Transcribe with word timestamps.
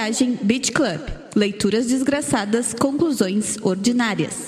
Viagem 0.00 0.38
Beach 0.40 0.72
Club. 0.72 0.98
Leituras 1.36 1.86
desgraçadas, 1.86 2.72
conclusões 2.72 3.58
ordinárias. 3.60 4.46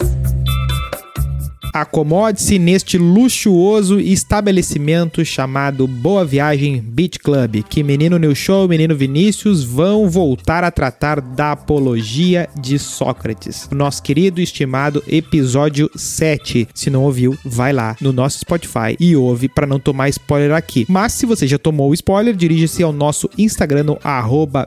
Acomode-se 1.73 2.59
neste 2.59 2.99
luxuoso 2.99 3.99
estabelecimento 3.99 5.25
chamado 5.25 5.87
Boa 5.87 6.23
Viagem 6.23 6.79
Beach 6.79 7.19
Club, 7.19 7.63
que 7.67 7.83
menino 7.83 8.19
New 8.19 8.35
Show 8.35 8.67
e 8.67 8.69
menino 8.69 8.95
Vinícius 8.95 9.65
vão 9.65 10.11
voltar 10.11 10.65
a 10.65 10.71
tratar 10.71 11.23
da 11.23 11.53
apologia 11.53 12.47
de 12.61 12.79
Sócrates. 12.79 13.71
Nosso 13.71 14.03
querido 14.03 14.39
e 14.39 14.45
estimado 14.45 15.03
episódio 15.09 15.91
7. 15.97 16.69
Se 16.75 16.91
não 16.91 17.05
ouviu, 17.05 17.39
vai 17.43 17.73
lá 17.73 17.97
no 18.03 18.13
nosso 18.13 18.41
Spotify 18.41 18.95
e 19.01 19.17
ouve 19.17 19.49
para 19.49 19.67
não 19.67 19.81
tomar 19.81 20.11
spoiler 20.11 20.53
aqui. 20.53 20.85
Mas 20.91 21.15
se 21.15 21.25
você 21.25 21.47
já 21.47 21.57
tomou 21.57 21.91
o 21.91 21.95
spoiler, 21.95 22.37
dirige-se 22.37 22.83
ao 22.83 22.93
nosso 22.93 23.31
Instagram 23.39 23.85
no 23.85 23.99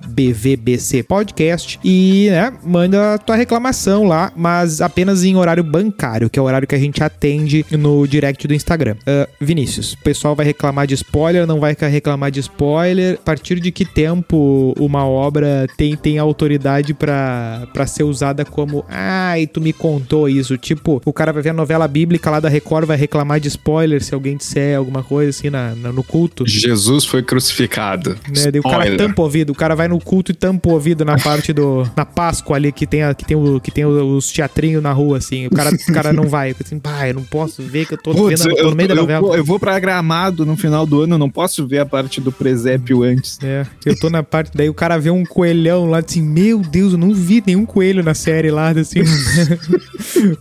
@bvbcpodcast 0.09 1.80
e 1.84 2.30
né, 2.31 2.52
manda 2.64 3.14
a 3.14 3.17
tua 3.20 3.36
reclamação 3.36 4.06
lá, 4.06 4.34
mas 4.36 4.81
apenas 4.81 5.23
em 5.23 5.36
horário 5.36 5.64
bancário, 5.64 6.31
que 6.31 6.40
é 6.40 6.42
o 6.42 6.45
horário 6.45 6.67
que 6.67 6.73
a 6.73 6.80
gente 6.80 6.95
atende 7.04 7.66
no 7.72 8.08
direct 8.08 8.48
do 8.48 8.54
Instagram. 8.54 8.95
Uh, 9.02 9.27
Vinícius, 9.40 9.94
o 9.94 9.98
pessoal 9.99 10.36
vai 10.36 10.45
reclamar 10.45 10.88
de 10.88 10.94
spoiler, 10.94 11.45
não 11.45 11.59
vai 11.59 11.76
reclamar 11.80 12.31
de 12.31 12.40
spoiler. 12.40 13.16
A 13.16 13.23
partir 13.23 13.59
de 13.59 13.72
que 13.72 13.86
tempo 13.86 14.73
uma 14.80 15.05
obra 15.05 15.67
tem, 15.78 15.95
tem 15.95 16.17
autoridade 16.17 16.94
para 16.94 17.88
ser 17.88 18.03
usada 18.03 18.45
como 18.45 18.86
ai, 18.89 19.47
tu 19.47 19.61
me 19.61 19.73
contou 19.73 20.30
isso? 20.30 20.58
Tipo, 20.58 21.02
o 21.05 21.14
cara 21.14 21.31
vai 21.33 21.42
ver 21.42 21.50
a 21.50 21.53
novela 21.53 21.88
bíblica 21.88 22.30
lá 22.30 22.39
da 22.39 22.50
Record, 22.50 22.86
vai 22.86 22.98
reclamar 22.98 23.39
de 23.39 23.48
spoiler 23.48 24.03
se 24.03 24.14
alguém 24.14 24.38
disser 24.38 24.77
alguma 24.77 25.03
coisa 25.03 25.30
assim 25.30 25.50
na, 25.50 25.75
na 25.75 25.92
no 25.92 26.03
culto. 26.03 26.45
Jesus 26.48 27.05
foi 27.05 27.23
crucificado. 27.23 28.11
Né? 28.11 28.59
O 28.59 28.64
cara 28.64 28.98
tampa 28.98 29.22
o 29.22 29.25
ouvido, 29.25 29.52
o 29.52 29.55
cara 29.55 29.75
vai 29.75 29.88
no 29.88 30.00
culto 30.00 30.31
e 30.31 30.36
tampa 30.36 30.70
o 30.70 30.73
ouvido 30.73 31.03
na 31.03 31.17
parte 31.17 31.53
do. 31.53 31.89
na 31.95 32.05
Páscoa 32.05 32.55
ali 32.55 32.72
que 32.72 32.86
tem, 32.86 33.03
a, 33.03 33.14
que 33.14 33.25
tem, 33.25 33.36
o, 33.36 33.59
que 33.59 33.72
tem 33.72 33.86
os 33.86 34.31
teatrinhos 34.31 34.81
na 34.81 34.92
rua, 34.92 35.17
assim. 35.17 35.48
O 35.48 35.50
cara, 35.50 35.72
o 35.72 35.94
cara 35.94 36.14
não 36.14 36.27
vai. 36.27 36.55
Assim, 36.59 36.80
pá, 36.86 37.08
eu 37.08 37.16
não 37.16 37.23
posso 37.23 37.64
ver 37.64 37.88
que 37.88 37.95
eu 37.95 37.97
tô, 37.97 38.14
vendo, 38.14 38.47
eu, 38.55 38.69
no 38.69 38.75
meio 38.75 38.89
da 38.89 38.94
novela. 38.94 39.28
Eu, 39.30 39.38
eu 39.38 39.44
vou 39.44 39.59
pra 39.59 39.80
Gramado 39.80 40.45
no 40.45 40.55
final 40.55 40.86
do 40.86 41.02
ano, 41.02 41.16
eu 41.16 41.17
não 41.17 41.30
posso 41.30 41.66
ver 41.66 41.80
a 41.80 41.86
parte 41.86 42.22
do 42.22 42.31
presépio 42.31 43.02
antes. 43.02 43.39
É, 43.42 43.66
eu 43.83 43.97
tô 43.97 44.08
na 44.08 44.22
parte, 44.22 44.52
daí 44.53 44.69
o 44.69 44.73
cara 44.73 45.00
vê 45.00 45.09
um 45.09 45.25
coelhão 45.25 45.88
lá, 45.88 46.00
assim, 46.00 46.22
meu 46.22 46.59
Deus, 46.59 46.94
eu 46.94 47.00
não 47.00 47.11
vi 47.11 47.44
nenhum 47.45 47.66
coelho 47.66 48.03
na 48.03 48.14
série 48.14 48.52
lá, 48.52 48.69
assim. 48.69 49.02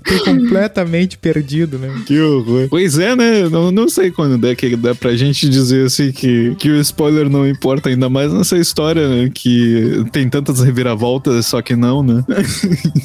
tô 0.05 0.25
completamente 0.25 1.17
perdido, 1.17 1.79
né? 1.79 2.03
Que 2.05 2.21
horror. 2.21 2.67
Pois 2.69 2.99
é, 2.99 3.17
né? 3.17 3.49
Não, 3.49 3.73
não 3.73 3.89
sei 3.89 4.11
quando 4.11 4.37
dá 4.37 4.55
que 4.55 4.77
dá 4.77 4.95
pra 4.95 5.17
gente 5.17 5.49
dizer 5.49 5.87
assim 5.87 6.13
que, 6.13 6.55
que 6.57 6.69
o 6.69 6.79
spoiler 6.81 7.31
não 7.31 7.49
importa, 7.49 7.89
ainda 7.89 8.11
mais 8.11 8.31
nessa 8.31 8.59
história, 8.59 9.09
né? 9.09 9.31
Que 9.33 10.05
tem 10.13 10.29
tantas 10.29 10.61
reviravoltas, 10.61 11.47
só 11.47 11.63
que 11.63 11.75
não, 11.75 12.03
né? 12.03 12.23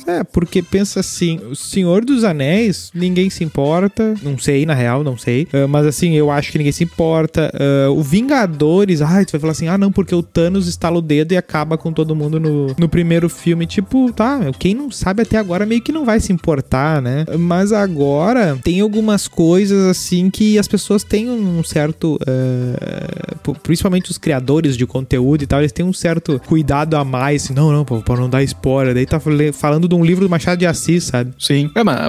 é, 0.06 0.26
porque 0.26 0.62
pensa 0.62 1.00
assim, 1.00 1.40
o 1.50 1.56
Senhor 1.56 2.04
dos 2.04 2.26
Anéis, 2.26 2.92
ninguém 2.94 3.29
se 3.30 3.44
importa. 3.44 4.14
Não 4.22 4.38
sei, 4.38 4.66
na 4.66 4.74
real, 4.74 5.04
não 5.04 5.18
sei. 5.18 5.48
Uh, 5.54 5.68
mas 5.68 5.86
assim, 5.86 6.14
eu 6.14 6.32
acho 6.32 6.52
que 6.52 6.58
ninguém 6.58 6.74
se 6.74 6.84
importa. 6.84 7.52
Uh, 7.54 7.92
o 7.92 8.02
Vingadores, 8.02 9.02
ai, 9.02 9.26
tu 9.26 9.32
vai 9.32 9.42
falar 9.42 9.52
assim, 9.52 9.68
ah, 9.68 9.78
não, 9.78 9.92
porque 9.92 10.14
o 10.14 10.24
Thanos 10.24 10.68
estala 10.68 10.98
o 10.98 11.02
dedo 11.02 11.34
e 11.34 11.38
acaba 11.38 11.78
com 11.78 11.92
todo 11.92 12.16
mundo 12.16 12.40
no, 12.40 12.76
no 12.78 12.90
primeiro 12.90 13.30
filme. 13.30 13.66
Tipo, 13.66 14.12
tá, 14.12 14.40
quem 14.58 14.74
não 14.74 14.92
sabe 14.92 15.24
até 15.24 15.38
agora 15.38 15.66
meio 15.66 15.82
que 15.82 15.92
não 15.92 16.06
vai 16.06 16.20
se 16.20 16.32
importar, 16.32 17.02
né? 17.02 17.26
Mas 17.38 17.72
agora 17.72 18.58
tem 18.64 18.82
algumas 18.82 19.28
coisas 19.28 19.86
assim 19.88 20.30
que 20.30 20.58
as 20.58 20.68
pessoas 20.68 21.04
têm 21.04 21.30
um 21.30 21.64
certo. 21.64 22.16
Uh, 22.16 23.54
principalmente 23.64 24.12
os 24.12 24.18
criadores 24.18 24.78
de 24.78 24.86
conteúdo 24.86 25.44
e 25.44 25.48
tal, 25.48 25.60
eles 25.60 25.72
têm 25.72 25.86
um 25.86 25.94
certo 25.94 26.40
cuidado 26.46 26.96
a 26.96 27.04
mais. 27.04 27.46
Assim, 27.46 27.54
não, 27.54 27.72
não, 27.72 27.86
pra 27.86 28.16
não 28.18 28.30
dar 28.30 28.44
spoiler. 28.44 28.94
Daí 28.94 29.06
tá 29.06 29.20
falando 29.54 29.88
de 29.88 29.96
um 29.96 30.04
livro 30.04 30.26
do 30.26 30.30
Machado 30.30 30.60
de 30.60 30.66
Assis, 30.66 31.06
sabe? 31.06 31.34
Sim. 31.40 31.70
É, 31.76 31.84
mas 31.84 32.00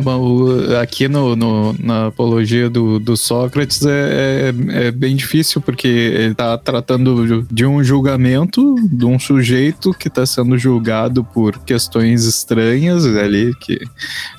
aqui 0.81 1.09
no, 1.10 1.37
no, 1.37 1.75
na 1.78 2.06
apologia 2.06 2.71
do, 2.71 2.98
do 2.98 3.16
Sócrates 3.16 3.84
é, 3.84 4.53
é, 4.71 4.87
é, 4.87 4.91
bem 4.91 5.16
difícil, 5.16 5.60
porque 5.60 5.88
ele 5.88 6.34
tá 6.34 6.56
tratando 6.56 7.47
de 7.50 7.66
um 7.66 7.82
julgamento 7.82 8.75
de 8.91 9.04
um 9.04 9.19
sujeito 9.19 9.93
que 9.93 10.09
está 10.09 10.25
sendo 10.25 10.56
julgado 10.56 11.25
por 11.25 11.59
questões 11.59 12.25
estranhas 12.25 13.04
ali, 13.04 13.54
que 13.60 13.81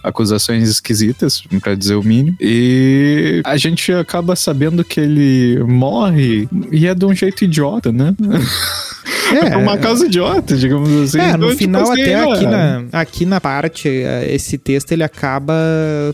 acusações 0.04 0.68
esquisitas, 0.70 1.44
para 1.62 1.76
dizer 1.76 1.96
o 1.96 2.04
mínimo. 2.04 2.36
E 2.40 3.42
a 3.44 3.58
gente 3.58 3.92
acaba 3.92 4.36
sabendo 4.36 4.84
que 4.84 5.00
ele 5.00 5.64
morre 5.64 6.48
e 6.72 6.88
é 6.88 6.96
de 6.96 7.06
um 7.06 7.14
jeito 7.14 7.44
idiota, 7.44 7.92
né? 7.92 8.16
É, 9.34 9.58
uma 9.58 9.78
causa 9.78 10.06
idiota, 10.06 10.56
digamos 10.56 10.90
assim. 11.02 11.20
É, 11.20 11.38
no 11.38 11.48
então, 11.48 11.58
final 11.58 11.84
tipo, 11.84 11.94
até 11.94 12.16
assim, 12.16 12.34
aqui, 12.34 12.46
na, 12.46 12.84
aqui 12.92 13.26
na 13.26 13.42
parte, 13.42 13.90
é, 13.90 14.34
esse 14.34 14.58
texto 14.58 14.92
ele 14.92 15.04
acaba 15.04 15.54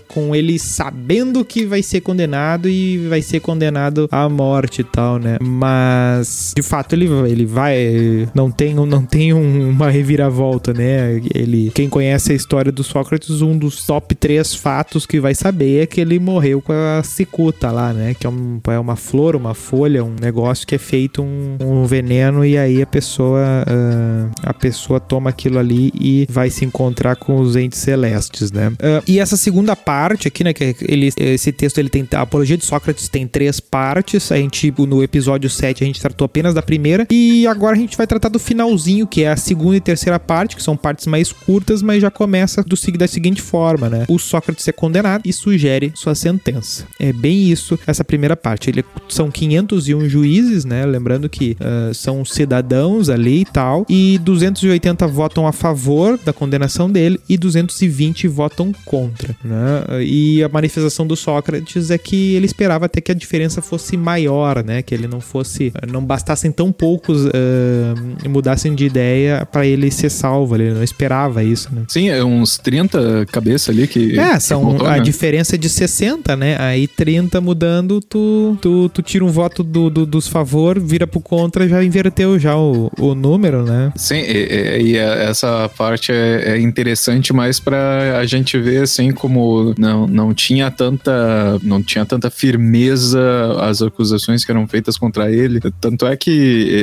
com 0.08 0.36
ele 0.36 0.47
sabendo 0.58 1.44
que 1.44 1.66
vai 1.66 1.84
ser 1.84 2.02
condenado 2.02 2.70
e 2.70 3.08
vai 3.08 3.22
ser 3.22 3.40
condenado 3.40 4.08
à 4.12 4.30
morte 4.30 4.82
e 4.82 4.84
tal, 4.84 5.18
né? 5.18 5.38
Mas, 5.42 6.54
de 6.56 6.62
fato, 6.62 6.94
ele, 6.94 7.08
ele 7.30 7.46
vai... 7.46 8.28
Não 8.34 8.52
tem, 8.52 8.74
não 8.74 9.04
tem 9.04 9.34
um, 9.34 9.70
uma 9.70 9.90
reviravolta, 9.90 10.74
né? 10.74 11.22
Ele, 11.34 11.72
quem 11.74 11.90
conhece 11.90 12.32
a 12.32 12.36
história 12.36 12.72
do 12.72 12.84
Sócrates, 12.84 13.42
um 13.42 13.58
dos 13.58 13.86
top 13.86 14.14
três 14.16 14.54
fatos 14.56 15.06
que 15.06 15.20
vai 15.20 15.34
saber 15.34 15.84
é 15.84 15.86
que 15.86 16.02
ele 16.02 16.20
morreu 16.20 16.62
com 16.62 16.74
a 16.74 17.02
cicuta 17.04 17.72
lá, 17.72 17.94
né? 17.94 18.14
Que 18.14 18.28
é, 18.28 18.30
um, 18.30 18.60
é 18.68 18.80
uma 18.80 18.96
flor, 18.96 19.36
uma 19.36 19.54
folha, 19.54 20.04
um 20.04 20.16
negócio 20.20 20.66
que 20.66 20.76
é 20.76 20.78
feito 20.78 21.22
um, 21.22 21.58
um 21.62 21.86
veneno 21.86 22.46
e 22.46 22.58
aí 22.58 22.82
a 22.82 22.86
pessoa 22.86 23.40
uh, 23.68 24.32
a 24.44 24.54
pessoa 24.54 25.00
toma 25.00 25.30
aquilo 25.30 25.60
ali 25.60 25.92
e 26.00 26.28
vai 26.30 26.50
se 26.50 26.66
encontrar 26.66 27.16
com 27.16 27.40
os 27.40 27.56
entes 27.56 27.80
celestes, 27.80 28.52
né? 28.52 28.70
Uh, 28.70 29.04
e 29.08 29.20
essa 29.20 29.38
segunda 29.38 29.76
parte 29.76 30.28
né, 30.44 30.54
que 30.54 30.76
ele, 30.82 31.10
esse 31.18 31.52
texto 31.52 31.78
ele 31.78 31.90
tem 31.90 32.08
a 32.14 32.22
apologia 32.22 32.58
de 32.58 32.66
Sócrates 32.66 33.08
tem 33.10 33.28
três 33.28 33.60
partes. 33.60 34.32
A 34.32 34.38
gente 34.38 34.74
no 34.78 35.04
episódio 35.04 35.50
7 35.50 35.84
a 35.84 35.88
gente 35.88 36.02
tratou 36.02 36.26
apenas 36.26 36.54
da 36.54 36.62
primeira 36.62 37.08
e 37.12 37.46
agora 37.48 37.76
a 37.76 37.80
gente 37.80 37.98
vai 37.98 38.08
tratar 38.08 38.30
do 38.30 38.40
finalzinho, 38.40 39.08
que 39.08 39.24
é 39.24 39.30
a 39.30 39.38
segunda 39.38 39.78
e 39.78 39.82
terceira 39.82 40.20
parte, 40.20 40.56
que 40.56 40.64
são 40.64 40.78
partes 40.78 41.08
mais 41.08 41.32
curtas, 41.32 41.82
mas 41.82 42.02
já 42.02 42.12
começa 42.12 42.64
do 42.64 42.78
da 42.98 43.08
seguinte 43.08 43.42
forma, 43.42 43.90
né? 43.90 44.06
O 44.08 44.18
Sócrates 44.18 44.68
é 44.68 44.72
condenado 44.72 45.22
e 45.26 45.34
sugere 45.34 45.92
sua 45.94 46.16
sentença. 46.16 46.86
É 47.00 47.12
bem 47.12 47.50
isso 47.50 47.78
essa 47.86 48.04
primeira 48.04 48.36
parte. 48.36 48.70
Ele 48.70 48.84
são 49.10 49.30
501 49.30 50.08
juízes, 50.08 50.64
né? 50.64 50.86
Lembrando 50.86 51.28
que 51.28 51.58
uh, 51.60 51.94
são 51.94 52.24
cidadãos 52.24 53.10
ali 53.10 53.42
e 53.42 53.46
tal, 53.46 53.86
e 53.90 54.18
280 54.20 55.06
votam 55.08 55.48
a 55.48 55.52
favor 55.52 56.18
da 56.24 56.32
condenação 56.32 56.90
dele 56.90 57.20
e 57.28 57.38
220 57.38 58.28
votam 58.28 58.72
contra, 58.86 59.36
né? 59.44 60.04
E 60.04 60.27
a 60.44 60.50
manifestação 60.50 61.06
do 61.06 61.16
Sócrates 61.16 61.92
é 61.92 61.98
que 61.98 62.36
ele 62.36 62.46
esperava 62.46 62.86
até 62.86 63.02
que 63.02 63.12
a 63.12 63.16
diferença 63.16 63.62
fosse 63.62 63.98
maior, 63.98 64.64
né? 64.64 64.82
Que 64.82 64.94
ele 64.94 65.08
não 65.08 65.20
fosse, 65.20 65.72
não 65.92 66.04
bastassem 66.04 66.52
tão 66.52 66.72
poucos 66.72 67.26
uh, 67.26 68.30
mudassem 68.30 68.74
de 68.74 68.86
ideia 68.86 69.48
para 69.52 69.66
ele 69.66 69.92
ser 69.92 70.10
salvo. 70.10 70.56
Ele 70.56 70.74
não 70.74 70.84
esperava 70.84 71.44
isso, 71.44 71.74
né? 71.74 71.84
Sim, 71.88 72.10
é 72.10 72.24
uns 72.24 72.58
30 72.58 73.26
cabeças 73.32 73.70
ali 73.70 73.88
que. 73.88 74.18
É, 74.20 74.40
são 74.40 74.86
a 74.86 74.98
né? 74.98 75.00
diferença 75.00 75.56
é 75.56 75.58
de 75.58 75.70
60, 75.70 76.36
né? 76.36 76.58
Aí 76.60 76.88
30 76.88 77.40
mudando, 77.42 78.00
tu, 78.02 78.58
tu, 78.62 78.90
tu 78.90 79.02
tira 79.02 79.24
um 79.24 79.30
voto 79.30 79.64
do, 79.64 79.90
do, 79.90 80.06
dos 80.06 80.28
favor, 80.28 80.80
vira 80.80 81.06
pro 81.06 81.20
contra, 81.20 81.68
já 81.68 81.84
inverteu 81.84 82.40
já 82.40 82.58
o, 82.58 82.92
o 83.00 83.14
número, 83.14 83.64
né? 83.64 83.92
Sim, 83.96 84.20
e, 84.20 84.82
e 84.82 84.98
essa 84.98 85.70
parte 85.78 86.12
é, 86.12 86.56
é 86.56 86.60
interessante 86.60 87.34
mais 87.34 87.60
para 87.60 88.20
a 88.20 88.26
gente 88.26 88.58
ver 88.58 88.84
assim 88.84 89.12
como 89.12 89.74
não, 89.78 90.07
não 90.08 90.34
tinha 90.34 90.70
tanta 90.72 91.60
não 91.64 91.82
tinha 91.82 92.06
tanta 92.06 92.30
firmeza 92.30 93.20
as 93.62 93.82
acusações 93.82 94.44
que 94.44 94.52
eram 94.52 94.68
feitas 94.68 94.98
contra 94.98 95.32
ele. 95.32 95.60
Tanto 95.80 96.06
é 96.06 96.16
que 96.16 96.30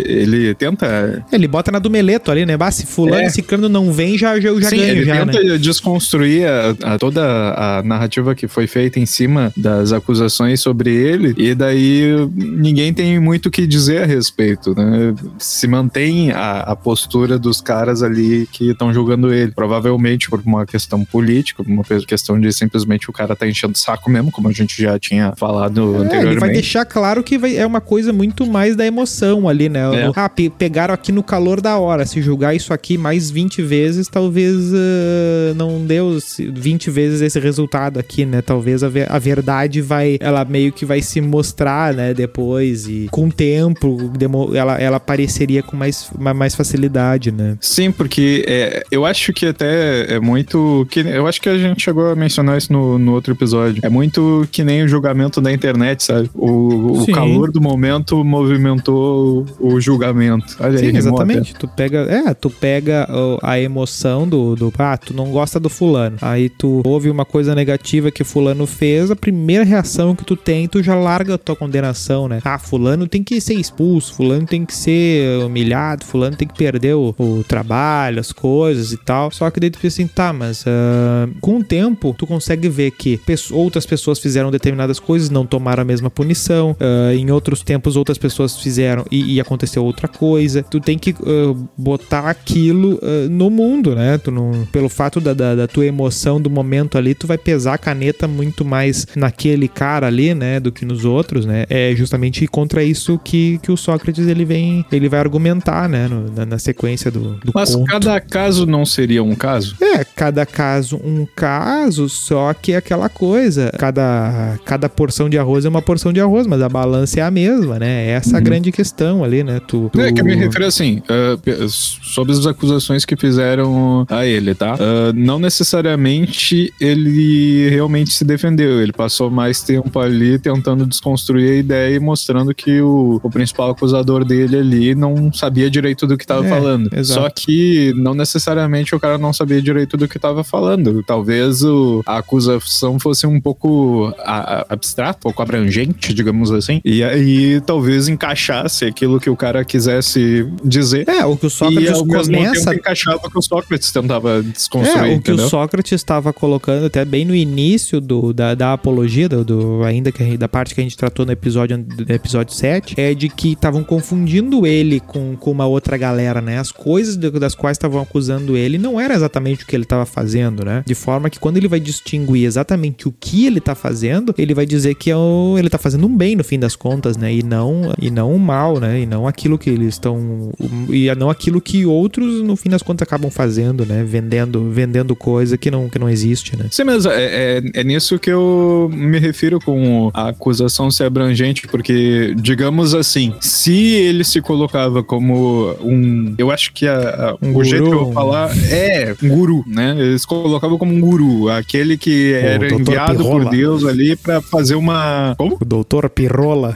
ele 0.06 0.55
tenta. 0.55 1.25
Ele 1.32 1.49
bota 1.49 1.71
na 1.71 1.79
do 1.79 1.91
Meleto 1.91 2.31
ali, 2.31 2.47
né? 2.47 2.56
Bah, 2.56 2.71
se 2.71 2.87
fulano 2.87 3.23
é. 3.23 3.26
esse 3.26 3.43
cano 3.43 3.69
não 3.69 3.93
vem, 3.93 4.17
já, 4.17 4.38
já, 4.41 4.55
já 4.61 4.69
Sim, 4.69 4.76
ganho. 4.76 4.91
Ele 4.91 5.05
já, 5.05 5.26
tenta 5.26 5.43
né? 5.43 5.59
desconstruir 5.59 6.47
a, 6.47 6.94
a, 6.94 6.99
toda 6.99 7.23
a 7.23 7.82
narrativa 7.82 8.35
que 8.35 8.49
foi 8.49 8.67
feita 8.67 8.99
em 8.99 9.06
cima 9.06 9.53
das 9.56 9.93
acusações 9.93 10.61
sobre 10.61 10.91
ele, 10.94 11.35
e 11.37 11.55
daí 11.55 12.29
ninguém 12.35 12.93
tem 12.93 13.19
muito 13.19 13.47
o 13.47 13.50
que 13.50 13.67
dizer 13.67 14.03
a 14.03 14.06
respeito, 14.06 14.75
né? 14.75 15.15
Se 15.38 15.67
mantém 15.67 16.32
a, 16.32 16.61
a 16.61 16.76
postura 16.76 17.38
dos 17.38 17.61
caras 17.61 18.03
ali 18.03 18.49
que 18.50 18.71
estão 18.71 18.93
julgando 18.93 19.32
ele. 19.32 19.53
Provavelmente 19.53 20.29
por 20.29 20.41
uma 20.44 20.67
questão 20.67 21.05
política, 21.05 21.62
uma 21.67 21.85
questão 22.06 22.38
de 22.38 22.53
simplesmente 22.53 23.09
o 23.09 23.12
cara 23.14 23.34
tá 23.34 23.46
enchendo 23.46 23.75
o 23.75 23.78
saco 23.78 24.11
mesmo, 24.11 24.31
como 24.31 24.49
a 24.49 24.52
gente 24.52 24.81
já 24.81 24.99
tinha 24.99 25.32
falado 25.37 25.81
é, 25.81 25.99
anteriormente. 25.99 26.26
Ele 26.26 26.40
vai 26.40 26.50
deixar 26.50 26.84
claro 26.84 27.22
que 27.22 27.38
vai, 27.38 27.56
é 27.56 27.66
uma 27.66 27.81
coisa 27.81 28.12
muito 28.12 28.46
mais 28.46 28.76
da 28.76 28.84
emoção 28.84 29.49
ali, 29.49 29.69
né? 29.69 29.81
É. 29.94 30.12
Ah, 30.14 30.28
pe 30.28 30.50
pegaram 30.50 30.94
aqui 30.94 31.12
no 31.12 31.22
calor 31.22 31.61
da 31.61 31.78
hora. 31.78 32.05
Se 32.06 32.20
julgar 32.20 32.55
isso 32.55 32.72
aqui 32.72 32.99
mais 32.99 33.31
20 33.31 33.62
vezes, 33.62 34.08
talvez 34.08 34.56
uh, 34.56 35.55
não 35.56 35.84
deu 35.84 36.19
20 36.38 36.90
vezes 36.90 37.20
esse 37.20 37.38
resultado 37.38 37.99
aqui, 37.99 38.25
né? 38.25 38.43
Talvez 38.43 38.82
a, 38.82 38.88
ver 38.88 39.11
a 39.11 39.19
verdade 39.19 39.81
vai, 39.81 40.16
ela 40.20 40.44
meio 40.44 40.72
que 40.72 40.84
vai 40.84 41.00
se 41.00 41.20
mostrar, 41.20 41.94
né? 41.94 42.12
Depois 42.12 42.87
e 42.88 43.08
com 43.11 43.26
o 43.26 43.32
tempo, 43.32 44.11
ela, 44.55 44.81
ela 44.81 44.96
apareceria 44.96 45.62
com 45.62 45.76
mais, 45.76 46.11
mais 46.19 46.55
facilidade, 46.55 47.31
né? 47.31 47.56
Sim, 47.61 47.93
porque 47.93 48.44
é, 48.49 48.82
eu 48.90 49.05
acho 49.05 49.32
que 49.32 49.46
até 49.46 50.14
é 50.14 50.20
muito. 50.20 50.87
Que, 50.90 51.00
eu 51.00 51.26
acho 51.26 51.40
que 51.40 51.49
a 51.49 51.58
gente 51.58 51.82
chegou 51.82 52.11
a 52.11 52.16
mencionar 52.16 52.58
isso 52.58 52.72
no, 52.72 52.99
no 53.04 53.12
outro 53.12 53.32
episódio. 53.32 53.80
É 53.84 53.88
muito 53.88 54.46
que 54.50 54.64
nem 54.64 54.82
o 54.82 54.88
julgamento 54.88 55.40
da 55.40 55.52
internet, 55.52 56.02
sabe? 56.02 56.30
O, 56.34 57.02
o 57.02 57.06
calor 57.12 57.50
do 57.50 57.60
momento 57.60 58.24
movimentou 58.24 59.46
o 59.60 59.80
julgamento. 59.80 60.56
Olha 60.60 60.78
Sim, 60.78 60.86
aí, 60.86 60.96
exatamente. 60.96 61.54
Tu 61.54 61.68
pega, 61.68 61.98
é, 62.00 62.34
tu 62.34 62.50
pega 62.50 63.06
a 63.42 63.58
emoção 63.58 64.26
do, 64.26 64.56
do. 64.56 64.72
Ah, 64.78 64.96
tu 64.96 65.14
não 65.14 65.30
gosta 65.30 65.60
do 65.60 65.68
fulano. 65.68 66.16
Aí 66.20 66.48
tu 66.48 66.82
ouve 66.84 67.08
uma 67.10 67.24
coisa 67.24 67.54
negativa 67.54 68.10
que 68.10 68.24
fulano 68.24 68.66
fez, 68.66 69.10
a 69.10 69.16
primeira 69.16 69.64
reação 69.64 70.14
que 70.14 70.24
tu 70.24 70.36
tem, 70.36 70.66
tu 70.66 70.82
já 70.82 70.94
larga 70.94 71.34
a 71.34 71.38
tua 71.38 71.56
condenação, 71.56 72.28
né? 72.28 72.40
Ah, 72.44 72.58
fulano 72.58 73.06
tem 73.06 73.22
que 73.22 73.40
ser 73.40 73.54
expulso, 73.54 74.14
fulano 74.14 74.46
tem 74.46 74.64
que 74.64 74.74
ser 74.74 75.44
humilhado, 75.44 76.04
fulano 76.04 76.36
tem 76.36 76.46
que 76.46 76.56
perder 76.56 76.94
o, 76.94 77.14
o 77.18 77.44
trabalho, 77.46 78.20
as 78.20 78.32
coisas 78.32 78.92
e 78.92 78.96
tal. 78.96 79.30
Só 79.30 79.50
que 79.50 79.60
daí 79.60 79.70
tu 79.70 79.78
pensa 79.78 80.02
assim, 80.02 80.06
tá, 80.06 80.32
mas 80.32 80.62
uh, 80.62 81.30
com 81.40 81.58
o 81.58 81.64
tempo 81.64 82.14
tu 82.16 82.26
consegue 82.26 82.68
ver 82.68 82.90
que 82.96 83.20
outras 83.50 83.85
pessoas 83.87 84.19
fizeram 84.19 84.50
determinadas 84.50 84.99
coisas, 84.99 85.31
não 85.31 85.44
tomaram 85.44 85.82
a 85.82 85.85
mesma 85.85 86.11
punição. 86.11 86.73
Uh, 86.73 87.14
em 87.14 87.31
outros 87.31 87.62
tempos 87.62 87.96
outras 87.96 88.19
pessoas 88.19 88.56
fizeram 88.58 89.05
e, 89.11 89.35
e 89.35 89.41
aconteceu 89.41 89.85
outra 89.85 90.08
coisa. 90.08 90.62
Tu 90.62 90.81
tem 90.81 90.99
que 90.99 91.11
uh, 91.11 91.69
botar 91.76 92.29
aquilo 92.29 93.00
no 93.31 93.50
mundo, 93.50 93.94
né? 93.94 94.19
Tu 94.19 94.31
não, 94.31 94.67
pelo 94.70 94.88
fato 94.88 95.20
da, 95.20 95.35
da, 95.35 95.55
da 95.55 95.67
tua 95.67 95.87
emoção 95.87 96.41
do 96.41 96.49
momento 96.49 96.96
ali, 96.96 97.14
tu 97.14 97.26
vai 97.26 97.38
pesar 97.38 97.75
a 97.75 97.79
caneta 97.79 98.29
muito 98.29 98.64
mais 98.64 99.06
naquele 99.17 99.69
cara 99.69 100.06
ali, 100.06 100.35
né, 100.35 100.61
do 100.61 100.70
que 100.70 100.85
nos 100.85 101.05
outros, 101.05 101.44
né? 101.44 101.64
É 101.69 101.94
justamente 101.94 102.47
contra 102.47 102.82
isso 102.82 103.19
que, 103.19 103.58
que 103.58 103.73
o 103.73 103.76
Sócrates 103.76 104.26
ele 104.26 104.44
vem, 104.44 104.85
ele 104.93 105.08
vai 105.08 105.20
argumentar, 105.20 105.88
né, 105.88 106.08
no, 106.08 106.31
na, 106.31 106.47
na, 106.47 106.58
sequência 106.58 107.11
do, 107.11 107.35
do 107.37 107.52
Mas 107.55 107.75
conto. 107.75 107.90
cada 107.90 108.20
caso 108.20 108.67
não 108.67 108.87
seria 108.87 109.23
um 109.23 109.35
caso? 109.35 109.76
É, 109.81 110.05
cada 110.05 110.47
caso 110.47 111.00
um 111.05 111.26
caso, 111.35 112.08
só 112.08 112.52
que 112.55 112.73
é 112.73 112.81
aquela 112.84 113.08
coisa, 113.08 113.72
cada, 113.78 114.58
cada 114.64 114.88
porção 114.90 115.28
de 115.28 115.38
arroz 115.38 115.64
é 115.64 115.69
uma 115.69 115.81
porção 115.81 116.12
de 116.12 116.20
arroz, 116.20 116.46
mas 116.46 116.60
a 116.60 116.69
balança 116.69 117.19
é 117.19 117.22
a 117.22 117.31
mesma, 117.31 117.78
né? 117.78 118.08
Essa 118.10 118.32
é 118.32 118.34
a 118.34 118.38
uhum. 118.38 118.44
grande 118.44 118.70
questão 118.70 119.25
ali, 119.25 119.42
né? 119.42 119.58
Tu, 119.66 119.88
tu... 119.90 120.00
É 120.00 120.12
que 120.12 120.20
eu 120.20 120.25
me 120.25 120.34
refiro 120.34 120.66
assim, 120.66 121.02
uh, 121.08 121.69
sobre 121.69 122.32
as 122.32 122.46
acusações 122.46 123.06
que 123.06 123.16
fizeram 123.16 124.06
a 124.10 124.26
ele, 124.26 124.54
tá? 124.54 124.75
Uh, 124.75 125.12
não 125.14 125.38
necessariamente 125.38 126.72
ele 126.78 127.70
realmente 127.70 128.12
se 128.12 128.25
defendeu, 128.25 128.82
ele 128.82 128.92
passou 128.92 129.30
mais 129.30 129.62
tempo 129.62 129.98
ali 129.98 130.38
tentando 130.38 130.84
desconstruir 130.84 131.52
a 131.52 131.56
ideia 131.56 131.96
e 131.96 131.98
mostrando 131.98 132.54
que 132.54 132.82
o, 132.82 133.19
o 133.22 133.30
principal 133.30 133.70
acusador 133.70 134.25
dele 134.25 134.58
ali 134.58 134.94
não 134.94 135.32
sabia 135.32 135.70
direito 135.70 136.06
do 136.06 136.19
que 136.19 136.25
estava 136.25 136.44
é, 136.44 136.48
falando. 136.48 136.90
Exato. 136.94 137.20
Só 137.22 137.30
que 137.30 137.94
não 137.96 138.12
necessariamente 138.14 138.94
o 138.94 139.00
cara 139.00 139.16
não 139.16 139.32
sabia 139.32 139.62
direito 139.62 139.96
do 139.96 140.06
que 140.06 140.19
estava 140.19 140.44
falando. 140.44 141.02
Talvez 141.02 141.62
o, 141.62 142.02
a 142.04 142.19
acusação 142.19 142.74
fosse 142.99 143.26
um 143.26 143.41
pouco 143.41 144.12
a, 144.19 144.67
abstrata, 144.69 145.19
um 145.19 145.23
pouco 145.23 145.43
abrangente, 145.43 146.12
digamos 146.12 146.50
assim, 146.50 146.81
e 146.85 147.03
aí 147.03 147.61
talvez 147.61 148.09
encaixasse 148.09 148.85
aquilo 148.85 149.21
que 149.21 149.31
o 149.31 149.37
cara 149.37 149.65
quisesse 149.65 150.47
dizer. 150.65 151.09
É, 151.09 151.25
o 151.25 151.37
que 151.37 151.47
o 151.47 151.50
Sócrates 151.50 151.91
e, 151.91 151.93
ao 151.93 152.06
começa... 152.06 152.31
mesmo 152.31 152.73
encaixava 152.73 153.21
o 153.25 153.31
que 153.31 153.38
o 153.38 153.43
Sócrates 153.43 153.91
tentava 153.91 154.43
desconstruir, 154.43 154.99
É, 154.99 155.03
o 155.03 155.21
que 155.21 155.31
entendeu? 155.31 155.47
o 155.47 155.49
Sócrates 155.49 155.93
estava 155.93 156.32
colocando 156.32 156.87
até 156.87 157.05
bem 157.05 157.25
no 157.25 157.35
início 157.35 158.00
do, 158.00 158.32
da, 158.32 158.55
da 158.55 158.73
apologia, 158.73 159.29
do, 159.29 159.44
do 159.44 159.82
ainda 159.85 160.11
que 160.11 160.37
da 160.37 160.49
parte 160.49 160.75
que 160.75 160.81
a 160.81 160.85
gente 160.85 160.97
tratou 160.97 161.25
no 161.25 161.32
episódio, 161.32 161.76
no 161.76 162.15
episódio 162.15 162.55
7, 162.55 162.94
é 162.99 163.15
de 163.15 163.29
que 163.29 163.53
estavam 163.53 163.85
confundindo 163.85 164.67
ele 164.67 165.00
com, 165.00 165.37
com 165.37 165.50
uma 165.50 165.67
outra 165.67 165.97
galera, 165.97 166.41
né? 166.41 166.59
As 166.59 166.73
coisas 166.73 167.17
das 167.17 167.55
quais 167.55 167.76
estavam 167.76 168.00
acusando 168.00 168.56
ele 168.56 168.79
não 168.79 169.00
era 169.00 169.15
exatamente 169.15 169.65
o 169.65 169.67
que 169.67 169.76
ele 169.76 169.85
estava 169.85 170.06
fazendo, 170.06 170.65
né? 170.65 170.82
De 170.87 170.94
forma 170.94 171.31
que 171.31 171.38
quando 171.38 171.56
ele 171.56 171.69
vai 171.69 171.81
distinguir 171.81 172.44
exatamente 172.44 172.63
o 173.06 173.12
que 173.12 173.46
ele 173.46 173.58
está 173.58 173.75
fazendo, 173.75 174.34
ele 174.38 174.55
vai 174.55 174.66
dizer 174.66 174.94
que 174.94 175.11
é 175.11 175.16
o, 175.16 175.56
ele 175.58 175.69
está 175.69 175.78
fazendo 175.78 176.06
um 176.06 176.16
bem 176.16 176.37
no 176.37 176.44
fim 176.44 176.58
das 176.58 176.76
contas, 176.76 177.16
né? 177.16 177.32
E 177.32 177.43
não 177.43 177.93
e 178.00 178.11
não 178.11 178.32
um 178.32 178.38
mal, 178.38 178.81
né? 178.81 179.00
E 179.00 179.06
não 179.06 179.26
aquilo 179.26 179.58
que 179.58 179.70
eles 179.70 179.94
estão 179.94 180.52
e 180.88 181.12
não 181.14 181.31
aquilo 181.31 181.61
que 181.61 181.84
outros 181.87 182.43
no 182.43 182.56
fim 182.56 182.69
das 182.69 182.82
contas 182.82 183.06
acabam 183.06 183.31
fazendo, 183.31 183.84
né? 183.84 184.05
Vendendo 184.05 184.70
vendendo 184.70 185.14
coisa 185.14 185.56
que 185.56 185.70
não 185.70 185.88
que 185.88 185.99
não 185.99 186.08
existe, 186.08 186.56
né? 186.56 186.66
Sim, 186.70 186.84
mas 186.84 187.06
é, 187.06 187.58
é, 187.58 187.62
é 187.75 187.84
nisso 187.84 188.19
que 188.19 188.31
eu 188.31 188.90
me 188.93 189.19
refiro 189.19 189.61
com 189.61 190.11
a 190.12 190.28
acusação 190.28 190.90
ser 190.90 191.05
abrangente, 191.05 191.66
porque 191.69 192.34
digamos 192.37 192.94
assim, 192.94 193.34
se 193.40 193.75
ele 193.75 194.25
se 194.25 194.40
colocava 194.40 195.02
como 195.02 195.75
um. 195.81 196.34
Eu 196.38 196.50
acho 196.50 196.72
que 196.72 196.87
a, 196.87 196.99
a, 196.99 197.37
um 197.44 197.50
o 197.50 197.52
guru. 197.55 197.64
jeito 197.64 197.84
que 197.84 197.94
eu 197.94 198.05
vou 198.05 198.12
falar 198.12 198.50
é 198.70 199.14
um 199.22 199.28
guru, 199.28 199.64
né? 199.66 199.94
Eles 199.99 200.25
colocavam 200.25 200.78
como 200.78 200.94
um 200.94 201.00
guru, 201.00 201.49
aquele 201.49 201.96
que 201.96 202.34
o 202.53 202.53
era 202.54 202.74
enviado 202.74 203.18
Pirrola. 203.18 203.44
por 203.44 203.50
Deus 203.50 203.84
ali 203.84 204.16
para 204.16 204.40
fazer 204.40 204.74
uma. 204.74 205.34
Como? 205.36 205.56
O 205.60 205.64
doutor 205.64 206.08
Pirola. 206.10 206.74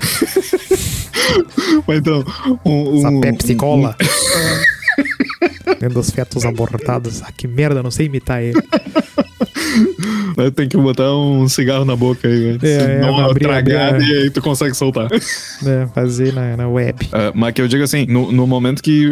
então. 1.89 2.25
Um, 2.65 2.99
Essa 2.99 3.21
Pepsi 3.21 3.55
Cola. 3.55 3.97
Um... 4.01 5.58
Vendo 5.81 5.99
os 5.99 6.11
fetos 6.11 6.45
abortados. 6.45 7.23
Ah, 7.23 7.33
que 7.33 7.47
merda, 7.47 7.83
não 7.83 7.91
sei 7.91 8.07
imitar 8.07 8.43
ele. 8.43 8.61
Tem 10.55 10.69
que 10.69 10.77
botar 10.77 11.15
um 11.15 11.49
cigarro 11.49 11.85
na 11.85 11.97
boca 11.97 12.29
aí, 12.29 12.57
velho. 12.57 12.61
É, 12.63 13.01
é, 13.03 13.11
uma 13.11 13.35
tragada 13.35 14.03
e 14.03 14.23
aí 14.23 14.31
tu 14.31 14.41
consegue 14.41 14.75
soltar. 14.75 15.09
É, 15.67 15.87
fazer 15.89 16.33
na, 16.33 16.57
na 16.57 16.69
web. 16.69 17.07
Uh, 17.07 17.33
mas 17.35 17.53
que 17.53 17.61
eu 17.61 17.67
digo 17.67 17.83
assim, 17.83 18.07
no, 18.07 18.31
no 18.31 18.47
momento 18.47 18.81
que 18.81 19.05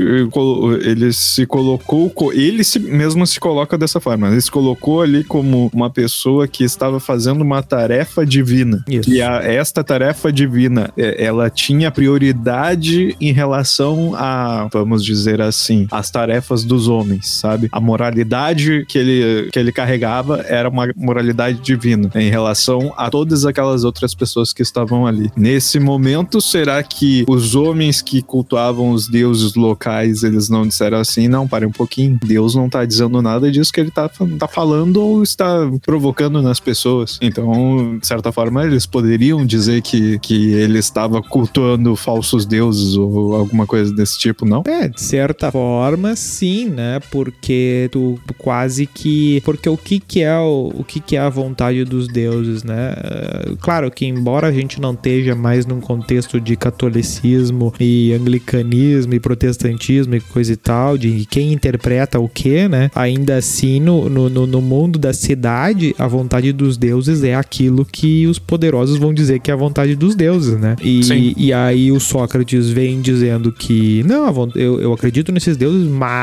ele 0.83 1.13
se 1.13 1.45
colocou, 1.45 2.13
ele 2.33 2.63
se, 2.63 2.79
mesmo 2.79 3.27
se 3.27 3.41
coloca 3.41 3.77
dessa 3.77 3.99
forma. 3.99 4.29
Ele 4.29 4.41
se 4.41 4.51
colocou 4.51 5.03
ali 5.03 5.25
como 5.25 5.69
uma 5.75 5.91
pessoa 5.91 6.47
que 6.47 6.63
estava 6.63 7.01
fazendo 7.01 7.43
uma 7.43 7.63
tarefa 7.63 8.25
divina. 8.25 8.85
Isso. 8.89 9.11
E 9.11 9.21
a, 9.21 9.43
esta 9.43 9.83
tarefa 9.83 10.33
divina, 10.33 10.91
é, 10.97 11.25
ela 11.25 11.51
tinha 11.51 11.91
prioridade 11.91 13.17
em 13.21 13.33
relação 13.33 14.15
a, 14.15 14.69
vamos 14.73 15.05
dizer 15.05 15.41
assim, 15.41 15.89
as 15.91 16.11
tarefas 16.11 16.46
dos 16.65 16.89
homens, 16.89 17.29
sabe? 17.29 17.69
A 17.73 17.81
moralidade 17.81 18.85
que 18.89 18.99
ele, 18.99 19.51
que 19.51 19.59
ele 19.59 19.73
carregava 19.73 20.45
era 20.49 20.69
uma 20.69 20.89
moralidade 20.97 21.61
divina 21.61 22.11
em 22.15 22.31
relação 22.31 22.93
a 22.97 23.11
todas 23.11 23.45
aquelas 23.45 23.85
outras 23.85 24.15
pessoas 24.15 24.53
que 24.53 24.63
estavam 24.63 25.07
ali. 25.07 25.31
Nesse 25.37 25.79
momento, 25.79 26.41
será 26.41 26.83
que 26.83 27.25
os 27.29 27.55
homens 27.55 28.03
que 28.03 28.23
cultuavam 28.23 28.91
os 28.91 29.09
deuses 29.09 29.55
locais, 29.55 30.23
eles 30.23 30.49
não 30.49 30.67
disseram 30.67 30.99
assim, 30.99 31.29
não, 31.29 31.47
pare 31.47 31.67
um 31.67 31.73
pouquinho, 31.73 32.19
Deus 32.25 32.55
não 32.55 32.69
tá 32.69 32.85
dizendo 32.85 33.21
nada 33.23 33.51
disso 33.51 33.73
que 33.73 33.81
ele 33.81 33.91
tá, 33.91 34.09
tá 34.39 34.49
falando 34.49 35.03
ou 35.03 35.23
está 35.23 35.71
provocando 35.85 36.43
nas 36.43 36.61
pessoas. 36.61 37.19
Então, 37.21 37.99
de 37.99 38.07
certa 38.07 38.33
forma, 38.33 38.65
eles 38.65 38.87
poderiam 38.87 39.45
dizer 39.45 39.83
que, 39.83 40.19
que 40.19 40.53
ele 40.53 40.79
estava 40.79 41.23
cultuando 41.23 41.95
falsos 41.97 42.47
deuses 42.47 42.97
ou 42.97 43.35
alguma 43.35 43.67
coisa 43.67 43.93
desse 43.93 44.19
tipo, 44.19 44.45
não? 44.45 44.63
É, 44.67 44.89
de 44.89 45.01
certa 45.01 45.51
forma, 45.51 46.15
sim, 46.37 46.69
né? 46.69 47.01
Porque 47.11 47.89
tu 47.93 48.19
quase 48.39 48.87
que... 48.87 49.41
Porque 49.45 49.69
o 49.69 49.77
que 49.77 50.01
que 50.01 50.23
é 50.23 50.39
o, 50.39 50.73
o 50.75 50.85
que, 50.85 51.01
que 51.01 51.17
é 51.17 51.21
a 51.21 51.29
vontade 51.29 51.85
dos 51.85 52.09
deuses, 52.09 52.63
né? 52.63 52.95
Eh, 52.97 53.53
claro 53.61 53.91
que 53.91 54.07
embora 54.07 54.49
a 54.49 54.53
gente 54.53 54.81
não 54.81 54.93
esteja 54.93 55.35
mais 55.35 55.67
num 55.67 55.81
contexto 55.81 56.41
de 56.41 56.57
catolicismo 56.57 57.73
e 57.81 58.13
anglicanismo 58.13 59.15
e 59.15 59.21
protestantismo 59.21 60.15
e 60.15 60.21
coisa 60.21 60.53
e 60.53 60.57
tal, 60.57 60.99
de 60.99 61.27
quem 61.27 61.53
interpreta 61.53 62.19
o 62.19 62.29
que, 62.29 62.69
né? 62.69 62.91
Ainda 62.95 63.37
assim, 63.37 63.81
no, 63.81 64.09
no, 64.09 64.47
no 64.47 64.61
mundo 64.61 64.99
da 64.99 65.13
cidade, 65.13 65.95
a 65.99 66.07
vontade 66.07 66.53
dos 66.53 66.77
deuses 66.77 67.23
é 67.23 67.35
aquilo 67.35 67.85
que 67.85 68.27
os 68.27 68.39
poderosos 68.39 68.99
vão 68.99 69.13
dizer 69.13 69.41
que 69.41 69.51
é 69.51 69.55
a 69.55 69.57
vontade 69.57 69.95
dos 69.95 70.15
deuses, 70.15 70.59
né? 70.59 70.77
E, 70.83 71.01
e 71.37 71.53
aí 71.53 71.91
o 71.93 72.01
Sócrates 72.01 72.71
vem 72.71 73.01
dizendo 73.01 73.53
que 73.53 74.03
não, 74.05 74.51
eu, 74.55 74.81
eu 74.81 74.93
acredito 74.93 75.33
nesses 75.33 75.57
deuses, 75.57 75.89
mas 75.89 76.16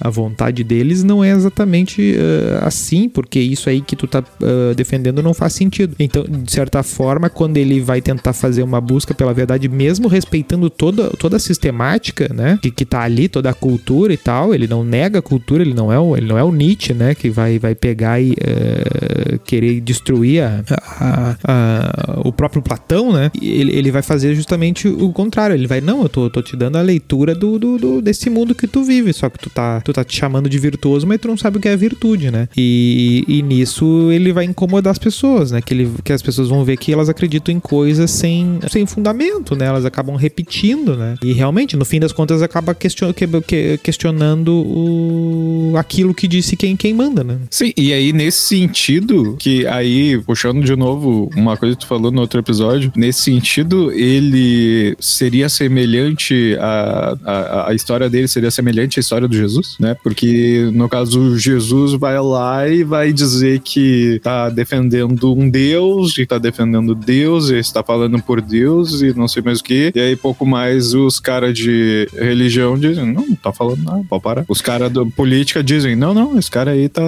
a 0.00 0.10
vontade 0.10 0.64
deles 0.64 1.02
não 1.02 1.22
é 1.22 1.30
exatamente 1.30 2.16
uh, 2.16 2.66
assim, 2.66 3.08
porque 3.08 3.38
isso 3.38 3.68
aí 3.68 3.80
que 3.80 3.94
tu 3.94 4.06
tá 4.06 4.20
uh, 4.20 4.74
defendendo 4.74 5.22
não 5.22 5.34
faz 5.34 5.52
sentido. 5.52 5.94
Então, 5.98 6.24
de 6.24 6.50
certa 6.50 6.82
forma, 6.82 7.28
quando 7.28 7.56
ele 7.56 7.80
vai 7.80 8.00
tentar 8.00 8.32
fazer 8.32 8.62
uma 8.62 8.80
busca 8.80 9.14
pela 9.14 9.32
verdade, 9.32 9.68
mesmo 9.68 10.08
respeitando 10.08 10.68
toda, 10.70 11.10
toda 11.10 11.36
a 11.36 11.40
sistemática, 11.40 12.28
né, 12.32 12.58
que, 12.62 12.70
que 12.70 12.84
tá 12.84 13.00
ali, 13.00 13.28
toda 13.28 13.50
a 13.50 13.54
cultura 13.54 14.12
e 14.12 14.16
tal, 14.16 14.54
ele 14.54 14.66
não 14.66 14.84
nega 14.84 15.18
a 15.18 15.22
cultura, 15.22 15.62
ele 15.62 15.74
não 15.74 15.92
é 15.92 15.98
o, 15.98 16.16
ele 16.16 16.26
não 16.26 16.38
é 16.38 16.44
o 16.44 16.52
Nietzsche, 16.52 16.94
né, 16.94 17.14
que 17.14 17.30
vai, 17.30 17.58
vai 17.58 17.74
pegar 17.74 18.20
e 18.20 18.32
uh, 18.32 19.38
querer 19.44 19.80
destruir 19.80 20.42
a, 20.42 20.64
a, 20.70 21.36
a, 21.44 22.20
o 22.24 22.32
próprio 22.32 22.62
Platão, 22.62 23.12
né, 23.12 23.30
ele, 23.40 23.76
ele 23.76 23.90
vai 23.90 24.02
fazer 24.02 24.34
justamente 24.34 24.88
o 24.88 25.12
contrário, 25.12 25.54
ele 25.54 25.66
vai, 25.66 25.80
não, 25.80 26.02
eu 26.02 26.08
tô, 26.08 26.30
tô 26.30 26.42
te 26.42 26.56
dando 26.56 26.76
a 26.76 26.82
leitura 26.82 27.34
do, 27.34 27.58
do, 27.58 27.78
do, 27.78 28.02
desse 28.02 28.28
mundo 28.30 28.54
que 28.54 28.66
tu 28.66 28.82
vive, 28.82 29.12
só 29.12 29.28
que 29.28 29.35
tu 29.38 29.50
tá, 29.50 29.80
tu 29.80 29.92
tá 29.92 30.04
te 30.04 30.16
chamando 30.16 30.48
de 30.48 30.58
virtuoso, 30.58 31.06
mas 31.06 31.20
tu 31.20 31.28
não 31.28 31.36
sabe 31.36 31.58
o 31.58 31.60
que 31.60 31.68
é 31.68 31.76
virtude, 31.76 32.30
né, 32.30 32.48
e, 32.56 33.24
e 33.28 33.42
nisso 33.42 33.76
isso 33.76 34.10
ele 34.10 34.32
vai 34.32 34.44
incomodar 34.44 34.90
as 34.90 34.98
pessoas, 34.98 35.50
né? 35.50 35.60
Que, 35.60 35.74
ele, 35.74 35.90
que 36.02 36.12
as 36.12 36.22
pessoas 36.22 36.48
vão 36.48 36.64
ver 36.64 36.76
que 36.76 36.92
elas 36.92 37.08
acreditam 37.08 37.54
em 37.54 37.60
coisas 37.60 38.10
sem, 38.10 38.58
sem 38.70 38.86
fundamento, 38.86 39.54
né? 39.54 39.66
Elas 39.66 39.84
acabam 39.84 40.16
repetindo, 40.16 40.96
né? 40.96 41.16
E 41.22 41.32
realmente, 41.32 41.76
no 41.76 41.84
fim 41.84 42.00
das 42.00 42.12
contas, 42.12 42.42
acaba 42.42 42.74
question, 42.74 43.12
que, 43.12 43.26
que, 43.42 43.78
questionando 43.78 44.52
o, 44.52 45.74
aquilo 45.76 46.14
que 46.14 46.26
disse 46.26 46.56
quem, 46.56 46.76
quem 46.76 46.94
manda, 46.94 47.22
né? 47.22 47.38
Sim, 47.50 47.72
e 47.76 47.92
aí 47.92 48.12
nesse 48.12 48.38
sentido, 48.38 49.36
que 49.38 49.66
aí, 49.66 50.20
puxando 50.24 50.62
de 50.62 50.76
novo 50.76 51.30
uma 51.36 51.56
coisa 51.56 51.74
que 51.74 51.82
tu 51.82 51.86
falou 51.86 52.10
no 52.10 52.20
outro 52.20 52.38
episódio, 52.38 52.92
nesse 52.96 53.22
sentido, 53.22 53.92
ele 53.92 54.96
seria 55.00 55.48
semelhante 55.48 56.56
a, 56.58 57.16
a, 57.24 57.70
a 57.70 57.74
história 57.74 58.08
dele 58.08 58.28
seria 58.28 58.50
semelhante 58.50 58.98
à 58.98 59.00
história 59.00 59.25
do 59.28 59.36
Jesus, 59.36 59.76
né? 59.78 59.96
Porque 60.02 60.70
no 60.72 60.88
caso, 60.88 61.38
Jesus 61.38 61.92
vai 61.94 62.20
lá 62.20 62.68
e 62.68 62.84
vai 62.84 63.12
dizer 63.12 63.60
que 63.60 64.20
tá 64.22 64.48
defendendo 64.48 65.34
um 65.34 65.48
Deus, 65.48 66.16
e 66.18 66.26
tá 66.26 66.38
defendendo 66.38 66.94
Deus, 66.94 67.50
e 67.50 67.56
está 67.56 67.82
falando 67.82 68.20
por 68.22 68.40
Deus, 68.40 69.02
e 69.02 69.16
não 69.16 69.28
sei 69.28 69.42
mais 69.42 69.60
o 69.60 69.64
que. 69.64 69.92
E 69.94 70.00
aí, 70.00 70.16
pouco 70.16 70.46
mais, 70.46 70.94
os 70.94 71.20
caras 71.20 71.56
de 71.56 72.08
religião 72.14 72.78
dizem: 72.78 73.12
não, 73.12 73.26
não 73.26 73.36
tá 73.36 73.52
falando 73.52 73.82
nada, 73.82 74.04
pode 74.08 74.22
parar. 74.22 74.44
Os 74.48 74.60
caras 74.60 74.92
da 74.92 75.04
política 75.04 75.62
dizem: 75.62 75.96
não, 75.96 76.14
não, 76.14 76.38
esse 76.38 76.50
cara 76.50 76.72
aí 76.72 76.88
tá, 76.88 77.02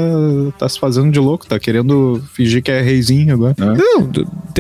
tá 0.59 0.69
se 0.69 0.79
fazendo 0.79 1.11
de 1.11 1.19
louco, 1.19 1.47
tá 1.47 1.59
querendo 1.59 2.23
fingir 2.33 2.63
que 2.63 2.71
é 2.71 2.81
reizinho 2.81 3.35
agora. 3.35 3.55
Né? 3.59 3.75
Não, 3.77 4.11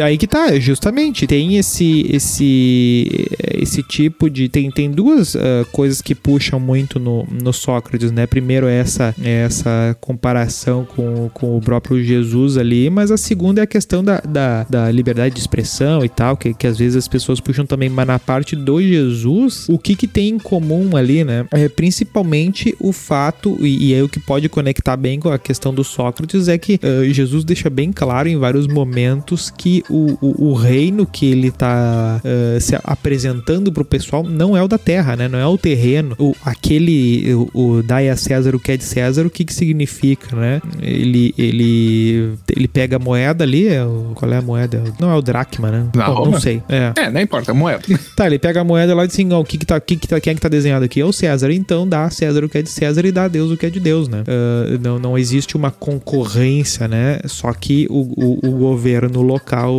aí 0.04 0.16
que 0.16 0.26
tá, 0.26 0.58
justamente. 0.58 1.26
Tem 1.26 1.56
esse, 1.56 2.06
esse, 2.10 3.28
esse 3.54 3.82
tipo 3.82 4.30
de. 4.30 4.48
Tem, 4.48 4.70
tem 4.70 4.90
duas 4.90 5.34
uh, 5.34 5.66
coisas 5.72 6.00
que 6.00 6.14
puxam 6.14 6.58
muito 6.60 6.98
no, 6.98 7.26
no 7.30 7.47
Sócrates, 7.52 8.10
né? 8.10 8.26
Primeiro, 8.26 8.66
essa, 8.66 9.14
essa 9.22 9.96
comparação 10.00 10.84
com, 10.84 11.28
com 11.32 11.56
o 11.56 11.60
próprio 11.60 12.02
Jesus 12.02 12.56
ali, 12.56 12.90
mas 12.90 13.10
a 13.10 13.16
segunda 13.16 13.60
é 13.60 13.64
a 13.64 13.66
questão 13.66 14.02
da, 14.02 14.20
da, 14.20 14.64
da 14.64 14.90
liberdade 14.90 15.34
de 15.34 15.40
expressão 15.40 16.04
e 16.04 16.08
tal, 16.08 16.36
que, 16.36 16.54
que 16.54 16.66
às 16.66 16.78
vezes 16.78 16.96
as 16.96 17.08
pessoas 17.08 17.40
puxam 17.40 17.66
também, 17.66 17.88
mas 17.88 18.06
na 18.06 18.18
parte 18.18 18.54
do 18.56 18.80
Jesus, 18.82 19.66
o 19.68 19.78
que, 19.78 19.94
que 19.94 20.06
tem 20.06 20.30
em 20.30 20.38
comum 20.38 20.96
ali, 20.96 21.24
né? 21.24 21.46
É 21.52 21.68
principalmente 21.68 22.76
o 22.80 22.92
fato, 22.92 23.56
e, 23.60 23.88
e 23.88 23.94
é 23.94 24.02
o 24.02 24.08
que 24.08 24.20
pode 24.20 24.48
conectar 24.48 24.96
bem 24.96 25.20
com 25.20 25.30
a 25.30 25.38
questão 25.38 25.72
do 25.72 25.84
Sócrates, 25.84 26.48
é 26.48 26.58
que 26.58 26.74
uh, 26.82 27.12
Jesus 27.12 27.44
deixa 27.44 27.70
bem 27.70 27.92
claro 27.92 28.28
em 28.28 28.36
vários 28.36 28.66
momentos 28.66 29.50
que 29.50 29.82
o, 29.88 30.18
o, 30.20 30.50
o 30.50 30.54
reino 30.54 31.06
que 31.06 31.26
ele 31.26 31.50
tá 31.50 32.20
uh, 32.24 32.60
se 32.60 32.78
apresentando 32.84 33.72
pro 33.72 33.84
pessoal 33.84 34.22
não 34.22 34.56
é 34.56 34.62
o 34.62 34.68
da 34.68 34.78
terra, 34.78 35.16
né? 35.16 35.28
Não 35.28 35.38
é 35.38 35.46
o 35.46 35.58
terreno. 35.58 36.14
O, 36.18 36.34
aquele, 36.44 37.34
o, 37.52 37.76
o 37.78 37.82
dai 37.82 38.08
a 38.08 38.16
César 38.16 38.54
o 38.54 38.60
que 38.60 38.72
é 38.72 38.76
de 38.76 38.84
César, 38.84 39.26
o 39.26 39.30
que 39.30 39.44
que 39.44 39.54
significa, 39.54 40.34
né? 40.34 40.60
Ele, 40.80 41.34
ele, 41.36 42.34
ele 42.54 42.68
pega 42.68 42.96
a 42.96 42.98
moeda 42.98 43.44
ali, 43.44 43.68
é 43.68 43.84
qual 44.14 44.32
é 44.32 44.36
a 44.36 44.42
moeda? 44.42 44.82
Não 45.00 45.10
é 45.10 45.14
o 45.14 45.22
dracma, 45.22 45.70
né? 45.70 45.86
Não, 45.94 46.24
não 46.26 46.40
sei. 46.40 46.62
É. 46.68 46.92
é, 46.96 47.10
não 47.10 47.20
importa, 47.20 47.52
a 47.52 47.54
moeda. 47.54 47.82
Tá, 48.16 48.26
ele 48.26 48.38
pega 48.38 48.62
a 48.62 48.64
moeda 48.64 48.94
lá 48.94 49.04
e 49.04 49.06
diz 49.06 49.14
assim, 49.14 49.32
ó, 49.32 49.40
o 49.40 49.44
que 49.44 49.58
que 49.58 49.66
tá, 49.66 49.80
que 49.80 49.96
que 49.96 50.08
tá, 50.08 50.20
quem 50.20 50.32
é 50.32 50.34
que 50.34 50.40
tá 50.40 50.48
desenhado 50.48 50.84
aqui? 50.84 51.00
É 51.00 51.04
o 51.04 51.12
César. 51.12 51.52
Então 51.52 51.86
dá 51.86 52.04
a 52.04 52.10
César 52.10 52.44
o 52.44 52.48
que 52.48 52.58
é 52.58 52.62
de 52.62 52.68
César 52.68 53.04
e 53.04 53.12
dá 53.12 53.24
a 53.24 53.28
Deus 53.28 53.50
o 53.50 53.56
que 53.56 53.66
é 53.66 53.70
de 53.70 53.78
Deus, 53.78 54.08
né? 54.08 54.22
Uh, 54.22 54.78
não, 54.82 54.98
não 54.98 55.18
existe 55.18 55.56
uma 55.56 55.70
concorrência, 55.70 56.88
né? 56.88 57.20
Só 57.26 57.52
que 57.52 57.86
o, 57.88 58.12
o, 58.16 58.48
o, 58.48 58.50
governo 58.58 59.22
local 59.22 59.72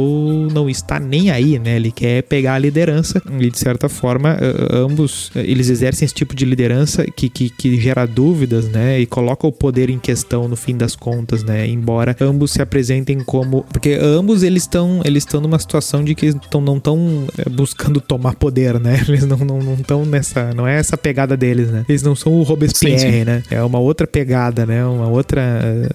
não 0.53 0.69
está 0.69 0.99
nem 0.99 1.31
aí, 1.31 1.59
né? 1.59 1.75
Ele 1.75 1.91
quer 1.91 2.23
pegar 2.23 2.53
a 2.53 2.59
liderança 2.59 3.21
e, 3.39 3.49
de 3.49 3.59
certa 3.59 3.89
forma, 3.89 4.35
uh, 4.35 4.75
ambos, 4.77 5.31
eles 5.35 5.69
exercem 5.69 6.05
esse 6.05 6.13
tipo 6.13 6.35
de 6.35 6.45
liderança 6.45 7.05
que, 7.15 7.29
que, 7.29 7.48
que 7.49 7.79
gera 7.79 8.05
dúvidas, 8.05 8.67
né? 8.69 8.99
E 8.99 9.05
coloca 9.05 9.47
o 9.47 9.51
poder 9.51 9.89
em 9.89 9.99
questão 9.99 10.47
no 10.47 10.55
fim 10.55 10.75
das 10.75 10.95
contas, 10.95 11.43
né? 11.43 11.67
Embora 11.67 12.15
ambos 12.21 12.51
se 12.51 12.61
apresentem 12.61 13.19
como... 13.19 13.63
Porque 13.71 13.97
ambos, 14.01 14.43
eles 14.43 14.63
estão 14.63 15.01
eles 15.03 15.23
estão 15.23 15.41
numa 15.41 15.59
situação 15.59 16.03
de 16.03 16.15
que 16.15 16.27
eles 16.27 16.35
tão, 16.49 16.61
não 16.61 16.77
estão 16.77 17.25
é, 17.37 17.49
buscando 17.49 17.99
tomar 18.01 18.35
poder, 18.35 18.79
né? 18.79 19.03
Eles 19.07 19.25
não 19.25 19.37
estão 19.37 19.59
não, 19.59 19.77
não 19.87 20.05
nessa... 20.05 20.53
Não 20.53 20.67
é 20.67 20.77
essa 20.77 20.97
pegada 20.97 21.35
deles, 21.35 21.69
né? 21.69 21.85
Eles 21.87 22.03
não 22.03 22.15
são 22.15 22.33
o 22.33 22.43
Robespierre, 22.43 22.99
sim, 22.99 23.11
sim. 23.11 23.23
né? 23.23 23.43
É 23.49 23.61
uma 23.63 23.79
outra 23.79 24.05
pegada, 24.05 24.65
né? 24.65 24.85
Uma 24.85 25.07
outra... 25.07 25.89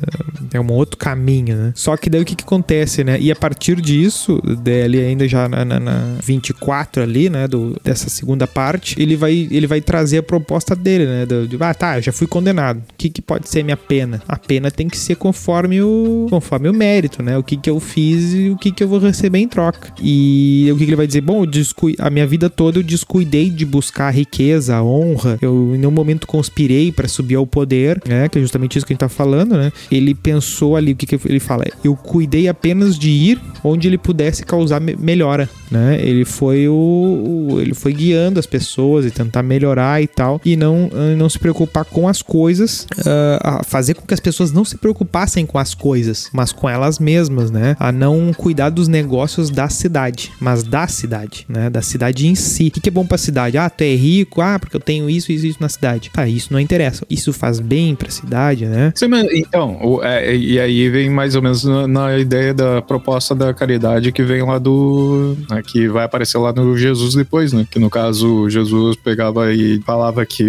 É 0.52 0.60
um 0.60 0.70
outro 0.72 0.96
caminho, 0.96 1.56
né? 1.56 1.72
Só 1.74 1.96
que 1.96 2.08
daí 2.08 2.20
o 2.20 2.24
que, 2.24 2.36
que 2.36 2.44
acontece, 2.44 3.02
né? 3.02 3.18
E 3.20 3.30
a 3.30 3.36
partir 3.36 3.80
disso, 3.80 4.40
dele 4.62 5.00
ainda 5.00 5.26
já 5.28 5.48
na, 5.48 5.64
na, 5.64 5.80
na 5.80 6.16
24 6.22 7.02
ali, 7.02 7.28
né? 7.28 7.48
Do, 7.48 7.76
dessa 7.82 8.08
segunda 8.08 8.46
parte, 8.46 9.00
ele 9.00 9.16
vai, 9.16 9.48
ele 9.50 9.66
vai 9.66 9.80
trazer 9.80 10.18
a 10.18 10.22
proposta 10.22 10.74
dele, 10.74 11.06
né? 11.06 11.26
Do, 11.26 11.43
de, 11.46 11.56
ah, 11.60 11.74
tá, 11.74 12.00
já 12.00 12.12
fui 12.12 12.26
condenado. 12.26 12.78
O 12.78 12.94
que, 12.96 13.08
que 13.08 13.22
pode 13.22 13.48
ser 13.48 13.62
minha 13.62 13.76
pena? 13.76 14.22
A 14.28 14.36
pena 14.36 14.70
tem 14.70 14.88
que 14.88 14.96
ser 14.96 15.16
conforme 15.16 15.82
o, 15.82 16.26
conforme 16.30 16.68
o 16.68 16.74
mérito, 16.74 17.22
né? 17.22 17.36
O 17.38 17.42
que, 17.42 17.56
que 17.56 17.70
eu 17.70 17.80
fiz 17.80 18.32
e 18.32 18.50
o 18.50 18.56
que, 18.56 18.70
que 18.70 18.82
eu 18.82 18.88
vou 18.88 18.98
receber 18.98 19.38
em 19.38 19.48
troca. 19.48 19.92
E 20.00 20.68
o 20.72 20.76
que, 20.76 20.84
que 20.84 20.90
ele 20.90 20.96
vai 20.96 21.06
dizer? 21.06 21.20
Bom, 21.20 21.46
descu... 21.46 21.92
a 21.98 22.10
minha 22.10 22.26
vida 22.26 22.48
toda 22.50 22.78
eu 22.78 22.82
descuidei 22.82 23.50
de 23.50 23.64
buscar 23.64 24.08
a 24.08 24.10
riqueza, 24.10 24.76
a 24.76 24.82
honra. 24.82 25.38
Eu 25.40 25.74
em 25.74 25.78
nenhum 25.78 25.90
momento 25.90 26.26
conspirei 26.26 26.90
para 26.90 27.08
subir 27.08 27.36
ao 27.36 27.46
poder, 27.46 28.00
né? 28.06 28.28
Que 28.28 28.38
é 28.38 28.42
justamente 28.42 28.76
isso 28.76 28.86
que 28.86 28.92
a 28.92 28.94
gente 28.94 29.00
tá 29.00 29.08
falando, 29.08 29.56
né? 29.56 29.72
Ele 29.90 30.14
pensou 30.14 30.76
ali, 30.76 30.92
o 30.92 30.96
que, 30.96 31.06
que 31.06 31.28
ele 31.28 31.40
fala? 31.40 31.64
Eu 31.82 31.94
cuidei 31.96 32.48
apenas 32.48 32.98
de 32.98 33.10
ir 33.10 33.40
onde 33.62 33.88
ele 33.88 33.98
pudesse 33.98 34.44
causar 34.44 34.80
me 34.80 34.94
melhora, 34.96 35.48
né? 35.70 35.98
Ele 36.00 36.24
foi 36.24 36.68
o, 36.68 37.58
ele 37.60 37.74
foi 37.74 37.92
guiando 37.92 38.38
as 38.38 38.46
pessoas 38.46 39.06
e 39.06 39.10
tentar 39.10 39.42
melhorar 39.42 40.02
e 40.02 40.06
tal 40.06 40.40
e 40.44 40.56
não 40.56 40.90
não 41.16 41.28
se 41.34 41.38
preocupar 41.38 41.84
com 41.84 42.08
as 42.08 42.22
coisas, 42.22 42.86
uh, 42.98 43.64
fazer 43.64 43.94
com 43.94 44.06
que 44.06 44.14
as 44.14 44.20
pessoas 44.20 44.52
não 44.52 44.64
se 44.64 44.76
preocupassem 44.76 45.44
com 45.46 45.58
as 45.58 45.74
coisas, 45.74 46.28
mas 46.32 46.52
com 46.52 46.68
elas 46.68 46.98
mesmas, 46.98 47.50
né? 47.50 47.76
A 47.78 47.92
não 47.92 48.32
cuidar 48.32 48.70
dos 48.70 48.88
negócios 48.88 49.50
da 49.50 49.68
cidade, 49.68 50.32
mas 50.40 50.62
da 50.62 50.86
cidade, 50.86 51.44
né? 51.48 51.68
Da 51.68 51.82
cidade 51.82 52.26
em 52.26 52.34
si. 52.34 52.68
O 52.68 52.80
que 52.80 52.88
é 52.88 52.92
bom 52.92 53.06
para 53.06 53.16
a 53.16 53.18
cidade? 53.18 53.58
Ah, 53.58 53.68
tu 53.68 53.82
é 53.82 53.94
rico, 53.94 54.40
ah, 54.40 54.58
porque 54.58 54.76
eu 54.76 54.80
tenho 54.80 55.10
isso 55.10 55.30
e 55.30 55.34
isso, 55.34 55.46
isso 55.46 55.58
na 55.60 55.68
cidade. 55.68 56.10
Tá, 56.10 56.26
isso 56.26 56.52
não 56.52 56.60
interessa. 56.60 57.04
Isso 57.10 57.32
faz 57.32 57.60
bem 57.60 57.94
para 57.94 58.08
a 58.08 58.10
cidade, 58.10 58.66
né? 58.66 58.92
Sim, 58.94 59.08
mas, 59.08 59.26
então, 59.32 59.78
o, 59.82 60.02
é, 60.02 60.34
e 60.34 60.58
aí 60.58 60.88
vem 60.88 61.10
mais 61.10 61.34
ou 61.34 61.42
menos 61.42 61.64
na, 61.64 61.86
na, 61.86 62.18
ideia 62.18 62.54
da 62.54 62.80
proposta 62.80 63.34
da 63.34 63.52
caridade 63.52 64.12
que 64.12 64.22
vem 64.22 64.42
lá 64.42 64.58
do. 64.58 65.36
Né, 65.50 65.62
que 65.66 65.88
vai 65.88 66.04
aparecer 66.04 66.38
lá 66.38 66.52
no 66.52 66.76
Jesus 66.76 67.14
depois, 67.14 67.52
né? 67.52 67.66
Que 67.70 67.78
no 67.78 67.90
caso, 67.90 68.48
Jesus 68.48 68.96
pegava 68.96 69.52
e 69.52 69.80
falava 69.82 70.24
que 70.24 70.44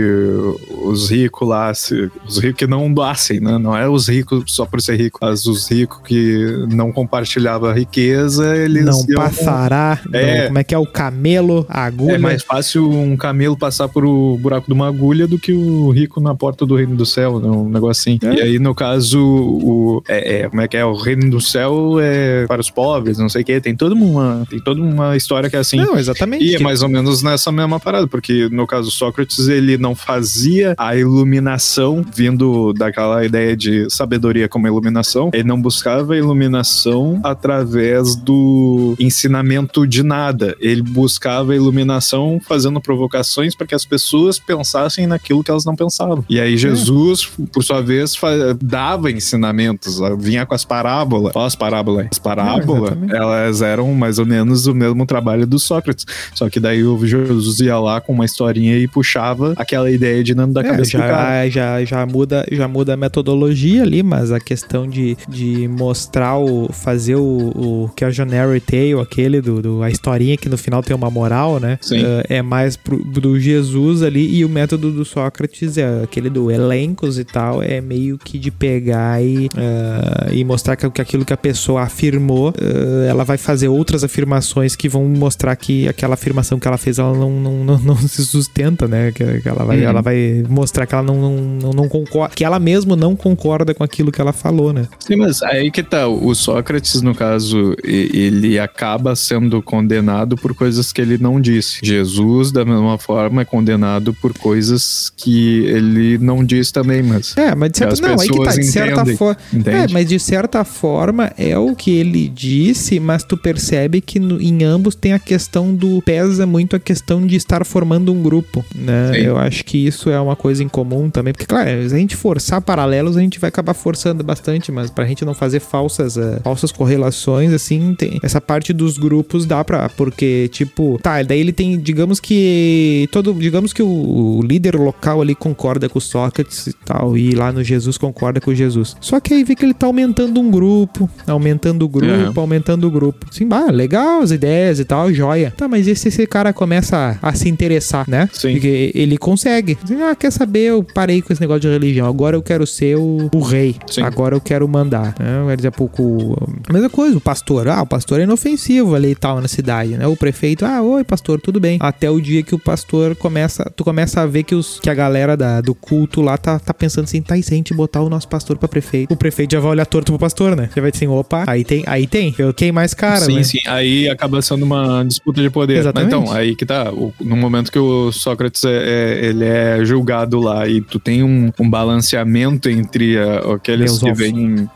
os 0.83 1.09
ricos 1.09 1.47
lá, 1.47 1.71
os 1.71 2.37
ricos 2.37 2.57
que 2.57 2.67
não 2.67 2.91
doassem, 2.93 3.39
né? 3.39 3.57
Não 3.57 3.75
é 3.75 3.87
os 3.87 4.07
ricos 4.07 4.43
só 4.47 4.65
por 4.65 4.81
ser 4.81 4.97
rico, 4.97 5.19
mas 5.21 5.45
os 5.45 5.69
ricos 5.69 5.99
que 6.05 6.65
não 6.71 6.91
compartilhavam 6.91 7.69
a 7.69 7.73
riqueza, 7.73 8.55
eles. 8.55 8.85
Não 8.85 9.05
passará. 9.15 9.99
É. 10.11 10.39
Não, 10.39 10.45
como 10.47 10.59
é 10.59 10.63
que 10.63 10.75
é 10.75 10.77
o 10.77 10.85
camelo, 10.85 11.65
a 11.69 11.85
agulha? 11.85 12.15
É 12.15 12.17
mais 12.17 12.43
fácil 12.43 12.89
um 12.89 13.15
camelo 13.15 13.57
passar 13.57 13.87
por 13.87 14.05
o 14.05 14.37
buraco 14.37 14.67
de 14.67 14.73
uma 14.73 14.87
agulha 14.87 15.27
do 15.27 15.39
que 15.39 15.53
o 15.53 15.89
rico 15.91 16.19
na 16.19 16.35
porta 16.35 16.65
do 16.65 16.75
reino 16.75 16.95
do 16.95 17.05
céu, 17.05 17.39
né? 17.39 17.47
Um 17.47 17.69
negócio 17.69 18.01
assim. 18.01 18.19
É. 18.23 18.35
E 18.35 18.41
aí, 18.41 18.59
no 18.59 18.73
caso, 18.73 19.19
o. 19.19 20.03
É, 20.07 20.39
é, 20.39 20.49
como 20.49 20.61
é 20.61 20.67
que 20.67 20.77
é? 20.77 20.85
O 20.85 20.95
reino 20.95 21.29
do 21.29 21.41
céu 21.41 21.97
é 21.99 22.45
para 22.47 22.61
os 22.61 22.69
pobres, 22.69 23.17
não 23.17 23.29
sei 23.29 23.41
o 23.41 23.45
quê. 23.45 23.61
Tem 23.61 23.75
toda 23.75 23.95
uma, 23.95 24.45
tem 24.49 24.59
toda 24.59 24.81
uma 24.81 25.15
história 25.15 25.49
que 25.49 25.55
é 25.55 25.59
assim. 25.59 25.77
Não, 25.77 25.97
exatamente. 25.97 26.45
E 26.45 26.55
é 26.55 26.59
mais 26.59 26.81
ou 26.81 26.89
menos 26.89 27.21
nessa 27.21 27.51
mesma 27.51 27.79
parada, 27.79 28.07
porque 28.07 28.49
no 28.51 28.67
caso 28.67 28.91
Sócrates, 28.91 29.47
ele 29.47 29.77
não 29.77 29.95
fazia 29.95 30.54
a 30.77 30.95
iluminação 30.95 32.05
vindo 32.15 32.73
daquela 32.73 33.25
ideia 33.25 33.55
de 33.55 33.87
sabedoria 33.89 34.47
como 34.47 34.67
iluminação. 34.67 35.29
Ele 35.33 35.43
não 35.43 35.61
buscava 35.61 36.15
iluminação 36.17 37.19
através 37.23 38.15
do 38.15 38.95
ensinamento 38.99 39.87
de 39.87 40.03
nada. 40.03 40.55
Ele 40.59 40.81
buscava 40.81 41.55
iluminação 41.55 42.39
fazendo 42.45 42.79
provocações 42.81 43.55
para 43.55 43.67
que 43.67 43.75
as 43.75 43.85
pessoas 43.85 44.39
pensassem 44.39 45.07
naquilo 45.07 45.43
que 45.43 45.51
elas 45.51 45.65
não 45.65 45.75
pensavam. 45.75 46.23
E 46.29 46.39
aí 46.39 46.57
Jesus, 46.57 47.31
é. 47.39 47.45
por 47.51 47.63
sua 47.63 47.81
vez, 47.81 48.15
dava 48.61 49.11
ensinamentos, 49.11 49.99
vinha 50.19 50.45
com 50.45 50.53
as 50.53 50.65
parábolas. 50.65 51.33
Fala 51.33 51.47
as 51.47 51.55
parábolas. 51.55 52.07
As 52.11 52.19
parábolas, 52.19 52.97
é, 53.09 53.15
elas 53.15 53.61
eram 53.61 53.93
mais 53.93 54.19
ou 54.19 54.25
menos 54.25 54.67
o 54.67 54.73
mesmo 54.73 55.05
trabalho 55.05 55.45
do 55.45 55.59
Sócrates. 55.59 56.05
Só 56.33 56.49
que 56.49 56.59
daí 56.59 56.83
o 56.83 57.05
Jesus 57.05 57.59
ia 57.59 57.77
lá 57.79 58.01
com 58.01 58.13
uma 58.13 58.25
historinha 58.25 58.77
e 58.77 58.87
puxava 58.87 59.53
aquela 59.55 59.89
ideia 59.89 60.23
de 60.23 60.35
não 60.35 60.44
da 60.53 60.61
é, 60.61 60.63
cabeça 60.63 60.91
já, 60.91 60.99
do 60.99 61.09
cara. 61.09 61.49
Já, 61.49 61.85
já, 61.85 62.05
muda, 62.05 62.45
já 62.51 62.67
muda 62.67 62.93
a 62.93 62.97
metodologia 62.97 63.83
ali, 63.83 64.03
mas 64.03 64.31
a 64.31 64.39
questão 64.39 64.87
de, 64.87 65.17
de 65.27 65.67
mostrar 65.67 66.37
o. 66.37 66.71
fazer 66.71 67.15
o, 67.15 67.51
o 67.55 67.89
que 67.95 68.03
é 68.03 68.07
o 68.07 68.11
Janary 68.11 68.59
Tale, 68.59 68.99
aquele 68.99 69.41
do, 69.41 69.61
do, 69.61 69.83
a 69.83 69.89
historinha 69.89 70.37
que 70.37 70.49
no 70.49 70.57
final 70.57 70.81
tem 70.81 70.95
uma 70.95 71.09
moral, 71.09 71.59
né? 71.59 71.79
Uh, 71.91 72.23
é 72.29 72.41
mais 72.41 72.75
pro, 72.75 72.97
do 73.03 73.39
Jesus 73.39 74.03
ali 74.03 74.37
e 74.37 74.45
o 74.45 74.49
método 74.49 74.91
do 74.91 75.05
Sócrates 75.05 75.77
é 75.77 76.03
aquele 76.03 76.29
do 76.29 76.51
elencos 76.51 77.19
e 77.19 77.23
tal, 77.23 77.61
é 77.61 77.81
meio 77.81 78.17
que 78.17 78.37
de 78.37 78.51
pegar 78.51 79.21
e, 79.23 79.47
uh, 79.47 80.33
e 80.33 80.43
mostrar 80.43 80.75
que, 80.75 80.89
que 80.89 81.01
aquilo 81.01 81.25
que 81.25 81.33
a 81.33 81.37
pessoa 81.37 81.83
afirmou, 81.83 82.49
uh, 82.49 83.05
ela 83.07 83.23
vai 83.23 83.37
fazer 83.37 83.67
outras 83.67 84.03
afirmações 84.03 84.75
que 84.75 84.89
vão 84.89 85.05
mostrar 85.05 85.55
que 85.55 85.87
aquela 85.87 86.13
afirmação 86.13 86.59
que 86.59 86.67
ela 86.67 86.77
fez 86.77 86.99
ela 86.99 87.17
não, 87.17 87.31
não, 87.39 87.63
não, 87.63 87.77
não 87.79 87.97
se 87.97 88.25
sustenta, 88.25 88.87
né? 88.87 89.11
Que, 89.11 89.41
que 89.41 89.49
ela, 89.49 89.63
vai, 89.63 89.77
uhum. 89.77 89.83
ela 89.83 90.01
vai 90.01 90.34
mostrar 90.49 90.85
que 90.85 90.93
ela 90.93 91.03
não, 91.03 91.15
não, 91.31 91.71
não, 91.71 91.89
concorda, 91.89 92.35
que 92.35 92.43
ela 92.43 92.59
mesma 92.59 92.95
não 92.95 93.15
concorda 93.15 93.73
com 93.73 93.83
aquilo 93.83 94.11
que 94.11 94.19
ela 94.19 94.33
falou, 94.33 94.73
né? 94.73 94.87
Sim, 94.99 95.15
mas 95.15 95.41
aí 95.43 95.71
que 95.71 95.83
tá, 95.83 96.07
o 96.07 96.33
Sócrates, 96.33 97.01
no 97.01 97.13
caso, 97.13 97.75
ele 97.83 98.59
acaba 98.59 99.15
sendo 99.15 99.61
condenado 99.61 100.35
por 100.35 100.53
coisas 100.53 100.91
que 100.91 101.01
ele 101.01 101.17
não 101.17 101.39
disse. 101.39 101.79
Jesus, 101.83 102.51
da 102.51 102.65
mesma 102.65 102.97
forma, 102.97 103.41
é 103.41 103.45
condenado 103.45 104.13
por 104.13 104.33
coisas 104.37 105.11
que 105.15 105.65
ele 105.65 106.17
não 106.17 106.43
diz 106.43 106.71
também, 106.71 107.01
mas. 107.03 107.35
É, 107.37 107.53
mas 107.55 107.71
de 107.71 107.77
certa, 107.77 108.01
não, 108.01 108.19
aí 108.19 108.29
que 108.29 108.43
tá, 108.43 108.51
de 108.51 108.63
certa 108.63 109.05
forma. 109.05 109.37
É, 109.65 109.87
mas 109.91 110.07
de 110.07 110.19
certa 110.19 110.63
forma 110.63 111.31
é 111.37 111.57
o 111.57 111.75
que 111.75 111.91
ele 111.91 112.27
disse, 112.27 112.99
mas 112.99 113.23
tu 113.23 113.37
percebe 113.37 114.01
que 114.01 114.19
no, 114.19 114.41
em 114.41 114.63
ambos 114.63 114.95
tem 114.95 115.13
a 115.13 115.19
questão 115.19 115.73
do. 115.73 116.01
pesa 116.01 116.45
muito 116.45 116.75
a 116.75 116.79
questão 116.79 117.25
de 117.25 117.35
estar 117.35 117.65
formando 117.65 118.11
um 118.11 118.21
grupo, 118.21 118.63
né? 118.75 119.11
Sim. 119.13 119.21
Eu 119.21 119.37
acho 119.37 119.63
que 119.65 119.77
isso 119.77 120.09
é 120.09 120.19
uma 120.25 120.35
coisa 120.35 120.63
em 120.63 120.67
comum 120.67 121.09
também, 121.09 121.33
porque, 121.33 121.45
claro, 121.45 121.69
se 121.87 121.95
a 121.95 121.97
gente 121.97 122.15
forçar 122.15 122.61
paralelos, 122.61 123.17
a 123.17 123.21
gente 123.21 123.39
vai 123.39 123.47
acabar 123.47 123.73
forçando 123.73 124.23
bastante, 124.23 124.71
mas 124.71 124.89
pra 124.89 125.05
gente 125.05 125.23
não 125.23 125.33
fazer 125.33 125.59
falsas, 125.59 126.17
uh, 126.17 126.41
falsas 126.43 126.71
correlações, 126.71 127.53
assim, 127.53 127.95
tem 127.95 128.19
essa 128.21 128.41
parte 128.41 128.73
dos 128.73 128.97
grupos 128.97 129.45
dá 129.45 129.63
pra. 129.63 129.89
Porque, 129.89 130.49
tipo, 130.51 130.99
tá, 131.01 131.21
daí 131.21 131.39
ele 131.39 131.53
tem, 131.53 131.79
digamos 131.79 132.19
que. 132.19 133.07
Todo. 133.11 133.33
Digamos 133.33 133.73
que 133.73 133.81
o, 133.81 134.39
o 134.39 134.41
líder 134.41 134.75
local 134.75 135.21
ali 135.21 135.35
concorda 135.35 135.87
com 135.87 135.99
o 135.99 136.01
Sócrates 136.01 136.67
e 136.67 136.73
tal, 136.73 137.17
e 137.17 137.31
lá 137.31 137.51
no 137.51 137.63
Jesus 137.63 137.97
concorda 137.97 138.39
com 138.41 138.51
o 138.51 138.55
Jesus. 138.55 138.95
Só 138.99 139.19
que 139.19 139.33
aí 139.33 139.43
vê 139.43 139.55
que 139.55 139.65
ele 139.65 139.73
tá 139.73 139.85
aumentando 139.85 140.39
um 140.39 140.49
grupo, 140.49 141.09
aumentando 141.27 141.85
o 141.85 141.89
grupo, 141.89 142.39
aumentando 142.39 142.87
o 142.87 142.91
grupo. 142.91 143.27
Sim, 143.31 143.47
bah, 143.47 143.71
legal 143.71 144.21
as 144.21 144.31
ideias 144.31 144.79
e 144.79 144.85
tal, 144.85 145.13
joia. 145.13 145.53
Tá, 145.55 145.67
mas 145.67 145.87
esse, 145.87 146.07
esse 146.07 146.25
cara 146.27 146.53
começa 146.53 147.17
a, 147.21 147.29
a 147.29 147.33
se 147.33 147.49
interessar, 147.49 148.09
né? 148.09 148.29
Sim. 148.33 148.53
Porque 148.53 148.91
ele 148.95 149.17
consegue. 149.17 149.77
Ah, 150.09 150.14
quer 150.15 150.31
saber? 150.31 150.69
Eu 150.69 150.83
parei 150.83 151.21
com 151.21 151.31
esse 151.31 151.41
negócio 151.41 151.61
de 151.61 151.67
religião. 151.67 152.07
Agora 152.07 152.35
eu 152.35 152.41
quero 152.41 152.65
ser 152.65 152.97
o, 152.97 153.29
o 153.33 153.39
rei. 153.41 153.75
Sim. 153.87 154.01
Agora 154.01 154.35
eu 154.35 154.41
quero 154.41 154.67
mandar. 154.67 155.15
Né? 155.19 155.55
Dizer, 155.55 155.71
pouco. 155.71 156.35
A 156.67 156.73
mesma 156.73 156.89
coisa, 156.89 157.17
o 157.17 157.21
pastor. 157.21 157.67
Ah, 157.67 157.81
o 157.81 157.85
pastor 157.85 158.19
é 158.19 158.23
inofensivo 158.23 158.95
ali 158.95 159.11
e 159.11 159.15
tal 159.15 159.41
na 159.41 159.47
cidade, 159.47 159.97
né? 159.97 160.07
O 160.07 160.15
prefeito, 160.15 160.65
ah, 160.65 160.81
oi, 160.81 161.03
pastor, 161.03 161.39
tudo 161.39 161.59
bem. 161.59 161.77
Até 161.81 162.09
o 162.09 162.19
dia 162.19 162.43
que 162.43 162.55
o 162.55 162.59
pastor 162.59 163.15
começa. 163.15 163.71
Tu 163.75 163.83
começa 163.83 164.21
a 164.21 164.25
ver 164.25 164.43
que, 164.43 164.55
os, 164.55 164.79
que 164.79 164.89
a 164.89 164.93
galera 164.93 165.35
da, 165.35 165.61
do 165.61 165.75
culto 165.75 166.21
lá 166.21 166.37
tá, 166.37 166.59
tá 166.59 166.73
pensando 166.73 167.05
assim, 167.05 167.21
tá, 167.21 167.37
e 167.37 167.43
se 167.43 167.53
a 167.53 167.57
gente 167.57 167.73
botar 167.73 168.01
o 168.01 168.09
nosso 168.09 168.27
pastor 168.27 168.57
pra 168.57 168.67
prefeito? 168.67 169.13
O 169.13 169.17
prefeito 169.17 169.51
já 169.51 169.59
vai 169.59 169.71
olhar 169.71 169.85
torto 169.85 170.11
pro 170.11 170.19
pastor, 170.19 170.55
né? 170.55 170.69
Já 170.75 170.81
vai 170.81 170.91
dizer 170.91 171.05
assim, 171.05 171.13
opa, 171.13 171.43
aí 171.47 171.63
tem, 171.63 171.83
aí 171.87 172.07
tem. 172.07 172.33
Eu 172.37 172.53
quem 172.53 172.71
mais 172.71 172.93
cara, 172.93 173.21
sim, 173.21 173.35
né? 173.35 173.43
Sim, 173.43 173.59
sim. 173.59 173.69
Aí 173.69 174.09
acaba 174.09 174.41
sendo 174.41 174.63
uma 174.63 175.03
disputa 175.03 175.41
de 175.41 175.49
poder. 175.49 175.77
Exatamente. 175.77 176.13
Mas 176.13 176.23
então, 176.23 176.35
aí 176.35 176.55
que 176.55 176.65
tá. 176.65 176.91
O, 176.91 177.13
no 177.21 177.35
momento 177.35 177.71
que 177.71 177.79
o 177.79 178.11
Sócrates 178.11 178.63
é, 178.63 178.69
é, 178.69 179.25
ele 179.25 179.45
é 179.45 179.83
julgado 179.83 180.04
lá 180.39 180.67
e 180.67 180.81
tu 180.81 180.99
tem 180.99 181.23
um, 181.23 181.51
um 181.59 181.69
balanceamento 181.69 182.69
entre 182.69 183.17
uh, 183.17 183.53
aqueles 183.53 184.01
Meus 184.01 184.03
que 184.03 184.13
vêm. 184.13 184.69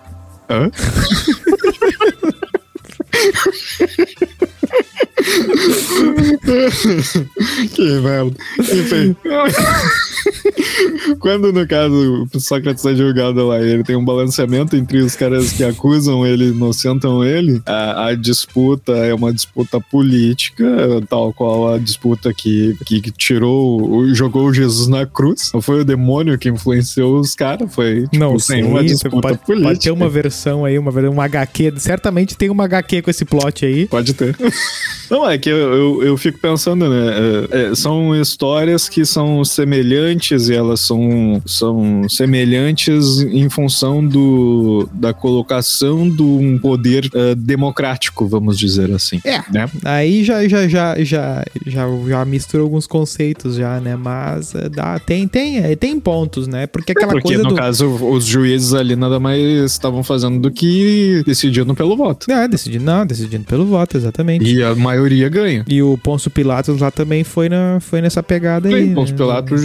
Hã? 0.50 0.72
que 7.74 8.00
merda. 8.00 8.36
Enfim. 8.60 9.16
Quando, 11.20 11.52
no 11.52 11.68
caso, 11.68 12.28
o 12.34 12.40
Sócrates 12.40 12.86
é 12.86 12.96
julgado 12.96 13.48
lá 13.48 13.60
ele 13.62 13.84
tem 13.84 13.96
um 13.96 14.04
balanceamento 14.04 14.76
entre 14.76 15.00
os 15.00 15.16
caras 15.16 15.52
que 15.52 15.64
acusam 15.64 16.26
ele 16.26 16.46
e 16.46 16.50
inocentam 16.50 17.24
ele, 17.24 17.62
a, 17.66 18.08
a, 18.08 18.16
disputa 18.16 18.94
é 18.94 19.14
uma 19.14 19.34
disputa 19.34 19.80
política, 19.80 20.66
tal 21.08 21.34
qual 21.34 21.74
a 21.74 21.78
disputa 21.78 22.34
que, 22.34 22.76
que 22.86 23.02
tirou, 23.12 24.08
jogou 24.14 24.54
Jesus 24.54 24.88
na 24.88 25.06
cruz. 25.06 25.52
Não 25.54 25.62
foi 25.62 25.82
o 25.82 25.86
demônio 25.86 26.38
que 26.38 26.50
influenciou 26.50 27.20
os 27.20 27.36
caras, 27.36 27.74
foi 27.74 28.04
tipo, 28.04 28.18
Não, 28.18 28.38
sim, 28.40 28.64
uma 28.64 28.84
disputa 28.84 29.22
pode, 29.22 29.38
política. 29.40 29.70
Pode 29.70 29.80
ter 29.80 29.92
uma 29.92 30.10
versão 30.10 30.66
aí, 30.66 30.78
uma, 30.78 30.92
uma 30.92 31.26
HQ, 31.26 31.74
certamente 31.78 32.36
tem 32.36 32.50
uma 32.50 32.66
HQ 32.66 33.02
com 33.02 33.10
esse 33.10 33.26
plot 33.26 33.66
aí. 33.66 33.88
Pode 33.88 34.14
ter. 34.14 34.36
Não, 35.10 35.28
é 35.28 35.38
que 35.40 35.50
eu, 35.50 35.58
eu, 35.58 36.04
eu 36.04 36.18
fico 36.18 36.38
pensando, 36.38 36.88
né? 36.88 37.48
É, 37.52 37.72
é, 37.72 37.76
são 37.76 38.16
histórias 38.16 38.88
que 38.88 39.04
são 39.06 39.44
semelhantes 39.44 40.09
e 40.50 40.54
elas 40.54 40.80
são, 40.80 41.42
são 41.46 42.08
semelhantes 42.10 43.20
em 43.22 43.50
função 43.50 44.06
do, 44.06 44.90
da 44.94 45.14
colocação 45.14 46.10
de 46.10 46.22
um 46.22 46.58
poder 46.58 47.06
uh, 47.06 47.36
democrático, 47.36 48.28
vamos 48.28 48.58
dizer 48.58 48.92
assim. 48.92 49.20
É. 49.24 49.42
Né? 49.52 49.70
Aí 49.84 50.24
já, 50.24 50.48
já, 50.48 50.68
já, 50.68 51.04
já, 51.04 51.44
já, 51.66 51.86
já 52.08 52.26
mistura 52.26 52.64
alguns 52.64 52.88
conceitos 52.88 53.56
já, 53.56 53.80
né? 53.80 53.96
Mas 53.96 54.54
uh, 54.54 54.70
dá, 54.70 55.00
tem, 55.00 55.28
tem, 55.28 55.58
é, 55.58 55.76
tem 55.76 56.00
pontos, 56.00 56.48
né? 56.48 56.68
Porque 56.68 56.92
aquela 56.92 57.12
Porque, 57.12 57.30
coisa. 57.30 57.44
no 57.44 57.50
do... 57.50 57.56
caso, 57.56 57.88
os 57.88 58.26
juízes 58.26 58.74
ali 58.74 58.96
nada 58.96 59.20
mais 59.20 59.72
estavam 59.72 60.04
fazendo 60.04 60.40
do 60.40 60.52
que 60.52 61.24
decidindo 61.26 61.74
pelo 61.76 61.96
voto. 61.96 62.32
É, 62.32 62.48
decidindo, 62.48 62.86
não, 62.86 63.06
decidindo 63.06 63.46
pelo 63.46 63.66
voto, 63.66 63.98
exatamente. 63.98 64.46
E 64.46 64.64
a 64.64 64.76
maioria 64.76 65.30
ganha. 65.30 65.64
E 65.68 65.82
o 65.82 65.98
Pôncio 65.98 66.30
Pilatos 66.32 66.80
lá 66.80 66.92
também 66.92 67.24
foi, 67.24 67.50
na, 67.50 67.80
foi 67.80 68.02
nessa 68.02 68.24
pegada 68.24 68.70
Sim, 68.70 68.76
aí. 68.76 68.94
Pôncio 68.94 69.14
né? 69.14 69.18
Pilatos 69.18 69.62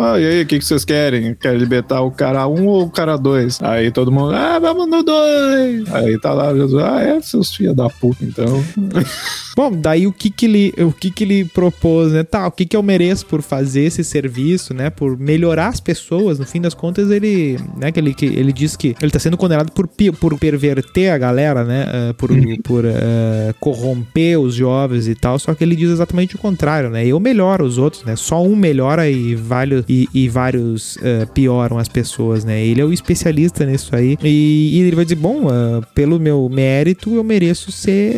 ah, 0.00 0.20
e 0.20 0.26
aí, 0.26 0.42
o 0.42 0.46
que, 0.46 0.58
que 0.58 0.64
vocês 0.64 0.84
querem? 0.84 1.34
Querem 1.34 1.58
libertar 1.58 2.00
o 2.02 2.10
cara 2.10 2.46
um 2.46 2.66
ou 2.66 2.84
o 2.84 2.90
cara 2.90 3.16
dois? 3.16 3.60
Aí 3.62 3.90
todo 3.90 4.12
mundo, 4.12 4.34
ah, 4.34 4.58
vamos 4.58 4.88
no 4.88 5.02
dois. 5.02 5.92
Aí 5.92 6.18
tá 6.20 6.32
lá, 6.32 6.54
Jesus, 6.54 6.82
ah, 6.82 7.00
é, 7.00 7.20
seus 7.20 7.54
filhos 7.54 7.74
da 7.74 7.88
puta, 7.88 8.24
então. 8.24 8.64
Bom, 9.56 9.72
daí 9.72 10.06
o 10.06 10.12
que 10.12 10.28
que 10.28 10.44
ele, 10.44 10.74
o 10.84 10.92
que 10.92 11.10
que 11.10 11.24
ele 11.24 11.44
propôs, 11.46 12.12
né? 12.12 12.22
Tá, 12.22 12.46
o 12.46 12.50
que 12.50 12.66
que 12.66 12.76
eu 12.76 12.82
mereço 12.82 13.24
por 13.24 13.40
fazer 13.40 13.84
esse 13.84 14.04
serviço, 14.04 14.74
né? 14.74 14.90
Por 14.90 15.18
melhorar 15.18 15.68
as 15.68 15.80
pessoas, 15.80 16.38
no 16.38 16.44
fim 16.44 16.60
das 16.60 16.74
contas 16.74 17.10
ele, 17.10 17.58
né, 17.74 17.90
que 17.90 17.98
ele, 17.98 18.12
que 18.12 18.26
ele 18.26 18.52
diz 18.52 18.76
que 18.76 18.94
ele 19.00 19.10
tá 19.10 19.18
sendo 19.18 19.38
condenado 19.38 19.72
por, 19.72 19.88
por 20.20 20.38
perverter 20.38 21.10
a 21.10 21.16
galera, 21.16 21.64
né? 21.64 21.86
Uh, 21.86 22.14
por 22.14 22.30
uhum. 22.30 22.56
por 22.62 22.84
uh, 22.84 23.54
corromper 23.58 24.38
os 24.38 24.54
jovens 24.54 25.08
e 25.08 25.14
tal, 25.14 25.38
só 25.38 25.54
que 25.54 25.64
ele 25.64 25.74
diz 25.74 25.90
exatamente 25.90 26.36
o 26.36 26.38
contrário, 26.38 26.90
né? 26.90 27.06
Eu 27.06 27.18
melhoro 27.18 27.64
os 27.64 27.78
outros, 27.78 28.04
né? 28.04 28.14
Só 28.14 28.42
um 28.42 28.54
melhora 28.54 29.08
e, 29.08 29.34
vários, 29.76 29.84
e, 29.88 30.08
e 30.14 30.28
vários 30.28 30.96
uh, 30.96 31.26
pioram 31.32 31.78
as 31.78 31.88
pessoas, 31.88 32.44
né? 32.44 32.64
Ele 32.64 32.80
é 32.80 32.84
o 32.84 32.92
especialista 32.92 33.64
nisso 33.64 33.94
aí. 33.94 34.16
E, 34.22 34.70
e 34.74 34.80
ele 34.80 34.96
vai 34.96 35.04
dizer, 35.04 35.16
bom, 35.16 35.46
pelo 35.94 36.18
meu 36.18 36.48
mérito 36.48 37.14
eu 37.14 37.24
mereço 37.24 37.70
ser, 37.72 38.14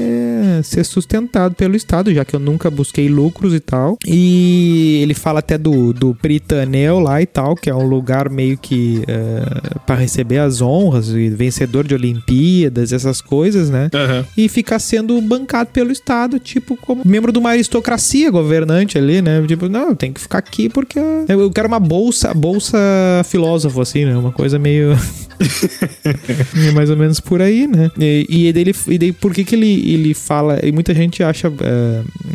ser 0.62 0.85
sustentado 0.85 1.55
pelo 1.55 1.77
Estado, 1.77 2.12
já 2.12 2.25
que 2.25 2.35
eu 2.35 2.40
nunca 2.40 2.71
busquei 2.71 3.09
lucros 3.09 3.55
e 3.55 3.61
tal. 3.61 3.99
E 4.07 5.01
ele 5.03 5.14
fala 5.14 5.40
até 5.40 5.57
do, 5.57 5.92
do 5.92 6.14
Pritanel 6.14 6.99
lá 6.99 7.21
e 7.23 7.27
tal, 7.27 7.55
que 7.55 7.71
é 7.71 7.75
um 7.75 7.87
lugar 7.87 8.29
meio 8.29 8.57
que 8.57 8.99
uh, 8.99 9.05
eh, 9.09 9.79
para 9.87 9.97
receber 9.97 10.38
as 10.38 10.61
honras, 10.61 11.09
e 11.09 11.29
vencedor 11.29 11.87
de 11.87 11.94
Olimpíadas, 11.94 12.92
essas 12.92 13.21
coisas, 13.21 13.71
né? 13.71 13.90
Uhum. 13.94 14.25
E 14.37 14.49
ficar 14.49 14.79
sendo 14.79 15.21
bancado 15.21 15.71
pelo 15.73 15.90
Estado, 15.90 16.38
tipo, 16.38 16.77
como 16.77 17.03
membro 17.05 17.33
de 17.33 17.38
uma 17.38 17.51
aristocracia 17.51 18.31
governante 18.31 18.99
ali, 18.99 19.23
né? 19.23 19.42
Tipo, 19.47 19.68
não, 19.68 19.94
tem 19.94 20.12
que 20.12 20.21
ficar 20.21 20.38
aqui 20.38 20.68
porque 20.68 20.99
eu 21.29 21.48
quero 21.51 21.69
uma 21.69 21.81
bolsa, 21.81 22.33
bolsa 22.35 22.79
filósofo, 23.25 23.81
assim, 23.81 24.05
né? 24.05 24.17
Uma 24.17 24.33
coisa 24.33 24.59
meio. 24.59 24.97
é 26.68 26.72
mais 26.72 26.90
ou 26.90 26.96
menos 26.96 27.20
por 27.20 27.40
aí, 27.40 27.66
né? 27.66 27.90
E, 27.98 28.27
e, 28.29 28.48
e 28.48 28.98
daí 28.98 29.12
por 29.12 29.33
que, 29.33 29.44
que 29.44 29.55
ele, 29.55 29.92
ele 29.92 30.14
fala. 30.14 30.59
E 30.62 30.72
muita 30.72 30.94
gente 30.94 31.22
acha, 31.22 31.48
uh, 31.48 31.55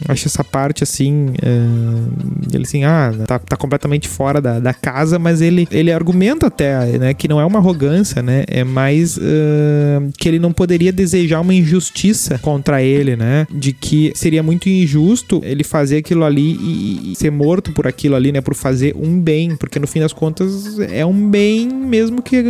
acha 0.07 0.27
essa 0.27 0.43
parte 0.43 0.83
assim. 0.83 1.27
Uh, 1.29 2.43
ele 2.53 2.63
assim, 2.63 2.83
ah, 2.83 3.13
tá, 3.27 3.39
tá 3.39 3.57
completamente 3.57 4.07
fora 4.07 4.39
da, 4.39 4.59
da 4.59 4.73
casa, 4.73 5.19
mas 5.19 5.41
ele, 5.41 5.67
ele 5.71 5.91
argumenta 5.91 6.47
até, 6.47 6.97
né, 6.97 7.13
que 7.13 7.27
não 7.27 7.39
é 7.39 7.45
uma 7.45 7.59
arrogância, 7.59 8.21
né? 8.21 8.43
É 8.47 8.63
mais 8.63 9.17
uh, 9.17 9.21
que 10.17 10.27
ele 10.27 10.39
não 10.39 10.53
poderia 10.53 10.91
desejar 10.91 11.41
uma 11.41 11.53
injustiça 11.53 12.37
contra 12.39 12.81
ele, 12.81 13.15
né? 13.15 13.47
De 13.51 13.73
que 13.73 14.11
seria 14.15 14.43
muito 14.43 14.69
injusto 14.69 15.41
ele 15.43 15.63
fazer 15.63 15.97
aquilo 15.97 16.23
ali 16.23 16.57
e, 16.61 17.11
e 17.11 17.15
ser 17.15 17.31
morto 17.31 17.71
por 17.71 17.87
aquilo 17.87 18.15
ali, 18.15 18.31
né? 18.31 18.41
Por 18.41 18.55
fazer 18.55 18.95
um 18.95 19.19
bem, 19.19 19.55
porque 19.55 19.79
no 19.79 19.87
fim 19.87 19.99
das 19.99 20.13
contas 20.13 20.79
é 20.79 21.05
um 21.05 21.29
bem 21.29 21.67
mesmo 21.67 22.21
que 22.21 22.41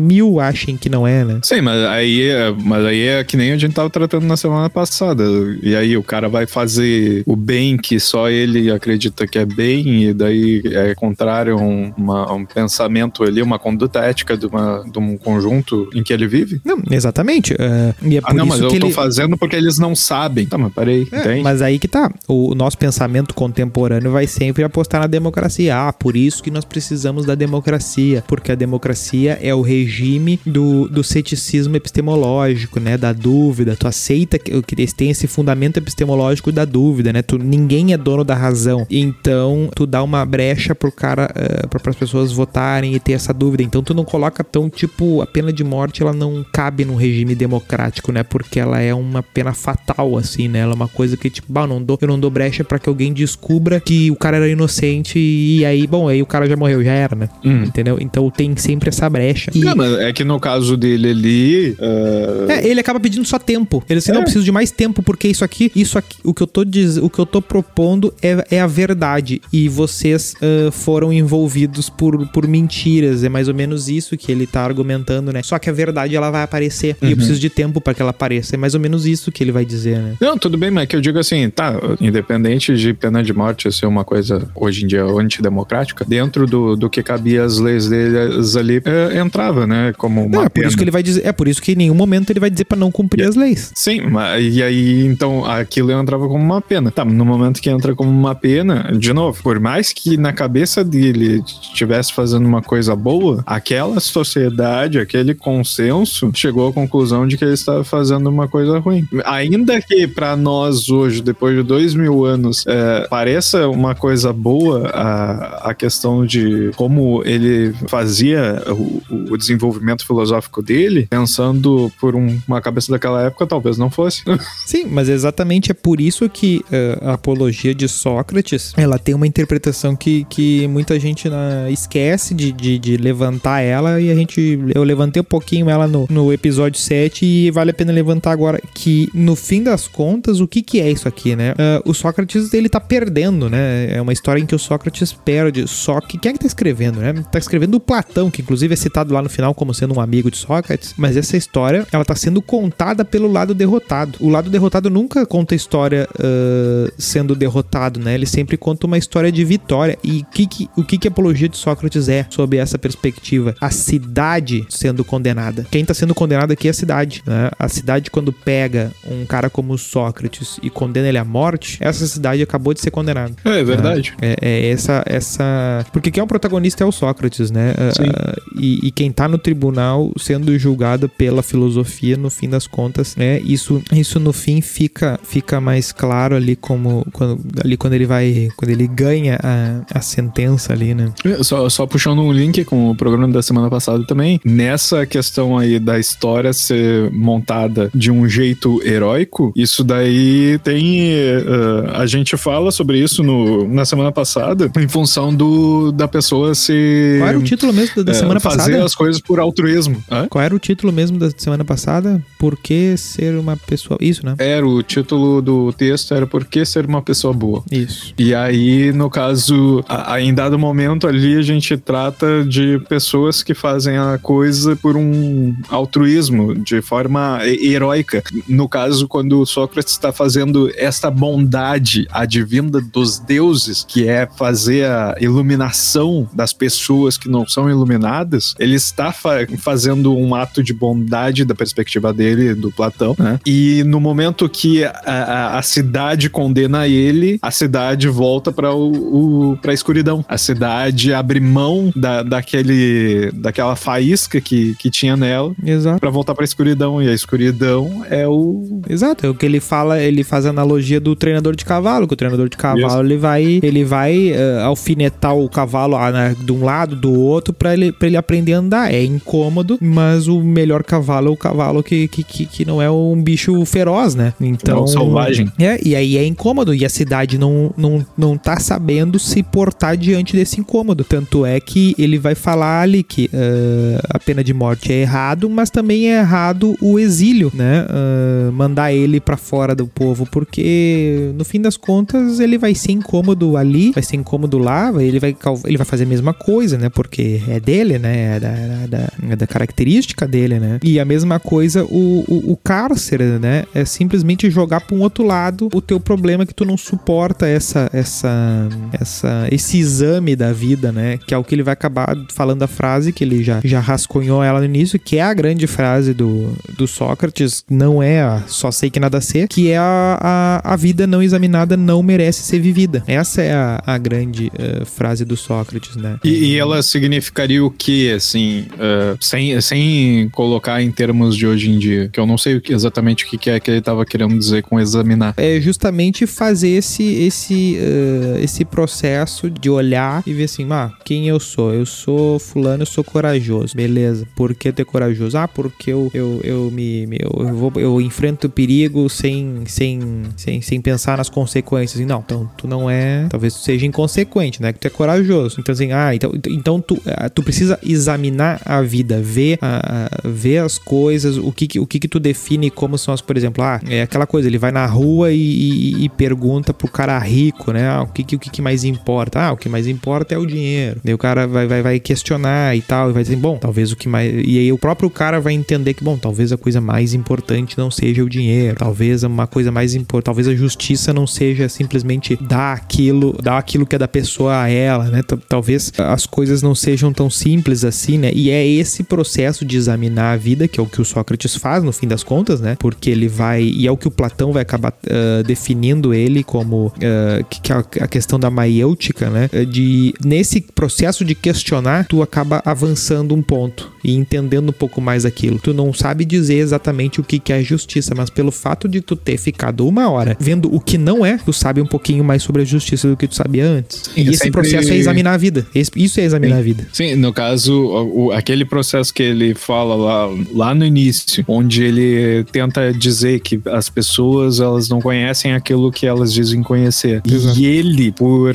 mil 0.00 0.40
achem 0.40 0.76
que 0.76 0.88
não 0.88 1.06
é, 1.06 1.24
né? 1.24 1.40
Sim, 1.42 1.60
mas 1.60 1.84
aí, 1.84 2.28
é, 2.28 2.50
mas 2.50 2.84
aí 2.84 3.06
é 3.06 3.24
que 3.24 3.36
nem 3.36 3.52
a 3.52 3.58
gente 3.58 3.74
tava 3.74 3.90
tratando 3.90 4.26
na 4.26 4.36
semana 4.36 4.68
passada. 4.68 5.24
E 5.62 5.76
aí 5.76 5.96
o 5.96 6.02
cara 6.02 6.28
vai 6.28 6.46
fazer 6.46 7.22
o 7.26 7.36
bem 7.36 7.76
que 7.76 8.00
só 8.00 8.28
ele 8.28 8.70
acredita 8.70 9.26
que 9.26 9.38
é 9.38 9.44
bem, 9.44 10.04
e 10.04 10.14
daí 10.14 10.62
é 10.64 10.94
contrário 10.94 11.58
a 11.58 11.62
um, 11.62 11.92
uma, 11.96 12.32
um 12.32 12.44
pensamento 12.44 13.22
ali, 13.22 13.42
uma 13.42 13.58
conduta 13.58 14.00
ética 14.00 14.36
de, 14.36 14.46
uma, 14.46 14.84
de 14.90 14.98
um 14.98 15.16
conjunto 15.16 15.88
em 15.94 16.02
que 16.02 16.12
ele 16.12 16.26
vive? 16.26 16.60
Não, 16.64 16.82
exatamente. 16.90 17.54
Uh, 17.54 17.94
e 18.02 18.16
é 18.16 18.20
ah, 18.24 18.34
não, 18.34 18.46
mas 18.46 18.60
eu 18.60 18.68
tô 18.68 18.86
ele... 18.86 18.92
fazendo 18.92 19.36
porque 19.36 19.56
eles 19.56 19.78
não 19.78 19.94
sabem. 19.94 20.46
Tá, 20.46 20.58
mas 20.58 20.72
peraí, 20.72 21.06
é, 21.12 21.42
Mas 21.42 21.62
aí 21.62 21.78
que 21.78 21.88
tá. 21.88 22.10
O, 22.26 22.52
o 22.52 22.54
nosso 22.54 22.78
pensamento 22.78 23.34
contemporâneo 23.34 24.10
vai 24.10 24.26
sempre 24.26 24.64
apostar 24.64 25.00
na 25.00 25.06
democracia. 25.06 25.76
Ah, 25.76 25.92
por 25.92 26.16
isso 26.16 26.42
que 26.42 26.50
nós 26.50 26.64
precisamos 26.64 27.26
da 27.26 27.34
democracia, 27.34 28.24
porque 28.26 28.52
a 28.52 28.54
democracia 28.54 29.38
é 29.40 29.54
o 29.54 29.60
regime 29.60 29.89
regime 29.90 30.38
do, 30.46 30.88
do 30.88 31.02
ceticismo 31.02 31.76
epistemológico, 31.76 32.78
né? 32.78 32.96
Da 32.96 33.12
dúvida. 33.12 33.74
Tu 33.76 33.88
aceita 33.88 34.38
que, 34.38 34.62
que 34.62 34.94
tem 34.94 35.10
esse 35.10 35.26
fundamento 35.26 35.78
epistemológico 35.78 36.52
da 36.52 36.64
dúvida, 36.64 37.12
né? 37.12 37.22
Tu, 37.22 37.36
ninguém 37.36 37.92
é 37.92 37.96
dono 37.96 38.22
da 38.22 38.34
razão. 38.34 38.86
Então, 38.88 39.68
tu 39.74 39.86
dá 39.86 40.02
uma 40.02 40.24
brecha 40.24 40.74
pro 40.74 40.92
cara, 40.92 41.28
uh, 41.34 41.68
para 41.68 41.90
as 41.90 41.96
pessoas 41.96 42.32
votarem 42.32 42.94
e 42.94 43.00
ter 43.00 43.12
essa 43.12 43.34
dúvida. 43.34 43.62
Então, 43.62 43.82
tu 43.82 43.92
não 43.92 44.04
coloca 44.04 44.44
tão, 44.44 44.70
tipo, 44.70 45.20
a 45.20 45.26
pena 45.26 45.52
de 45.52 45.64
morte, 45.64 46.02
ela 46.02 46.12
não 46.12 46.44
cabe 46.52 46.84
num 46.84 46.94
regime 46.94 47.34
democrático, 47.34 48.12
né? 48.12 48.22
Porque 48.22 48.60
ela 48.60 48.80
é 48.80 48.94
uma 48.94 49.22
pena 49.22 49.52
fatal, 49.52 50.16
assim, 50.16 50.46
né? 50.46 50.60
Ela 50.60 50.72
é 50.72 50.76
uma 50.76 50.88
coisa 50.88 51.16
que, 51.16 51.28
tipo, 51.28 51.52
bah, 51.52 51.66
não 51.66 51.82
dou, 51.82 51.98
eu 52.00 52.08
não 52.08 52.20
dou 52.20 52.30
brecha 52.30 52.62
para 52.62 52.78
que 52.78 52.88
alguém 52.88 53.12
descubra 53.12 53.80
que 53.80 54.10
o 54.10 54.16
cara 54.16 54.36
era 54.36 54.48
inocente 54.48 55.18
e 55.18 55.64
aí, 55.64 55.86
bom, 55.86 56.08
aí 56.08 56.22
o 56.22 56.26
cara 56.26 56.46
já 56.46 56.56
morreu, 56.56 56.84
já 56.84 56.92
era, 56.92 57.16
né? 57.16 57.28
Hum. 57.44 57.64
Entendeu? 57.64 57.98
Então 58.00 58.30
tem 58.30 58.56
sempre 58.56 58.88
essa 58.88 59.08
brecha. 59.08 59.50
E... 59.54 59.60
Não, 59.60 59.74
mas 59.80 59.98
é 60.00 60.12
que 60.12 60.24
no 60.24 60.38
caso 60.38 60.76
dele 60.76 61.10
ali. 61.10 61.70
Uh... 61.70 62.50
É, 62.50 62.66
ele 62.66 62.80
acaba 62.80 63.00
pedindo 63.00 63.24
só 63.24 63.38
tempo. 63.38 63.82
Ele 63.88 63.98
assim, 63.98 64.10
é. 64.10 64.14
não 64.14 64.22
preciso 64.22 64.44
de 64.44 64.52
mais 64.52 64.70
tempo, 64.70 65.02
porque 65.02 65.28
isso 65.28 65.44
aqui, 65.44 65.72
isso 65.74 65.96
aqui, 65.96 66.18
o 66.22 66.34
que 66.34 66.42
eu 66.42 66.46
tô 66.46 66.64
diz, 66.64 66.98
o 66.98 67.08
que 67.08 67.18
eu 67.18 67.26
tô 67.26 67.40
propondo 67.40 68.12
é, 68.22 68.44
é 68.50 68.60
a 68.60 68.66
verdade. 68.66 69.40
E 69.52 69.68
vocês 69.68 70.34
uh, 70.34 70.70
foram 70.70 71.12
envolvidos 71.12 71.88
por, 71.88 72.26
por 72.28 72.46
mentiras. 72.46 73.24
É 73.24 73.28
mais 73.28 73.48
ou 73.48 73.54
menos 73.54 73.88
isso 73.88 74.16
que 74.16 74.30
ele 74.30 74.46
tá 74.46 74.62
argumentando, 74.62 75.32
né? 75.32 75.42
Só 75.42 75.58
que 75.58 75.70
a 75.70 75.72
verdade 75.72 76.14
ela 76.14 76.30
vai 76.30 76.42
aparecer. 76.42 76.96
Uhum. 77.00 77.08
E 77.08 77.10
eu 77.10 77.10
uhum. 77.10 77.16
preciso 77.16 77.40
de 77.40 77.48
tempo 77.48 77.80
para 77.80 77.94
que 77.94 78.02
ela 78.02 78.10
apareça. 78.10 78.56
É 78.56 78.58
mais 78.58 78.74
ou 78.74 78.80
menos 78.80 79.06
isso 79.06 79.32
que 79.32 79.42
ele 79.42 79.52
vai 79.52 79.64
dizer, 79.64 79.98
né? 79.98 80.16
Não, 80.20 80.36
tudo 80.36 80.58
bem, 80.58 80.70
mas 80.70 80.84
é 80.84 80.86
que 80.86 80.96
eu 80.96 81.00
digo 81.00 81.18
assim, 81.18 81.48
tá, 81.48 81.74
independente 82.00 82.76
de 82.76 82.92
pena 82.92 83.22
de 83.22 83.32
morte 83.32 83.70
ser 83.72 83.86
uma 83.86 84.04
coisa 84.04 84.48
hoje 84.54 84.84
em 84.84 84.86
dia 84.86 85.04
antidemocrática, 85.04 86.04
dentro 86.06 86.46
do, 86.46 86.76
do 86.76 86.90
que 86.90 87.02
cabia 87.02 87.44
as 87.44 87.58
leis 87.58 87.88
deles 87.88 88.56
ali, 88.56 88.82
é, 88.84 89.18
entrava, 89.18 89.66
né? 89.66 89.69
Como 89.96 90.24
uma 90.24 90.38
não, 90.38 90.44
é 90.44 90.48
por 90.48 90.64
isso 90.64 90.76
que 90.76 90.82
ele 90.82 90.90
vai 90.90 91.02
dizer, 91.02 91.26
é 91.26 91.32
por 91.32 91.48
isso 91.48 91.60
que 91.60 91.72
em 91.72 91.76
nenhum 91.76 91.94
momento 91.94 92.30
ele 92.30 92.40
vai 92.40 92.50
dizer 92.50 92.64
para 92.64 92.78
não 92.78 92.90
cumprir 92.90 93.26
as 93.26 93.36
leis. 93.36 93.72
Sim, 93.74 94.02
mas, 94.02 94.42
e 94.42 94.62
aí 94.62 95.06
então 95.06 95.44
aquilo 95.44 95.90
entrava 95.92 96.26
como 96.28 96.42
uma 96.42 96.60
pena. 96.60 96.90
Tá, 96.90 97.04
no 97.04 97.24
momento 97.24 97.60
que 97.60 97.70
entra 97.70 97.94
como 97.94 98.10
uma 98.10 98.34
pena, 98.34 98.90
de 98.96 99.12
novo, 99.12 99.42
por 99.42 99.58
mais 99.60 99.92
que 99.92 100.16
na 100.16 100.32
cabeça 100.32 100.84
dele 100.84 101.42
estivesse 101.46 102.12
fazendo 102.12 102.46
uma 102.46 102.62
coisa 102.62 102.94
boa, 102.96 103.42
aquela 103.46 104.00
sociedade, 104.00 104.98
aquele 104.98 105.34
consenso 105.34 106.30
chegou 106.34 106.68
à 106.68 106.72
conclusão 106.72 107.26
de 107.26 107.36
que 107.36 107.44
ele 107.44 107.54
estava 107.54 107.84
fazendo 107.84 108.28
uma 108.28 108.48
coisa 108.48 108.78
ruim. 108.78 109.06
Ainda 109.24 109.80
que 109.80 110.06
para 110.06 110.36
nós 110.36 110.88
hoje, 110.88 111.22
depois 111.22 111.56
de 111.56 111.62
dois 111.62 111.94
mil 111.94 112.24
anos, 112.24 112.64
é, 112.66 113.06
pareça 113.08 113.68
uma 113.68 113.94
coisa 113.94 114.32
boa 114.32 114.88
a, 114.88 115.70
a 115.70 115.74
questão 115.74 116.24
de 116.24 116.70
como 116.76 117.22
ele 117.24 117.72
fazia 117.88 118.62
o, 118.68 119.02
o 119.32 119.36
desenvolvimento 119.36 119.59
filosófico 120.04 120.62
dele, 120.62 121.06
pensando 121.08 121.90
por 122.00 122.14
um, 122.14 122.38
uma 122.46 122.60
cabeça 122.60 122.90
daquela 122.92 123.22
época, 123.22 123.46
talvez 123.46 123.78
não 123.78 123.90
fosse. 123.90 124.22
Sim, 124.66 124.86
mas 124.86 125.08
exatamente 125.08 125.70
é 125.70 125.74
por 125.74 126.00
isso 126.00 126.28
que 126.28 126.64
uh, 126.70 127.08
a 127.08 127.12
apologia 127.14 127.74
de 127.74 127.88
Sócrates, 127.88 128.72
ela 128.76 128.98
tem 128.98 129.14
uma 129.14 129.26
interpretação 129.26 129.96
que, 129.96 130.24
que 130.24 130.66
muita 130.68 130.98
gente 130.98 131.28
uh, 131.28 131.32
esquece 131.70 132.34
de, 132.34 132.52
de, 132.52 132.78
de, 132.78 132.96
levantar 132.96 133.60
ela 133.60 134.00
e 134.00 134.10
a 134.10 134.14
gente, 134.14 134.58
eu 134.74 134.82
levantei 134.82 135.20
um 135.20 135.24
pouquinho 135.24 135.68
ela 135.68 135.86
no, 135.86 136.06
no 136.10 136.32
episódio 136.32 136.78
7 136.78 137.24
e 137.24 137.50
vale 137.50 137.70
a 137.70 137.74
pena 137.74 137.92
levantar 137.92 138.32
agora 138.32 138.60
que 138.74 139.08
no 139.14 139.34
fim 139.34 139.62
das 139.62 139.88
contas, 139.88 140.40
o 140.40 140.48
que 140.48 140.62
que 140.62 140.80
é 140.80 140.90
isso 140.90 141.08
aqui, 141.08 141.34
né? 141.34 141.52
Uh, 141.52 141.90
o 141.90 141.94
Sócrates, 141.94 142.52
ele 142.54 142.68
tá 142.68 142.80
perdendo, 142.80 143.48
né? 143.48 143.96
É 143.96 144.00
uma 144.00 144.12
história 144.12 144.40
em 144.40 144.46
que 144.46 144.54
o 144.54 144.58
Sócrates 144.58 145.12
perde, 145.12 145.66
só 145.66 146.00
que 146.00 146.18
quem 146.18 146.30
é 146.30 146.32
que 146.32 146.40
tá 146.40 146.46
escrevendo, 146.46 147.00
né? 147.00 147.12
Tá 147.30 147.38
escrevendo 147.38 147.74
o 147.74 147.80
Platão, 147.80 148.30
que 148.30 148.42
inclusive 148.42 148.72
é 148.72 148.76
citado 148.76 149.12
lá 149.12 149.22
no 149.22 149.28
final 149.28 149.39
como 149.54 149.72
sendo 149.74 149.94
um 149.94 150.00
amigo 150.00 150.30
de 150.30 150.36
Sócrates, 150.36 150.94
mas 150.96 151.16
essa 151.16 151.36
história, 151.36 151.86
ela 151.92 152.04
tá 152.04 152.14
sendo 152.14 152.42
contada 152.42 153.04
pelo 153.04 153.30
lado 153.30 153.54
derrotado. 153.54 154.18
O 154.20 154.28
lado 154.28 154.50
derrotado 154.50 154.90
nunca 154.90 155.24
conta 155.26 155.54
a 155.54 155.56
história 155.56 156.08
uh, 156.14 156.92
sendo 156.98 157.34
derrotado, 157.34 158.00
né? 158.00 158.14
Ele 158.14 158.26
sempre 158.26 158.56
conta 158.56 158.86
uma 158.86 158.98
história 158.98 159.30
de 159.30 159.44
vitória. 159.44 159.98
E 160.02 160.24
que, 160.32 160.46
que, 160.46 160.68
o 160.76 160.84
que, 160.84 160.98
que 160.98 161.08
a 161.08 161.10
apologia 161.10 161.48
de 161.48 161.56
Sócrates 161.56 162.08
é 162.08 162.26
sob 162.30 162.56
essa 162.56 162.78
perspectiva? 162.78 163.54
A 163.60 163.70
cidade 163.70 164.66
sendo 164.68 165.04
condenada. 165.04 165.66
Quem 165.70 165.84
tá 165.84 165.94
sendo 165.94 166.14
condenado 166.14 166.52
aqui 166.52 166.68
é 166.68 166.70
a 166.70 166.74
cidade, 166.74 167.22
né? 167.26 167.50
A 167.58 167.68
cidade, 167.68 168.10
quando 168.10 168.32
pega 168.32 168.92
um 169.08 169.24
cara 169.24 169.48
como 169.50 169.76
Sócrates 169.76 170.58
e 170.62 170.70
condena 170.70 171.08
ele 171.08 171.18
à 171.18 171.24
morte, 171.24 171.78
essa 171.80 172.06
cidade 172.06 172.42
acabou 172.42 172.74
de 172.74 172.80
ser 172.80 172.90
condenada. 172.90 173.34
É, 173.44 173.60
é 173.60 173.64
verdade. 173.64 174.14
É, 174.20 174.36
é, 174.40 174.70
essa, 174.70 175.02
essa. 175.06 175.84
Porque 175.92 176.10
quem 176.10 176.20
é 176.20 176.24
o 176.24 176.26
protagonista 176.26 176.84
é 176.84 176.86
o 176.86 176.92
Sócrates, 176.92 177.50
né? 177.50 177.72
Uh, 177.72 178.60
e, 178.60 178.88
e, 178.88 178.90
quem 178.90 179.10
tá 179.10 179.28
no 179.30 179.38
tribunal 179.38 180.12
sendo 180.18 180.56
julgado 180.58 181.08
pela 181.08 181.42
filosofia, 181.42 182.16
no 182.16 182.30
fim 182.30 182.48
das 182.48 182.66
contas, 182.66 183.16
né? 183.16 183.40
Isso, 183.40 183.82
isso 183.92 184.18
no 184.20 184.32
fim 184.32 184.60
fica, 184.60 185.18
fica 185.22 185.60
mais 185.60 185.92
claro 185.92 186.36
ali 186.36 186.56
como 186.56 187.06
quando, 187.12 187.40
ali 187.64 187.76
quando 187.76 187.94
ele 187.94 188.06
vai, 188.06 188.48
quando 188.56 188.70
ele 188.70 188.86
ganha 188.86 189.38
a, 189.42 189.98
a 189.98 190.00
sentença 190.00 190.72
ali, 190.72 190.94
né? 190.94 191.12
É, 191.24 191.42
só, 191.42 191.68
só 191.68 191.86
puxando 191.86 192.20
um 192.20 192.32
link 192.32 192.64
com 192.64 192.90
o 192.90 192.94
programa 192.94 193.28
da 193.28 193.42
semana 193.42 193.70
passada 193.70 194.04
também, 194.04 194.40
nessa 194.44 195.06
questão 195.06 195.56
aí 195.56 195.78
da 195.78 195.98
história 195.98 196.52
ser 196.52 197.10
montada 197.12 197.90
de 197.94 198.10
um 198.10 198.28
jeito 198.28 198.80
heróico, 198.84 199.52
isso 199.54 199.84
daí 199.84 200.58
tem, 200.64 201.12
uh, 201.12 201.90
a 201.94 202.06
gente 202.06 202.36
fala 202.36 202.70
sobre 202.70 202.98
isso 202.98 203.22
no, 203.22 203.68
na 203.68 203.84
semana 203.84 204.12
passada, 204.12 204.70
em 204.78 204.88
função 204.88 205.34
do 205.34 205.92
da 205.92 206.08
pessoa 206.08 206.54
se 206.54 207.16
Qual 207.18 207.28
era 207.28 207.38
o 207.38 207.42
título 207.42 207.72
mesmo 207.72 208.02
da, 208.02 208.14
semana 208.14 208.40
fazer 208.40 208.56
passada? 208.56 208.72
Fazer 208.72 208.84
as 208.84 208.94
coisas 208.94 209.19
por 209.20 209.40
altruísmo. 209.40 210.02
Hã? 210.10 210.26
Qual 210.28 210.42
era 210.42 210.54
o 210.54 210.58
título 210.58 210.92
mesmo 210.92 211.18
da 211.18 211.30
semana 211.36 211.64
passada? 211.64 212.22
Por 212.38 212.56
que 212.56 212.96
ser 212.96 213.36
uma 213.38 213.56
pessoa, 213.56 213.98
isso, 214.00 214.24
né? 214.24 214.34
Era 214.38 214.66
o 214.66 214.82
título 214.82 215.40
do 215.40 215.72
texto 215.72 216.14
era 216.14 216.26
Por 216.26 216.44
que 216.44 216.64
ser 216.64 216.86
uma 216.86 217.02
pessoa 217.02 217.32
boa. 217.32 217.62
Isso. 217.70 218.14
E 218.18 218.34
aí, 218.34 218.92
no 218.92 219.10
caso, 219.10 219.84
a, 219.88 220.14
a, 220.14 220.20
em 220.20 220.32
dado 220.32 220.58
momento 220.58 221.06
ali, 221.06 221.36
a 221.36 221.42
gente 221.42 221.76
trata 221.76 222.44
de 222.44 222.78
pessoas 222.88 223.42
que 223.42 223.54
fazem 223.54 223.96
a 223.96 224.18
coisa 224.18 224.76
por 224.76 224.96
um 224.96 225.54
altruísmo, 225.68 226.54
de 226.54 226.80
forma 226.82 227.40
heróica. 227.44 228.22
No 228.48 228.68
caso, 228.68 229.08
quando 229.08 229.44
Sócrates 229.46 229.92
está 229.92 230.12
fazendo 230.12 230.70
esta 230.76 231.10
bondade 231.10 232.06
advinda 232.10 232.80
dos 232.80 233.18
deuses, 233.18 233.84
que 233.86 234.08
é 234.08 234.26
fazer 234.26 234.86
a 234.86 235.16
iluminação 235.20 236.28
das 236.32 236.52
pessoas 236.52 237.16
que 237.16 237.28
não 237.28 237.46
são 237.46 237.68
iluminadas, 237.68 238.54
ele 238.58 238.76
está 238.76 239.09
fa 239.12 239.46
fazendo 239.58 240.16
um 240.16 240.34
ato 240.34 240.62
de 240.62 240.72
bondade 240.72 241.44
da 241.44 241.54
perspectiva 241.54 242.12
dele, 242.12 242.54
do 242.54 242.70
Platão, 242.70 243.14
né? 243.18 243.38
E 243.46 243.82
no 243.84 244.00
momento 244.00 244.48
que 244.48 244.84
a, 244.84 244.90
a, 245.04 245.58
a 245.58 245.62
cidade 245.62 246.28
condena 246.28 246.86
ele, 246.86 247.38
a 247.42 247.50
cidade 247.50 248.08
volta 248.08 248.52
para 248.52 248.72
o, 248.74 249.52
o 249.52 249.56
para 249.56 249.72
a 249.72 249.74
escuridão. 249.74 250.24
A 250.28 250.38
cidade 250.38 251.12
abre 251.12 251.40
mão 251.40 251.92
da, 251.94 252.22
daquele 252.22 253.30
daquela 253.32 253.76
faísca 253.76 254.40
que, 254.40 254.74
que 254.76 254.90
tinha 254.90 255.16
nela, 255.16 255.54
exato, 255.64 256.00
para 256.00 256.10
voltar 256.10 256.34
para 256.34 256.44
a 256.44 256.46
escuridão. 256.46 257.02
E 257.02 257.08
a 257.08 257.12
escuridão 257.12 258.04
é 258.08 258.26
o 258.26 258.82
exato, 258.88 259.26
é 259.26 259.28
o 259.28 259.34
que 259.34 259.46
ele 259.46 259.60
fala, 259.60 260.00
ele 260.00 260.22
faz 260.24 260.46
a 260.46 260.50
analogia 260.50 261.00
do 261.00 261.14
treinador 261.14 261.54
de 261.56 261.64
cavalo, 261.64 262.06
que 262.06 262.14
o 262.14 262.16
treinador 262.16 262.48
de 262.48 262.56
cavalo 262.56 263.06
ele 263.06 263.16
vai 263.16 263.60
ele 263.62 263.84
vai 263.84 264.32
uh, 264.32 264.64
alfinetar 264.64 265.36
o 265.36 265.48
cavalo 265.48 265.96
uh, 265.96 266.10
né, 266.10 266.36
de 266.38 266.52
um 266.52 266.64
lado 266.64 266.96
do 266.96 267.12
outro 267.12 267.52
para 267.52 267.74
ele 267.74 267.92
para 267.92 268.08
ele 268.08 268.16
aprender 268.16 268.54
a 268.54 268.58
andar. 268.58 268.92
É 268.92 268.99
incômodo, 269.04 269.78
mas 269.80 270.28
o 270.28 270.40
melhor 270.42 270.82
cavalo 270.82 271.28
é 271.28 271.30
o 271.30 271.36
cavalo 271.36 271.82
que, 271.82 272.08
que, 272.08 272.22
que, 272.22 272.46
que 272.46 272.64
não 272.64 272.80
é 272.80 272.90
um 272.90 273.20
bicho 273.22 273.64
feroz, 273.64 274.14
né? 274.14 274.32
Então, 274.40 274.84
é 274.84 274.86
selvagem. 274.86 275.52
É, 275.58 275.78
e 275.82 275.94
aí 275.94 276.16
é 276.16 276.26
incômodo 276.26 276.74
e 276.74 276.84
a 276.84 276.88
cidade 276.88 277.38
não, 277.38 277.72
não, 277.76 278.04
não 278.16 278.36
tá 278.36 278.58
sabendo 278.58 279.18
se 279.18 279.42
portar 279.42 279.96
diante 279.96 280.34
desse 280.34 280.60
incômodo. 280.60 281.04
Tanto 281.04 281.44
é 281.44 281.60
que 281.60 281.94
ele 281.98 282.18
vai 282.18 282.34
falar 282.34 282.82
ali 282.82 283.02
que 283.02 283.26
uh, 283.26 284.00
a 284.08 284.18
pena 284.18 284.42
de 284.42 284.52
morte 284.52 284.92
é 284.92 285.00
errado, 285.02 285.48
mas 285.48 285.70
também 285.70 286.10
é 286.10 286.20
errado 286.20 286.76
o 286.80 286.98
exílio, 286.98 287.50
né? 287.54 287.86
Uh, 287.88 288.52
mandar 288.52 288.92
ele 288.92 289.20
para 289.20 289.36
fora 289.36 289.74
do 289.74 289.86
povo, 289.86 290.26
porque 290.26 291.32
no 291.34 291.44
fim 291.44 291.60
das 291.60 291.76
contas 291.76 292.40
ele 292.40 292.58
vai 292.58 292.74
ser 292.74 292.92
incômodo 292.92 293.56
ali, 293.56 293.92
vai 293.92 294.02
ser 294.02 294.16
incômodo 294.16 294.58
lá, 294.58 294.92
ele 295.02 295.18
vai, 295.18 295.36
ele 295.64 295.76
vai 295.76 295.86
fazer 295.86 296.04
a 296.04 296.06
mesma 296.06 296.32
coisa, 296.32 296.78
né? 296.78 296.88
Porque 296.88 297.42
é 297.48 297.60
dele, 297.60 297.98
né? 297.98 298.36
É 298.36 298.40
da, 298.40 298.48
é 298.48 298.86
da, 298.90 299.08
da 299.36 299.46
característica 299.46 300.26
dele, 300.26 300.58
né? 300.58 300.78
E 300.82 300.98
a 300.98 301.04
mesma 301.04 301.38
coisa 301.38 301.84
o, 301.84 302.24
o, 302.28 302.52
o 302.52 302.56
cárcere, 302.56 303.24
né? 303.38 303.64
É 303.74 303.84
simplesmente 303.84 304.50
jogar 304.50 304.80
para 304.80 304.96
um 304.96 305.00
outro 305.00 305.24
lado 305.24 305.68
o 305.72 305.80
teu 305.80 306.00
problema 306.00 306.44
que 306.44 306.54
tu 306.54 306.64
não 306.64 306.76
suporta 306.76 307.46
essa, 307.46 307.88
essa, 307.92 308.68
essa, 308.92 309.48
esse 309.50 309.78
exame 309.78 310.34
da 310.36 310.52
vida, 310.52 310.92
né? 310.92 311.18
Que 311.26 311.34
é 311.34 311.38
o 311.38 311.44
que 311.44 311.54
ele 311.54 311.62
vai 311.62 311.72
acabar 311.72 312.16
falando 312.34 312.62
a 312.62 312.66
frase 312.66 313.12
que 313.12 313.24
ele 313.24 313.42
já, 313.42 313.60
já 313.64 313.80
rascunhou 313.80 314.42
ela 314.42 314.58
no 314.58 314.66
início, 314.66 314.98
que 314.98 315.16
é 315.16 315.22
a 315.22 315.32
grande 315.32 315.66
frase 315.66 316.12
do, 316.12 316.52
do 316.76 316.86
Sócrates, 316.86 317.64
não 317.70 318.02
é 318.02 318.20
a 318.20 318.42
só 318.46 318.70
sei 318.70 318.90
que 318.90 319.00
nada 319.00 319.20
ser, 319.20 319.48
que 319.48 319.70
é 319.70 319.78
a, 319.78 320.18
a, 320.20 320.74
a 320.74 320.76
vida 320.76 321.06
não 321.06 321.22
examinada 321.22 321.76
não 321.76 322.02
merece 322.02 322.42
ser 322.42 322.58
vivida. 322.58 323.02
Essa 323.06 323.42
é 323.42 323.52
a, 323.52 323.82
a 323.86 323.98
grande 323.98 324.48
uh, 324.48 324.84
frase 324.84 325.24
do 325.24 325.36
Sócrates, 325.36 325.96
né? 325.96 326.18
E, 326.24 326.52
e, 326.52 326.58
ela 326.58 326.82
significaria 326.82 327.64
o 327.64 327.70
que, 327.70 328.10
assim, 328.12 328.66
uh, 328.80 329.16
sem, 329.20 329.60
sem 329.60 330.28
colocar 330.30 330.82
em 330.82 330.90
termos 330.90 331.36
de 331.36 331.46
hoje 331.46 331.70
em 331.70 331.78
dia, 331.78 332.08
que 332.08 332.18
eu 332.18 332.26
não 332.26 332.38
sei 332.38 332.60
exatamente 332.68 333.24
o 333.24 333.38
que 333.38 333.50
é 333.50 333.60
que 333.60 333.70
ele 333.70 333.78
estava 333.78 334.04
querendo 334.04 334.36
dizer 334.36 334.62
com 334.62 334.80
examinar. 334.80 335.34
É 335.36 335.60
justamente 335.60 336.26
fazer 336.26 336.70
esse, 336.70 337.04
esse, 337.04 337.78
uh, 337.78 338.38
esse 338.42 338.64
processo 338.64 339.50
de 339.50 339.68
olhar 339.68 340.22
e 340.26 340.32
ver 340.32 340.44
assim, 340.44 340.66
ah, 340.70 340.90
quem 341.04 341.28
eu 341.28 341.38
sou? 341.38 341.74
Eu 341.74 341.84
sou 341.84 342.38
fulano, 342.38 342.82
eu 342.82 342.86
sou 342.86 343.04
corajoso, 343.04 343.76
beleza. 343.76 344.26
Por 344.34 344.54
que 344.54 344.68
é 344.68 344.84
corajoso? 344.84 345.36
Ah, 345.36 345.48
porque 345.48 345.90
eu, 345.90 346.10
eu, 346.14 346.40
eu 346.42 346.70
me, 346.70 347.06
eu, 347.18 347.54
vou, 347.54 347.72
eu 347.76 348.00
enfrento 348.00 348.46
o 348.46 348.50
perigo 348.50 349.08
sem, 349.08 349.62
sem, 349.66 350.00
sem, 350.36 350.62
sem 350.62 350.80
pensar 350.80 351.18
nas 351.18 351.28
consequências. 351.28 352.04
Não, 352.06 352.20
então 352.20 352.50
tu 352.56 352.66
não 352.66 352.88
é, 352.88 353.26
talvez 353.28 353.54
tu 353.54 353.60
seja 353.60 353.86
inconsequente, 353.86 354.62
né? 354.62 354.72
Que 354.72 354.78
tu 354.78 354.86
é 354.86 354.90
corajoso. 354.90 355.60
Então 355.60 355.72
assim, 355.72 355.92
ah, 355.92 356.14
então, 356.14 356.32
então 356.48 356.80
tu, 356.80 357.00
ah, 357.06 357.28
tu 357.28 357.42
precisa 357.42 357.78
examinar 357.82 358.60
a 358.70 358.82
vida, 358.82 359.20
ver, 359.20 359.58
uh, 359.62 360.28
ver 360.28 360.58
as 360.58 360.78
coisas, 360.78 361.36
o 361.36 361.52
que, 361.52 361.78
o 361.78 361.86
que 361.86 361.98
que 361.98 362.08
tu 362.08 362.20
define 362.20 362.70
como 362.70 362.96
são 362.96 363.12
as, 363.12 363.20
por 363.20 363.36
exemplo, 363.36 363.62
ah, 363.64 363.80
é 363.88 364.02
aquela 364.02 364.26
coisa, 364.26 364.48
ele 364.48 364.58
vai 364.58 364.70
na 364.70 364.86
rua 364.86 365.32
e, 365.32 365.36
e, 365.36 366.04
e 366.04 366.08
pergunta 366.08 366.72
pro 366.72 366.88
cara 366.88 367.18
rico, 367.18 367.72
né? 367.72 367.88
Ah, 367.88 368.02
o 368.02 368.06
que, 368.06 368.36
o 368.36 368.38
que, 368.38 368.50
que 368.50 368.62
mais 368.62 368.84
importa? 368.84 369.40
Ah, 369.40 369.52
o 369.52 369.56
que 369.56 369.68
mais 369.68 369.86
importa 369.86 370.34
é 370.34 370.38
o 370.38 370.46
dinheiro. 370.46 371.00
Daí 371.02 371.14
o 371.14 371.18
cara 371.18 371.46
vai, 371.46 371.66
vai, 371.66 371.82
vai 371.82 372.00
questionar 372.00 372.76
e 372.76 372.82
tal, 372.82 373.10
e 373.10 373.12
vai 373.12 373.22
dizer, 373.22 373.36
bom, 373.36 373.56
talvez 373.56 373.92
o 373.92 373.96
que 373.96 374.08
mais. 374.08 374.32
E 374.46 374.58
aí 374.58 374.72
o 374.72 374.78
próprio 374.78 375.10
cara 375.10 375.40
vai 375.40 375.52
entender 375.52 375.94
que, 375.94 376.04
bom, 376.04 376.16
talvez 376.16 376.52
a 376.52 376.56
coisa 376.56 376.80
mais 376.80 377.14
importante 377.14 377.76
não 377.76 377.90
seja 377.90 378.22
o 378.22 378.28
dinheiro, 378.28 378.76
talvez 378.76 379.22
uma 379.22 379.46
coisa 379.46 379.72
mais 379.72 379.94
importante, 379.94 380.26
talvez 380.26 380.48
a 380.48 380.54
justiça 380.54 381.12
não 381.12 381.26
seja 381.26 381.68
simplesmente 381.68 382.36
dar 382.36 382.74
aquilo, 382.74 383.36
dar 383.42 383.58
aquilo 383.58 383.86
que 383.86 383.96
é 383.96 383.98
da 383.98 384.08
pessoa 384.08 384.62
a 384.62 384.68
ela, 384.68 385.04
né? 385.04 385.22
Talvez 385.48 385.92
as 385.98 386.26
coisas 386.26 386.62
não 386.62 386.74
sejam 386.74 387.12
tão 387.12 387.30
simples 387.30 387.84
assim, 387.84 388.18
né? 388.18 388.30
E 388.34 388.49
é 388.50 388.66
esse 388.66 389.02
processo 389.02 389.64
de 389.64 389.76
examinar 389.76 390.32
a 390.32 390.36
vida, 390.36 390.68
que 390.68 390.78
é 390.78 390.82
o 390.82 390.86
que 390.86 391.00
o 391.00 391.04
Sócrates 391.04 391.56
faz 391.56 391.82
no 391.82 391.92
fim 391.92 392.06
das 392.06 392.22
contas, 392.22 392.60
né? 392.60 392.76
Porque 392.78 393.10
ele 393.10 393.28
vai. 393.28 393.62
E 393.62 393.86
é 393.86 393.90
o 393.90 393.96
que 393.96 394.08
o 394.08 394.10
Platão 394.10 394.52
vai 394.52 394.62
acabar 394.62 394.92
uh, 394.92 395.42
definindo 395.44 396.12
ele 396.14 396.42
como. 396.42 396.86
Uh, 396.86 397.44
que, 397.48 397.72
é 397.72 398.04
a 398.04 398.08
questão 398.08 398.38
da 398.38 398.50
maiêutica, 398.50 399.30
né? 399.30 399.48
De 399.68 400.14
nesse 400.24 400.60
processo 400.60 401.24
de 401.24 401.34
questionar, 401.34 402.06
tu 402.06 402.22
acaba 402.22 402.62
avançando 402.64 403.34
um 403.34 403.42
ponto 403.42 403.92
e 404.02 404.14
entendendo 404.14 404.70
um 404.70 404.72
pouco 404.72 405.00
mais 405.00 405.24
aquilo. 405.24 405.58
Tu 405.58 405.72
não 405.74 405.92
sabe 405.92 406.24
dizer 406.24 406.56
exatamente 406.56 407.20
o 407.20 407.24
que, 407.24 407.38
que 407.38 407.52
é 407.52 407.62
justiça, 407.62 408.14
mas 408.16 408.30
pelo 408.30 408.50
fato 408.50 408.88
de 408.88 409.00
tu 409.00 409.14
ter 409.14 409.36
ficado 409.36 409.86
uma 409.86 410.10
hora 410.10 410.36
vendo 410.40 410.74
o 410.74 410.80
que 410.80 410.96
não 410.96 411.24
é, 411.24 411.36
tu 411.38 411.52
sabe 411.52 411.80
um 411.80 411.86
pouquinho 411.86 412.24
mais 412.24 412.42
sobre 412.42 412.62
a 412.62 412.64
justiça 412.64 413.08
do 413.08 413.16
que 413.16 413.28
tu 413.28 413.34
sabia 413.34 413.64
antes. 413.64 414.02
Sim, 414.14 414.22
e 414.22 414.28
esse 414.28 414.38
sempre... 414.38 414.52
processo 414.52 414.92
é 414.92 414.96
examinar 414.96 415.34
a 415.34 415.36
vida. 415.36 415.66
Isso 415.74 416.20
é 416.20 416.24
examinar 416.24 416.54
Sim. 416.54 416.60
a 416.60 416.62
vida. 416.62 416.88
Sim, 416.92 417.14
no 417.16 417.32
caso, 417.32 417.74
o, 417.74 418.32
aquele 418.40 418.64
processo 418.64 419.12
que 419.12 419.22
ele 419.22 419.54
fala 419.54 419.94
lá, 419.94 420.28
lá 420.52 420.74
no 420.74 420.84
início, 420.84 421.44
onde 421.46 421.84
ele 421.84 422.44
tenta 422.44 422.92
dizer 422.92 423.40
que 423.40 423.60
as 423.66 423.88
pessoas 423.88 424.60
elas 424.60 424.88
não 424.88 425.00
conhecem 425.00 425.52
aquilo 425.52 425.92
que 425.92 426.06
elas 426.06 426.32
dizem 426.32 426.62
conhecer. 426.62 427.22
Exato. 427.26 427.58
E 427.58 427.66
ele, 427.66 428.10
por 428.12 428.54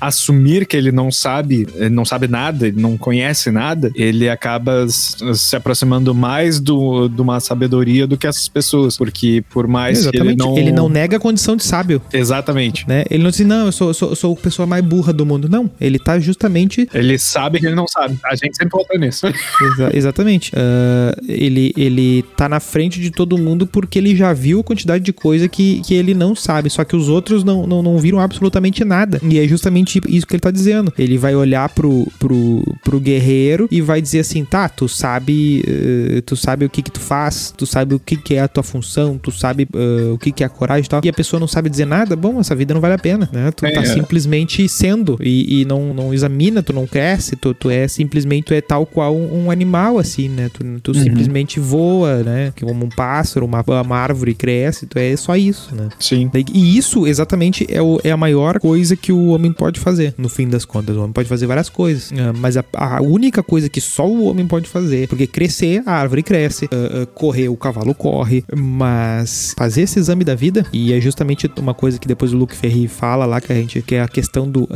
assumir 0.00 0.66
que 0.66 0.76
ele 0.76 0.92
não 0.92 1.10
sabe, 1.10 1.66
não 1.90 2.04
sabe 2.04 2.28
nada, 2.28 2.68
ele 2.68 2.80
não 2.80 2.96
conhece 2.96 3.50
nada, 3.50 3.90
ele 3.94 4.28
acaba 4.28 4.86
se 4.88 5.56
aproximando 5.56 6.14
mais 6.14 6.60
do, 6.60 7.08
de 7.08 7.20
uma 7.20 7.40
sabedoria 7.40 8.06
do 8.06 8.16
que 8.16 8.26
essas 8.26 8.48
pessoas, 8.48 8.96
porque 8.96 9.42
por 9.50 9.66
mais 9.66 10.00
Exatamente. 10.00 10.22
que 10.22 10.28
ele 10.28 10.36
não... 10.36 10.58
Ele 10.58 10.72
não 10.72 10.88
nega 10.88 11.16
a 11.16 11.20
condição 11.20 11.56
de 11.56 11.64
sábio. 11.64 12.00
Exatamente. 12.12 12.86
Né? 12.86 13.04
Ele 13.10 13.22
não 13.22 13.30
diz, 13.30 13.40
não, 13.40 13.66
eu 13.66 13.72
sou, 13.72 13.88
eu 13.88 13.94
sou, 13.94 14.10
eu 14.10 14.16
sou 14.16 14.32
a 14.34 14.36
pessoa 14.36 14.66
mais 14.66 14.84
burra 14.84 15.12
do 15.12 15.24
mundo. 15.24 15.48
Não, 15.48 15.70
ele 15.80 15.98
tá 15.98 16.18
justamente... 16.18 16.88
Ele 16.92 17.18
sabe 17.18 17.58
que 17.58 17.66
ele 17.66 17.74
não 17.74 17.88
sabe. 17.88 18.18
A 18.24 18.34
gente 18.34 18.56
sempre 18.56 18.70
volta 18.70 18.96
nisso. 18.98 19.21
Exa 19.22 19.90
exatamente. 19.94 20.52
Uh, 20.52 21.24
ele, 21.28 21.72
ele 21.76 22.24
tá 22.36 22.48
na 22.48 22.60
frente 22.60 23.00
de 23.00 23.10
todo 23.10 23.38
mundo 23.38 23.66
porque 23.66 23.98
ele 23.98 24.16
já 24.16 24.32
viu 24.32 24.60
a 24.60 24.64
quantidade 24.64 25.04
de 25.04 25.12
coisa 25.12 25.48
que, 25.48 25.80
que 25.80 25.94
ele 25.94 26.14
não 26.14 26.34
sabe, 26.34 26.70
só 26.70 26.84
que 26.84 26.96
os 26.96 27.08
outros 27.08 27.44
não, 27.44 27.66
não, 27.66 27.82
não 27.82 27.98
viram 27.98 28.20
absolutamente 28.20 28.84
nada. 28.84 29.20
E 29.22 29.38
é 29.38 29.46
justamente 29.46 30.00
isso 30.08 30.26
que 30.26 30.34
ele 30.34 30.40
tá 30.40 30.50
dizendo. 30.50 30.92
Ele 30.98 31.18
vai 31.18 31.34
olhar 31.34 31.68
pro, 31.68 32.06
pro, 32.18 32.62
pro 32.82 33.00
guerreiro 33.00 33.68
e 33.70 33.80
vai 33.80 34.00
dizer 34.00 34.20
assim, 34.20 34.44
tá, 34.44 34.68
tu 34.68 34.88
sabe, 34.88 35.64
uh, 35.66 36.22
tu 36.22 36.36
sabe 36.36 36.64
o 36.64 36.70
que 36.70 36.82
que 36.82 36.90
tu 36.90 37.00
faz, 37.00 37.52
tu 37.56 37.66
sabe 37.66 37.94
o 37.94 38.00
que 38.00 38.16
que 38.16 38.34
é 38.34 38.40
a 38.40 38.48
tua 38.48 38.62
função, 38.62 39.18
tu 39.18 39.30
sabe 39.30 39.68
uh, 39.74 40.14
o 40.14 40.18
que 40.18 40.32
que 40.32 40.42
é 40.42 40.46
a 40.46 40.50
coragem 40.50 40.84
e 40.84 40.88
tal, 40.88 41.00
e 41.04 41.08
a 41.08 41.12
pessoa 41.12 41.38
não 41.40 41.48
sabe 41.48 41.70
dizer 41.70 41.86
nada, 41.86 42.16
bom, 42.16 42.40
essa 42.40 42.54
vida 42.54 42.74
não 42.74 42.80
vale 42.80 42.94
a 42.94 42.98
pena, 42.98 43.28
né? 43.32 43.50
Tu 43.50 43.66
é, 43.66 43.72
tá 43.72 43.82
é. 43.82 43.84
simplesmente 43.84 44.68
sendo 44.68 45.18
e, 45.20 45.60
e, 45.60 45.64
não, 45.64 45.92
não 45.94 46.14
examina, 46.14 46.62
tu 46.62 46.72
não 46.72 46.86
cresce, 46.86 47.36
tu, 47.36 47.54
tu 47.54 47.70
é 47.70 47.86
simplesmente, 47.88 48.46
tu 48.46 48.54
é 48.54 48.60
tal 48.60 48.86
qual 48.86 49.11
um, 49.12 49.44
um 49.44 49.50
animal, 49.50 49.98
assim, 49.98 50.28
né? 50.28 50.50
Tu, 50.52 50.64
tu 50.82 50.92
uhum. 50.92 51.02
simplesmente 51.02 51.60
voa, 51.60 52.22
né? 52.22 52.52
Como 52.60 52.84
um 52.84 52.88
pássaro, 52.88 53.46
uma, 53.46 53.64
uma 53.82 53.96
árvore 53.96 54.34
cresce, 54.34 54.86
tu 54.86 54.98
é 54.98 55.14
só 55.16 55.36
isso, 55.36 55.74
né? 55.74 55.88
Sim. 55.98 56.30
E 56.52 56.76
isso 56.76 57.06
exatamente 57.06 57.66
é, 57.68 57.80
o, 57.80 58.00
é 58.02 58.10
a 58.10 58.16
maior 58.16 58.58
coisa 58.58 58.96
que 58.96 59.12
o 59.12 59.28
homem 59.28 59.52
pode 59.52 59.80
fazer, 59.80 60.14
no 60.16 60.28
fim 60.28 60.48
das 60.48 60.64
contas. 60.64 60.96
O 60.96 61.00
homem 61.00 61.12
pode 61.12 61.28
fazer 61.28 61.46
várias 61.46 61.68
coisas, 61.68 62.10
uh, 62.10 62.14
mas 62.36 62.56
a, 62.56 62.64
a 62.74 63.02
única 63.02 63.42
coisa 63.42 63.68
que 63.68 63.80
só 63.80 64.06
o 64.06 64.24
homem 64.24 64.46
pode 64.46 64.68
fazer, 64.68 65.08
porque 65.08 65.26
crescer, 65.26 65.82
a 65.86 65.92
árvore 65.92 66.22
cresce, 66.22 66.66
uh, 66.66 67.02
uh, 67.02 67.06
correr, 67.08 67.48
o 67.48 67.56
cavalo 67.56 67.94
corre, 67.94 68.44
mas 68.54 69.54
fazer 69.56 69.82
esse 69.82 69.98
exame 69.98 70.24
da 70.24 70.34
vida, 70.34 70.66
e 70.72 70.92
é 70.92 71.00
justamente 71.00 71.50
uma 71.58 71.74
coisa 71.74 71.98
que 71.98 72.08
depois 72.08 72.32
o 72.32 72.36
Luke 72.36 72.56
Ferri 72.56 72.88
fala 72.88 73.26
lá, 73.26 73.40
que 73.40 73.52
a 73.52 73.56
gente, 73.56 73.82
que 73.82 73.94
é 73.94 74.02
a 74.02 74.08
questão 74.08 74.48
do 74.48 74.68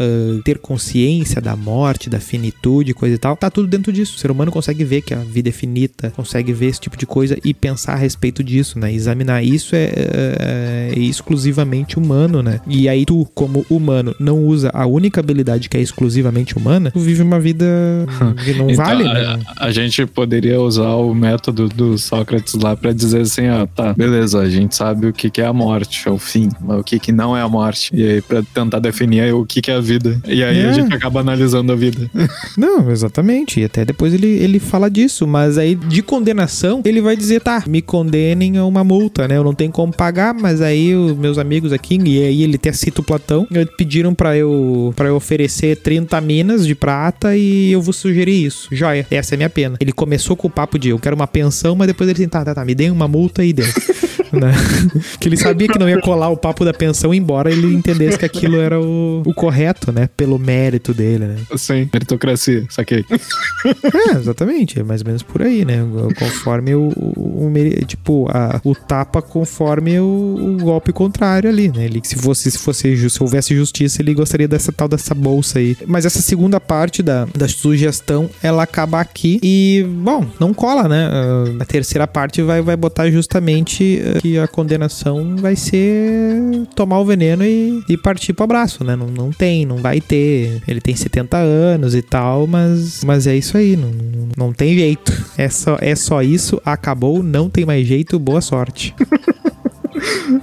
ter 0.44 0.58
consciência 0.58 1.40
da 1.40 1.56
morte, 1.56 2.10
da 2.10 2.20
finitude, 2.20 2.92
coisa 2.94 3.14
e 3.14 3.18
tal, 3.18 3.36
tá 3.36 3.50
tudo 3.50 3.68
dentro 3.68 3.92
disso. 3.92 4.18
Ser 4.26 4.32
humano 4.32 4.50
consegue 4.50 4.82
ver 4.82 5.02
que 5.02 5.14
a 5.14 5.18
vida 5.18 5.50
é 5.50 5.52
finita, 5.52 6.10
consegue 6.10 6.52
ver 6.52 6.66
esse 6.66 6.80
tipo 6.80 6.96
de 6.96 7.06
coisa 7.06 7.38
e 7.44 7.54
pensar 7.54 7.92
a 7.92 7.96
respeito 7.96 8.42
disso, 8.42 8.76
né? 8.76 8.92
Examinar 8.92 9.44
isso 9.44 9.76
é, 9.76 9.84
é, 9.84 10.92
é 10.96 10.98
exclusivamente 10.98 11.96
humano, 11.96 12.42
né? 12.42 12.60
E 12.66 12.88
aí 12.88 13.04
tu, 13.04 13.24
como 13.36 13.64
humano, 13.70 14.16
não 14.18 14.44
usa 14.44 14.68
a 14.74 14.84
única 14.84 15.20
habilidade 15.20 15.68
que 15.68 15.76
é 15.76 15.80
exclusivamente 15.80 16.58
humana, 16.58 16.90
tu 16.90 16.98
vive 16.98 17.22
uma 17.22 17.38
vida 17.38 17.64
que 18.44 18.52
não 18.54 18.68
então, 18.68 18.84
vale, 18.84 19.04
né? 19.04 19.38
A, 19.58 19.66
a, 19.66 19.70
gente 19.70 20.04
poderia 20.06 20.60
usar 20.60 20.96
o 20.96 21.14
método 21.14 21.68
do 21.68 21.96
Sócrates 21.96 22.54
lá 22.54 22.76
para 22.76 22.92
dizer 22.92 23.20
assim, 23.20 23.48
ó, 23.48 23.64
tá, 23.64 23.92
beleza, 23.92 24.40
a 24.40 24.50
gente 24.50 24.74
sabe 24.74 25.06
o 25.06 25.12
que, 25.12 25.30
que 25.30 25.40
é 25.40 25.46
a 25.46 25.52
morte, 25.52 26.08
é 26.08 26.10
o 26.10 26.18
fim, 26.18 26.48
mas 26.60 26.80
o 26.80 26.82
que, 26.82 26.98
que 26.98 27.12
não 27.12 27.36
é 27.36 27.42
a 27.42 27.48
morte. 27.48 27.94
E 27.94 28.02
aí 28.02 28.20
pra 28.20 28.42
tentar 28.42 28.80
definir 28.80 29.32
o 29.32 29.46
que, 29.46 29.62
que 29.62 29.70
é 29.70 29.76
a 29.76 29.80
vida. 29.80 30.20
E 30.26 30.42
aí 30.42 30.58
é. 30.58 30.68
a 30.68 30.72
gente 30.72 30.92
acaba 30.92 31.20
analisando 31.20 31.72
a 31.72 31.76
vida. 31.76 32.10
Não, 32.58 32.90
exatamente. 32.90 33.60
E 33.60 33.64
até 33.64 33.84
depois 33.84 34.15
ele, 34.16 34.26
ele 34.26 34.58
fala 34.58 34.90
disso, 34.90 35.26
mas 35.26 35.58
aí 35.58 35.74
de 35.74 36.02
condenação, 36.02 36.82
ele 36.84 37.00
vai 37.00 37.16
dizer, 37.16 37.40
tá, 37.40 37.64
me 37.66 37.80
condenem 37.80 38.58
a 38.58 38.64
uma 38.64 38.82
multa, 38.82 39.28
né? 39.28 39.36
Eu 39.36 39.44
não 39.44 39.54
tenho 39.54 39.70
como 39.70 39.92
pagar, 39.92 40.34
mas 40.34 40.60
aí 40.60 40.94
os 40.94 41.16
meus 41.16 41.38
amigos 41.38 41.72
aqui, 41.72 41.98
e 42.04 42.22
aí 42.22 42.42
ele 42.42 42.56
até 42.56 42.72
cita 42.72 43.00
o 43.00 43.04
Platão, 43.04 43.46
pediram 43.76 44.14
para 44.14 44.36
eu 44.36 44.92
para 44.94 45.08
eu 45.08 45.16
oferecer 45.16 45.76
30 45.76 46.20
minas 46.20 46.66
de 46.66 46.74
prata 46.74 47.36
e 47.36 47.72
eu 47.72 47.80
vou 47.80 47.92
sugerir 47.92 48.44
isso. 48.44 48.68
Joia, 48.72 49.06
essa 49.10 49.34
é 49.34 49.36
a 49.36 49.38
minha 49.38 49.50
pena. 49.50 49.76
Ele 49.80 49.92
começou 49.92 50.36
com 50.36 50.48
o 50.48 50.50
papo 50.50 50.78
de 50.78 50.90
eu 50.90 50.98
quero 50.98 51.16
uma 51.16 51.26
pensão, 51.26 51.74
mas 51.74 51.88
depois 51.88 52.08
ele 52.08 52.16
disse, 52.16 52.28
tá, 52.28 52.44
tá, 52.44 52.54
tá, 52.54 52.64
me 52.64 52.74
dê 52.74 52.90
uma 52.90 53.08
multa 53.08 53.44
e 53.44 53.52
deu. 53.52 53.66
né? 54.32 54.52
que 55.20 55.28
ele 55.28 55.36
sabia 55.36 55.68
que 55.68 55.78
não 55.78 55.88
ia 55.88 56.00
colar 56.00 56.28
o 56.28 56.36
papo 56.36 56.64
da 56.64 56.72
pensão, 56.72 57.12
embora 57.12 57.50
ele 57.50 57.74
entendesse 57.74 58.18
que 58.18 58.24
aquilo 58.24 58.56
era 58.60 58.80
o, 58.80 59.22
o 59.24 59.34
correto, 59.34 59.92
né? 59.92 60.08
Pelo 60.16 60.38
mérito 60.38 60.92
dele, 60.92 61.26
né? 61.26 61.36
Sim, 61.56 61.88
meritocracia, 61.92 62.66
saquei. 62.70 63.04
é, 64.10 64.16
exatamente, 64.16 64.80
é 64.80 64.82
mais 64.82 65.00
ou 65.00 65.06
menos 65.06 65.22
por 65.22 65.42
aí, 65.42 65.64
né? 65.64 65.78
Conforme 66.18 66.74
o, 66.74 66.92
o, 66.96 67.46
o 67.46 67.84
tipo, 67.86 68.28
a, 68.30 68.60
o 68.64 68.74
tapa 68.74 69.22
conforme 69.22 69.98
o, 69.98 70.04
o, 70.04 70.56
golpe 70.62 70.92
contrário 70.92 71.48
ali, 71.48 71.68
né? 71.68 71.84
Ele, 71.84 72.00
se 72.04 72.16
fosse, 72.16 72.50
se 72.50 72.58
fosse, 72.58 73.08
se 73.08 73.22
houvesse 73.22 73.54
justiça, 73.54 74.02
ele 74.02 74.14
gostaria 74.14 74.48
dessa 74.48 74.72
tal 74.72 74.88
dessa 74.88 75.14
bolsa 75.14 75.58
aí. 75.58 75.76
Mas 75.86 76.04
essa 76.04 76.20
segunda 76.20 76.60
parte 76.60 77.02
da, 77.02 77.26
da 77.34 77.48
sugestão, 77.48 78.28
ela 78.42 78.62
acaba 78.62 79.00
aqui 79.00 79.38
e, 79.42 79.86
bom, 79.88 80.26
não 80.38 80.52
cola, 80.52 80.88
né? 80.88 81.08
A 81.60 81.64
terceira 81.64 82.06
parte 82.06 82.42
vai, 82.42 82.60
vai 82.60 82.76
botar 82.76 83.10
justamente 83.10 84.00
que 84.20 84.38
a 84.38 84.48
condenação 84.48 85.36
vai 85.36 85.56
ser 85.56 86.40
tomar 86.74 87.00
o 87.00 87.04
veneno 87.04 87.44
e, 87.44 87.82
e 87.88 87.96
partir 87.96 88.32
pro 88.32 88.44
abraço, 88.44 88.84
né? 88.84 88.96
Não, 88.96 89.06
não 89.06 89.30
tem, 89.30 89.64
não 89.64 89.76
vai 89.76 90.00
ter. 90.00 90.62
Ele 90.66 90.80
tem 90.80 90.94
70 90.94 91.36
anos 91.36 91.94
e 91.94 92.02
tal, 92.02 92.46
mas, 92.46 93.02
mas 93.04 93.26
é 93.26 93.36
isso 93.36 93.56
aí, 93.56 93.76
não, 93.76 93.90
não 94.36 94.52
tem 94.52 94.74
jeito. 94.74 95.12
É 95.36 95.48
só, 95.48 95.76
é 95.80 95.94
só 95.94 96.22
isso, 96.22 96.60
acabou, 96.64 97.22
não 97.22 97.48
tem 97.48 97.64
mais 97.64 97.86
jeito, 97.86 98.18
boa 98.18 98.40
sorte. 98.40 98.94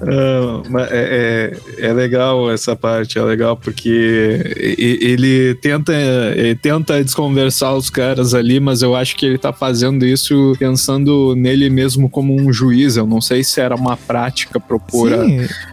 uh, 0.01 0.77
é, 0.89 1.53
é, 1.79 1.87
é, 1.87 1.93
legal 1.93 2.51
essa 2.51 2.75
parte, 2.75 3.17
é 3.17 3.21
legal 3.21 3.55
porque 3.55 4.75
ele 4.77 5.55
tenta, 5.55 5.93
ele 6.35 6.55
tenta 6.55 7.03
desconversar 7.03 7.73
os 7.73 7.89
caras 7.89 8.33
ali, 8.33 8.59
mas 8.59 8.81
eu 8.81 8.95
acho 8.95 9.15
que 9.15 9.25
ele 9.25 9.37
tá 9.37 9.53
fazendo 9.53 10.05
isso 10.05 10.53
pensando 10.59 11.35
nele 11.35 11.69
mesmo 11.69 12.09
como 12.09 12.35
um 12.35 12.51
juiz. 12.51 12.97
Eu 12.97 13.07
não 13.07 13.21
sei 13.21 13.43
se 13.43 13.59
era 13.61 13.75
uma 13.75 13.97
prática 13.97 14.59
propor 14.59 15.11
a, 15.13 15.25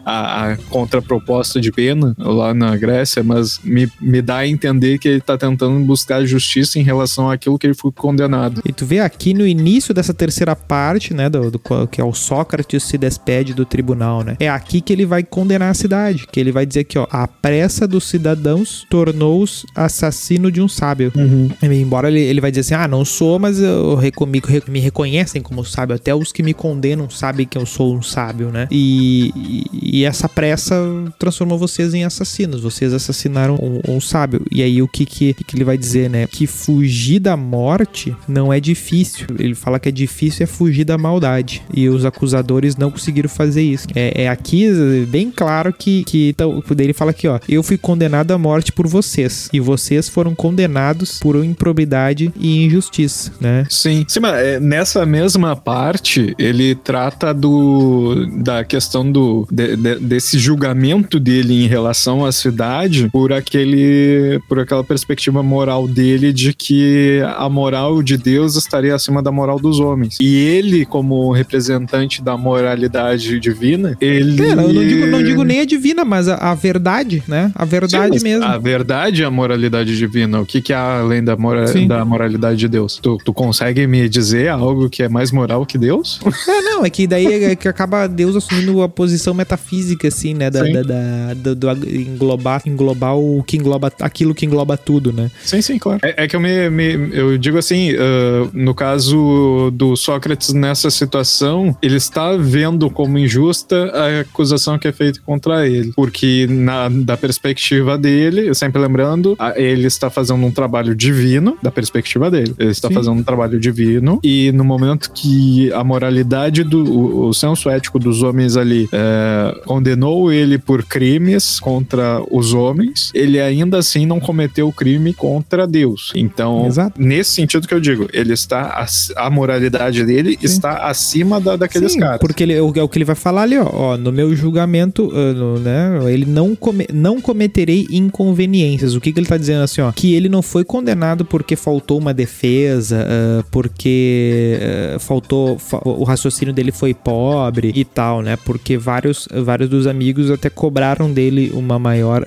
a, 0.05 0.53
a, 0.53 0.57
contraproposta 0.69 1.61
de 1.61 1.73
pena 1.73 2.15
lá 2.19 2.53
na 2.55 2.77
Grécia, 2.77 3.23
mas 3.23 3.61
me, 3.63 3.91
me 4.01 4.23
dá 4.23 4.39
a 4.39 4.47
entender 4.47 4.99
que 4.99 5.09
ele 5.09 5.21
tá 5.21 5.37
tentando 5.37 5.79
buscar 5.85 6.25
justiça 6.25 6.79
em 6.79 6.83
relação 6.83 7.31
àquilo 7.31 7.59
que 7.59 7.67
ele 7.67 7.75
foi 7.75 7.93
condenado. 7.93 8.63
E 8.65 8.73
tu 8.73 8.85
vê 8.85 9.01
aqui 9.01 9.35
no 9.35 9.47
início 9.47 9.95
dessa 9.95 10.15
terceira 10.15 10.55
parte, 10.55 11.15
né, 11.15 11.29
do, 11.29 11.51
do 11.51 11.61
que 11.91 12.01
é 12.01 12.05
o 12.05 12.13
Sócrates 12.13 12.83
se 12.85 12.99
despede 12.99 13.55
do 13.55 13.65
tribunal, 13.81 14.23
né? 14.23 14.37
É 14.39 14.49
aqui 14.49 14.81
que 14.81 14.93
ele 14.93 15.07
vai 15.07 15.23
condenar 15.23 15.71
a 15.71 15.75
cidade, 15.75 16.27
que 16.31 16.39
ele 16.39 16.53
vai 16.53 16.67
dizer 16.67 16.85
que, 16.85 16.99
ó, 16.99 17.07
a 17.11 17.27
pressa 17.27 17.89
dos 17.89 18.05
cidadãos 18.05 18.87
tornou-os 18.91 19.65
assassino 19.75 20.53
de 20.53 20.61
um 20.61 20.69
sábio. 20.69 21.11
Uhum. 21.17 21.49
Embora 21.63 22.09
ele, 22.09 22.21
ele 22.21 22.41
vai 22.41 22.51
dizer 22.51 22.61
assim, 22.61 22.75
ah, 22.75 22.87
não 22.87 23.05
sou, 23.05 23.39
mas 23.39 23.59
eu 23.59 23.95
recomigo, 23.95 24.49
me 24.69 24.81
reconhecem 24.81 25.41
como 25.41 25.65
sábio, 25.65 25.97
até 25.97 26.15
os 26.15 26.31
que 26.31 26.43
me 26.43 26.53
condenam 26.53 27.09
sabem 27.09 27.47
que 27.47 27.57
eu 27.57 27.65
sou 27.65 27.97
um 27.97 28.03
sábio, 28.03 28.51
né? 28.51 28.69
E, 28.71 29.33
e, 29.35 30.01
e 30.01 30.05
essa 30.05 30.29
pressa 30.29 30.77
transformou 31.19 31.59
vocês 31.59 31.95
em 31.95 32.05
assassinos, 32.05 32.61
vocês 32.61 32.93
assassinaram 32.93 33.55
um, 33.55 33.97
um 33.97 34.01
sábio. 34.01 34.45
E 34.51 34.63
aí 34.63 34.83
o 34.83 34.89
que, 34.89 35.07
que, 35.07 35.35
que 35.35 35.57
ele 35.57 35.65
vai 35.65 35.79
dizer, 35.79 36.11
né? 36.11 36.27
Que 36.27 36.47
fugir 36.47 37.19
da 37.19 37.37
morte 37.37 38.15
não 38.29 38.53
é 38.53 38.61
difícil. 38.61 39.27
Ele 39.39 39.55
fala 39.55 39.81
que 39.81 39.89
é 39.89 39.93
difícil 39.93 40.45
é 40.45 40.47
fugir 40.47 40.85
da 40.85 40.99
maldade. 40.99 41.63
E 41.73 41.89
os 41.89 42.05
acusadores 42.05 42.77
não 42.77 42.91
conseguiram 42.91 43.29
fazer 43.29 43.60
isso. 43.63 43.87
É, 43.95 44.25
é 44.25 44.29
aqui 44.29 44.69
bem 45.09 45.31
claro 45.31 45.73
que, 45.73 46.05
que 46.05 46.29
então, 46.31 46.63
ele 46.79 46.93
fala 46.93 47.11
aqui, 47.11 47.29
ó. 47.29 47.39
Eu 47.49 47.63
fui 47.63 47.79
condenado 47.79 48.33
à 48.33 48.39
morte 48.39 48.73
por 48.73 48.87
vocês. 48.87 49.49
E 49.53 49.61
vocês 49.61 50.09
foram 50.09 50.35
condenados 50.35 51.19
por 51.19 51.37
improbidade 51.45 52.33
e 52.37 52.65
injustiça, 52.65 53.33
né? 53.41 53.67
Sim. 53.69 54.05
Sim, 54.09 54.21
mas 54.21 54.35
é, 54.35 54.61
nessa 54.61 55.05
mesma 55.05 55.55
parte, 55.57 56.35
ele 56.39 56.75
trata 56.75 57.33
do 57.33 58.27
da 58.43 58.65
questão 58.65 59.11
do 59.11 59.47
de, 59.51 59.77
de, 59.77 59.97
desse 59.97 60.39
julgamento 60.39 61.19
dele 61.19 61.65
em 61.65 61.67
relação 61.67 62.25
à 62.25 62.33
cidade 62.33 63.09
por 63.11 63.33
aquele 63.33 64.41
por 64.49 64.59
aquela 64.59 64.85
perspectiva 64.85 65.43
moral 65.43 65.87
dele 65.87 66.33
de 66.33 66.53
que 66.53 67.21
a 67.37 67.49
moral 67.49 68.03
de 68.03 68.17
Deus 68.17 68.57
estaria 68.57 68.95
acima 68.95 69.23
da 69.23 69.33
moral 69.33 69.59
dos 69.59 69.81
homens. 69.81 70.19
E 70.21 70.37
ele, 70.37 70.85
como 70.85 71.33
representante 71.33 72.23
da 72.23 72.37
moralidade 72.37 73.39
divina, 73.53 73.97
ele. 74.01 74.43
É, 74.43 74.53
eu 74.53 74.57
não 74.57 74.73
digo, 74.73 75.07
não 75.07 75.23
digo 75.23 75.45
nem 75.45 75.61
a 75.61 75.65
divina, 75.65 76.05
mas 76.05 76.29
a, 76.29 76.37
a 76.37 76.55
verdade, 76.55 77.23
né? 77.27 77.53
A 77.55 77.65
verdade 77.65 78.19
Sim, 78.19 78.25
mesmo. 78.25 78.45
A 78.45 78.59
verdade 78.59 79.23
é 79.23 79.27
a 79.27 79.31
moralidade 79.31 79.97
divina. 79.97 80.41
O 80.41 80.47
que, 80.47 80.61
que 80.61 80.73
há 80.73 81.01
além 81.01 81.23
da, 81.23 81.37
mora 81.37 81.65
da 81.87 82.05
moralidade 82.05 82.59
de 82.59 82.69
Deus? 82.69 82.99
Tu, 83.03 83.19
tu 83.25 83.33
consegue 83.33 83.87
me 83.87 84.09
dizer 84.09 84.49
algo 84.49 84.89
que 84.89 85.03
é 85.03 85.09
mais 85.09 85.31
moral 85.33 85.65
que 85.67 85.79
Deus? 85.79 86.21
É, 86.49 86.63
não, 86.63 86.85
é 86.85 86.91
que 86.91 87.07
daí 87.07 87.45
é 87.45 87.57
que 87.57 87.69
acaba 87.69 88.07
Deus 88.07 88.37
assumindo 88.37 88.83
a 88.83 88.89
posição 88.89 89.35
metafísica, 89.35 90.09
assim, 90.09 90.35
né? 90.35 90.51
Da, 90.51 90.63
da, 90.63 90.83
da 90.83 91.35
do, 91.35 91.55
do, 91.55 91.89
englobar, 91.89 92.63
englobar 92.67 93.17
o 93.17 93.43
que 93.43 93.57
engloba 93.57 93.93
aquilo 94.01 94.35
que 94.35 94.47
engloba 94.47 94.77
tudo, 94.77 95.13
né? 95.13 95.31
Sim, 95.43 95.61
sim, 95.61 95.79
claro. 95.79 96.01
É, 96.03 96.25
é 96.25 96.29
que 96.29 96.37
eu 96.37 96.41
me, 96.41 96.71
me, 96.71 97.11
eu 97.13 97.39
digo 97.39 97.59
assim, 97.59 97.93
uh, 97.93 98.51
no 98.53 98.75
caso 98.75 99.71
do 99.73 99.97
Sócrates 99.97 100.53
nessa 100.53 100.91
situação, 100.91 101.77
ele 101.83 101.97
está 101.97 102.37
vendo 102.37 102.91
como 102.91 103.19
injusta 103.41 103.91
a 103.95 104.21
acusação 104.21 104.79
que 104.79 104.87
é 104.87 104.93
feita 104.93 105.21
contra 105.25 105.67
ele, 105.67 105.93
porque 105.95 106.47
na 106.49 106.89
da 106.89 107.17
perspectiva 107.17 107.97
dele, 107.97 108.55
sempre 108.55 108.81
lembrando, 108.81 109.37
ele 109.57 109.87
está 109.87 110.11
fazendo 110.11 110.45
um 110.45 110.51
trabalho 110.51 110.95
divino 110.95 111.57
da 111.63 111.71
perspectiva 111.71 112.31
dele. 112.31 112.55
Ele 112.59 112.71
está 112.71 112.89
sim. 112.89 112.95
fazendo 112.95 113.17
um 113.17 113.23
trabalho 113.23 113.59
divino 113.59 114.21
e 114.23 114.53
no 114.53 114.65
momento 114.65 115.11
que 115.13 115.73
a 115.73 115.83
moralidade 115.83 116.63
do 116.63 116.85
o, 116.85 117.29
o 117.29 117.35
senso 117.35 117.71
ético 117.71 117.99
dos 117.99 118.23
homens 118.23 118.57
ali 118.57 118.89
é, 118.93 119.61
condenou 119.65 120.33
ele 120.33 120.59
por 120.59 120.85
crimes 120.85 121.59
contra 121.59 122.23
os 122.31 122.53
homens, 122.53 123.11
ele 123.15 123.41
ainda 123.41 123.79
assim 123.79 124.05
não 124.05 124.21
cometeu 124.21 124.71
crime 124.73 125.15
contra 125.15 125.67
Deus. 125.67 126.13
Então, 126.15 126.67
Exato. 126.67 127.01
nesse 127.01 127.31
sentido 127.31 127.67
que 127.67 127.75
eu 127.75 127.81
digo, 127.81 128.09
ele 128.13 128.33
está 128.33 128.87
a, 129.17 129.31
moralidade 129.31 130.05
dele 130.05 130.33
Sim. 130.33 130.39
está 130.47 130.87
acima 130.89 131.41
da, 131.41 131.57
daqueles 131.57 131.93
Sim, 131.93 132.01
caras. 132.01 132.19
Porque 132.19 132.43
ele, 132.43 132.53
é 132.53 132.61
o, 132.61 132.73
é 132.75 132.83
o 132.83 132.89
que 132.89 132.99
ele 132.99 133.05
vai 133.05 133.15
falar 133.15 133.30
ali, 133.39 133.57
ó, 133.59 133.69
ó 133.73 133.97
no 133.97 134.13
meu 134.13 134.35
julgamento, 134.35 135.09
uh, 135.09 135.35
no, 135.35 135.59
né, 135.59 136.01
ele 136.13 136.25
não, 136.25 136.55
come, 136.55 136.87
não 136.93 137.21
cometerei 137.21 137.87
inconveniências. 137.91 138.95
O 138.95 139.01
que, 139.01 139.13
que 139.13 139.19
ele 139.19 139.27
está 139.27 139.37
dizendo 139.37 139.63
assim, 139.63 139.81
ó, 139.81 139.93
que 139.93 140.15
ele 140.15 140.29
não 140.29 140.43
foi 140.43 140.65
condenado 140.65 141.25
porque 141.25 141.57
faltou 141.57 141.99
uma 141.99 142.15
defesa, 142.15 143.07
uh, 143.07 143.45
porque 143.51 144.59
uh, 144.97 145.01
faltou, 145.01 145.59
fa 145.59 145.81
o 145.85 146.05
raciocínio 146.05 146.55
dele 146.55 146.73
foi 146.73 146.95
pobre 146.95 147.73
e 147.75 147.85
tal, 147.85 148.23
né? 148.23 148.37
Porque 148.37 148.77
vários, 148.77 149.29
vários 149.45 149.69
dos 149.69 149.87
amigos 149.87 150.31
até 150.31 150.51
cobraram 150.51 151.13
dele 151.13 151.51
uma 151.55 151.79
maior, 151.79 152.25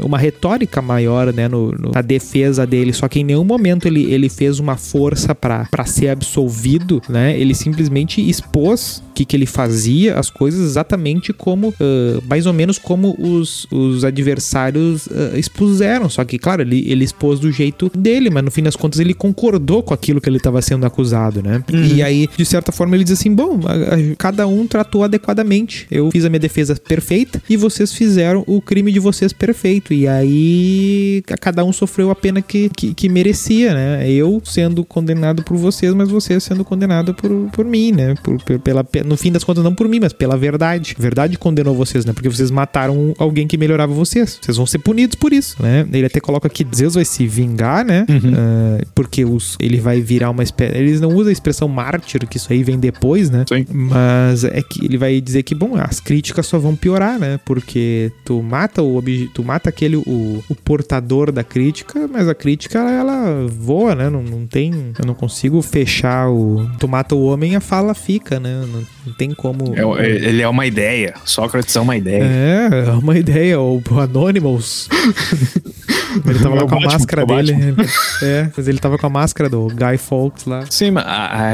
uma 0.00 0.18
retórica 0.18 0.82
maior, 0.82 1.32
né, 1.32 1.48
no, 1.48 1.72
no, 1.72 1.92
na 1.92 2.02
defesa 2.02 2.66
dele. 2.66 2.92
Só 2.92 3.08
que 3.08 3.20
em 3.20 3.24
nenhum 3.24 3.44
momento 3.44 3.86
ele, 3.86 4.04
ele 4.12 4.28
fez 4.28 4.58
uma 4.58 4.76
força 4.76 5.34
para 5.34 5.84
ser 5.86 6.08
absolvido, 6.08 7.02
né? 7.08 7.38
Ele 7.38 7.54
simplesmente 7.54 8.20
expôs 8.28 9.02
o 9.10 9.14
que, 9.14 9.24
que 9.24 9.36
ele 9.36 9.46
fazia, 9.46 9.75
as 10.10 10.30
coisas 10.30 10.60
exatamente 10.60 11.32
como, 11.32 11.68
uh, 11.68 12.22
mais 12.28 12.46
ou 12.46 12.52
menos 12.52 12.78
como 12.78 13.14
os, 13.18 13.66
os 13.70 14.04
adversários 14.04 15.06
uh, 15.06 15.36
expuseram. 15.36 16.08
Só 16.08 16.24
que, 16.24 16.38
claro, 16.38 16.62
ele, 16.62 16.84
ele 16.90 17.04
expôs 17.04 17.40
do 17.40 17.50
jeito 17.50 17.90
dele, 17.96 18.30
mas 18.30 18.44
no 18.44 18.50
fim 18.50 18.62
das 18.62 18.76
contas 18.76 19.00
ele 19.00 19.14
concordou 19.14 19.82
com 19.82 19.94
aquilo 19.94 20.20
que 20.20 20.28
ele 20.28 20.38
estava 20.38 20.60
sendo 20.62 20.86
acusado, 20.86 21.42
né? 21.42 21.62
Uhum. 21.72 21.84
E 21.84 22.02
aí, 22.02 22.28
de 22.36 22.44
certa 22.44 22.72
forma, 22.72 22.96
ele 22.96 23.04
diz 23.04 23.18
assim: 23.18 23.34
bom, 23.34 23.60
a, 23.64 23.72
a, 23.72 24.16
cada 24.16 24.46
um 24.46 24.66
tratou 24.66 25.04
adequadamente. 25.04 25.86
Eu 25.90 26.10
fiz 26.10 26.24
a 26.24 26.28
minha 26.28 26.40
defesa 26.40 26.74
perfeita 26.76 27.42
e 27.48 27.56
vocês 27.56 27.92
fizeram 27.92 28.44
o 28.46 28.60
crime 28.60 28.92
de 28.92 28.98
vocês 28.98 29.32
perfeito. 29.32 29.92
E 29.92 30.06
aí, 30.06 31.22
cada 31.40 31.64
um 31.64 31.72
sofreu 31.72 32.10
a 32.10 32.14
pena 32.14 32.40
que, 32.40 32.68
que, 32.70 32.94
que 32.94 33.08
merecia, 33.08 33.74
né? 33.74 34.10
Eu 34.10 34.40
sendo 34.44 34.84
condenado 34.84 35.42
por 35.42 35.56
vocês, 35.56 35.92
mas 35.94 36.08
vocês 36.08 36.42
sendo 36.42 36.64
condenado 36.64 37.14
por, 37.14 37.30
por 37.52 37.64
mim, 37.64 37.92
né? 37.92 38.14
Por, 38.22 38.42
por, 38.42 38.58
pela, 38.58 38.86
no 39.04 39.16
fim 39.16 39.32
das 39.32 39.44
contas, 39.44 39.64
não 39.66 39.74
por 39.74 39.88
mim, 39.88 39.98
mas 40.00 40.12
pela 40.12 40.36
verdade. 40.36 40.94
A 40.98 41.02
verdade 41.02 41.36
condenou 41.36 41.74
vocês, 41.74 42.04
né? 42.04 42.12
Porque 42.12 42.28
vocês 42.28 42.50
mataram 42.50 43.14
alguém 43.18 43.46
que 43.46 43.58
melhorava 43.58 43.92
vocês. 43.92 44.38
Vocês 44.40 44.56
vão 44.56 44.66
ser 44.66 44.78
punidos 44.78 45.16
por 45.16 45.32
isso, 45.32 45.60
né? 45.60 45.86
Ele 45.92 46.06
até 46.06 46.20
coloca 46.20 46.48
que 46.48 46.66
Zeus 46.74 46.94
vai 46.94 47.04
se 47.04 47.26
vingar, 47.26 47.84
né? 47.84 48.06
Uhum. 48.08 48.32
Uh, 48.32 48.86
porque 48.94 49.24
os, 49.24 49.56
ele 49.60 49.80
vai 49.80 50.00
virar 50.00 50.30
uma 50.30 50.42
espécie. 50.42 50.76
Eles 50.76 51.00
não 51.00 51.10
usam 51.10 51.28
a 51.28 51.32
expressão 51.32 51.68
mártir, 51.68 52.26
que 52.26 52.36
isso 52.36 52.52
aí 52.52 52.62
vem 52.62 52.78
depois, 52.78 53.30
né? 53.30 53.44
Sim. 53.48 53.66
Mas 53.72 54.44
é 54.44 54.62
que 54.62 54.84
ele 54.84 54.96
vai 54.96 55.20
dizer 55.20 55.42
que, 55.42 55.54
bom, 55.54 55.76
as 55.76 56.00
críticas 56.00 56.46
só 56.46 56.58
vão 56.58 56.76
piorar, 56.76 57.18
né? 57.18 57.38
Porque 57.44 58.12
tu 58.24 58.42
mata 58.42 58.82
o 58.82 59.02
tu 59.34 59.44
mata 59.44 59.68
aquele, 59.68 59.96
o, 59.96 60.44
o 60.48 60.54
portador 60.54 61.30
da 61.30 61.44
crítica, 61.44 62.08
mas 62.08 62.28
a 62.28 62.34
crítica 62.34 62.78
ela 62.78 63.46
voa, 63.46 63.94
né? 63.94 64.10
Não, 64.10 64.22
não 64.22 64.46
tem. 64.46 64.92
Eu 64.98 65.06
não 65.06 65.14
consigo 65.14 65.60
fechar 65.62 66.28
o. 66.28 66.68
Tu 66.78 66.88
mata 66.88 67.14
o 67.14 67.24
homem 67.24 67.56
a 67.56 67.60
fala 67.60 67.94
fica, 67.94 68.38
né? 68.40 68.64
Não, 68.72 68.84
não 69.06 69.12
tem 69.14 69.34
como. 69.34 69.55
É, 69.98 70.08
ele 70.08 70.42
é 70.42 70.48
uma 70.48 70.66
ideia. 70.66 71.14
Sócrates 71.24 71.74
é 71.76 71.80
uma 71.80 71.96
ideia. 71.96 72.22
É, 72.24 72.88
é 72.88 72.92
uma 72.92 73.18
ideia. 73.18 73.60
O 73.60 73.82
Anonymous. 74.00 74.88
Ele 76.24 76.38
tava 76.38 76.54
lá 76.54 76.60
com 76.62 76.74
a 76.74 76.80
Batman, 76.80 76.92
máscara 76.92 77.26
dele. 77.26 77.54
É, 78.22 78.48
mas 78.56 78.66
ele 78.66 78.78
tava 78.78 78.96
com 78.96 79.06
a 79.06 79.10
máscara 79.10 79.48
do 79.50 79.66
Guy 79.66 79.98
Fawkes 79.98 80.46
lá. 80.46 80.64
Sim, 80.70 80.92
mas, 80.92 81.04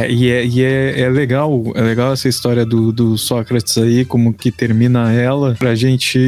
e, 0.08 0.30
é, 0.30 0.46
e 0.46 0.62
é, 0.62 1.00
é, 1.00 1.08
legal, 1.08 1.64
é 1.74 1.80
legal 1.80 2.12
essa 2.12 2.28
história 2.28 2.64
do, 2.64 2.92
do 2.92 3.18
Sócrates 3.18 3.76
aí, 3.78 4.04
como 4.04 4.32
que 4.32 4.52
termina 4.52 5.12
ela, 5.12 5.56
pra 5.58 5.74
gente 5.74 6.20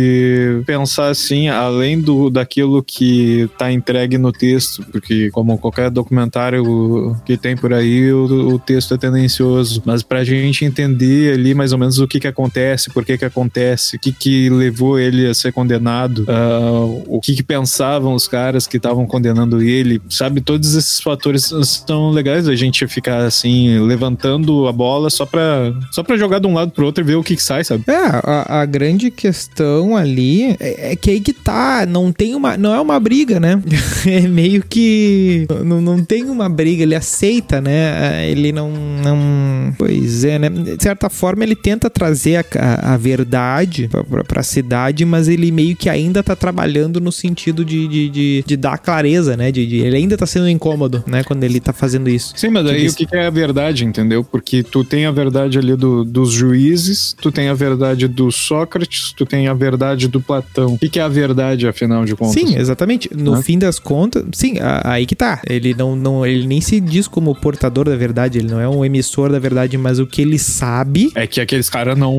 pensar 0.66 1.08
assim, 1.08 1.48
além 1.48 2.00
do 2.00 2.30
daquilo 2.30 2.82
que 2.82 3.48
tá 3.56 3.70
entregue 3.70 4.18
no 4.18 4.32
texto, 4.32 4.84
porque 4.90 5.30
como 5.30 5.56
qualquer 5.56 5.88
documentário 5.88 7.16
que 7.24 7.36
tem 7.36 7.56
por 7.56 7.72
aí, 7.72 8.12
o, 8.12 8.54
o 8.54 8.58
texto 8.58 8.94
é 8.94 8.98
tendencioso, 8.98 9.82
mas 9.84 10.02
pra 10.02 10.24
gente 10.24 10.64
entender 10.64 11.34
ali 11.34 11.54
mais 11.64 11.72
ou 11.72 11.78
menos 11.78 11.98
o 11.98 12.06
que 12.06 12.20
que 12.20 12.28
acontece, 12.28 12.90
por 12.90 13.04
que 13.04 13.16
que 13.16 13.24
acontece, 13.24 13.96
o 13.96 13.98
que 13.98 14.12
que 14.12 14.50
levou 14.50 14.98
ele 14.98 15.26
a 15.26 15.32
ser 15.32 15.50
condenado, 15.50 16.26
uh, 16.28 17.02
o 17.06 17.18
que 17.20 17.34
que 17.34 17.42
pensar 17.42 17.94
estavam 17.94 18.14
os 18.14 18.28
caras 18.28 18.66
que 18.66 18.76
estavam 18.76 19.06
condenando 19.06 19.62
ele, 19.62 20.00
sabe? 20.10 20.40
Todos 20.40 20.74
esses 20.74 21.00
fatores 21.00 21.52
são 21.86 22.10
legais 22.10 22.48
a 22.48 22.54
gente 22.54 22.86
ficar 22.86 23.24
assim, 23.24 23.78
levantando 23.80 24.66
a 24.66 24.72
bola 24.72 25.08
só 25.08 25.24
pra, 25.24 25.72
só 25.90 26.02
pra 26.02 26.16
jogar 26.16 26.38
de 26.38 26.46
um 26.46 26.54
lado 26.54 26.72
pro 26.72 26.84
outro 26.84 27.02
e 27.02 27.06
ver 27.06 27.14
o 27.14 27.22
que, 27.22 27.36
que 27.36 27.42
sai, 27.42 27.64
sabe? 27.64 27.84
É, 27.86 27.94
a, 27.94 28.60
a 28.60 28.66
grande 28.66 29.10
questão 29.10 29.96
ali 29.96 30.56
é, 30.60 30.92
é, 30.92 30.96
que 30.96 31.10
aí 31.10 31.20
que 31.20 31.32
tá, 31.32 31.86
não 31.86 32.12
tem 32.12 32.34
uma, 32.34 32.56
não 32.56 32.74
é 32.74 32.80
uma 32.80 32.98
briga, 32.98 33.38
né? 33.38 33.62
é 34.06 34.20
meio 34.22 34.64
que 34.68 35.46
não, 35.64 35.80
não 35.80 36.04
tem 36.04 36.24
uma 36.24 36.48
briga, 36.48 36.82
ele 36.82 36.94
aceita, 36.94 37.60
né? 37.60 38.28
Ele 38.28 38.52
não, 38.52 38.70
não, 38.70 39.72
pois 39.78 40.24
é, 40.24 40.38
né? 40.38 40.48
De 40.48 40.82
certa 40.82 41.08
forma 41.08 41.44
ele 41.44 41.53
tenta 41.54 41.90
trazer 41.90 42.36
a, 42.36 42.44
a, 42.58 42.94
a 42.94 42.96
verdade 42.96 43.88
pra, 43.88 44.04
pra, 44.04 44.24
pra 44.24 44.42
cidade, 44.42 45.04
mas 45.04 45.28
ele 45.28 45.50
meio 45.50 45.76
que 45.76 45.88
ainda 45.88 46.22
tá 46.22 46.34
trabalhando 46.36 47.00
no 47.00 47.12
sentido 47.12 47.64
de, 47.64 47.86
de, 47.88 48.08
de, 48.08 48.44
de 48.46 48.56
dar 48.56 48.78
clareza, 48.78 49.36
né? 49.36 49.50
De, 49.50 49.66
de, 49.66 49.78
ele 49.78 49.96
ainda 49.96 50.16
tá 50.16 50.26
sendo 50.26 50.48
incômodo, 50.48 51.02
né? 51.06 51.22
Quando 51.22 51.44
ele 51.44 51.60
tá 51.60 51.72
fazendo 51.72 52.08
isso. 52.08 52.32
Sim, 52.36 52.48
mas 52.48 52.66
aí 52.66 52.88
o 52.88 52.94
que, 52.94 53.06
que 53.06 53.16
é 53.16 53.26
a 53.26 53.30
verdade, 53.30 53.84
entendeu? 53.84 54.24
Porque 54.24 54.62
tu 54.62 54.84
tem 54.84 55.06
a 55.06 55.10
verdade 55.10 55.58
ali 55.58 55.76
do, 55.76 56.04
dos 56.04 56.30
juízes, 56.30 57.14
tu 57.20 57.30
tem 57.30 57.48
a 57.48 57.54
verdade 57.54 58.08
do 58.08 58.30
Sócrates, 58.30 59.12
tu 59.12 59.26
tem 59.26 59.48
a 59.48 59.54
verdade 59.54 60.08
do 60.08 60.20
Platão. 60.20 60.74
O 60.74 60.78
que, 60.78 60.88
que 60.88 60.98
é 60.98 61.02
a 61.02 61.08
verdade, 61.08 61.66
afinal 61.66 62.04
de 62.04 62.14
contas? 62.14 62.34
Sim, 62.34 62.56
exatamente. 62.56 63.10
No 63.14 63.42
fim 63.42 63.58
das 63.58 63.78
contas, 63.78 64.24
sim, 64.32 64.54
aí 64.82 65.06
que 65.06 65.14
tá. 65.14 65.40
Ele 65.48 65.74
não, 65.74 65.96
não, 65.96 66.26
ele 66.26 66.46
nem 66.46 66.60
se 66.60 66.80
diz 66.80 67.06
como 67.06 67.34
portador 67.34 67.86
da 67.86 67.96
verdade, 67.96 68.38
ele 68.38 68.48
não 68.48 68.60
é 68.60 68.68
um 68.68 68.84
emissor 68.84 69.30
da 69.30 69.38
verdade, 69.38 69.76
mas 69.76 69.98
o 69.98 70.06
que 70.06 70.22
ele 70.22 70.38
sabe. 70.38 71.12
É 71.14 71.26
que 71.26 71.33
aqueles 71.40 71.68
caras 71.68 71.96
não, 71.98 72.16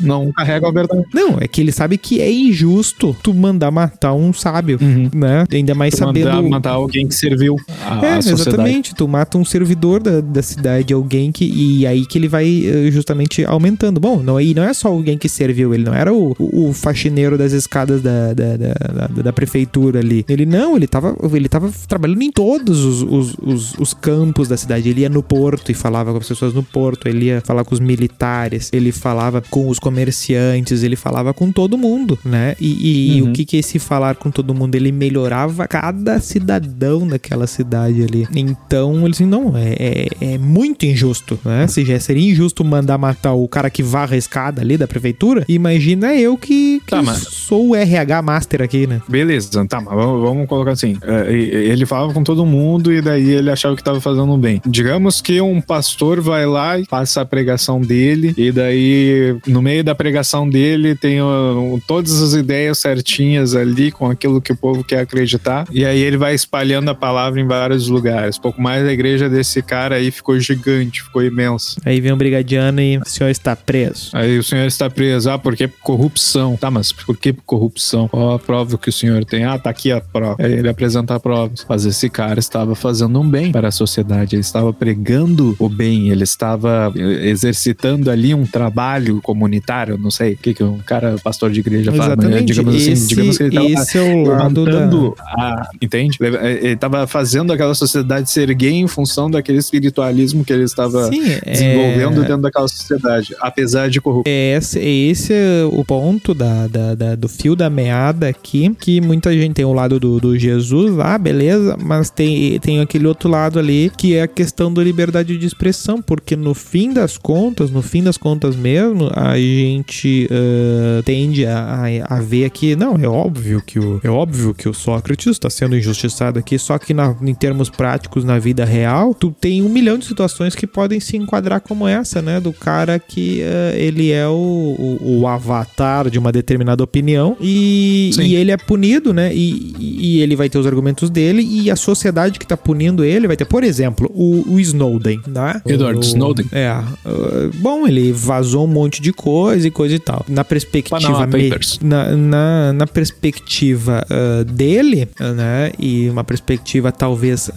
não 0.00 0.32
carregam 0.32 0.68
a 0.68 0.72
verdade. 0.72 1.02
Não, 1.12 1.38
é 1.40 1.46
que 1.46 1.60
ele 1.60 1.72
sabe 1.72 1.98
que 1.98 2.20
é 2.20 2.30
injusto 2.30 3.16
tu 3.22 3.34
mandar 3.34 3.70
matar 3.70 4.14
um 4.14 4.32
sábio, 4.32 4.78
uhum. 4.80 5.10
né? 5.14 5.44
Ainda 5.52 5.74
mais 5.74 5.94
tu 5.94 5.98
sabendo. 5.98 6.28
Mandar 6.28 6.42
matar 6.42 6.70
alguém 6.70 7.06
que 7.06 7.14
serviu 7.14 7.56
a, 7.84 8.04
é, 8.04 8.12
a 8.14 8.22
sociedade. 8.22 8.48
Exatamente. 8.48 8.94
Tu 8.94 9.08
mata 9.08 9.38
um 9.38 9.44
servidor 9.44 10.02
da, 10.02 10.20
da 10.20 10.42
cidade, 10.42 10.92
alguém 10.92 11.32
que. 11.32 11.44
E 11.44 11.86
aí 11.86 12.06
que 12.06 12.18
ele 12.18 12.28
vai 12.28 12.46
eh, 12.66 12.90
justamente 12.90 13.44
aumentando. 13.44 14.00
Bom, 14.00 14.22
não, 14.22 14.40
e 14.40 14.54
não 14.54 14.64
é 14.64 14.72
só 14.74 14.88
alguém 14.88 15.18
que 15.18 15.28
serviu, 15.28 15.74
ele 15.74 15.84
não 15.84 15.94
era 15.94 16.12
o, 16.12 16.34
o, 16.38 16.68
o 16.68 16.72
faxineiro 16.72 17.36
das 17.36 17.52
escadas 17.52 18.02
da, 18.02 18.32
da, 18.32 18.56
da, 18.56 19.08
da, 19.08 19.22
da 19.22 19.32
prefeitura 19.32 20.00
ali. 20.00 20.24
Ele 20.28 20.46
não, 20.46 20.76
ele 20.76 20.86
tava, 20.86 21.16
ele 21.32 21.48
tava 21.48 21.70
trabalhando 21.88 22.22
em 22.22 22.30
todos 22.30 22.84
os, 22.84 23.02
os, 23.02 23.36
os, 23.42 23.74
os 23.78 23.94
campos 23.94 24.48
da 24.48 24.56
cidade. 24.56 24.88
Ele 24.88 25.02
ia 25.02 25.08
no 25.08 25.22
porto 25.22 25.70
e 25.70 25.74
falava 25.74 26.12
com 26.12 26.18
as 26.18 26.28
pessoas 26.28 26.54
no 26.54 26.62
porto, 26.62 27.08
ele 27.08 27.26
ia 27.26 27.40
falar 27.40 27.64
com 27.64 27.74
os 27.74 27.80
militares, 27.80 28.55
ele 28.72 28.92
falava 28.92 29.42
com 29.50 29.68
os 29.68 29.78
comerciantes, 29.78 30.82
ele 30.82 30.96
falava 30.96 31.32
com 31.32 31.50
todo 31.50 31.78
mundo, 31.78 32.18
né? 32.24 32.54
E, 32.60 33.16
e 33.16 33.22
uhum. 33.22 33.30
o 33.30 33.32
que 33.32 33.44
que 33.44 33.56
esse 33.56 33.78
falar 33.78 34.16
com 34.16 34.30
todo 34.30 34.54
mundo? 34.54 34.74
Ele 34.74 34.92
melhorava 34.92 35.66
cada 35.66 36.20
cidadão 36.20 37.06
daquela 37.06 37.46
cidade 37.46 38.02
ali. 38.02 38.26
Então, 38.34 39.04
ele 39.04 39.10
assim, 39.10 39.26
não, 39.26 39.56
é, 39.56 39.76
é, 39.78 40.34
é 40.34 40.38
muito 40.38 40.84
injusto, 40.84 41.38
né? 41.44 41.66
Se 41.66 41.84
já 41.84 41.98
seria 41.98 42.30
injusto 42.30 42.64
mandar 42.64 42.98
matar 42.98 43.32
o 43.32 43.46
cara 43.48 43.70
que 43.70 43.82
varra 43.82 44.14
a 44.14 44.18
escada 44.18 44.62
ali 44.62 44.76
da 44.76 44.86
prefeitura, 44.86 45.44
imagina 45.48 46.14
eu 46.14 46.36
que, 46.36 46.80
que 46.80 46.90
tá, 46.90 47.02
mas... 47.02 47.18
sou 47.18 47.70
o 47.70 47.76
RH 47.76 48.22
Master 48.22 48.62
aqui, 48.62 48.86
né? 48.86 49.00
Beleza, 49.08 49.64
tá, 49.66 49.80
mas 49.80 49.94
vamos, 49.94 50.22
vamos 50.22 50.48
colocar 50.48 50.72
assim. 50.72 50.96
É, 51.02 51.32
ele 51.32 51.86
falava 51.86 52.12
com 52.12 52.22
todo 52.22 52.44
mundo 52.44 52.92
e 52.92 53.00
daí 53.00 53.30
ele 53.30 53.50
achava 53.50 53.74
que 53.74 53.80
estava 53.80 54.00
fazendo 54.00 54.36
bem. 54.36 54.60
Digamos 54.66 55.20
que 55.20 55.40
um 55.40 55.60
pastor 55.60 56.20
vai 56.20 56.46
lá 56.46 56.78
e 56.78 56.86
passa 56.86 57.20
a 57.20 57.24
pregação 57.24 57.80
dele 57.80 58.34
e 58.48 58.52
daí 58.52 59.36
no 59.46 59.62
meio 59.62 59.82
da 59.82 59.94
pregação 59.94 60.48
dele 60.48 60.94
tem 60.94 61.20
uh, 61.20 61.80
todas 61.86 62.22
as 62.22 62.34
ideias 62.34 62.78
certinhas 62.78 63.54
ali 63.54 63.90
com 63.90 64.08
aquilo 64.10 64.40
que 64.40 64.52
o 64.52 64.56
povo 64.56 64.84
quer 64.84 65.00
acreditar 65.00 65.66
e 65.70 65.84
aí 65.84 66.00
ele 66.00 66.16
vai 66.16 66.34
espalhando 66.34 66.90
a 66.90 66.94
palavra 66.94 67.40
em 67.40 67.46
vários 67.46 67.88
lugares. 67.88 68.38
Pouco 68.38 68.60
mais 68.60 68.86
a 68.86 68.92
igreja 68.92 69.28
desse 69.28 69.62
cara 69.62 69.96
aí 69.96 70.10
ficou 70.10 70.38
gigante, 70.38 71.02
ficou 71.02 71.22
imensa. 71.22 71.80
Aí 71.84 72.00
vem 72.00 72.12
um 72.12 72.16
brigadiano 72.16 72.80
e 72.80 72.98
o 72.98 73.04
senhor 73.04 73.30
está 73.30 73.54
preso. 73.54 74.10
Aí 74.12 74.38
o 74.38 74.42
senhor 74.42 74.66
está 74.66 74.88
preso. 74.88 75.30
Ah, 75.30 75.38
porque 75.38 75.68
corrupção. 75.82 76.56
Tá, 76.56 76.70
mas 76.70 76.92
por 76.92 77.16
que 77.16 77.32
corrupção? 77.32 78.08
Qual 78.08 78.34
a 78.34 78.38
prova 78.38 78.78
que 78.78 78.88
o 78.88 78.92
senhor 78.92 79.24
tem? 79.24 79.44
Ah, 79.44 79.58
tá 79.58 79.70
aqui 79.70 79.92
a 79.92 80.00
prova. 80.00 80.36
Aí 80.38 80.52
ele 80.52 80.68
apresenta 80.68 81.18
provas. 81.18 81.64
Mas 81.68 81.84
esse 81.84 82.08
cara 82.08 82.38
estava 82.38 82.74
fazendo 82.74 83.20
um 83.20 83.28
bem 83.28 83.52
para 83.52 83.68
a 83.68 83.72
sociedade. 83.72 84.36
Ele 84.36 84.40
estava 84.40 84.72
pregando 84.72 85.56
o 85.58 85.68
bem. 85.68 86.10
Ele 86.10 86.24
estava 86.24 86.92
exercitando 86.96 88.10
ali 88.10 88.34
um 88.36 88.46
trabalho 88.46 89.20
comunitário. 89.22 89.98
Não 89.98 90.10
sei 90.10 90.34
o 90.34 90.36
que, 90.36 90.54
que 90.54 90.62
um 90.62 90.78
cara, 90.78 91.16
pastor 91.22 91.50
de 91.50 91.60
igreja, 91.60 91.92
fala. 91.92 92.12
Exatamente. 92.12 92.44
Digamos 92.52 92.74
assim, 92.74 92.92
esse, 92.92 93.08
digamos 93.08 93.36
que 93.36 93.44
ele 93.44 93.56
estava 93.56 93.82
esse 93.82 93.98
é 93.98 94.02
o 94.02 94.24
lado 94.24 94.64
da... 94.64 94.88
a, 95.20 95.68
entende? 95.80 96.18
Ele 96.20 96.72
estava 96.72 97.06
fazendo 97.06 97.52
aquela 97.52 97.74
sociedade 97.74 98.30
ser 98.30 98.52
gay 98.54 98.72
em 98.72 98.86
função 98.86 99.30
daquele 99.30 99.58
espiritualismo 99.58 100.44
que 100.44 100.52
ele 100.52 100.64
estava 100.64 101.08
Sim, 101.10 101.22
desenvolvendo 101.44 102.22
é... 102.22 102.26
dentro 102.26 102.42
daquela 102.42 102.68
sociedade, 102.68 103.34
apesar 103.40 103.88
de 103.88 104.00
corrupto. 104.00 104.28
É 104.28 104.56
esse, 104.56 104.78
esse 104.78 105.32
é 105.32 105.64
o 105.70 105.84
ponto 105.84 106.34
da, 106.34 106.66
da, 106.66 106.94
da, 106.94 107.14
do 107.14 107.28
fio 107.28 107.56
da 107.56 107.68
meada 107.70 108.28
aqui, 108.28 108.74
que 108.78 109.00
muita 109.00 109.32
gente 109.32 109.54
tem 109.54 109.64
o 109.64 109.72
lado 109.72 109.98
do, 109.98 110.20
do 110.20 110.38
Jesus 110.38 110.94
lá, 110.94 111.16
beleza, 111.18 111.76
mas 111.80 112.10
tem, 112.10 112.58
tem 112.60 112.80
aquele 112.80 113.06
outro 113.06 113.28
lado 113.28 113.58
ali 113.58 113.90
que 113.96 114.14
é 114.14 114.22
a 114.22 114.28
questão 114.28 114.72
da 114.72 114.82
liberdade 114.82 115.36
de 115.36 115.46
expressão, 115.46 116.00
porque 116.02 116.36
no 116.36 116.54
fim 116.54 116.92
das 116.92 117.16
contas, 117.16 117.70
no 117.70 117.82
fim 117.82 118.02
das 118.02 118.16
contas 118.26 118.56
mesmo, 118.56 119.08
a 119.14 119.36
gente 119.36 120.28
uh, 120.28 121.00
tende 121.04 121.46
a, 121.46 121.84
a, 122.08 122.16
a, 122.16 122.20
ver 122.20 122.44
aqui, 122.44 122.74
não, 122.74 122.96
é 122.96 123.06
óbvio 123.06 123.62
que 123.64 123.78
o, 123.78 124.00
é 124.02 124.10
óbvio 124.10 124.52
que 124.52 124.68
o 124.68 124.74
Sócrates 124.74 125.28
está 125.28 125.48
sendo 125.48 125.76
injustiçado 125.76 126.36
aqui, 126.36 126.58
só 126.58 126.76
que 126.76 126.92
na, 126.92 127.14
em 127.22 127.32
termos 127.32 127.70
práticos, 127.70 128.24
na 128.24 128.36
vida 128.36 128.64
real, 128.64 129.14
tu 129.14 129.30
tem 129.30 129.62
um 129.62 129.68
milhão 129.68 129.96
de 129.96 130.06
situações 130.06 130.56
que 130.56 130.66
podem 130.66 130.98
se 130.98 131.16
enquadrar 131.16 131.60
como 131.60 131.86
essa, 131.86 132.20
né? 132.20 132.40
Do 132.40 132.52
cara 132.52 132.98
que 132.98 133.42
uh, 133.42 133.76
ele 133.76 134.10
é 134.10 134.26
o, 134.26 134.32
o, 134.32 135.20
o, 135.20 135.28
avatar 135.28 136.10
de 136.10 136.18
uma 136.18 136.32
determinada 136.32 136.82
opinião 136.82 137.36
e, 137.40 138.10
e 138.20 138.34
ele 138.34 138.50
é 138.50 138.56
punido, 138.56 139.14
né? 139.14 139.32
E, 139.32 139.72
e, 139.78 140.20
ele 140.20 140.34
vai 140.34 140.48
ter 140.48 140.58
os 140.58 140.66
argumentos 140.66 141.10
dele 141.10 141.42
e 141.42 141.70
a 141.70 141.76
sociedade 141.76 142.40
que 142.40 142.46
tá 142.46 142.56
punindo 142.56 143.04
ele 143.04 143.28
vai 143.28 143.36
ter, 143.36 143.44
por 143.44 143.62
exemplo, 143.62 144.10
o, 144.12 144.54
o 144.54 144.58
Snowden, 144.58 145.20
né? 145.28 145.62
Edward 145.64 146.04
Snowden. 146.04 146.46
É. 146.50 146.72
Uh, 147.04 147.54
bom, 147.58 147.86
ele 147.86 148.15
vazou 148.16 148.64
um 148.64 148.68
monte 148.68 149.00
de 149.00 149.12
coisa 149.12 149.68
e 149.68 149.70
coisa 149.70 149.94
e 149.94 149.98
tal. 149.98 150.24
Na 150.28 150.44
perspectiva... 150.44 151.26
Me, 151.26 151.50
na, 151.82 152.16
na, 152.16 152.72
na, 152.72 152.86
perspectiva 152.86 154.04
uh, 154.10 154.44
dele, 154.44 155.08
né? 155.20 155.72
E 155.78 156.08
uma 156.08 156.24
perspectiva 156.24 156.90
talvez 156.90 157.50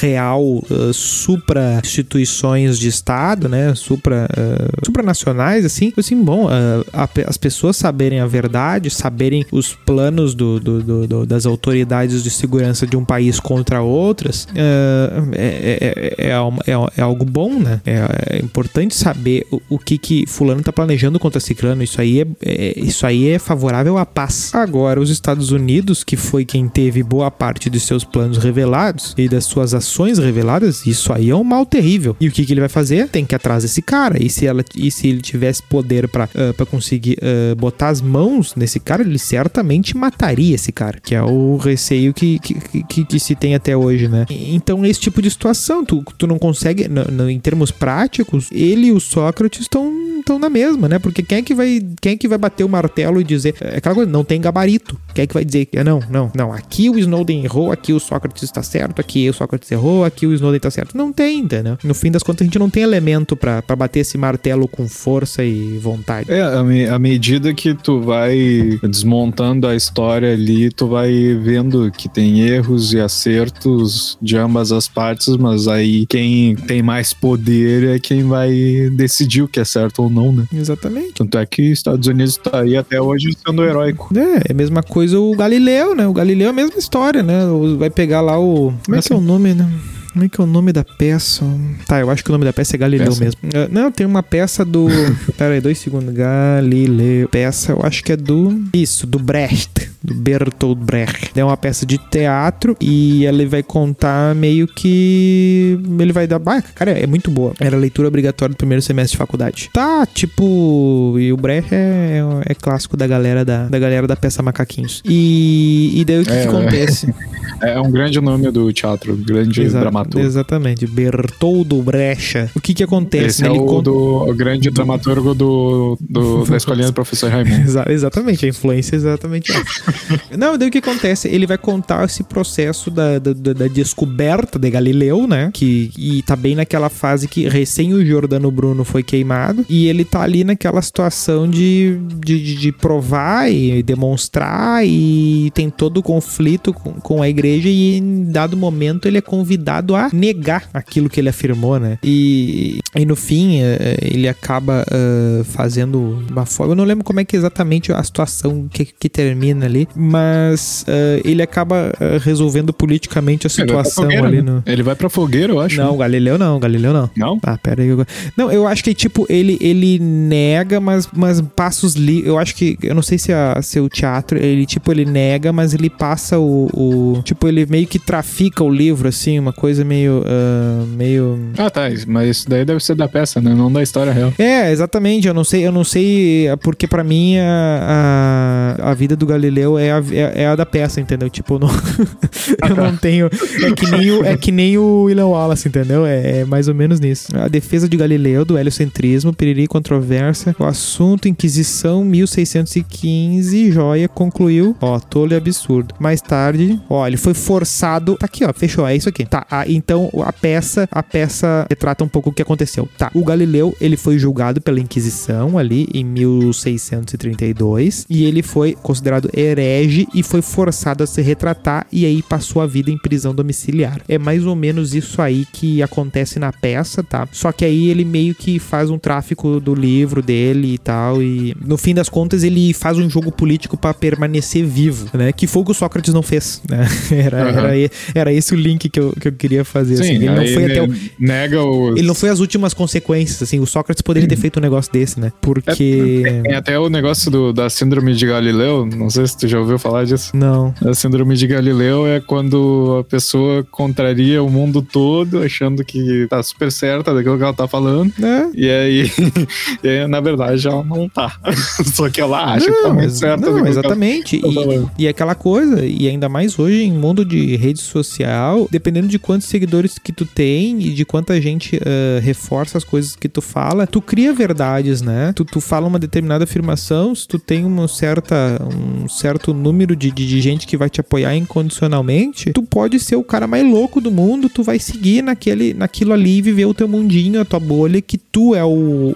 real 0.00 0.42
uh, 0.42 0.92
supra 0.92 1.80
instituições 1.84 2.78
de 2.78 2.88
Estado, 2.88 3.48
né? 3.48 3.74
Supra, 3.74 4.28
uh, 4.30 4.84
supranacionais, 4.84 5.64
assim. 5.64 5.92
Assim, 5.96 6.22
bom, 6.22 6.46
uh, 6.46 6.84
a, 6.92 7.08
as 7.26 7.36
pessoas 7.36 7.76
saberem 7.76 8.20
a 8.20 8.26
verdade, 8.26 8.90
saberem 8.90 9.44
os 9.52 9.74
planos 9.74 10.34
do, 10.34 10.58
do, 10.58 10.82
do, 10.82 11.06
do 11.06 11.26
das 11.26 11.46
autoridades 11.46 12.22
de 12.22 12.30
segurança 12.30 12.86
de 12.86 12.96
um 12.96 13.04
país 13.04 13.38
contra 13.38 13.82
outras, 13.82 14.44
uh, 14.44 15.30
é, 15.32 16.10
é, 16.18 16.26
é, 16.26 16.30
é, 16.30 16.90
é, 16.96 17.02
algo 17.02 17.24
bom, 17.24 17.58
né? 17.58 17.80
É, 17.84 18.36
é 18.36 18.38
importante 18.38 18.94
saber 18.94 19.46
o, 19.50 19.59
o, 19.68 19.78
que 19.78 19.98
que 19.98 20.24
fulano 20.26 20.62
tá 20.62 20.72
planejando 20.72 21.18
contra 21.18 21.40
ciclano. 21.40 21.82
Isso 21.82 22.00
aí 22.00 22.20
é, 22.20 22.26
é, 22.42 22.80
isso 22.80 23.06
aí 23.06 23.28
é 23.28 23.38
favorável 23.38 23.98
à 23.98 24.06
paz. 24.06 24.54
Agora, 24.54 25.00
os 25.00 25.10
Estados 25.10 25.50
Unidos, 25.50 26.04
que 26.04 26.16
foi 26.16 26.44
quem 26.44 26.68
teve 26.68 27.02
boa 27.02 27.30
parte 27.30 27.68
de 27.68 27.80
seus 27.80 28.04
planos 28.04 28.38
revelados 28.38 29.14
e 29.16 29.28
das 29.28 29.44
suas 29.44 29.74
ações 29.74 30.18
reveladas, 30.18 30.86
isso 30.86 31.12
aí 31.12 31.30
é 31.30 31.36
um 31.36 31.44
mal 31.44 31.66
terrível. 31.66 32.16
E 32.20 32.28
o 32.28 32.32
que, 32.32 32.44
que 32.44 32.52
ele 32.52 32.60
vai 32.60 32.68
fazer? 32.68 33.08
Tem 33.08 33.24
que 33.24 33.34
atrás 33.34 33.62
desse 33.62 33.82
cara. 33.82 34.22
E 34.22 34.28
se, 34.28 34.46
ela, 34.46 34.64
e 34.74 34.90
se 34.90 35.08
ele 35.08 35.20
tivesse 35.20 35.62
poder 35.62 36.08
para 36.08 36.24
uh, 36.26 36.66
conseguir 36.66 37.18
uh, 37.18 37.56
botar 37.56 37.88
as 37.88 38.00
mãos 38.00 38.54
nesse 38.54 38.78
cara, 38.78 39.02
ele 39.02 39.18
certamente 39.18 39.96
mataria 39.96 40.54
esse 40.54 40.72
cara, 40.72 41.00
que 41.02 41.14
é 41.14 41.22
o 41.22 41.56
receio 41.56 42.12
que, 42.14 42.38
que, 42.38 42.84
que, 42.84 43.04
que 43.04 43.18
se 43.18 43.34
tem 43.34 43.54
até 43.54 43.76
hoje, 43.76 44.08
né? 44.08 44.26
Então, 44.30 44.84
esse 44.84 45.00
tipo 45.00 45.20
de 45.20 45.30
situação, 45.30 45.84
tu, 45.84 46.04
tu 46.16 46.26
não 46.26 46.38
consegue, 46.38 46.88
no, 46.88 47.04
no, 47.04 47.30
em 47.30 47.38
termos 47.38 47.70
práticos, 47.70 48.48
ele 48.52 48.88
e 48.88 48.92
o 48.92 49.00
Sócrates 49.00 49.49
estão 49.58 50.20
estão 50.20 50.38
na 50.38 50.48
mesma, 50.48 50.88
né? 50.88 50.98
Porque 50.98 51.22
quem 51.22 51.38
é 51.38 51.42
que 51.42 51.54
vai, 51.54 51.82
quem 52.00 52.12
é 52.12 52.16
que 52.16 52.28
vai 52.28 52.38
bater 52.38 52.64
o 52.64 52.68
martelo 52.68 53.20
e 53.20 53.24
dizer, 53.24 53.54
é 53.60 53.78
aquela 53.78 53.94
coisa, 53.94 54.10
não 54.10 54.24
tem 54.24 54.40
gabarito. 54.40 54.98
Quem 55.14 55.24
é 55.24 55.26
que 55.26 55.34
vai 55.34 55.44
dizer, 55.44 55.68
não, 55.84 56.00
não, 56.08 56.30
não, 56.34 56.52
aqui 56.52 56.88
o 56.88 56.98
Snowden 56.98 57.44
errou, 57.44 57.72
aqui 57.72 57.92
o 57.92 58.00
Sócrates 58.00 58.42
está 58.42 58.62
certo, 58.62 59.00
aqui 59.00 59.28
o 59.28 59.32
Sócrates 59.32 59.70
errou, 59.70 60.04
aqui 60.04 60.26
o 60.26 60.32
Snowden 60.34 60.60
tá 60.60 60.70
certo. 60.70 60.96
Não 60.96 61.12
tem, 61.12 61.40
entendeu? 61.40 61.76
No 61.82 61.94
fim 61.94 62.10
das 62.10 62.22
contas, 62.22 62.42
a 62.42 62.44
gente 62.44 62.58
não 62.58 62.70
tem 62.70 62.82
elemento 62.82 63.36
para 63.36 63.62
bater 63.76 64.00
esse 64.00 64.16
martelo 64.16 64.68
com 64.68 64.88
força 64.88 65.42
e 65.42 65.78
vontade. 65.78 66.30
É, 66.30 66.42
à 66.88 66.98
medida 66.98 67.52
que 67.52 67.74
tu 67.74 68.00
vai 68.00 68.78
desmontando 68.82 69.66
a 69.66 69.74
história 69.74 70.32
ali, 70.32 70.70
tu 70.70 70.86
vai 70.86 71.10
vendo 71.34 71.90
que 71.90 72.08
tem 72.08 72.40
erros 72.40 72.92
e 72.92 73.00
acertos 73.00 74.18
de 74.20 74.36
ambas 74.36 74.72
as 74.72 74.86
partes, 74.86 75.36
mas 75.36 75.66
aí 75.66 76.06
quem 76.06 76.54
tem 76.54 76.82
mais 76.82 77.12
poder 77.12 77.96
é 77.96 77.98
quem 77.98 78.24
vai 78.24 78.52
decidir 78.92 79.29
o 79.42 79.48
que 79.48 79.60
é 79.60 79.64
certo 79.64 80.00
ou 80.00 80.00
ou 80.00 80.10
não, 80.10 80.32
né? 80.32 80.46
Exatamente. 80.52 81.14
Tanto 81.14 81.38
é 81.38 81.46
que 81.46 81.62
Estados 81.62 82.06
Unidos 82.06 82.36
tá 82.36 82.60
aí 82.60 82.76
até 82.76 83.00
hoje 83.00 83.30
sendo 83.46 83.62
heróico. 83.64 84.10
É, 84.18 84.48
é 84.48 84.52
a 84.52 84.54
mesma 84.54 84.82
coisa 84.82 85.18
o 85.18 85.34
Galileu, 85.36 85.94
né? 85.94 86.06
O 86.06 86.12
Galileu 86.12 86.48
é 86.48 86.50
a 86.50 86.54
mesma 86.54 86.78
história, 86.78 87.22
né? 87.22 87.40
Vai 87.78 87.90
pegar 87.90 88.20
lá 88.20 88.38
o. 88.38 88.72
Como 88.84 88.96
é 88.96 89.02
que 89.02 89.12
é 89.12 89.16
o 89.16 89.20
nome, 89.20 89.54
né? 89.54 89.70
Como 90.12 90.24
é 90.24 90.28
que 90.28 90.40
é 90.40 90.44
o 90.44 90.46
nome 90.46 90.72
da 90.72 90.82
peça? 90.84 91.44
Tá, 91.86 92.00
eu 92.00 92.10
acho 92.10 92.24
que 92.24 92.30
o 92.30 92.32
nome 92.32 92.44
da 92.44 92.52
peça 92.52 92.74
é 92.76 92.78
Galileu 92.78 93.06
Peça? 93.08 93.24
mesmo. 93.24 93.40
Ah, 93.54 93.68
Não, 93.70 93.92
tem 93.92 94.04
uma 94.06 94.22
peça 94.22 94.64
do. 94.64 94.88
Pera 95.38 95.54
aí, 95.54 95.60
dois 95.60 95.78
segundos. 95.78 96.12
Galileu. 96.14 97.28
Peça, 97.28 97.72
eu 97.72 97.80
acho 97.84 98.02
que 98.02 98.12
é 98.12 98.16
do. 98.16 98.60
Isso, 98.74 99.06
do 99.06 99.18
Brecht. 99.18 99.88
Do 100.02 100.14
Bertolt 100.14 100.78
Brecht. 100.78 101.30
É 101.38 101.44
uma 101.44 101.56
peça 101.56 101.84
de 101.86 101.98
teatro 101.98 102.76
e 102.80 103.24
ele 103.26 103.46
vai 103.46 103.62
contar 103.62 104.34
meio 104.34 104.66
que. 104.66 105.78
Ele 105.98 106.12
vai 106.12 106.26
dar. 106.26 106.40
Ah, 106.46 106.62
cara, 106.74 106.90
é 106.92 107.06
muito 107.06 107.30
boa. 107.30 107.52
Era 107.60 107.76
leitura 107.76 108.08
obrigatória 108.08 108.52
do 108.54 108.56
primeiro 108.56 108.82
semestre 108.82 109.12
de 109.12 109.18
faculdade. 109.18 109.70
Tá, 109.72 110.04
tipo. 110.06 111.16
E 111.20 111.32
o 111.32 111.36
Brecht 111.36 111.72
é, 111.72 112.20
é 112.46 112.54
clássico 112.54 112.96
da 112.96 113.06
galera 113.06 113.44
da, 113.44 113.68
da 113.68 113.78
galera 113.78 114.06
da 114.06 114.16
peça 114.16 114.42
Macaquinhos. 114.42 115.02
E, 115.04 115.92
e 115.94 116.04
daí 116.04 116.20
o 116.20 116.24
que, 116.24 116.32
É, 116.32 116.42
que 116.42 116.48
acontece? 116.48 117.14
É 117.62 117.78
um 117.78 117.90
grande 117.90 118.18
nome 118.22 118.50
do 118.50 118.72
teatro, 118.72 119.14
grande 119.14 119.60
Exa- 119.60 119.80
dramaturgo. 120.02 120.26
Exatamente, 120.26 120.86
Bertoldo 120.86 121.82
Brecha. 121.82 122.50
O 122.54 122.60
que 122.60 122.74
que 122.74 122.82
acontece? 122.82 123.26
Esse 123.26 123.42
né? 123.42 123.48
é 123.48 123.52
Ele 123.52 123.60
o, 123.60 123.66
conta- 123.66 123.90
do, 123.90 124.30
o 124.30 124.34
grande 124.34 124.70
dramaturgo 124.70 125.34
do, 125.34 125.96
do- 126.00 126.44
da 126.50 126.56
escolinha 126.56 126.86
do 126.86 126.92
professor 126.92 127.30
Raimundo. 127.30 127.62
Exa- 127.68 127.86
exatamente, 127.88 128.44
a 128.46 128.48
influência 128.48 128.94
é 128.94 128.98
exatamente 128.98 129.52
essa. 129.52 130.20
Não, 130.36 130.56
daí 130.56 130.68
o 130.68 130.70
que 130.70 130.78
acontece? 130.78 131.28
Ele 131.28 131.46
vai 131.46 131.58
contar 131.58 132.04
esse 132.04 132.22
processo 132.22 132.90
da, 132.90 133.18
da, 133.18 133.32
da- 133.32 133.52
da 133.52 133.66
descoberta 133.68 134.58
de 134.58 134.70
Galileu, 134.70 135.26
né? 135.26 135.50
Que, 135.52 135.90
e 135.96 136.22
tá 136.22 136.36
bem 136.36 136.54
naquela 136.54 136.88
fase 136.88 137.28
que 137.28 137.48
recém 137.48 137.92
o 137.94 138.04
Giordano 138.04 138.50
Bruno 138.50 138.84
foi 138.84 139.02
queimado. 139.02 139.64
E 139.68 139.86
ele 139.88 140.04
tá 140.04 140.22
ali 140.22 140.44
naquela 140.44 140.80
situação 140.82 141.48
de, 141.48 141.98
de, 142.24 142.42
de- 142.42 142.56
de 142.56 142.72
provar 142.72 143.50
e 143.50 143.82
demonstrar. 143.82 144.84
E 144.86 145.50
tem 145.54 145.68
todo 145.70 145.98
o 145.98 146.02
conflito 146.02 146.72
com, 146.72 146.92
com 146.92 147.22
a 147.22 147.28
igreja. 147.28 147.68
E 147.68 147.96
em 147.98 148.24
dado 148.30 148.56
momento 148.56 149.06
ele 149.06 149.18
é 149.18 149.20
convidado 149.20 149.89
a 149.94 150.10
negar 150.12 150.68
aquilo 150.72 151.08
que 151.08 151.20
ele 151.20 151.28
afirmou, 151.28 151.78
né? 151.78 151.98
E, 152.02 152.80
e 152.96 153.04
no 153.06 153.16
fim 153.16 153.60
eh, 153.60 153.98
ele 154.02 154.28
acaba 154.28 154.84
eh, 154.90 155.42
fazendo 155.44 156.24
uma 156.30 156.46
forma. 156.46 156.72
Eu 156.72 156.76
não 156.76 156.84
lembro 156.84 157.04
como 157.04 157.20
é 157.20 157.24
que 157.24 157.36
é 157.36 157.38
exatamente 157.38 157.92
a 157.92 158.02
situação 158.02 158.68
que, 158.72 158.84
que 158.84 159.08
termina 159.08 159.66
ali, 159.66 159.88
mas 159.96 160.84
eh, 160.88 161.20
ele 161.24 161.42
acaba 161.42 161.92
resolvendo 162.22 162.72
politicamente 162.72 163.46
a 163.46 163.50
situação 163.50 164.04
fogueira, 164.04 164.26
ali 164.26 164.36
né? 164.42 164.42
no. 164.42 164.62
Ele 164.66 164.82
vai 164.82 164.94
pra 164.94 165.08
fogueira, 165.08 165.52
eu 165.52 165.60
acho. 165.60 165.76
Não, 165.76 165.96
Galileu 165.96 166.38
não, 166.38 166.58
Galileu 166.60 166.92
não. 166.92 167.10
Não? 167.16 167.38
Ah, 167.42 167.56
pera 167.58 167.82
aí. 167.82 167.88
eu- 167.88 168.04
Não, 168.36 168.50
eu 168.50 168.66
acho 168.66 168.82
que, 168.84 168.94
tipo, 168.94 169.26
ele, 169.28 169.56
ele 169.60 169.98
nega, 169.98 170.80
mas, 170.80 171.08
mas 171.12 171.40
passa 171.40 171.86
os 171.86 171.94
livros. 171.94 172.26
Eu 172.28 172.38
acho 172.38 172.54
que. 172.54 172.76
Eu 172.82 172.94
não 172.94 173.02
sei 173.02 173.18
se, 173.18 173.32
a, 173.32 173.60
se 173.62 173.78
o 173.80 173.88
teatro. 173.88 174.38
Ele, 174.38 174.64
tipo, 174.66 174.90
ele 174.92 175.04
nega, 175.04 175.52
mas 175.52 175.74
ele 175.74 175.90
passa 175.90 176.38
o. 176.38 176.68
o- 176.72 177.22
tipo, 177.22 177.46
ele 177.48 177.66
meio 177.66 177.86
que 177.86 177.98
trafica 177.98 178.62
o 178.64 178.70
livro, 178.70 179.08
assim, 179.08 179.38
uma 179.38 179.52
coisa 179.52 179.79
meio. 179.84 180.22
ah, 180.26 180.84
meio. 180.86 181.38
Ah, 181.58 181.70
tá. 181.70 181.82
Mas 182.06 182.28
isso 182.28 182.48
daí 182.48 182.64
deve 182.64 182.80
ser 182.80 182.94
da 182.94 183.08
peça, 183.08 183.40
né? 183.40 183.54
Não 183.54 183.70
da 183.72 183.82
história 183.82 184.12
real. 184.12 184.32
É, 184.38 184.70
exatamente. 184.70 185.26
Eu 185.26 185.34
não 185.34 185.44
sei, 185.44 185.66
eu 185.66 185.72
não 185.72 185.84
sei, 185.84 186.48
é 186.48 186.56
porque 186.56 186.86
pra 186.86 187.02
mim 187.02 187.38
a, 187.38 188.76
a, 188.80 188.90
a 188.90 188.94
vida 188.94 189.16
do 189.16 189.26
Galileu 189.26 189.78
é 189.78 189.92
a, 189.92 190.02
é, 190.12 190.42
é 190.42 190.46
a 190.46 190.56
da 190.56 190.66
peça, 190.66 191.00
entendeu? 191.00 191.28
Tipo, 191.30 191.54
eu 191.54 191.58
não, 191.60 191.68
eu 192.68 192.76
não 192.76 192.96
tenho. 192.96 193.26
É 193.26 193.72
que 193.72 193.90
nem 193.90 194.10
o, 194.10 194.24
é 194.24 194.36
que 194.36 194.52
nem 194.52 194.78
o 194.78 195.04
William 195.04 195.26
Wallace, 195.26 195.68
entendeu? 195.68 196.06
É, 196.06 196.40
é 196.40 196.44
mais 196.44 196.68
ou 196.68 196.74
menos 196.74 197.00
nisso. 197.00 197.36
A 197.36 197.48
defesa 197.48 197.88
de 197.88 197.96
Galileu, 197.96 198.44
do 198.44 198.58
heliocentrismo, 198.58 199.32
piriri 199.32 199.66
controvérsia. 199.66 200.54
O 200.58 200.64
assunto 200.64 201.28
Inquisição 201.28 202.04
1615, 202.04 203.70
joia, 203.70 204.08
concluiu. 204.08 204.76
Ó, 204.80 204.98
tolo 204.98 205.32
e 205.32 205.36
absurdo. 205.36 205.94
Mais 205.98 206.20
tarde, 206.20 206.80
ó, 206.88 207.06
ele 207.06 207.16
foi 207.16 207.34
forçado. 207.34 208.16
Tá 208.16 208.26
aqui, 208.26 208.44
ó, 208.44 208.52
fechou. 208.52 208.86
É 208.86 208.94
isso 208.94 209.08
aqui. 209.08 209.24
Tá, 209.24 209.46
ah, 209.50 209.64
então 209.74 210.10
a 210.24 210.32
peça, 210.32 210.88
a 210.90 211.02
peça 211.02 211.66
retrata 211.68 212.04
um 212.04 212.08
pouco 212.08 212.30
o 212.30 212.32
que 212.32 212.42
aconteceu. 212.42 212.88
Tá, 212.98 213.10
o 213.14 213.24
Galileu, 213.24 213.76
ele 213.80 213.96
foi 213.96 214.18
julgado 214.18 214.60
pela 214.60 214.80
Inquisição 214.80 215.58
ali 215.58 215.88
em 215.92 216.04
1632 216.04 218.06
e 218.08 218.24
ele 218.24 218.42
foi 218.42 218.74
considerado 218.74 219.30
herege 219.34 220.06
e 220.14 220.22
foi 220.22 220.42
forçado 220.42 221.02
a 221.02 221.06
se 221.06 221.20
retratar 221.22 221.86
e 221.92 222.04
aí 222.04 222.22
passou 222.22 222.62
a 222.62 222.66
vida 222.66 222.90
em 222.90 222.98
prisão 222.98 223.34
domiciliar. 223.34 224.00
É 224.08 224.18
mais 224.18 224.46
ou 224.46 224.56
menos 224.56 224.94
isso 224.94 225.20
aí 225.22 225.46
que 225.52 225.82
acontece 225.82 226.38
na 226.38 226.52
peça, 226.52 227.02
tá? 227.02 227.28
Só 227.32 227.52
que 227.52 227.64
aí 227.64 227.88
ele 227.88 228.04
meio 228.04 228.34
que 228.34 228.58
faz 228.58 228.90
um 228.90 228.98
tráfico 228.98 229.60
do 229.60 229.74
livro 229.74 230.22
dele 230.22 230.74
e 230.74 230.78
tal 230.78 231.22
e 231.22 231.54
no 231.64 231.76
fim 231.76 231.94
das 231.94 232.08
contas 232.08 232.42
ele 232.42 232.72
faz 232.72 232.98
um 232.98 233.08
jogo 233.08 233.30
político 233.32 233.76
pra 233.76 233.94
permanecer 233.94 234.64
vivo, 234.64 235.08
né? 235.16 235.32
Que 235.32 235.46
foi 235.46 235.62
o 235.62 235.64
que 235.64 235.70
o 235.72 235.74
Sócrates 235.74 236.12
não 236.12 236.22
fez, 236.22 236.60
né? 236.68 236.86
Era, 237.10 237.50
Aham. 237.50 237.74
era, 237.74 237.90
era 238.14 238.32
esse 238.32 238.54
o 238.54 238.56
link 238.56 238.88
que 238.88 238.98
eu, 238.98 239.12
que 239.12 239.28
eu 239.28 239.32
queria 239.32 239.59
fazer. 239.64 239.94
assim. 239.94 240.14
Ele 240.14 240.26
não 240.26 240.46
foi 240.46 240.64
até 240.66 240.82
o, 240.82 240.86
ne- 240.86 241.10
Nega 241.18 241.62
os... 241.64 241.96
ele 241.98 242.06
não 242.06 242.14
foi 242.14 242.28
as 242.28 242.40
últimas 242.40 242.72
consequências, 242.74 243.42
assim. 243.42 243.60
O 243.60 243.66
Sócrates 243.66 244.02
poderia 244.02 244.28
ter 244.28 244.36
feito 244.36 244.58
um 244.58 244.62
negócio 244.62 244.92
desse, 244.92 245.18
né? 245.20 245.32
Porque. 245.40 246.22
Tem 246.44 246.54
até 246.54 246.78
o 246.78 246.88
negócio 246.88 247.30
do- 247.30 247.52
da 247.52 247.68
síndrome 247.70 248.14
de 248.14 248.26
Galileu, 248.26 248.86
não 248.86 249.10
sei 249.10 249.26
se 249.26 249.36
tu 249.38 249.48
já 249.48 249.58
ouviu 249.58 249.78
falar 249.78 250.04
disso. 250.04 250.30
Não. 250.34 250.74
A 250.84 250.94
síndrome 250.94 251.34
de 251.36 251.46
Galileu 251.46 252.06
é 252.06 252.20
quando 252.20 252.98
a 253.00 253.04
pessoa 253.04 253.64
contraria 253.70 254.42
o 254.42 254.50
mundo 254.50 254.82
todo, 254.82 255.42
achando 255.42 255.84
que 255.84 256.26
tá 256.28 256.42
super 256.42 256.70
certa 256.70 257.12
daquilo 257.14 257.36
que 257.36 257.42
ela 257.42 257.52
tá 257.54 257.66
falando. 257.68 258.12
É. 258.22 258.48
E 258.54 258.70
aí, 258.70 259.10
e 259.82 259.88
aí, 259.88 260.06
na 260.06 260.20
verdade, 260.20 260.66
ela 260.66 260.82
não 260.84 261.08
tá. 261.08 261.36
Só 261.94 262.08
que 262.08 262.20
ela 262.20 262.54
acha 262.54 262.66
que 262.66 262.82
tá 262.82 262.88
Não, 262.88 262.94
muito 262.94 263.10
certa 263.12 263.46
não, 263.46 263.54
que 263.54 263.58
ela 263.60 263.68
exatamente. 263.68 264.40
tá. 264.40 264.48
E, 264.48 265.04
e 265.04 265.08
aquela 265.08 265.34
coisa, 265.34 265.84
e 265.84 266.08
ainda 266.08 266.28
mais 266.28 266.58
hoje 266.58 266.82
em 266.84 266.92
mundo 266.92 267.24
de 267.24 267.56
rede 267.56 267.80
social, 267.80 268.68
dependendo 268.70 269.08
de 269.08 269.18
quantos 269.18 269.46
seguidores 269.50 269.98
que 269.98 270.12
tu 270.12 270.24
tem 270.24 270.80
e 270.80 270.90
de 270.94 271.04
quanta 271.04 271.40
gente 271.40 271.78
ah, 271.84 272.20
reforça 272.20 272.78
as 272.78 272.84
coisas 272.84 273.14
que 273.16 273.28
tu 273.28 273.42
fala, 273.42 273.86
tu 273.86 274.00
cria 274.00 274.32
verdades, 274.32 275.02
né? 275.02 275.32
Tu, 275.34 275.44
tu 275.44 275.60
fala 275.60 275.86
uma 275.86 275.98
determinada 275.98 276.44
afirmação, 276.44 277.14
se 277.14 277.26
tu 277.26 277.38
tem 277.38 277.64
uma 277.64 277.86
certa, 277.88 278.60
um 279.02 279.08
certo 279.08 279.52
número 279.52 279.94
de, 279.96 280.10
de, 280.10 280.26
de 280.26 280.40
gente 280.40 280.66
que 280.66 280.76
vai 280.76 280.88
te 280.88 281.00
apoiar 281.00 281.34
incondicionalmente, 281.36 282.52
tu 282.52 282.62
pode 282.62 282.98
ser 283.00 283.16
o 283.16 283.24
cara 283.24 283.46
mais 283.46 283.64
louco 283.64 284.00
do 284.00 284.10
mundo, 284.10 284.48
tu 284.48 284.62
vai 284.62 284.78
seguir 284.78 285.22
naquele, 285.22 285.74
naquilo 285.74 286.12
ali 286.12 286.38
e 286.38 286.42
viver 286.42 286.66
o 286.66 286.74
teu 286.74 286.86
mundinho, 286.88 287.40
a 287.40 287.44
tua 287.44 287.60
bolha, 287.60 288.00
que 288.00 288.16
tu 288.18 288.54
é 288.54 288.64
o, 288.64 288.68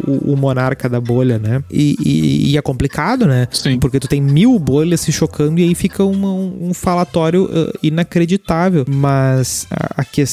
o, 0.06 0.32
o 0.32 0.36
monarca 0.36 0.88
da 0.88 1.00
bolha, 1.00 1.38
né? 1.38 1.62
E, 1.70 1.96
e- 2.04 2.50
e 2.52 2.56
é 2.58 2.62
complicado, 2.62 3.26
né? 3.26 3.46
Sim. 3.50 3.78
Porque 3.78 4.00
tu 4.00 4.08
tem 4.08 4.20
mil 4.20 4.58
bolhas 4.58 5.00
se 5.00 5.12
chocando 5.12 5.58
e 5.60 5.62
aí 5.62 5.74
fica 5.74 6.04
uma- 6.04 6.32
um, 6.32 6.68
um 6.70 6.74
falatório 6.74 7.48
ah, 7.52 7.72
inacreditável. 7.82 8.84
Mas 8.88 9.66
a, 9.70 10.02
a 10.02 10.04
questão 10.04 10.23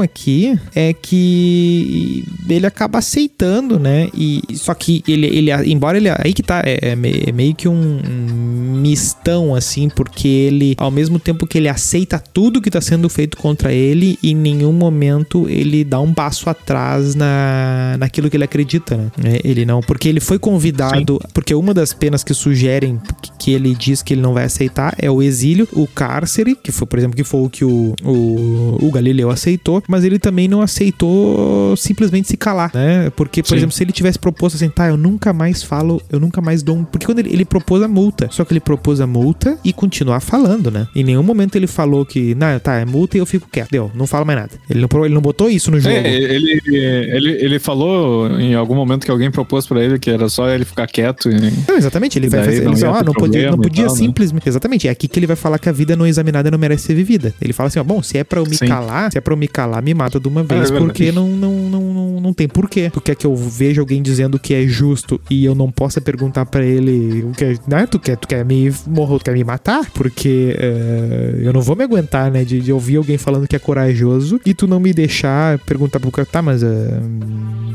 aqui 0.00 0.58
é 0.74 0.92
que 0.92 2.24
ele 2.48 2.66
acaba 2.66 2.98
aceitando, 2.98 3.78
né? 3.78 4.08
E 4.14 4.42
só 4.54 4.74
que 4.74 5.02
ele, 5.06 5.26
ele 5.26 5.50
embora 5.70 5.96
ele 5.96 6.08
aí 6.08 6.32
que 6.32 6.42
tá, 6.42 6.62
é, 6.64 6.78
é 6.82 6.96
é 7.28 7.32
meio 7.32 7.54
que 7.54 7.68
um, 7.68 8.00
mistão 8.76 9.54
assim, 9.54 9.88
porque 9.88 10.28
ele 10.28 10.74
ao 10.78 10.90
mesmo 10.90 11.18
tempo 11.18 11.46
que 11.46 11.58
ele 11.58 11.68
aceita 11.68 12.18
tudo 12.18 12.60
que 12.60 12.70
tá 12.70 12.80
sendo 12.80 13.08
feito 13.08 13.36
contra 13.36 13.72
ele, 13.72 14.18
em 14.22 14.34
nenhum 14.34 14.72
momento 14.72 15.48
ele 15.48 15.84
dá 15.84 16.00
um 16.00 16.12
passo 16.12 16.48
atrás 16.48 17.14
na 17.14 17.96
naquilo 17.98 18.28
que 18.30 18.36
ele 18.36 18.44
acredita, 18.44 18.96
né? 18.96 19.10
É, 19.24 19.40
Ele 19.44 19.64
não, 19.64 19.80
porque 19.80 20.08
ele 20.08 20.20
foi 20.20 20.38
convidado, 20.38 21.20
porque 21.34 21.54
uma 21.54 21.72
das 21.74 21.92
penas 21.92 22.22
que 22.24 22.32
sugerem 22.34 23.00
que- 23.22 23.30
que 23.38 23.50
ele 23.52 23.74
diz 23.74 24.02
que 24.02 24.14
ele 24.14 24.20
não 24.20 24.32
vai 24.34 24.44
aceitar 24.44 24.94
é 24.98 25.10
o 25.10 25.22
exílio, 25.22 25.68
o 25.72 25.86
cárcere, 25.86 26.54
que 26.56 26.70
foi, 26.72 26.86
por 26.86 26.98
exemplo, 26.98 27.16
que 27.16 27.24
foi 27.24 27.40
o 27.42 27.48
que 27.50 27.64
o, 27.64 27.94
o, 28.04 28.78
o 28.86 28.90
Galileu 28.90 29.30
aceitou, 29.36 29.82
mas 29.88 30.04
ele 30.04 30.18
também 30.18 30.48
não 30.48 30.60
aceitou 30.60 31.76
simplesmente 31.76 32.28
se 32.28 32.36
calar, 32.36 32.70
né? 32.74 33.10
Porque, 33.10 33.42
por 33.42 33.50
Sim. 33.50 33.56
exemplo, 33.56 33.74
se 33.74 33.84
ele 33.84 33.92
tivesse 33.92 34.18
proposto 34.18 34.56
assim, 34.56 34.68
tá, 34.68 34.88
eu 34.88 34.96
nunca 34.96 35.32
mais 35.32 35.62
falo, 35.62 36.02
eu 36.10 36.18
nunca 36.18 36.40
mais 36.40 36.62
dou 36.62 36.76
um. 36.76 36.84
Porque 36.84 37.06
quando 37.06 37.20
ele, 37.20 37.32
ele 37.32 37.44
propôs 37.44 37.82
a 37.82 37.88
multa, 37.88 38.28
só 38.30 38.44
que 38.44 38.52
ele 38.52 38.60
propôs 38.60 39.00
a 39.00 39.06
multa 39.06 39.58
e 39.64 39.72
continuar 39.72 40.20
falando, 40.20 40.70
né? 40.70 40.86
Em 40.94 41.04
nenhum 41.04 41.22
momento 41.22 41.56
ele 41.56 41.66
falou 41.66 42.04
que, 42.04 42.34
não, 42.34 42.58
tá, 42.58 42.76
é 42.76 42.84
multa 42.84 43.16
e 43.16 43.20
eu 43.20 43.26
fico 43.26 43.48
quieto, 43.50 43.70
deu, 43.70 43.90
não 43.94 44.06
falo 44.06 44.24
mais 44.24 44.38
nada. 44.38 44.52
Ele 44.68 44.80
não, 44.80 45.04
ele 45.04 45.14
não 45.14 45.20
botou 45.20 45.48
isso 45.48 45.70
no 45.70 45.78
jogo. 45.78 45.94
É, 45.94 46.08
ele, 46.08 46.60
ele, 46.66 47.30
ele 47.44 47.58
falou 47.58 48.28
em 48.40 48.54
algum 48.54 48.74
momento 48.74 49.04
que 49.04 49.10
alguém 49.10 49.30
propôs 49.30 49.66
pra 49.66 49.82
ele 49.82 49.98
que 49.98 50.10
era 50.10 50.28
só 50.28 50.48
ele 50.48 50.64
ficar 50.64 50.86
quieto. 50.86 51.30
E... 51.30 51.52
Não, 51.68 51.76
exatamente, 51.76 52.18
ele 52.18 52.28
vai 52.28 52.44
fazer. 52.44 52.62
não 52.62 52.72
Ele 52.72 52.80
ia 52.80 52.86
fala, 52.86 53.00
ah, 53.00 53.04
não 53.04 53.12
podia, 53.12 53.50
não 53.50 53.58
podia 53.58 53.86
tal, 53.86 53.94
né? 53.94 54.00
simplesmente. 54.00 54.48
Exatamente, 54.48 54.88
é 54.88 54.90
aqui 54.90 55.08
que 55.08 55.18
ele 55.18 55.26
vai 55.26 55.36
falar 55.36 55.58
que 55.58 55.68
a 55.68 55.72
vida 55.72 55.96
não 55.96 56.06
examinada 56.06 56.50
não 56.50 56.58
merece 56.58 56.84
ser 56.84 56.94
vivida. 56.94 57.34
Ele 57.40 57.52
fala 57.52 57.68
assim, 57.68 57.78
ó, 57.78 57.84
bom, 57.84 58.02
se 58.02 58.18
é 58.18 58.24
pra 58.24 58.40
eu 58.40 58.46
me 58.46 58.56
Sim. 58.56 58.66
calar, 58.66 59.10
se 59.12 59.18
é 59.18 59.20
pra 59.26 59.32
eu 59.34 59.36
me 59.36 59.48
calar, 59.48 59.82
me 59.82 59.92
mata 59.92 60.20
de 60.20 60.28
uma 60.28 60.44
vez, 60.44 60.70
é 60.70 60.78
porque 60.78 61.10
não, 61.10 61.26
não, 61.28 61.52
não, 61.68 61.80
não, 61.92 62.20
não 62.20 62.32
tem 62.32 62.46
porquê. 62.48 62.90
Tu 62.90 63.00
quer 63.00 63.16
que 63.16 63.26
eu 63.26 63.34
veja 63.34 63.80
alguém 63.80 64.00
dizendo 64.00 64.38
que 64.38 64.54
é 64.54 64.64
justo 64.68 65.20
e 65.28 65.44
eu 65.44 65.52
não 65.54 65.70
possa 65.72 66.00
perguntar 66.00 66.46
pra 66.46 66.64
ele 66.64 67.24
o 67.24 67.32
que 67.32 67.44
é, 67.44 67.56
né? 67.66 67.86
Tu 67.86 67.98
quer, 67.98 68.16
tu 68.16 68.28
quer 68.28 68.44
me 68.44 68.72
morrer, 68.86 69.18
tu 69.18 69.24
quer 69.24 69.34
me 69.34 69.42
matar? 69.42 69.90
Porque 69.92 70.56
eh, 70.56 71.40
eu 71.42 71.52
não 71.52 71.60
vou 71.60 71.74
me 71.74 71.82
aguentar, 71.82 72.30
né, 72.30 72.44
de, 72.44 72.60
de 72.60 72.72
ouvir 72.72 72.96
alguém 72.96 73.18
falando 73.18 73.48
que 73.48 73.56
é 73.56 73.58
corajoso 73.58 74.40
e 74.46 74.54
tu 74.54 74.68
não 74.68 74.78
me 74.78 74.92
deixar 74.92 75.58
perguntar 75.60 75.98
pro 75.98 76.10
cara, 76.12 76.26
tá, 76.30 76.40
mas 76.40 76.62
eh, 76.62 77.00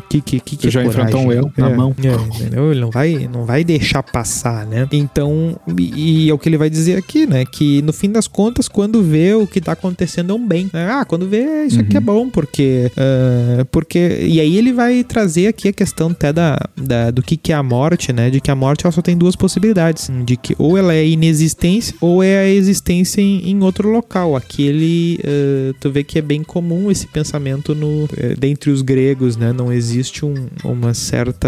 Que, 0.10 0.22
que, 0.22 0.40
que, 0.40 0.58
que 0.58 0.70
já 0.70 0.84
coragem? 0.84 1.02
enfrentou 1.04 1.28
um 1.28 1.32
eu 1.32 1.52
na 1.58 1.70
É, 1.70 1.76
mão. 1.76 1.96
é, 2.04 2.36
entendeu? 2.36 2.72
Ele 2.72 2.82
não 2.82 2.90
vai, 2.92 3.30
não 3.32 3.46
vai 3.46 3.64
deixar 3.64 4.04
passar, 4.04 4.66
né? 4.66 4.88
Então, 4.92 5.56
e, 5.78 6.26
e 6.26 6.30
é 6.30 6.34
o 6.34 6.38
que 6.38 6.50
ele 6.50 6.58
vai 6.58 6.70
dizer 6.70 6.98
aqui, 6.98 7.26
né? 7.26 7.46
Que 7.46 7.82
no 7.82 7.94
fim 7.94 8.10
das 8.12 8.28
contas, 8.28 8.68
quando 8.68 9.02
vê 9.02 9.34
o 9.34 9.48
que 9.48 9.62
tá 9.62 9.72
acontecendo 9.72 10.32
é 10.32 10.36
um 10.36 10.46
bem. 10.48 10.70
né? 10.74 10.90
Ah, 10.92 11.06
quando 11.06 11.28
vê, 11.32 11.66
isso 11.66 11.80
aqui 11.80 11.98
é 11.98 12.00
bom, 12.00 12.30
porque. 12.30 12.92
ah, 12.98 13.66
porque. 13.72 14.20
E 14.22 14.40
aí 14.40 14.58
ele 14.58 14.72
vai 14.74 15.04
trazer 15.04 15.48
aqui 15.48 15.70
a 15.70 15.74
questão 15.74 16.10
até 16.10 16.32
da, 16.34 16.60
da, 16.76 17.10
do 17.12 17.22
que, 17.24 17.36
que 17.38 17.52
é 17.52 17.56
a 17.56 17.64
morte, 17.64 18.12
né? 18.14 18.30
De 18.30 18.40
que 18.42 18.52
a 18.52 18.56
morte 18.56 18.86
ela 18.86 18.92
só 18.92 19.02
tem 19.02 19.18
duas 19.18 19.36
possibilidades. 19.36 20.10
De 20.26 20.36
que 20.38 20.56
ou 20.60 20.78
ela 20.78 20.94
é 20.94 21.08
inexistência 21.08 21.96
ou 22.02 22.22
é 22.22 22.40
a 22.40 22.50
existência 22.50 23.22
em, 23.22 23.50
em 23.50 23.64
outro 23.64 23.90
local. 23.90 24.36
Aqui 24.36 24.64
ele. 24.68 25.20
ah, 25.24 25.74
tu 25.80 25.90
vê 25.90 26.04
que 26.04 26.20
é 26.20 26.22
bem 26.22 26.44
comum 26.44 26.92
esse 26.92 27.08
pensamento 27.08 27.74
no, 27.74 28.08
eh, 28.18 28.36
dentre 28.38 28.70
os 28.72 28.82
gregos, 28.82 29.38
né? 29.38 29.54
Não 29.54 29.72
existe 29.72 30.26
um- 30.26 30.48
uma 30.64 30.94
certa 30.94 31.48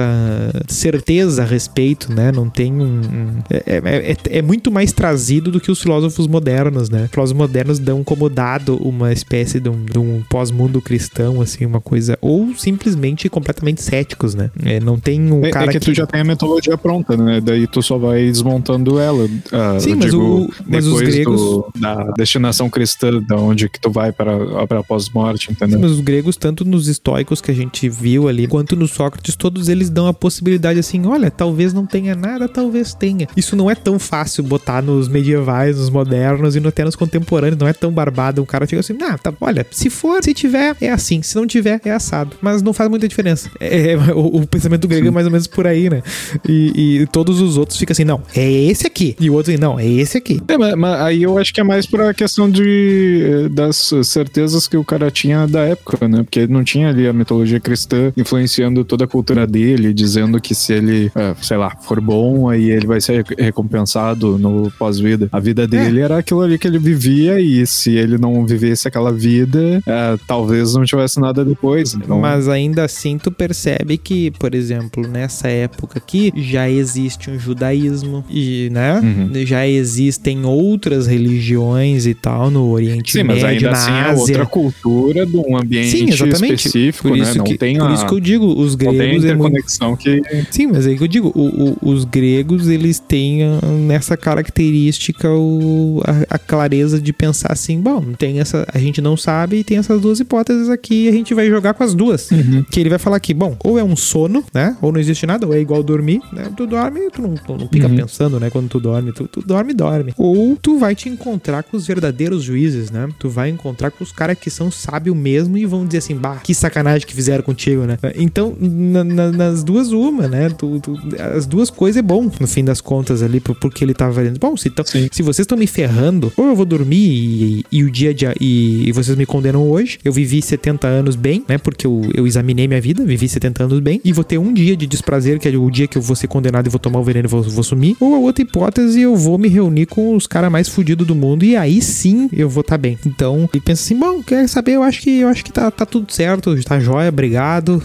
certeza 0.67 1.43
a 1.43 1.45
respeito, 1.45 2.11
né? 2.13 2.31
Não 2.31 2.49
tem 2.49 2.71
um. 2.73 2.84
um- 2.84 3.43
é, 3.49 3.63
é- 3.84 4.11
é- 4.11 4.38
é 4.38 4.41
muito 4.41 4.71
mais 4.71 4.91
trazido 4.91 5.51
do 5.51 5.59
que 5.59 5.71
os 5.71 5.81
filósofos 5.81 6.27
modernos, 6.27 6.89
né? 6.89 7.05
Os 7.05 7.11
filósofos 7.11 7.38
modernos 7.38 7.79
dão 7.79 8.03
como 8.03 8.29
dado 8.29 8.75
uma 8.77 9.11
espécie 9.11 9.59
de 9.59 9.69
um, 9.74 9.86
de 9.86 9.97
um 9.99 10.24
pós-mundo 10.30 10.82
cristão, 10.82 11.41
assim, 11.41 11.65
uma 11.65 11.82
coisa. 11.82 12.17
Ou 12.21 12.53
simplesmente 12.55 13.30
completamente 13.30 13.82
céticos, 13.82 14.36
né? 14.36 14.49
É, 14.63 14.80
não 14.80 14.99
tem 14.99 15.32
um 15.32 15.43
É, 15.45 15.49
cara 15.51 15.69
é 15.69 15.74
que, 15.74 15.80
tu 15.80 15.93
já 15.93 16.05
tem 16.05 16.21
a 16.21 16.24
metodologia 16.24 16.78
pronta, 16.78 17.15
né? 17.17 17.41
Daí 17.41 17.67
tu 17.67 17.82
só 17.82 17.97
vai 17.97 18.26
desmontando 18.26 18.99
ela. 18.99 19.28
ah, 19.51 19.78
Sim, 19.80 19.95
mas 19.95 20.11
digo, 20.11 20.24
o- 20.24 20.49
mas 20.67 20.86
os 20.88 21.01
gregos- 21.01 21.41
do- 21.41 21.71
da 21.80 22.11
destinação 22.17 22.69
cristã, 22.69 23.21
da 23.28 23.36
onde 23.38 23.67
que 23.69 23.80
tu 23.80 23.89
vai 23.91 24.11
para, 24.11 24.65
para 24.67 24.84
pós-morte, 24.84 25.51
entendeu? 25.51 25.80
Mas 25.80 25.91
os 25.91 25.99
gregos, 26.01 26.36
tanto 26.38 26.63
nos 26.65 26.88
estoicos 26.88 27.41
que 27.41 27.51
a 27.51 27.53
gente 27.53 27.89
viu 27.89 28.28
ali, 28.28 28.47
quanto 28.47 28.76
no 28.76 28.88
Sócrates, 28.88 29.36
todos 29.36 29.69
eles 29.69 29.89
dão 29.89 30.07
a 30.07 30.13
possibilidade 30.13 30.80
assim: 30.80 31.05
olha, 31.05 31.30
talvez 31.32 31.74
não 31.74 31.86
tenha 31.86 32.15
nada, 32.15 32.47
talvez 32.47 32.93
tenha. 32.93 33.28
Isso 33.36 33.55
não 33.55 33.69
é 33.69 33.76
tão 33.76 33.97
fácil 33.99 34.43
botar 34.43 34.82
nos 34.82 35.07
medievais, 35.07 35.78
nos 35.78 35.89
modernos 35.89 36.55
e 36.55 36.59
até 36.67 36.84
nos 36.86 36.95
contemporâneos, 36.95 37.57
não 37.59 37.67
é 37.67 37.74
tão 37.74 37.91
barbado. 37.91 38.41
Um 38.41 38.45
cara 38.45 38.65
chega 38.65 38.80
assim: 38.80 38.95
ah, 39.01 39.17
tá, 39.17 39.34
olha, 39.41 39.62
se 39.72 39.89
for, 39.89 40.24
se 40.24 40.34
tiver, 40.34 40.76
é 40.82 40.89
assim, 40.89 41.22
se 41.22 41.36
não 41.36 41.45
tiver, 41.45 41.80
é 41.86 41.91
assado. 41.91 42.36
Mas 42.41 42.61
não 42.61 42.74
faz 42.74 42.89
muita 42.89 43.07
diferença. 43.07 43.49
É, 43.59 43.93
é, 43.93 43.97
o, 44.14 44.38
o 44.38 44.47
pensamento 44.47 44.88
grego 44.88 45.07
é 45.07 45.11
mais 45.11 45.26
ou 45.26 45.32
menos 45.32 45.47
por 45.47 45.68
aí, 45.68 45.89
né? 45.89 46.01
E, 46.47 47.01
e 47.01 47.07
todos 47.07 47.41
os 47.41 47.57
outros 47.57 47.78
ficam 47.78 47.93
assim: 47.93 48.03
não, 48.03 48.22
é 48.36 48.49
esse 48.51 48.88
aqui. 48.88 49.16
E 49.20 49.30
o 49.30 49.34
outro, 49.34 49.57
não, 49.59 49.80
é 49.80 49.88
esse 49.88 50.18
aqui. 50.18 50.41
É, 50.47 50.57
mas, 50.57 50.76
mas 50.76 51.01
aí 51.01 51.24
eu 51.24 51.38
acho 51.38 51.53
que 51.53 51.61
é 51.61 51.64
mais 51.64 51.86
pra 51.86 52.14
questão 52.14 52.49
de, 52.49 53.22
eh, 53.24 53.49
das 53.49 53.91
certezas 54.03 54.68
que 54.68 54.78
o 54.78 54.84
cara 54.84 55.09
tinha 55.11 55.47
da 55.47 55.61
época, 55.61 56.07
né? 56.07 56.24
Porque 56.24 56.47
não 56.47 56.64
tinha 56.64 56.89
ali 56.89 57.07
a 57.07 57.14
mitologia 57.14 57.59
cristã 57.59 58.11
influenciando 58.18 58.84
toda 58.84 59.05
a 59.05 59.07
cultura 59.07 59.45
dele, 59.45 59.93
dizendo 59.93 60.39
que 60.39 60.55
se 60.55 60.74
ele, 60.74 61.11
eh, 61.16 61.36
sei 61.41 61.57
lá, 61.57 61.76
for 61.82 61.99
bom, 61.99 62.49
aí 62.49 62.70
ele 62.70 62.88
vai 62.88 63.01
ser 63.01 63.26
recompensado 63.38 64.38
no 64.38 64.72
pós-vida. 64.78 65.30
A 65.32 65.39
vida 65.39 65.68
dele 65.68 65.99
era 65.99 66.18
aquilo 66.18 66.41
ali 66.41 66.57
que 66.57 66.68
ele 66.68 66.80
vivia 66.80 67.39
e 67.39 67.66
se 67.66 67.95
ele 67.95 68.18
não 68.18 68.45
vivesse 68.45 68.88
aquela 68.88 69.11
vida, 69.11 69.53
eh, 69.58 70.18
talvez 70.28 70.74
não 70.74 70.84
tivesse 70.86 71.20
nada 71.20 71.43
depois. 71.43 71.93
Então, 71.93 72.20
Mas 72.20 72.47
ainda 72.47 72.84
assim 72.84 73.18
tu 73.18 73.32
percebe 73.32 73.97
que, 73.97 74.32
por 74.32 74.54
exemplo, 74.56 75.08
nessa 75.08 75.47
época 75.47 75.97
aqui 75.99 76.32
já 76.36 76.70
existe 76.70 77.30
um 77.30 77.38
judaísmo 77.39 78.24
e, 78.30 78.70
né? 78.72 78.99
Uhum. 78.99 79.45
Já 79.45 79.68
existem 79.68 80.45
outras 80.45 81.08
religiões 81.08 82.06
e 82.06 82.14
tal 82.14 82.49
no 82.49 82.70
Oriente 82.72 83.12
Sim, 83.12 83.24
mas 83.24 83.43
Médio, 83.43 83.68
ainda 83.68 83.72
na 83.72 83.78
assim 83.78 83.91
é 83.91 84.01
Ásia. 84.01 84.22
outra 84.22 84.45
cultura 84.45 85.26
de 85.26 85.38
um 85.38 85.58
ambiente 85.58 85.89
Sim, 85.89 86.10
exatamente. 86.10 86.56
específico, 86.68 87.10
Por 87.10 87.18
né? 87.18 87.24
isso, 87.24 87.38
Não 87.38 87.45
que, 87.45 87.58
tem 87.58 87.78
por 87.78 87.89
a, 87.89 87.93
isso 87.93 88.06
que 88.08 88.14
eu 88.14 88.20
digo, 88.20 88.45
os 88.45 88.76
gregos 88.76 89.26
é 89.26 89.36
muito 89.36 89.62
que 89.97 90.22
Sim, 90.51 90.68
mas 90.68 90.86
aí 90.88 90.97
que 90.97 91.04
eu 91.04 91.08
digo, 91.08 91.32
o- 91.36 91.72
o- 91.84 91.91
os 91.91 92.06
gregos 92.06 92.68
eles 92.68 92.99
têm 92.99 93.43
ah, 93.43 93.60
nessa 93.88 94.16
característica 94.16 95.30
o- 95.30 96.01
a, 96.30 96.36
a 96.36 96.39
clareza 96.39 96.99
de 96.99 97.12
pensar 97.14 97.51
assim, 97.51 97.80
bom, 97.80 98.01
tem 98.18 98.39
essa, 98.39 98.66
a 98.74 98.78
gente 98.80 99.01
não 99.01 99.18
sabe 99.18 99.42
e 99.51 99.63
tem 99.63 99.77
essas 99.77 99.99
duas 100.01 100.19
hipóteses 100.19 100.69
aqui, 100.69 101.05
e 101.05 101.09
a 101.09 101.11
gente 101.11 101.33
vai 101.33 101.47
jogar 101.49 101.73
com 101.73 101.83
as 101.83 101.93
duas. 101.93 102.29
Que 102.71 102.79
ele 102.79 102.89
vai 102.89 102.99
falar 102.99 103.17
aqui, 103.17 103.33
bom, 103.33 103.55
ou 103.63 103.77
é 103.77 103.83
um 103.83 103.95
sono, 103.95 104.43
né? 104.53 104.77
Ou 104.81 104.91
não 104.91 104.99
existe 104.99 105.25
nada, 105.25 105.45
ou 105.47 105.53
é 105.53 105.59
igual 105.59 105.81
dormir, 105.83 106.21
né? 106.31 106.49
Tu 106.55 106.65
dorme, 106.67 107.01
tu 107.11 107.21
não, 107.21 107.33
tu 107.35 107.57
não 107.57 107.67
fica 107.67 107.87
Uhum. 107.87 107.95
pensando, 107.95 108.39
né? 108.39 108.49
Quando 108.49 108.69
tu 108.69 108.79
dorme, 108.79 109.11
tu, 109.11 109.27
tu 109.27 109.41
dorme, 109.41 109.73
dorme. 109.73 110.13
Ou 110.17 110.55
tu 110.61 110.77
vai 110.77 110.95
te 110.95 111.09
encontrar 111.09 111.63
com 111.63 111.75
os 111.77 111.85
verdadeiros 111.87 112.43
juízes, 112.43 112.89
né? 112.91 113.07
Tu 113.19 113.29
vai 113.29 113.49
encontrar 113.49 113.91
com 113.91 114.03
os 114.03 114.11
caras 114.11 114.37
que 114.39 114.49
são 114.49 114.69
sábios 114.71 115.15
mesmo 115.15 115.57
e 115.57 115.65
vão 115.65 115.85
dizer 115.85 115.97
assim, 115.99 116.15
bah, 116.15 116.37
que 116.43 116.53
sacanagem 116.53 117.05
que 117.07 117.13
fizeram 117.13 117.43
contigo, 117.43 117.83
né? 117.83 117.97
Então, 118.15 118.55
na- 118.59 119.03
na- 119.03 119.31
nas 119.31 119.63
duas, 119.63 119.91
uma, 119.91 120.27
né? 120.27 120.49
Tu- 120.49 120.79
tu- 120.79 120.97
as 121.35 121.45
duas 121.45 121.69
coisas 121.69 121.97
é 121.99 122.01
bom, 122.01 122.29
no 122.39 122.47
fim 122.47 122.63
das 122.63 122.79
contas, 122.81 123.21
ali, 123.21 123.39
por- 123.39 123.55
porque 123.55 123.83
ele 123.83 123.93
tava 123.93 124.11
valendo. 124.11 124.39
Bom, 124.39 124.55
se, 124.57 124.69
tão- 124.69 124.85
se 124.85 125.21
vocês 125.21 125.39
estão 125.39 125.57
me 125.57 125.67
ferrando, 125.67 126.31
ou 126.37 126.45
eu 126.47 126.55
vou 126.55 126.65
dormir 126.65 126.97
e, 126.97 127.65
e 127.71 127.83
o 127.83 127.91
dia 127.91 128.13
de, 128.13 128.25
e, 128.39 128.87
e 128.87 128.91
vocês 128.91 129.17
me 129.17 129.25
condenam 129.34 129.67
hoje, 129.67 129.97
eu 130.05 130.13
vivi 130.13 130.43
70 130.43 130.88
anos 130.88 131.15
bem, 131.15 131.43
né? 131.49 131.57
Porque 131.57 131.88
eu, 131.88 132.03
eu 132.13 132.27
examinei 132.27 132.67
minha 132.67 132.79
vida, 132.79 133.03
vivi 133.03 133.27
70 133.27 133.63
anos 133.63 133.79
bem, 133.79 133.99
e 134.05 134.13
vou 134.13 134.23
ter 134.23 134.38
um 134.38 134.53
dia 134.53 134.77
de 134.77 134.86
desprazer, 134.86 135.39
que 135.39 135.49
é 135.49 135.57
o 135.57 135.71
dia 135.71 135.88
que 135.88 135.97
eu 135.97 136.01
vou 136.03 136.15
ser 136.15 136.27
condenado 136.27 136.67
e 136.67 136.69
vou 136.69 136.77
tomar 136.77 136.99
o 136.99 137.03
veneno 137.03 137.25
e 137.25 137.29
vou, 137.29 137.41
vou 137.41 137.63
sumir. 137.63 137.97
Ou 137.99 138.13
a 138.13 138.19
outra 138.19 138.43
hipótese, 138.43 139.01
eu 139.01 139.15
vou 139.15 139.39
me 139.39 139.47
reunir 139.47 139.88
com 139.88 140.15
os 140.15 140.27
caras 140.27 140.51
mais 140.51 140.69
fudidos 140.69 141.07
do 141.07 141.15
mundo 141.15 141.43
e 141.43 141.55
aí 141.55 141.81
sim 141.81 142.29
eu 142.31 142.47
vou 142.47 142.61
estar 142.61 142.77
bem. 142.77 142.95
Então, 143.07 143.49
ele 143.51 143.63
pensa 143.63 143.81
assim, 143.81 143.97
bom, 143.97 144.21
quer 144.21 144.47
saber? 144.47 144.73
Eu 144.73 144.84
acho 144.84 145.01
que 145.01 145.21
eu 145.21 145.27
acho 145.27 145.43
que 145.43 145.51
tá, 145.51 145.71
tá 145.71 145.84
tudo 145.84 146.13
certo, 146.13 146.55
tá 146.63 146.79
jóia, 146.79 147.09
obrigado. 147.09 147.81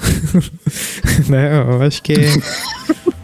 né? 1.31 1.65
Eu 1.67 1.81
acho 1.81 2.03
que. 2.03 2.13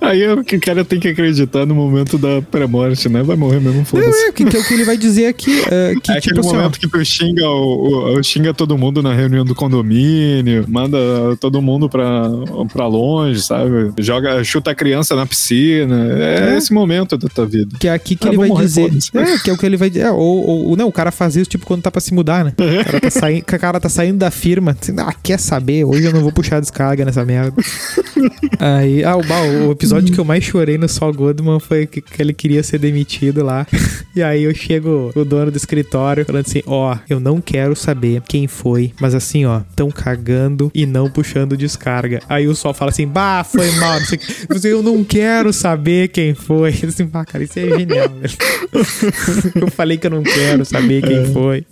Aí 0.00 0.22
é 0.22 0.32
o 0.32 0.42
que 0.42 0.56
o 0.56 0.60
cara 0.60 0.84
tem 0.84 0.98
que 0.98 1.08
acreditar 1.08 1.64
no 1.66 1.74
momento 1.74 2.18
da 2.18 2.42
pré-morte, 2.42 3.08
né? 3.08 3.22
Vai 3.22 3.36
morrer 3.36 3.60
mesmo, 3.60 3.78
Não, 3.78 3.84
foda-se. 3.84 4.24
é, 4.26 4.32
que, 4.32 4.44
que 4.44 4.56
é 4.56 4.60
o 4.60 4.64
que 4.64 4.74
ele 4.74 4.84
vai 4.84 4.96
dizer 4.96 5.26
aqui. 5.26 5.62
é, 5.70 5.94
que, 6.02 6.10
É 6.12 6.20
tipo 6.20 6.34
aquele 6.34 6.40
assim, 6.40 6.48
ó, 6.50 6.54
momento 6.56 6.80
que 6.80 6.88
tu 6.88 7.04
xinga, 7.04 7.48
o, 7.48 8.18
o- 8.18 8.22
xinga 8.22 8.52
todo 8.54 8.76
mundo 8.76 9.02
na 9.02 9.12
reunião 9.14 9.44
do 9.44 9.54
condomínio, 9.54 10.64
manda 10.68 10.98
todo 11.40 11.62
mundo 11.62 11.88
pra, 11.88 12.28
pra 12.72 12.86
longe, 12.86 13.40
sabe? 13.42 13.92
Joga, 13.98 14.42
chuta 14.44 14.70
a 14.72 14.74
criança 14.74 15.14
na 15.14 15.24
piscina. 15.26 16.08
É, 16.18 16.54
É. 16.54 16.56
esse 16.58 16.72
momento 16.72 17.16
da 17.16 17.28
tua 17.28 17.46
vida. 17.46 17.76
Que 17.78 17.88
é 17.88 17.92
aqui 17.92 18.16
que 18.16 18.26
Ah, 18.26 18.30
ele 18.30 18.38
vai 18.38 18.48
morrer, 18.48 18.64
dizer. 18.66 18.90
É, 19.14 19.38
que 19.38 19.50
é 19.50 19.52
o 19.52 19.56
que 19.58 19.64
ele 19.66 19.76
vai 19.76 19.88
dizer. 19.88 20.06
É, 20.06 20.10
ou, 20.10 20.68
ou- 20.70 20.76
não, 20.76 20.88
o 20.88 20.92
cara 20.92 21.10
faz 21.10 21.36
isso 21.36 21.48
tipo 21.50 21.64
quando 21.66 21.82
tá 21.82 21.90
pra 21.90 22.00
se 22.00 22.12
mudar, 22.12 22.44
né? 22.44 22.52
O 22.58 22.84
cara 22.84 23.00
tá, 23.00 23.10
saindo, 23.10 23.40
o 23.42 23.44
cara 23.58 23.80
tá 23.80 23.88
saindo 23.88 24.18
da 24.18 24.30
firma. 24.30 24.76
Assim, 24.80 24.94
ah, 24.98 25.14
quer 25.22 25.38
saber? 25.38 25.84
Hoje 25.84 26.04
eu 26.06 26.12
não 26.12 26.20
vou 26.20 26.32
puxar 26.32 26.56
a 26.56 26.60
descarga 26.60 27.04
nessa 27.04 27.24
merda. 27.24 27.52
Aí, 28.58 29.04
ah, 29.04 29.16
o, 29.16 29.22
o 29.42 29.72
episódio 29.72 30.12
que 30.12 30.18
eu 30.18 30.24
mais 30.26 30.44
chorei 30.44 30.78
no 30.78 30.88
Saul 30.88 31.12
Goodman 31.12 31.60
foi 31.60 31.86
que, 31.86 32.00
que 32.00 32.22
ele 32.22 32.32
queria 32.32 32.62
ser 32.62 32.78
demitido 32.78 33.44
lá. 33.44 33.66
E 34.14 34.22
aí 34.22 34.42
eu 34.42 34.54
chego 34.54 35.10
o 35.14 35.24
dono 35.24 35.50
do 35.50 35.56
escritório 35.56 36.22
falando 36.26 36.44
assim: 36.46 36.60
ó, 36.66 36.94
eu 37.08 37.18
não 37.18 37.40
quero 37.40 37.74
saber 37.74 38.20
quem 38.28 38.46
foi, 38.46 38.92
mas 39.00 39.14
assim, 39.14 39.46
ó, 39.46 39.62
tão 39.74 39.90
cagando 39.90 40.70
e 40.74 40.84
não 40.84 41.08
puxando 41.10 41.56
descarga. 41.56 42.20
Aí 42.28 42.46
o 42.46 42.54
Sol 42.54 42.74
fala 42.74 42.90
assim: 42.90 43.06
bah, 43.06 43.42
foi 43.42 43.70
mal, 43.76 43.98
não 43.98 44.06
sei 44.06 44.18
o 44.18 44.60
que. 44.60 44.68
Eu 44.68 44.82
não 44.82 45.02
quero 45.02 45.50
saber 45.50 46.08
quem 46.08 46.34
foi. 46.34 46.74
Eu 46.82 46.90
assim, 46.90 47.06
bah, 47.06 47.24
cara, 47.24 47.42
isso 47.42 47.58
é 47.58 47.62
genial, 47.78 48.10
velho. 48.10 48.34
Eu 49.62 49.70
falei 49.70 49.96
que 49.96 50.06
eu 50.06 50.10
não 50.10 50.22
quero 50.22 50.62
saber 50.64 51.02
quem 51.02 51.32
foi. 51.32 51.64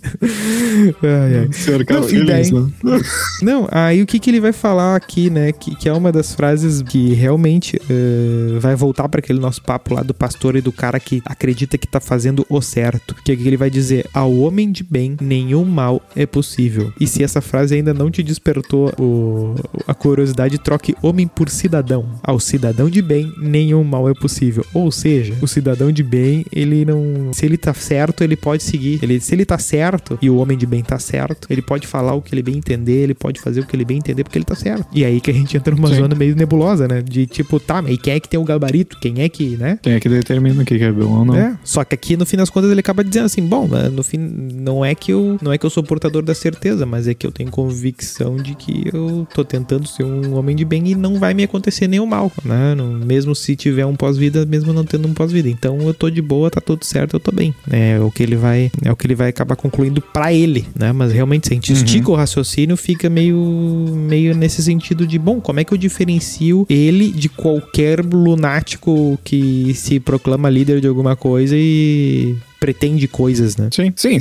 Ai, 1.03 1.37
ai. 1.41 1.49
Cercar 1.51 1.99
Não, 1.99 2.07
e 2.07 2.09
feliz, 2.09 2.25
daí- 2.27 2.51
né? 2.51 3.01
Não, 3.41 3.67
aí 3.71 4.01
o 4.01 4.05
que, 4.07 4.17
que 4.17 4.29
ele 4.31 4.39
vai 4.39 4.51
falar 4.51 4.95
aqui, 4.95 5.29
né? 5.29 5.51
Que, 5.51 5.75
que 5.75 5.87
é 5.89 5.93
uma 5.93 6.11
das 6.11 6.33
frases 6.33 6.81
que 6.81 7.13
realmente 7.13 7.60
eh, 7.89 8.59
vai 8.59 8.75
voltar 8.75 9.07
para 9.09 9.19
aquele 9.19 9.39
nosso 9.39 9.61
papo 9.61 9.93
lá 9.93 10.01
do 10.03 10.13
pastor 10.13 10.55
e 10.55 10.61
do 10.61 10.71
cara 10.71 10.99
que 10.99 11.21
acredita 11.25 11.77
que 11.77 11.87
tá 11.87 11.99
fazendo 11.99 12.45
o 12.49 12.61
certo. 12.61 13.15
Que, 13.23 13.31
é 13.31 13.35
que 13.35 13.47
ele 13.47 13.57
vai 13.57 13.69
dizer: 13.69 14.07
Ao 14.13 14.33
homem 14.33 14.71
de 14.71 14.83
bem, 14.83 15.15
nenhum 15.21 15.63
mal 15.65 16.01
é 16.15 16.25
possível. 16.25 16.91
E 16.99 17.07
se 17.07 17.23
essa 17.23 17.41
frase 17.41 17.75
ainda 17.75 17.93
não 17.93 18.09
te 18.09 18.23
despertou 18.23 18.91
o- 18.99 19.55
a 19.87 19.93
curiosidade, 19.93 20.57
troque 20.57 20.95
homem 21.01 21.27
por 21.27 21.49
cidadão. 21.49 22.05
Ao 22.23 22.39
cidadão 22.39 22.89
de 22.89 23.01
bem, 23.01 23.31
nenhum 23.37 23.83
mal 23.83 24.09
é 24.09 24.13
possível. 24.13 24.65
Ou 24.73 24.91
seja, 24.91 25.35
o 25.41 25.47
cidadão 25.47 25.91
de 25.91 26.03
bem, 26.03 26.45
ele 26.51 26.85
não. 26.85 27.31
Se 27.33 27.45
ele 27.45 27.57
tá 27.57 27.73
certo, 27.73 28.23
ele 28.23 28.35
pode 28.35 28.63
seguir. 28.63 28.99
Ele, 29.01 29.19
se 29.19 29.33
ele 29.33 29.45
tá 29.45 29.57
certo 29.57 30.17
e 30.21 30.29
o 30.29 30.37
homem 30.37 30.57
de 30.57 30.65
bem 30.65 30.81
tá 30.83 30.97
certo, 30.99 31.47
ele 31.49 31.61
pode 31.61 31.87
falar 31.87 32.13
o 32.13 32.21
que 32.21 32.33
ele 32.33 32.41
bem 32.43 32.57
entender, 32.57 33.03
ele 33.03 33.13
pode 33.13 33.39
fazer 33.41 33.61
o 33.61 33.65
que 33.65 33.75
ele 33.75 33.85
bem 33.85 33.97
entender 33.97 34.23
porque 34.23 34.37
ele 34.37 34.45
tá 34.45 34.55
certo. 34.55 34.85
E 34.93 35.03
aí 35.05 35.19
que 35.21 35.29
a 35.31 35.33
gente 35.33 35.55
entra 35.57 35.75
numa 35.75 35.87
Sim. 35.89 35.95
zona 35.95 36.15
meio 36.15 36.35
nebulosa, 36.35 36.87
né? 36.87 37.01
De 37.01 37.25
tipo, 37.25 37.50
tá, 37.59 37.81
mas 37.81 37.97
quem 37.97 38.13
é 38.13 38.19
que 38.19 38.29
tem 38.29 38.39
o 38.39 38.43
gabarito, 38.43 38.97
quem 38.99 39.21
é 39.21 39.29
que, 39.29 39.57
né? 39.57 39.79
Quem 39.81 39.93
é 39.93 39.99
que 39.99 40.09
determina 40.09 40.61
o 40.61 40.65
que 40.65 40.75
é 40.75 40.91
bom 40.91 41.19
ou 41.19 41.25
não. 41.25 41.35
É, 41.35 41.57
só 41.63 41.83
que 41.83 41.95
aqui 41.95 42.17
no 42.17 42.25
fim 42.25 42.37
das 42.37 42.49
contas 42.49 42.71
ele 42.71 42.79
acaba 42.79 43.03
dizendo 43.03 43.25
assim, 43.25 43.45
bom, 43.45 43.67
no 43.91 44.03
fim 44.03 44.17
não 44.17 44.83
é 44.83 44.93
que 44.95 45.11
eu 45.11 45.37
não 45.41 45.51
é 45.51 45.57
que 45.57 45.65
eu 45.65 45.69
sou 45.69 45.83
portador 45.83 46.21
da 46.23 46.33
certeza, 46.33 46.85
mas 46.85 47.07
é 47.07 47.13
que 47.13 47.25
eu 47.25 47.31
tenho 47.31 47.49
convicção 47.49 48.35
de 48.35 48.55
que 48.55 48.89
eu 48.93 49.27
tô 49.33 49.43
tentando 49.43 49.87
ser 49.87 50.03
um 50.03 50.35
homem 50.35 50.55
de 50.55 50.65
bem 50.65 50.87
e 50.87 50.95
não 50.95 51.19
vai 51.19 51.33
me 51.33 51.43
acontecer 51.43 51.87
nenhum 51.87 52.05
mal, 52.05 52.31
né? 52.43 52.75
Mesmo 53.05 53.35
se 53.35 53.55
tiver 53.55 53.85
um 53.85 53.95
pós-vida, 53.95 54.45
mesmo 54.45 54.73
não 54.73 54.83
tendo 54.83 55.07
um 55.07 55.13
pós-vida. 55.13 55.49
Então 55.49 55.79
eu 55.81 55.93
tô 55.93 56.09
de 56.09 56.21
boa, 56.21 56.49
tá 56.49 56.61
tudo 56.61 56.85
certo, 56.85 57.15
eu 57.15 57.19
tô 57.19 57.31
bem. 57.31 57.53
É 57.69 57.99
o 57.99 58.11
que 58.11 58.23
ele 58.23 58.35
vai, 58.35 58.71
é 58.83 58.91
o 58.91 58.95
que 58.95 59.07
ele 59.07 59.15
vai 59.15 59.29
acabar 59.29 59.55
concluindo 59.55 60.01
para 60.01 60.33
ele, 60.33 60.65
né? 60.75 60.91
Mas 60.91 61.11
realmente 61.11 61.47
se 61.47 61.53
a 61.53 61.55
gente 61.55 61.71
uhum. 61.71 61.77
estica 61.77 62.11
o 62.11 62.15
raciocínio, 62.15 62.77
fica 62.77 63.09
meio 63.09 63.41
meio 63.91 64.35
nesse 64.35 64.61
sentido 64.63 65.05
de, 65.05 65.17
bom, 65.17 65.39
como 65.39 65.59
é 65.59 65.63
que 65.63 65.73
eu 65.73 65.77
diferencio 65.77 66.65
ele 66.69 67.11
de 67.11 67.29
qualquer 67.41 68.05
lunático 68.05 69.17
que 69.23 69.73
se 69.73 69.99
proclama 69.99 70.49
líder 70.49 70.79
de 70.79 70.87
alguma 70.87 71.15
coisa 71.15 71.55
e 71.57 72.35
pretende 72.61 73.07
coisas, 73.07 73.57
né? 73.57 73.69
Sim, 73.71 73.91
sim. 73.97 74.19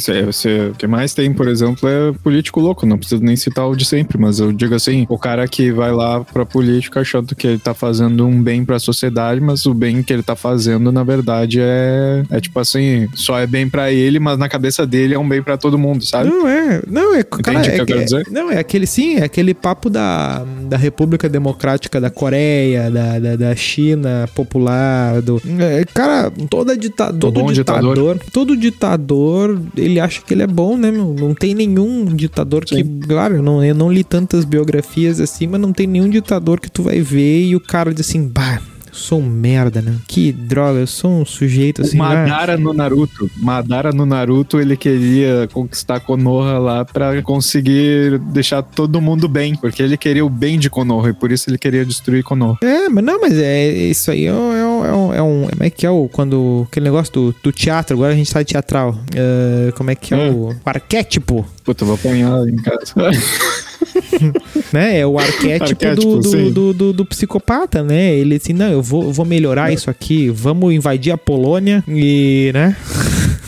o 0.70 0.74
que 0.74 0.86
mais 0.86 1.12
tem, 1.12 1.30
por 1.30 1.46
exemplo, 1.46 1.86
é 1.86 2.10
político 2.22 2.58
louco. 2.58 2.86
Não 2.86 2.96
preciso 2.96 3.22
nem 3.22 3.36
citar 3.36 3.68
o 3.68 3.76
de 3.76 3.84
sempre, 3.84 4.16
mas 4.18 4.40
eu 4.40 4.50
digo 4.50 4.74
assim: 4.74 5.04
o 5.10 5.18
cara 5.18 5.46
que 5.46 5.70
vai 5.70 5.92
lá 5.92 6.24
pra 6.24 6.46
política 6.46 7.00
achando 7.00 7.36
que 7.36 7.46
ele 7.46 7.58
tá 7.58 7.74
fazendo 7.74 8.26
um 8.26 8.42
bem 8.42 8.64
pra 8.64 8.78
sociedade, 8.78 9.42
mas 9.42 9.66
o 9.66 9.74
bem 9.74 10.02
que 10.02 10.10
ele 10.10 10.22
tá 10.22 10.34
fazendo, 10.34 10.90
na 10.90 11.04
verdade, 11.04 11.60
é, 11.60 12.24
é 12.30 12.40
tipo 12.40 12.58
assim: 12.58 13.06
só 13.14 13.38
é 13.38 13.46
bem 13.46 13.68
pra 13.68 13.92
ele, 13.92 14.18
mas 14.18 14.38
na 14.38 14.48
cabeça 14.48 14.86
dele 14.86 15.14
é 15.14 15.18
um 15.18 15.28
bem 15.28 15.42
pra 15.42 15.58
todo 15.58 15.76
mundo, 15.76 16.02
sabe? 16.06 16.30
Não 16.30 16.48
é. 16.48 16.82
Não 16.88 17.14
é. 17.14 17.22
Cara, 17.22 17.58
é, 17.58 17.60
o 17.60 17.74
que 17.74 17.80
eu 17.82 17.86
quero 17.86 18.00
é, 18.00 18.04
dizer? 18.04 18.26
Não, 18.30 18.50
é 18.50 18.58
aquele 18.58 18.86
sim, 18.86 19.16
é 19.16 19.24
aquele 19.24 19.52
papo 19.52 19.90
da, 19.90 20.46
da 20.62 20.78
República 20.78 21.28
Democrática 21.28 22.00
da 22.00 22.08
Coreia, 22.08 22.90
da, 22.90 23.18
da, 23.18 23.36
da 23.36 23.54
China 23.54 24.26
popular, 24.34 25.20
do. 25.20 25.42
É, 25.58 25.84
cara, 25.84 26.32
toda 26.48 26.74
dita, 26.74 27.12
todo, 27.12 27.34
todo 27.34 27.52
ditador, 27.52 27.94
ditador 27.94 28.29
todo 28.32 28.56
ditador, 28.56 29.60
ele 29.76 30.00
acha 30.00 30.22
que 30.22 30.32
ele 30.32 30.42
é 30.42 30.46
bom, 30.46 30.76
né, 30.76 30.90
meu? 30.90 31.14
Não 31.18 31.34
tem 31.34 31.54
nenhum 31.54 32.04
ditador 32.04 32.64
Sim. 32.66 32.76
que. 32.76 33.06
Claro, 33.06 33.36
eu 33.36 33.42
não, 33.42 33.64
eu 33.64 33.74
não 33.74 33.92
li 33.92 34.04
tantas 34.04 34.44
biografias 34.44 35.20
assim, 35.20 35.46
mas 35.46 35.60
não 35.60 35.72
tem 35.72 35.86
nenhum 35.86 36.08
ditador 36.08 36.60
que 36.60 36.70
tu 36.70 36.82
vai 36.82 37.00
ver 37.00 37.44
e 37.44 37.56
o 37.56 37.60
cara 37.60 37.92
diz 37.92 38.08
assim, 38.08 38.26
bah 38.26 38.60
eu 38.90 38.94
sou 38.94 39.20
um 39.20 39.26
merda, 39.26 39.80
né? 39.80 39.96
Que 40.06 40.32
droga, 40.32 40.80
eu 40.80 40.86
sou 40.86 41.22
um 41.22 41.24
sujeito 41.24 41.82
assim. 41.82 41.96
O 41.96 41.98
Madara 41.98 42.56
no 42.56 42.72
Naruto. 42.72 43.30
Madara 43.36 43.92
no 43.92 44.04
Naruto, 44.04 44.60
ele 44.60 44.76
queria 44.76 45.48
conquistar 45.52 46.00
Konoha 46.00 46.58
lá 46.58 46.84
pra 46.84 47.22
conseguir 47.22 48.18
deixar 48.18 48.62
todo 48.62 49.00
mundo 49.00 49.28
bem. 49.28 49.54
Porque 49.54 49.82
ele 49.82 49.96
queria 49.96 50.24
o 50.24 50.28
bem 50.28 50.58
de 50.58 50.68
Konoha 50.68 51.10
e 51.10 51.12
por 51.12 51.30
isso 51.30 51.48
ele 51.48 51.58
queria 51.58 51.84
destruir 51.84 52.24
Konoha. 52.24 52.58
É, 52.62 52.88
mas 52.88 53.04
não, 53.04 53.20
mas 53.20 53.38
é 53.38 53.68
isso 53.68 54.10
aí 54.10 54.26
é 54.26 54.32
um. 54.32 54.54
É 54.54 54.64
um, 54.64 55.14
é 55.14 55.22
um, 55.22 55.44
é 55.44 55.50
como 55.50 55.64
é 55.64 55.70
que 55.70 55.86
é 55.86 55.90
o. 55.90 56.08
Quando. 56.08 56.66
Aquele 56.70 56.84
negócio 56.84 57.12
do, 57.12 57.34
do 57.42 57.52
teatro, 57.52 57.96
agora 57.96 58.12
a 58.12 58.16
gente 58.16 58.32
tá 58.32 58.42
de 58.42 58.46
teatral. 58.46 58.90
Uh, 58.90 59.72
como 59.76 59.90
é 59.90 59.94
que 59.94 60.14
é, 60.14 60.26
é. 60.28 60.30
O, 60.30 60.48
o 60.48 60.56
arquétipo? 60.64 61.46
Puta, 61.62 61.84
eu 61.84 61.86
vou 61.86 61.94
apanhar 61.94 62.48
em 62.48 62.56
casa. 62.56 62.94
né? 64.72 64.98
É 65.00 65.06
o 65.06 65.18
arquétipo, 65.18 65.64
arquétipo 65.64 66.16
do, 66.16 66.50
do, 66.50 66.72
do, 66.72 66.92
do, 66.92 67.04
psicopata, 67.04 67.82
né? 67.82 68.14
Ele 68.14 68.36
assim, 68.36 68.52
não, 68.52 68.70
eu 68.70 68.82
vou, 68.82 69.12
vou 69.12 69.24
melhorar 69.24 69.70
é. 69.70 69.74
isso 69.74 69.90
aqui, 69.90 70.28
vamos 70.28 70.72
invadir 70.72 71.12
a 71.12 71.18
Polônia 71.18 71.84
e, 71.88 72.50
né? 72.54 72.76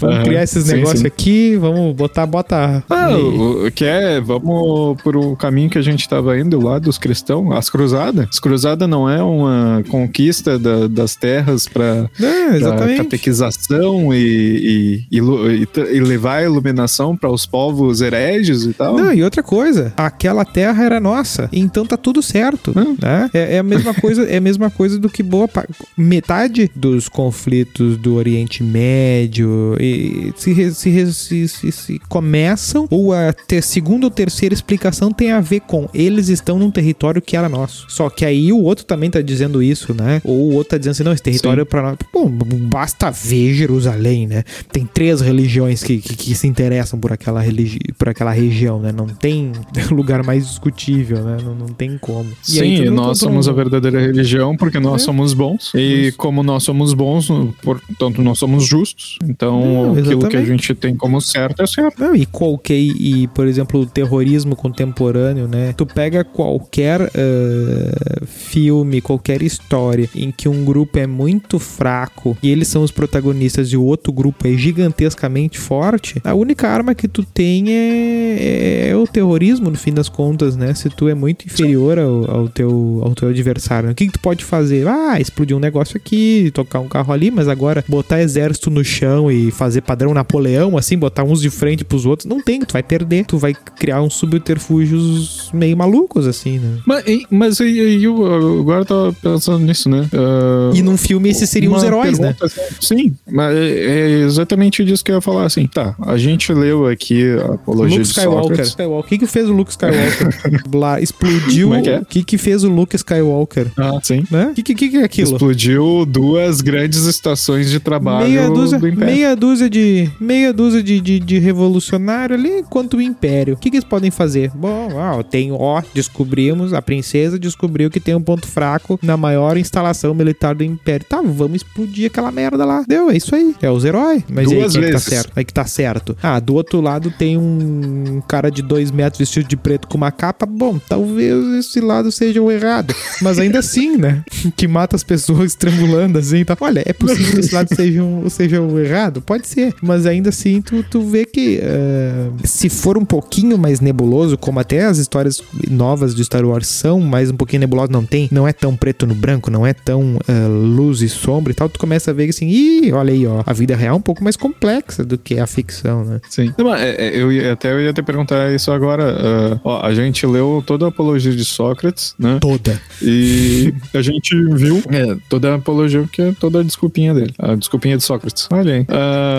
Vamos 0.02 0.16
uhum, 0.16 0.24
criar 0.24 0.42
esses 0.42 0.66
negócios 0.66 1.04
aqui, 1.04 1.56
vamos 1.56 1.94
botar, 1.94 2.26
bota. 2.26 2.82
Ah, 2.90 3.10
o, 3.10 3.66
o, 3.66 3.70
que 3.70 3.84
é, 3.84 4.20
vamos 4.20 5.00
por 5.00 5.16
o 5.16 5.36
caminho 5.36 5.70
que 5.70 5.78
a 5.78 5.82
gente 5.82 6.00
estava 6.00 6.36
indo 6.36 6.60
lá 6.60 6.80
dos 6.80 6.98
cristãos, 6.98 7.54
as 7.56 7.70
cruzadas. 7.70 8.26
As 8.28 8.40
cruzadas 8.40 8.88
não 8.88 9.08
é 9.08 9.22
uma 9.22 9.84
conquista 9.88 10.58
da, 10.58 10.88
das 10.88 11.14
terras 11.14 11.68
para 11.68 12.10
é, 12.20 12.96
catequização 12.96 14.12
e, 14.12 15.06
e, 15.08 15.18
e, 15.18 15.96
e, 15.96 16.00
levar 16.00 16.38
a 16.38 16.42
iluminação 16.42 17.16
para 17.16 17.30
os 17.30 17.46
povos 17.46 18.00
hereges 18.00 18.64
e 18.64 18.72
tal. 18.72 18.96
Não, 18.96 19.12
e 19.12 19.22
outra 19.22 19.42
coisa, 19.42 19.92
aquela 19.96 20.44
terra 20.44 20.84
era 20.84 20.98
nossa, 20.98 21.48
então 21.52 21.86
tá 21.86 21.96
tudo 21.96 22.20
certo. 22.20 22.72
Hum. 22.76 22.96
Né? 23.00 23.30
É, 23.32 23.56
é, 23.56 23.58
a 23.60 23.62
mesma 23.62 23.94
coisa, 23.94 24.24
é 24.24 24.38
a 24.38 24.40
mesma 24.40 24.68
coisa 24.68 24.98
do 24.98 25.08
que 25.08 25.22
boa 25.22 25.48
metade 25.96 26.68
dos 26.74 27.08
conflitos 27.08 27.96
do 27.96 28.14
Oriente 28.14 28.64
Médio 28.64 29.76
e 29.78 29.91
se, 30.36 30.74
se, 30.74 31.12
se, 31.48 31.72
se, 31.72 31.98
começam, 32.08 32.86
ou 32.90 33.12
a 33.12 33.32
ter, 33.32 33.62
segunda 33.62 34.06
ou 34.06 34.10
terceira 34.10 34.54
explicação 34.54 35.12
tem 35.12 35.32
a 35.32 35.40
ver 35.40 35.60
com 35.60 35.88
eles 35.94 36.28
estão 36.28 36.58
num 36.58 36.70
território 36.70 37.20
que 37.20 37.36
era 37.36 37.48
nosso. 37.48 37.86
Só 37.88 38.08
que 38.10 38.24
aí 38.24 38.52
o 38.52 38.62
outro 38.62 38.84
também 38.84 39.10
tá 39.10 39.20
dizendo 39.20 39.62
isso, 39.62 39.94
né? 39.94 40.20
Ou 40.24 40.50
o 40.50 40.54
outro 40.54 40.70
tá 40.70 40.78
dizendo 40.78 40.92
assim, 40.92 41.04
não, 41.04 41.12
esse 41.12 41.22
território 41.22 41.62
Sim. 41.62 41.66
é 41.66 41.70
pra 41.70 41.82
nós. 41.82 41.96
Bom, 42.12 42.28
basta 42.28 43.10
ver 43.10 43.54
Jerusalém, 43.54 44.26
né? 44.26 44.44
Tem 44.70 44.86
três 44.86 45.20
religiões 45.20 45.82
que, 45.82 45.98
que, 45.98 46.16
que 46.16 46.34
se 46.34 46.46
interessam 46.46 46.98
por 46.98 47.12
aquela, 47.12 47.40
religi 47.40 47.78
por 47.98 48.08
aquela 48.08 48.32
região, 48.32 48.80
né? 48.80 48.92
Não 48.92 49.06
tem 49.06 49.52
lugar 49.90 50.22
mais 50.24 50.46
discutível, 50.46 51.22
né? 51.22 51.38
Não, 51.42 51.54
não 51.54 51.68
tem 51.68 51.98
como. 51.98 52.30
E 52.48 52.52
Sim, 52.52 52.60
aí, 52.60 52.90
nós 52.90 53.18
somos 53.18 53.48
a 53.48 53.52
verdadeira 53.52 54.00
religião 54.00 54.56
porque 54.56 54.78
nós 54.78 55.02
é. 55.02 55.04
somos 55.04 55.34
bons. 55.34 55.72
E 55.74 56.08
isso. 56.08 56.16
como 56.16 56.42
nós 56.42 56.62
somos 56.62 56.94
bons, 56.94 57.28
portanto, 57.62 58.22
nós 58.22 58.38
somos 58.38 58.64
justos. 58.66 59.18
Então, 59.24 59.62
não, 59.86 59.92
aquilo 59.92 60.28
que 60.28 60.36
a 60.36 60.44
gente 60.44 60.74
tem 60.74 60.96
como 60.96 61.20
certo 61.20 61.62
é 61.62 61.66
certo. 61.66 62.00
Não, 62.00 62.14
e 62.14 62.26
qualquer, 62.26 62.74
e, 62.78 63.28
por 63.28 63.46
exemplo, 63.46 63.80
o 63.80 63.86
terrorismo 63.86 64.56
contemporâneo, 64.56 65.48
né? 65.48 65.72
Tu 65.76 65.86
pega 65.86 66.24
qualquer 66.24 67.00
uh, 67.02 68.26
filme, 68.26 69.00
qualquer 69.00 69.42
história 69.42 70.08
em 70.14 70.30
que 70.30 70.48
um 70.48 70.64
grupo 70.64 70.98
é 70.98 71.06
muito 71.06 71.58
fraco 71.58 72.36
e 72.42 72.50
eles 72.50 72.68
são 72.68 72.82
os 72.82 72.90
protagonistas 72.90 73.68
e 73.68 73.76
o 73.76 73.82
outro 73.82 74.12
grupo 74.12 74.46
é 74.46 74.52
gigantescamente 74.52 75.58
forte, 75.58 76.20
a 76.24 76.34
única 76.34 76.68
arma 76.68 76.94
que 76.94 77.08
tu 77.08 77.24
tem 77.24 77.70
é, 77.70 78.36
é, 78.38 78.88
é 78.90 78.96
o 78.96 79.06
terrorismo, 79.06 79.70
no 79.70 79.76
fim 79.76 79.92
das 79.92 80.08
contas, 80.08 80.56
né? 80.56 80.74
Se 80.74 80.88
tu 80.90 81.08
é 81.08 81.14
muito 81.14 81.46
inferior 81.46 81.98
ao, 81.98 82.30
ao, 82.30 82.48
teu, 82.48 83.00
ao 83.02 83.14
teu 83.14 83.28
adversário, 83.28 83.90
o 83.90 83.94
que, 83.94 84.06
que 84.06 84.12
tu 84.12 84.20
pode 84.20 84.44
fazer? 84.44 84.86
Ah, 84.86 85.20
explodir 85.20 85.56
um 85.56 85.60
negócio 85.60 85.96
aqui, 85.96 86.50
tocar 86.52 86.80
um 86.80 86.88
carro 86.88 87.12
ali, 87.12 87.30
mas 87.30 87.48
agora 87.48 87.84
botar 87.88 88.20
exército 88.20 88.70
no 88.70 88.84
chão 88.84 89.30
e 89.30 89.50
fazer 89.50 89.71
padrão 89.80 90.12
Napoleão, 90.12 90.76
assim, 90.76 90.98
botar 90.98 91.24
uns 91.24 91.40
de 91.40 91.50
frente 91.50 91.84
pros 91.84 92.06
outros, 92.06 92.26
não 92.28 92.42
tem, 92.42 92.60
tu 92.60 92.72
vai 92.72 92.82
perder, 92.82 93.24
tu 93.24 93.38
vai 93.38 93.54
criar 93.54 94.02
uns 94.02 94.14
subterfúgios 94.14 95.50
meio 95.52 95.76
malucos, 95.76 96.26
assim, 96.26 96.58
né? 96.58 96.78
Mas, 96.86 97.04
mas 97.30 97.60
eu, 97.60 97.66
eu 97.66 98.60
agora 98.60 98.84
tava 98.84 99.12
pensando 99.12 99.60
nisso, 99.60 99.88
né? 99.88 100.08
Uh, 100.12 100.74
e 100.74 100.82
num 100.82 100.96
filme 100.96 101.30
esses 101.30 101.48
seriam 101.48 101.74
os 101.74 101.82
heróis, 101.82 102.18
né? 102.18 102.34
Assim, 102.42 102.60
sim, 102.80 103.14
mas 103.30 103.56
é, 103.56 103.60
é 103.60 104.08
exatamente 104.20 104.84
disso 104.84 105.04
que 105.04 105.10
eu 105.10 105.16
ia 105.16 105.20
falar, 105.20 105.44
assim, 105.44 105.66
tá, 105.66 105.94
a 106.00 106.16
gente 106.16 106.52
leu 106.52 106.86
aqui 106.86 107.32
a 107.38 107.54
apologia 107.54 107.98
Luke 107.98 108.08
Skywalker. 108.08 108.56
de 108.56 108.62
Skywalker. 108.62 109.06
O 109.06 109.08
que 109.08 109.18
que 109.18 109.26
fez 109.26 109.48
o 109.48 109.52
Luke 109.52 109.70
Skywalker? 109.70 110.62
Blá, 110.68 111.00
explodiu... 111.00 111.74
É 111.74 111.82
é? 111.92 111.98
O 111.98 112.04
que 112.04 112.22
que 112.22 112.38
fez 112.38 112.64
o 112.64 112.68
Luke 112.68 112.96
Skywalker? 112.96 113.68
Ah, 113.76 113.98
sim. 114.02 114.24
Né? 114.30 114.48
O 114.50 114.54
que, 114.54 114.74
que, 114.74 114.88
que 114.88 114.96
é 114.96 115.04
aquilo? 115.04 115.32
Explodiu 115.32 116.06
duas 116.06 116.60
grandes 116.60 117.04
estações 117.06 117.70
de 117.70 117.80
trabalho 117.80 118.28
meia 118.28 118.50
dúzia, 118.50 118.78
Meia 118.78 119.36
dúzia 119.36 119.51
de 119.68 120.10
meia 120.20 120.52
dúzia 120.52 120.82
de, 120.82 121.00
de, 121.00 121.18
de 121.18 121.38
revolucionário 121.38 122.34
ali, 122.36 122.60
enquanto 122.60 122.96
o 122.96 123.02
Império. 123.02 123.54
O 123.54 123.56
que, 123.56 123.70
que 123.70 123.76
eles 123.76 123.88
podem 123.88 124.10
fazer? 124.10 124.50
Bom, 124.54 124.88
ó, 124.94 125.22
tem, 125.22 125.52
ó, 125.52 125.82
descobrimos, 125.94 126.72
a 126.72 126.82
princesa 126.82 127.38
descobriu 127.38 127.90
que 127.90 128.00
tem 128.00 128.14
um 128.14 128.22
ponto 128.22 128.46
fraco 128.46 128.98
na 129.02 129.16
maior 129.16 129.56
instalação 129.56 130.14
militar 130.14 130.54
do 130.54 130.64
Império. 130.64 131.06
Tá, 131.08 131.20
vamos 131.20 131.56
explodir 131.56 132.06
aquela 132.06 132.30
merda 132.30 132.64
lá. 132.64 132.84
Deu, 132.86 133.10
é 133.10 133.16
isso 133.16 133.34
aí. 133.34 133.54
É 133.60 133.70
os 133.70 133.84
heróis. 133.84 134.22
Mas 134.28 134.48
Duas 134.48 134.76
aí, 134.76 134.82
é 134.82 134.86
que 134.86 134.92
tá 134.92 134.98
certo? 134.98 135.32
Aí 135.36 135.44
que 135.44 135.54
tá 135.54 135.64
certo. 135.64 136.16
Ah, 136.22 136.40
do 136.40 136.54
outro 136.54 136.80
lado 136.80 137.10
tem 137.10 137.36
um 137.36 138.22
cara 138.26 138.50
de 138.50 138.62
dois 138.62 138.90
metros 138.90 139.18
vestido 139.18 139.48
de 139.48 139.56
preto 139.56 139.88
com 139.88 139.96
uma 139.96 140.10
capa. 140.10 140.46
Bom, 140.46 140.78
talvez 140.78 141.44
esse 141.54 141.80
lado 141.80 142.10
seja 142.10 142.40
o 142.40 142.50
errado. 142.50 142.94
Mas 143.20 143.38
ainda 143.38 143.58
assim, 143.58 143.96
né? 143.96 144.24
Que 144.56 144.68
mata 144.68 144.96
as 144.96 145.04
pessoas 145.04 145.52
estrangulando 145.52 146.18
assim. 146.18 146.44
Tá. 146.44 146.56
Olha, 146.60 146.82
é 146.84 146.92
possível 146.92 147.34
que 147.34 147.40
esse 147.40 147.54
lado 147.54 147.74
seja, 147.74 148.02
um, 148.02 148.28
seja 148.28 148.60
o 148.60 148.78
errado? 148.78 149.22
Pode 149.22 149.41
ser 149.48 149.74
mas 149.82 150.06
ainda 150.06 150.28
assim 150.28 150.60
tu, 150.60 150.82
tu 150.82 151.02
vê 151.02 151.24
que 151.24 151.60
uh, 151.60 152.46
se 152.46 152.68
for 152.68 152.96
um 152.96 153.04
pouquinho 153.04 153.58
mais 153.58 153.80
nebuloso, 153.80 154.36
como 154.36 154.60
até 154.60 154.84
as 154.84 154.98
histórias 154.98 155.42
novas 155.70 156.14
de 156.14 156.24
Star 156.24 156.44
Wars 156.44 156.66
são, 156.66 157.00
mais 157.00 157.30
um 157.30 157.36
pouquinho 157.36 157.60
nebuloso, 157.60 157.92
não 157.92 158.04
tem, 158.04 158.28
não 158.30 158.46
é 158.46 158.52
tão 158.52 158.76
preto 158.76 159.06
no 159.06 159.14
branco, 159.14 159.50
não 159.50 159.66
é 159.66 159.72
tão 159.72 160.16
uh, 160.16 160.48
luz 160.48 161.02
e 161.02 161.08
sombra 161.08 161.52
e 161.52 161.54
tal, 161.54 161.68
tu 161.68 161.78
começa 161.78 162.10
a 162.10 162.14
ver 162.14 162.24
que 162.24 162.30
assim, 162.30 162.48
ih, 162.48 162.92
olha 162.92 163.12
aí, 163.12 163.26
ó, 163.26 163.42
a 163.44 163.52
vida 163.52 163.76
real 163.76 163.94
é 163.94 163.98
um 163.98 164.00
pouco 164.02 164.24
mais 164.24 164.36
complexa 164.36 165.04
do 165.04 165.18
que 165.18 165.38
a 165.38 165.46
ficção, 165.46 166.04
né? 166.04 166.20
Sim. 166.28 166.52
Não, 166.56 166.74
é, 166.74 166.90
é, 166.90 167.16
eu 167.16 167.30
ia, 167.30 167.52
até 167.52 167.72
eu 167.72 167.80
ia 167.80 167.92
te 167.92 168.02
perguntar 168.02 168.52
isso 168.54 168.70
agora. 168.70 169.04
Uh, 169.12 169.60
ó, 169.64 169.84
a 169.84 169.94
gente 169.94 170.26
leu 170.26 170.62
toda 170.66 170.86
a 170.86 170.88
apologia 170.88 171.32
de 171.32 171.44
Sócrates, 171.44 172.14
né? 172.18 172.38
Toda. 172.40 172.80
E 173.02 173.74
a 173.94 174.02
gente 174.02 174.34
viu 174.54 174.82
é, 174.88 175.16
toda 175.28 175.52
a 175.52 175.54
apologia, 175.56 176.00
porque 176.02 176.22
é 176.22 176.32
toda 176.32 176.60
a 176.60 176.62
desculpinha 176.62 177.12
dele. 177.12 177.34
A 177.38 177.54
desculpinha 177.54 177.96
de 177.96 178.02
Sócrates. 178.02 178.48
Olha 178.50 178.74
aí. 178.74 178.80
Uh... 178.82 179.31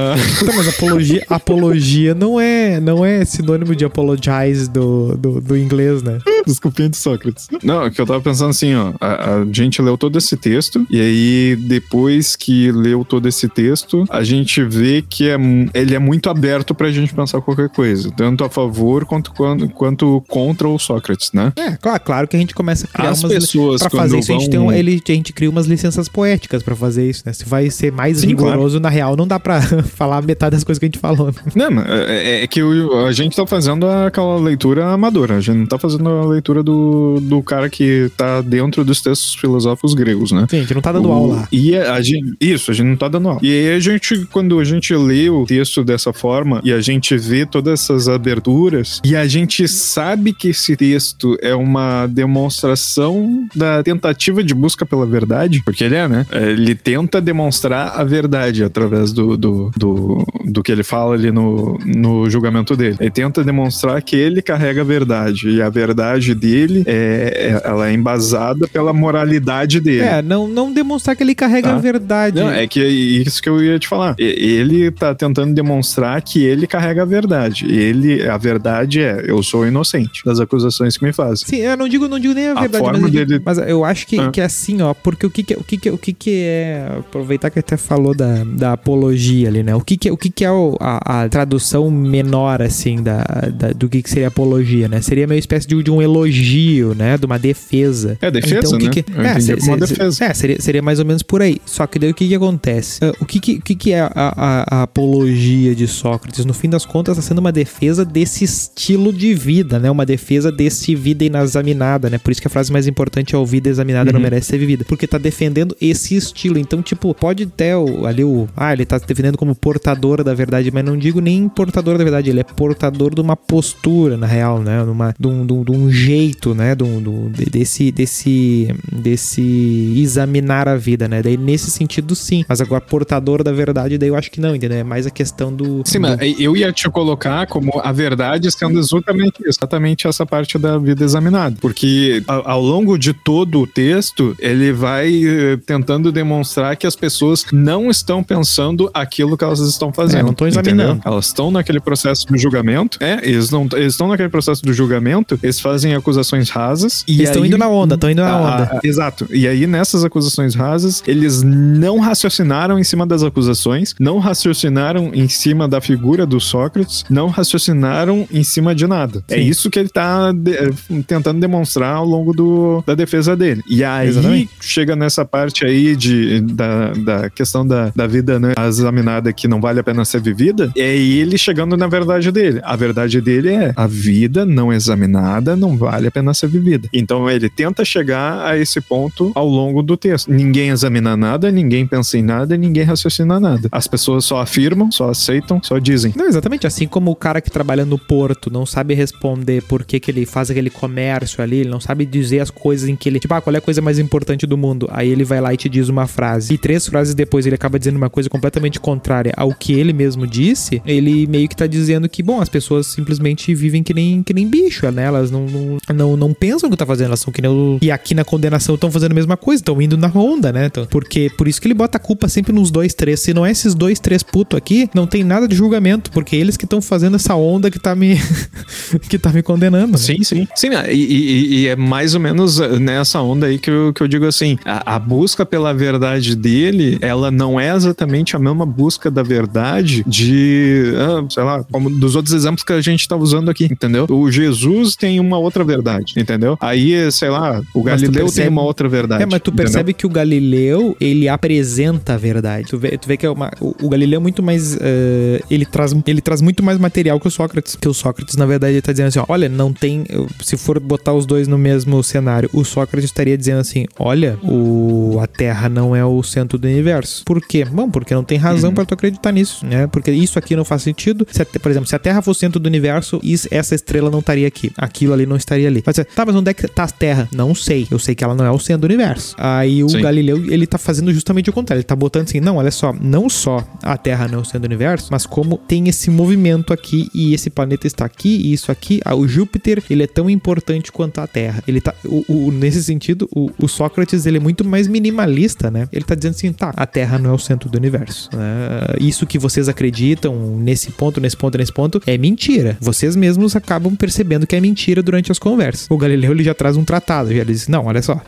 Tá, 0.45 0.53
mas 0.55 0.67
apologia, 0.67 1.25
apologia 1.29 2.13
não 2.13 2.39
é, 2.39 2.79
não 2.79 3.05
é 3.05 3.23
sinônimo 3.25 3.75
de 3.75 3.85
apologize 3.85 4.69
do, 4.69 5.15
do, 5.15 5.41
do 5.41 5.57
inglês, 5.57 6.01
né? 6.01 6.19
Desculpinha 6.45 6.89
de 6.89 6.97
Sócrates. 6.97 7.47
Não, 7.63 7.83
é 7.83 7.89
que 7.89 7.99
eu 7.99 8.05
tava 8.05 8.21
pensando 8.21 8.49
assim, 8.49 8.73
ó. 8.75 8.93
A, 8.99 9.35
a, 9.35 9.45
gente 9.51 9.81
leu 9.81 9.97
todo 9.97 10.17
esse 10.17 10.35
texto, 10.35 10.85
e 10.89 10.99
aí, 10.99 11.55
depois 11.55 12.35
que 12.35 12.71
leu 12.71 13.05
todo 13.05 13.27
esse 13.27 13.47
texto, 13.47 14.05
a 14.09 14.23
gente 14.23 14.63
vê 14.63 15.03
que 15.07 15.29
é, 15.29 15.37
ele 15.73 15.95
é 15.95 15.99
muito 15.99 16.29
aberto 16.29 16.75
pra 16.75 16.91
gente 16.91 17.13
pensar 17.13 17.41
qualquer 17.41 17.69
coisa. 17.69 18.11
Tanto 18.11 18.43
a 18.43 18.49
favor 18.49 19.05
quanto, 19.05 19.33
quanto, 19.33 19.69
quanto 19.69 20.23
contra 20.27 20.67
o 20.67 20.77
Sócrates, 20.77 21.31
né? 21.33 21.53
É, 21.55 21.71
claro, 21.77 21.99
claro 22.03 22.27
que 22.27 22.35
a 22.35 22.39
gente 22.39 22.53
começa 22.53 22.85
a 22.85 22.89
criar 22.89 23.11
As 23.11 23.23
umas. 23.23 23.33
pessoas, 23.33 23.81
pra 23.81 23.89
fazer 23.89 24.19
isso, 24.19 24.27
vão... 24.27 24.37
a, 24.37 24.39
gente 24.39 24.49
tem 24.49 24.59
um, 24.59 24.71
ele, 24.71 25.01
a 25.07 25.11
gente 25.11 25.33
cria 25.33 25.49
umas 25.49 25.65
licenças 25.65 26.09
poéticas 26.09 26.63
pra 26.63 26.75
fazer 26.75 27.09
isso, 27.09 27.23
né? 27.25 27.33
Se 27.33 27.45
vai 27.45 27.69
ser 27.69 27.91
mais 27.91 28.19
Sim, 28.19 28.27
rigoroso, 28.27 28.79
claro. 28.79 28.79
na 28.79 28.89
real, 28.89 29.15
não 29.15 29.27
dá 29.27 29.39
pra 29.39 29.61
falar 29.95 30.21
metade 30.21 30.55
das 30.55 30.63
coisas 30.63 30.79
que 30.79 30.85
a 30.85 30.87
gente 30.87 30.99
falou. 30.99 31.27
Né? 31.27 31.33
Não, 31.55 31.81
é, 31.81 32.39
é, 32.39 32.43
é 32.43 32.47
que 32.47 32.61
a 33.07 33.11
gente 33.11 33.35
tá 33.35 33.45
fazendo 33.45 33.87
aquela 33.87 34.37
leitura 34.39 34.87
amadora, 34.87 35.37
a 35.37 35.41
gente 35.41 35.57
não 35.57 35.65
tá 35.65 35.77
fazendo 35.77 36.09
a 36.09 36.25
leitura 36.25 36.63
do, 36.63 37.19
do 37.21 37.41
cara 37.41 37.69
que 37.69 38.11
tá 38.17 38.41
dentro 38.41 38.83
dos 38.83 39.01
textos 39.01 39.35
filosóficos 39.35 39.93
gregos, 39.93 40.31
né? 40.31 40.45
Sim, 40.49 40.61
gente 40.61 40.73
não 40.73 40.81
tá 40.81 40.91
dando 40.91 41.09
o, 41.09 41.11
aula 41.11 41.35
lá. 41.35 41.47
E 41.51 41.75
a, 41.75 41.93
a 41.93 42.01
gente, 42.01 42.35
isso, 42.39 42.71
a 42.71 42.73
gente 42.73 42.87
não 42.87 42.95
tá 42.95 43.07
dando 43.07 43.29
aula. 43.29 43.39
E 43.41 43.51
aí 43.51 43.75
a 43.75 43.79
gente, 43.79 44.25
quando 44.31 44.59
a 44.59 44.63
gente 44.63 44.93
lê 44.95 45.29
o 45.29 45.45
texto 45.45 45.83
dessa 45.83 46.11
forma 46.11 46.61
e 46.63 46.71
a 46.71 46.81
gente 46.81 47.15
vê 47.17 47.45
todas 47.45 47.81
essas 47.81 48.07
aberturas 48.07 49.01
e 49.03 49.15
a 49.15 49.27
gente 49.27 49.67
sabe 49.67 50.33
que 50.33 50.49
esse 50.49 50.75
texto 50.75 51.37
é 51.41 51.55
uma 51.55 52.07
demonstração 52.07 53.47
da 53.55 53.83
tentativa 53.83 54.43
de 54.43 54.53
busca 54.53 54.85
pela 54.85 55.05
verdade, 55.05 55.61
porque 55.63 55.83
ele 55.83 55.95
é, 55.95 56.07
né? 56.07 56.25
Ele 56.31 56.75
tenta 56.75 57.21
demonstrar 57.21 57.99
a 57.99 58.03
verdade 58.03 58.63
através 58.63 59.11
do, 59.11 59.37
do, 59.37 59.71
do, 59.75 60.25
do 60.45 60.63
que 60.63 60.71
ele 60.71 60.83
fala 60.83 61.15
ali 61.15 61.31
no, 61.31 61.77
no 61.85 62.29
julgamento 62.29 62.75
dele. 62.75 62.97
Ele 62.99 63.11
tenta 63.11 63.43
demonstrar 63.43 64.01
que 64.01 64.15
ele 64.15 64.41
carrega 64.41 64.81
a 64.81 64.83
verdade 64.83 65.49
e 65.49 65.61
a 65.61 65.69
verdade 65.69 66.33
dele 66.33 66.83
é, 66.85 67.61
é 67.63 67.67
ela 67.67 67.89
é 67.89 67.93
embasada 67.93 68.67
pela 68.67 68.93
moralidade 68.93 69.79
dele. 69.79 70.01
É, 70.01 70.21
não, 70.21 70.47
não 70.47 70.71
demonstrar 70.71 71.15
que 71.15 71.23
ele 71.23 71.35
carrega 71.35 71.69
tá? 71.69 71.75
a 71.75 71.79
verdade. 71.79 72.39
Não, 72.39 72.49
é 72.49 72.67
que 72.67 72.81
é 72.81 72.87
isso 72.87 73.41
que 73.41 73.49
eu 73.49 73.63
ia 73.63 73.79
te 73.79 73.87
falar. 73.87 74.15
Ele 74.17 74.91
tá 74.91 75.13
tentando 75.13 75.53
demonstrar 75.53 76.21
que 76.21 76.43
ele 76.43 76.67
carrega 76.67 77.03
a 77.03 77.05
verdade. 77.05 77.65
Ele, 77.65 78.27
a 78.27 78.37
verdade 78.37 79.01
é, 79.01 79.23
eu 79.27 79.41
sou 79.43 79.67
inocente 79.67 80.23
das 80.25 80.39
acusações 80.39 80.97
que 80.97 81.03
me 81.03 81.13
fazem. 81.13 81.47
Sim, 81.47 81.57
eu 81.57 81.77
não 81.77 81.87
digo, 81.87 82.07
não 82.07 82.19
digo 82.19 82.33
nem 82.33 82.47
a 82.47 82.53
verdade, 82.53 82.75
a 82.77 82.79
forma 82.79 82.99
mas, 82.99 83.11
dele... 83.11 83.41
mas 83.43 83.57
eu 83.57 83.83
acho 83.83 84.07
que, 84.07 84.19
ah. 84.19 84.31
que 84.31 84.41
é 84.41 84.45
assim, 84.45 84.81
ó, 84.81 84.93
porque 84.93 85.25
o 85.25 85.29
que 85.29 85.43
que, 85.43 85.53
o 85.53 85.63
que, 85.63 85.77
que, 85.77 85.89
o 85.89 85.97
que, 85.97 86.13
que 86.13 86.43
é, 86.43 86.87
aproveitar 86.99 87.49
que 87.49 87.59
até 87.59 87.77
falou 87.77 88.15
da, 88.15 88.43
da 88.43 88.73
apologia 88.73 89.47
ali, 89.47 89.62
né? 89.63 89.75
O 89.75 89.81
que 89.81 89.97
que, 89.97 90.11
o 90.11 90.17
que, 90.17 90.29
que 90.29 90.45
é 90.45 90.51
o, 90.51 90.77
a, 90.79 91.23
a, 91.23 91.29
tradução 91.29 91.89
menor, 91.89 92.61
assim, 92.61 93.01
da, 93.01 93.23
da, 93.53 93.69
do 93.71 93.89
que, 93.89 94.01
que 94.01 94.09
seria 94.09 94.27
apologia, 94.27 94.87
né? 94.87 95.01
Seria 95.01 95.25
meio 95.25 95.39
espécie 95.39 95.67
de, 95.67 95.81
de 95.81 95.89
um 95.89 96.01
elogio, 96.01 96.93
né? 96.93 97.17
De 97.17 97.25
uma 97.25 97.39
defesa. 97.39 98.17
É, 98.21 98.29
defesa, 98.29 98.75
então, 98.75 98.79
né? 98.79 98.89
Que, 98.89 98.99
é, 98.99 99.39
ser, 99.39 99.59
uma 99.63 99.77
defesa. 99.77 100.25
É, 100.25 100.33
seria, 100.33 100.61
seria 100.61 100.81
mais 100.81 100.99
ou 100.99 101.05
menos 101.05 101.23
por 101.23 101.41
aí. 101.41 101.59
Só 101.65 101.87
que 101.87 101.97
daí 101.97 102.11
o 102.11 102.13
que 102.13 102.27
que 102.27 102.35
acontece? 102.35 103.03
Uh, 103.03 103.13
o 103.21 103.25
que 103.25 103.39
que, 103.39 103.53
o 103.55 103.61
que, 103.61 103.75
que 103.75 103.91
é 103.93 104.01
a, 104.01 104.11
a, 104.13 104.65
a, 104.79 104.83
apologia 104.83 105.73
de 105.73 105.87
Sócrates? 105.87 106.45
No 106.45 106.53
fim 106.53 106.69
das 106.69 106.85
contas, 106.85 107.17
está 107.17 107.27
sendo 107.27 107.39
uma 107.39 107.51
defesa 107.51 108.03
desse 108.05 108.43
estilo 108.43 109.11
de 109.13 109.33
vida, 109.33 109.79
né? 109.79 109.89
Uma 109.89 110.05
defesa 110.05 110.51
desse 110.51 110.95
vida 110.95 111.23
inexaminada, 111.23 112.09
né? 112.09 112.17
Por 112.17 112.31
isso 112.31 112.41
que 112.41 112.47
a 112.47 112.51
frase 112.51 112.71
mais 112.71 112.87
importante 112.87 113.35
é 113.35 113.37
o 113.37 113.45
vida 113.45 113.69
examinada 113.69 114.09
uhum. 114.09 114.13
não 114.13 114.21
merece 114.21 114.47
ser 114.47 114.57
vivida. 114.57 114.85
Porque 114.85 115.07
tá 115.07 115.17
defendendo 115.17 115.75
esse 115.79 116.15
estilo. 116.15 116.57
Então, 116.57 116.81
tipo, 116.81 117.13
pode 117.13 117.45
ter 117.45 117.75
o, 117.75 118.05
ali 118.05 118.23
o... 118.23 118.47
Ah, 118.55 118.73
ele 118.73 118.85
tá 118.85 118.97
defendendo 118.97 119.37
como 119.37 119.52
portador 119.55 120.23
da 120.23 120.33
verdade, 120.33 120.71
mas 120.71 120.83
não 120.83 120.97
digo 120.97 121.19
nem 121.19 121.47
portador 121.47 121.97
da 121.97 122.03
verdade, 122.03 122.29
ele 122.29 122.39
é 122.39 122.43
portador 122.43 123.13
de 123.13 123.21
uma 123.21 123.35
postura, 123.35 124.17
na 124.17 124.27
real, 124.27 124.59
né? 124.59 124.83
Numa, 124.83 125.13
de, 125.17 125.27
um, 125.27 125.45
de, 125.45 125.53
um, 125.53 125.63
de 125.63 125.71
um 125.71 125.91
jeito, 125.91 126.53
né? 126.53 126.75
De 126.75 126.83
um, 126.83 127.29
de, 127.31 127.45
desse, 127.45 127.91
desse, 127.91 128.73
desse 128.91 129.93
examinar 129.97 130.67
a 130.67 130.75
vida, 130.75 131.07
né? 131.07 131.21
Daí, 131.21 131.37
nesse 131.37 131.71
sentido, 131.71 132.15
sim. 132.15 132.43
Mas 132.47 132.61
agora, 132.61 132.81
portador 132.81 133.43
da 133.43 133.51
verdade, 133.51 133.97
daí 133.97 134.09
eu 134.09 134.15
acho 134.15 134.31
que 134.31 134.39
não, 134.39 134.55
entendeu? 134.55 134.77
É 134.77 134.83
mais 134.83 135.05
a 135.05 135.11
questão 135.11 135.53
do... 135.53 135.81
Sim, 135.85 135.99
do... 135.99 136.01
mas 136.01 136.39
eu 136.39 136.55
ia 136.55 136.71
te 136.71 136.89
colocar 136.89 137.47
como 137.47 137.79
a 137.79 137.91
verdade 137.91 138.51
sendo 138.51 138.79
exatamente, 138.79 139.43
exatamente 139.45 140.07
essa 140.07 140.25
parte 140.25 140.57
da 140.57 140.77
vida 140.77 141.03
examinada. 141.03 141.55
Porque 141.59 142.23
ao, 142.27 142.47
ao 142.47 142.61
longo 142.61 142.97
de 142.97 143.13
todo 143.13 143.61
o 143.61 143.67
texto, 143.67 144.35
ele 144.39 144.71
vai 144.71 145.23
eh, 145.23 145.57
tentando 145.65 146.11
demonstrar 146.11 146.75
que 146.75 146.87
as 146.87 146.95
pessoas 146.95 147.45
não 147.51 147.89
estão 147.89 148.23
pensando 148.23 148.89
aquilo 148.93 149.37
que 149.37 149.42
elas 149.43 149.59
estão 149.59 149.91
fazendo. 149.91 150.19
É, 150.19 150.23
não 150.23 150.31
estão 150.31 150.47
examinando. 150.47 150.91
Entendeu? 150.93 151.11
Elas 151.11 151.27
estão 151.27 151.51
naquele 151.51 151.79
processo 151.79 152.25
do 152.27 152.37
julgamento. 152.37 152.97
É, 153.01 153.19
eles 153.23 153.49
não 153.49 153.67
estão 153.77 154.07
naquele 154.07 154.29
processo 154.29 154.63
do 154.63 154.73
julgamento, 154.73 155.39
eles 155.41 155.59
fazem 155.59 155.95
acusações 155.95 156.49
rasas. 156.49 157.03
E 157.07 157.21
estão 157.21 157.45
indo 157.45 157.57
na 157.57 157.67
onda, 157.67 157.95
estão 157.95 158.09
indo 158.09 158.21
na 158.21 158.37
onda. 158.37 158.63
A, 158.63 158.77
a, 158.77 158.79
exato. 158.83 159.27
E 159.31 159.47
aí, 159.47 159.67
nessas 159.67 160.03
acusações 160.03 160.55
rasas, 160.55 161.03
eles 161.07 161.41
não 161.43 161.99
raciocinaram 161.99 162.79
em 162.79 162.83
cima 162.83 163.05
das 163.05 163.23
acusações, 163.23 163.95
não 163.99 164.19
raciocinaram 164.19 165.11
em 165.13 165.27
cima 165.27 165.67
da 165.67 165.81
figura 165.81 166.25
do 166.25 166.39
Sócrates, 166.39 167.05
não 167.09 167.27
raciocinaram 167.27 168.27
em 168.31 168.43
cima 168.43 168.75
de 168.75 168.87
nada. 168.87 169.23
É 169.27 169.35
Sim. 169.35 169.41
É 169.41 169.43
isso 169.43 169.69
que 169.69 169.79
ele 169.79 169.89
tá 169.89 170.31
de, 170.31 170.53
eh, 170.53 170.71
tentando 171.07 171.39
demonstrar 171.39 171.95
ao 171.95 172.05
longo 172.05 172.33
do, 172.33 172.83
da 172.85 172.95
defesa 172.95 173.35
dele. 173.35 173.61
E 173.69 173.83
aí 173.83 174.09
Exatamente. 174.09 174.49
chega 174.61 174.95
nessa 174.95 175.25
parte 175.25 175.65
aí 175.65 175.95
de, 175.95 176.41
da, 176.41 176.93
da 176.93 177.29
questão 177.29 177.65
da, 177.65 177.91
da 177.95 178.07
vida 178.07 178.39
né, 178.39 178.53
examinada 178.67 179.22
que 179.31 179.47
não 179.47 179.61
vale 179.61 179.79
a 179.79 179.83
pena 179.83 180.03
ser 180.03 180.21
vivida, 180.21 180.71
é 180.75 180.95
ele 180.95 181.37
chegando 181.37 181.77
na 181.77 181.87
verdade 181.87 182.31
dele. 182.31 182.59
A 182.63 182.75
verdade 182.75 183.21
dele 183.21 183.49
é 183.49 183.73
a 183.75 183.87
vida 183.87 184.45
não 184.45 184.73
examinada 184.73 185.55
não 185.55 185.77
vale 185.77 186.07
a 186.07 186.11
pena 186.11 186.33
ser 186.33 186.47
vivida. 186.47 186.89
Então 186.93 187.29
ele 187.29 187.49
tenta 187.49 187.85
chegar 187.85 188.45
a 188.45 188.57
esse 188.57 188.81
ponto 188.81 189.31
ao 189.35 189.47
longo 189.47 189.81
do 189.81 189.95
texto. 189.95 190.31
Ninguém 190.31 190.69
examina 190.69 191.15
nada, 191.15 191.51
ninguém 191.51 191.85
pensa 191.85 192.17
em 192.17 192.23
nada, 192.23 192.57
ninguém 192.57 192.83
raciocina 192.83 193.39
nada. 193.39 193.69
As 193.71 193.87
pessoas 193.87 194.25
só 194.25 194.39
afirmam, 194.39 194.91
só 194.91 195.09
aceitam, 195.09 195.61
só 195.61 195.77
dizem. 195.79 196.13
Não, 196.15 196.27
exatamente. 196.27 196.67
Assim 196.67 196.87
como 196.87 197.11
o 197.11 197.15
cara 197.15 197.41
que 197.41 197.51
trabalha 197.51 197.85
no 197.85 197.97
porto 197.97 198.51
não 198.51 198.65
sabe 198.65 198.93
responder 198.93 199.63
por 199.63 199.83
que, 199.83 199.99
que 199.99 200.11
ele 200.11 200.25
faz 200.25 200.49
aquele 200.49 200.69
comércio 200.69 201.43
ali, 201.43 201.57
ele 201.57 201.69
não 201.69 201.79
sabe 201.79 202.05
dizer 202.05 202.39
as 202.39 202.49
coisas 202.49 202.89
em 202.89 202.95
que 202.95 203.09
ele. 203.09 203.19
Tipo, 203.19 203.33
ah, 203.35 203.41
qual 203.41 203.53
é 203.53 203.57
a 203.57 203.61
coisa 203.61 203.81
mais 203.81 203.99
importante 203.99 204.45
do 204.45 204.57
mundo? 204.57 204.87
Aí 204.91 205.09
ele 205.09 205.23
vai 205.23 205.39
lá 205.39 205.53
e 205.53 205.57
te 205.57 205.69
diz 205.69 205.89
uma 205.89 206.07
frase. 206.07 206.53
E 206.53 206.57
três 206.57 206.87
frases 206.87 207.13
depois 207.13 207.45
ele 207.45 207.55
acaba 207.55 207.77
dizendo 207.77 207.97
uma 207.97 208.09
coisa 208.09 208.29
completamente 208.29 208.79
contrária 208.79 209.12
ao 209.35 209.53
que 209.53 209.73
ele 209.73 209.93
mesmo 209.93 210.25
disse. 210.25 210.81
Ele 210.85 211.27
meio 211.27 211.47
que 211.47 211.55
tá 211.55 211.67
dizendo 211.67 212.07
que, 212.09 212.23
bom, 212.23 212.41
as 212.41 212.49
pessoas 212.49 212.87
simplesmente 212.87 213.53
vivem 213.53 213.83
que 213.83 213.93
nem, 213.93 214.23
que 214.23 214.33
nem 214.33 214.47
bicho, 214.47 214.89
né? 214.91 215.03
Elas 215.05 215.31
não, 215.31 215.45
não, 215.45 215.77
não, 215.93 216.17
não 216.17 216.33
pensam 216.33 216.67
o 216.67 216.71
que 216.71 216.77
tá 216.77 216.85
fazendo, 216.85 217.07
elas 217.07 217.19
são 217.19 217.31
que 217.31 217.41
nem 217.41 217.51
o... 217.51 217.77
E 217.81 217.91
aqui 217.91 218.13
na 218.13 218.23
condenação 218.23 218.75
estão 218.75 218.91
fazendo 218.91 219.11
a 219.11 219.15
mesma 219.15 219.37
coisa, 219.37 219.61
estão 219.61 219.81
indo 219.81 219.97
na 219.97 220.11
onda, 220.13 220.51
né? 220.51 220.67
Então, 220.67 220.85
porque 220.85 221.29
por 221.37 221.47
isso 221.47 221.61
que 221.61 221.67
ele 221.67 221.73
bota 221.73 221.97
a 221.97 221.99
culpa 221.99 222.27
sempre 222.27 222.53
nos 222.53 222.71
dois, 222.71 222.93
três. 222.93 223.19
Se 223.19 223.33
não 223.33 223.45
é 223.45 223.51
esses 223.51 223.73
dois, 223.75 223.99
três 223.99 224.23
puto 224.23 224.55
aqui, 224.55 224.89
não 224.93 225.07
tem 225.07 225.23
nada 225.23 225.47
de 225.47 225.55
julgamento, 225.55 226.11
porque 226.11 226.35
eles 226.35 226.57
que 226.57 226.65
estão 226.65 226.81
fazendo 226.81 227.15
essa 227.15 227.35
onda 227.35 227.69
que 227.69 227.79
tá 227.79 227.95
me. 227.95 228.17
que 229.09 229.17
tá 229.17 229.31
me 229.31 229.41
condenando. 229.41 229.93
Né? 229.93 229.97
Sim, 229.97 230.23
sim. 230.23 230.47
Sim, 230.55 230.69
né? 230.69 230.93
e, 230.93 231.03
e, 231.03 231.55
e, 231.55 231.67
é 231.67 231.75
mais 231.75 232.13
ou 232.13 232.19
menos 232.19 232.59
nessa 232.79 233.21
onda 233.21 233.47
aí 233.47 233.57
que 233.57 233.69
eu, 233.69 233.93
que 233.93 234.01
eu 234.01 234.07
digo 234.07 234.25
assim: 234.25 234.57
a, 234.65 234.95
a, 234.95 234.99
busca 234.99 235.45
pela 235.45 235.73
verdade 235.73 236.35
dele, 236.35 236.97
ela 237.01 237.31
não 237.31 237.59
é 237.59 237.73
exatamente 237.75 238.35
a 238.35 238.39
mesma 238.39 238.65
busca 238.65 239.02
da 239.09 239.23
verdade 239.23 240.03
de, 240.05 240.93
ah, 240.97 241.25
sei 241.29 241.43
lá, 241.43 241.63
como 241.71 241.89
dos 241.89 242.15
outros 242.15 242.33
exemplos 242.33 242.63
que 242.63 242.73
a 242.73 242.81
gente 242.81 243.07
tá 243.07 243.15
usando 243.15 243.49
aqui, 243.49 243.65
entendeu? 243.65 244.05
O 244.09 244.31
Jesus 244.31 244.95
tem 244.95 245.19
uma 245.19 245.37
outra 245.37 245.63
verdade, 245.63 246.13
entendeu? 246.17 246.57
Aí, 246.59 247.11
sei 247.11 247.29
lá, 247.29 247.61
o 247.73 247.83
Galileu 247.83 248.25
percebe... 248.25 248.41
tem 248.41 248.49
uma 248.49 248.63
outra 248.63 248.87
verdade. 248.87 249.23
É, 249.23 249.25
mas 249.25 249.41
tu 249.41 249.49
entendeu? 249.49 249.65
percebe 249.65 249.93
que 249.93 250.05
o 250.05 250.09
Galileu, 250.09 250.95
ele 250.99 251.27
apresenta 251.27 252.13
a 252.13 252.17
verdade. 252.17 252.67
Tu 252.67 252.77
vê, 252.77 252.97
tu 252.97 253.07
vê 253.07 253.17
que 253.17 253.25
é 253.25 253.29
uma, 253.29 253.51
o, 253.59 253.75
o 253.83 253.89
Galileu 253.89 254.17
é 254.17 254.21
muito 254.21 254.41
mais. 254.41 254.75
Uh, 254.75 255.43
ele, 255.49 255.65
traz, 255.65 255.95
ele 256.05 256.21
traz 256.21 256.41
muito 256.41 256.63
mais 256.63 256.77
material 256.77 257.19
que 257.19 257.27
o 257.27 257.31
Sócrates. 257.31 257.75
Que 257.75 257.87
o 257.87 257.93
Sócrates, 257.93 258.35
na 258.35 258.45
verdade, 258.45 258.73
ele 258.73 258.81
tá 258.81 258.91
dizendo 258.91 259.07
assim: 259.07 259.19
ó, 259.19 259.25
olha, 259.27 259.49
não 259.49 259.73
tem. 259.73 260.05
Se 260.41 260.57
for 260.57 260.79
botar 260.79 261.13
os 261.13 261.25
dois 261.25 261.47
no 261.47 261.57
mesmo 261.57 262.01
cenário, 262.03 262.49
o 262.53 262.63
Sócrates 262.63 263.09
estaria 263.09 263.37
dizendo 263.37 263.59
assim: 263.59 263.85
olha, 263.99 264.37
o, 264.43 265.17
a 265.21 265.27
Terra 265.27 265.69
não 265.69 265.95
é 265.95 266.05
o 266.05 266.21
centro 266.23 266.57
do 266.57 266.67
universo. 266.67 267.23
Por 267.25 267.41
quê? 267.41 267.65
Bom, 267.65 267.89
porque 267.89 268.13
não 268.13 268.23
tem 268.23 268.37
razão 268.37 268.69
uhum. 268.69 268.75
para 268.75 268.85
tu 268.93 268.99
acreditar 268.99 269.31
nisso, 269.31 269.65
né? 269.65 269.87
Porque 269.87 270.11
isso 270.11 270.39
aqui 270.39 270.55
não 270.55 270.65
faz 270.65 270.83
sentido. 270.83 271.27
Se, 271.29 271.43
por 271.45 271.71
exemplo, 271.71 271.87
se 271.87 271.95
a 271.95 271.99
Terra 271.99 272.21
fosse 272.21 272.39
o 272.39 272.41
centro 272.41 272.59
do 272.59 272.67
universo, 272.67 273.19
essa 273.51 273.75
estrela 273.75 274.09
não 274.09 274.19
estaria 274.19 274.47
aqui. 274.47 274.71
Aquilo 274.77 275.13
ali 275.13 275.25
não 275.25 275.35
estaria 275.35 275.67
ali. 275.67 275.83
Mas, 275.85 275.95
tá, 275.95 276.25
mas 276.25 276.35
onde 276.35 276.49
é 276.49 276.53
que 276.53 276.67
tá 276.67 276.83
a 276.83 276.87
Terra? 276.87 277.27
Não 277.33 277.53
sei. 277.53 277.87
Eu 277.89 277.99
sei 277.99 278.15
que 278.15 278.23
ela 278.23 278.35
não 278.35 278.45
é 278.45 278.51
o 278.51 278.59
centro 278.59 278.81
do 278.81 278.85
universo. 278.85 279.35
Aí 279.37 279.83
o 279.83 279.89
Sim. 279.89 280.01
Galileu, 280.01 280.51
ele 280.51 280.65
tá 280.65 280.77
fazendo 280.77 281.13
justamente 281.13 281.49
o 281.49 281.53
contrário. 281.53 281.79
Ele 281.79 281.87
tá 281.87 281.95
botando 281.95 282.27
assim: 282.27 282.39
não, 282.39 282.57
olha 282.57 282.71
só, 282.71 282.93
não 282.93 283.29
só 283.29 283.65
a 283.81 283.97
Terra 283.97 284.27
não 284.27 284.39
é 284.39 284.41
o 284.41 284.45
centro 284.45 284.61
do 284.61 284.65
universo, 284.65 285.09
mas 285.11 285.25
como 285.25 285.57
tem 285.57 285.87
esse 285.87 286.09
movimento 286.09 286.73
aqui 286.73 287.09
e 287.13 287.33
esse 287.33 287.49
planeta 287.49 287.87
está 287.87 288.05
aqui 288.05 288.29
e 288.29 288.53
isso 288.53 288.71
aqui. 288.71 288.99
Ah, 289.05 289.15
o 289.15 289.27
Júpiter, 289.27 289.83
ele 289.89 290.03
é 290.03 290.07
tão 290.07 290.29
importante 290.29 290.91
quanto 290.91 291.19
a 291.19 291.27
Terra. 291.27 291.63
Ele 291.67 291.81
tá. 291.81 291.93
O, 292.05 292.23
o, 292.27 292.51
nesse 292.51 292.83
sentido, 292.83 293.29
o, 293.35 293.49
o, 293.57 293.67
Sócrates, 293.67 294.25
ele 294.25 294.37
é 294.37 294.39
muito 294.39 294.63
mais 294.65 294.87
minimalista, 294.87 295.71
né? 295.71 295.87
Ele 295.91 296.05
tá 296.05 296.15
dizendo 296.15 296.35
assim: 296.35 296.51
tá, 296.51 296.73
a 296.75 296.85
Terra 296.85 297.17
não 297.17 297.31
é 297.31 297.33
o 297.33 297.39
centro 297.39 297.69
do 297.69 297.77
universo. 297.77 298.29
Né? 298.33 298.82
Isso 298.99 299.25
que 299.25 299.37
vocês 299.39 299.67
acreditam 299.69 300.35
nesse 300.57 300.91
ponto, 300.91 301.19
nesse 301.21 301.35
ponto, 301.37 301.57
nesse 301.57 301.71
ponto, 301.73 302.01
é 302.05 302.17
mentira. 302.17 302.77
Vocês 302.79 303.15
mesmos 303.15 303.55
acabam 303.55 303.95
percebendo 303.95 304.45
que 304.47 304.55
é 304.55 304.61
mentira 304.61 305.01
durante 305.01 305.31
as 305.31 305.39
conversas. 305.39 305.87
O 305.89 305.97
Galileu 305.97 306.31
ele 306.31 306.43
já 306.43 306.53
traz 306.53 306.77
um 306.77 306.83
tratado, 306.83 307.29
já 307.33 307.41
ele 307.41 307.53
diz, 307.53 307.67
não, 307.67 307.85
olha 307.85 308.01
só, 308.01 308.19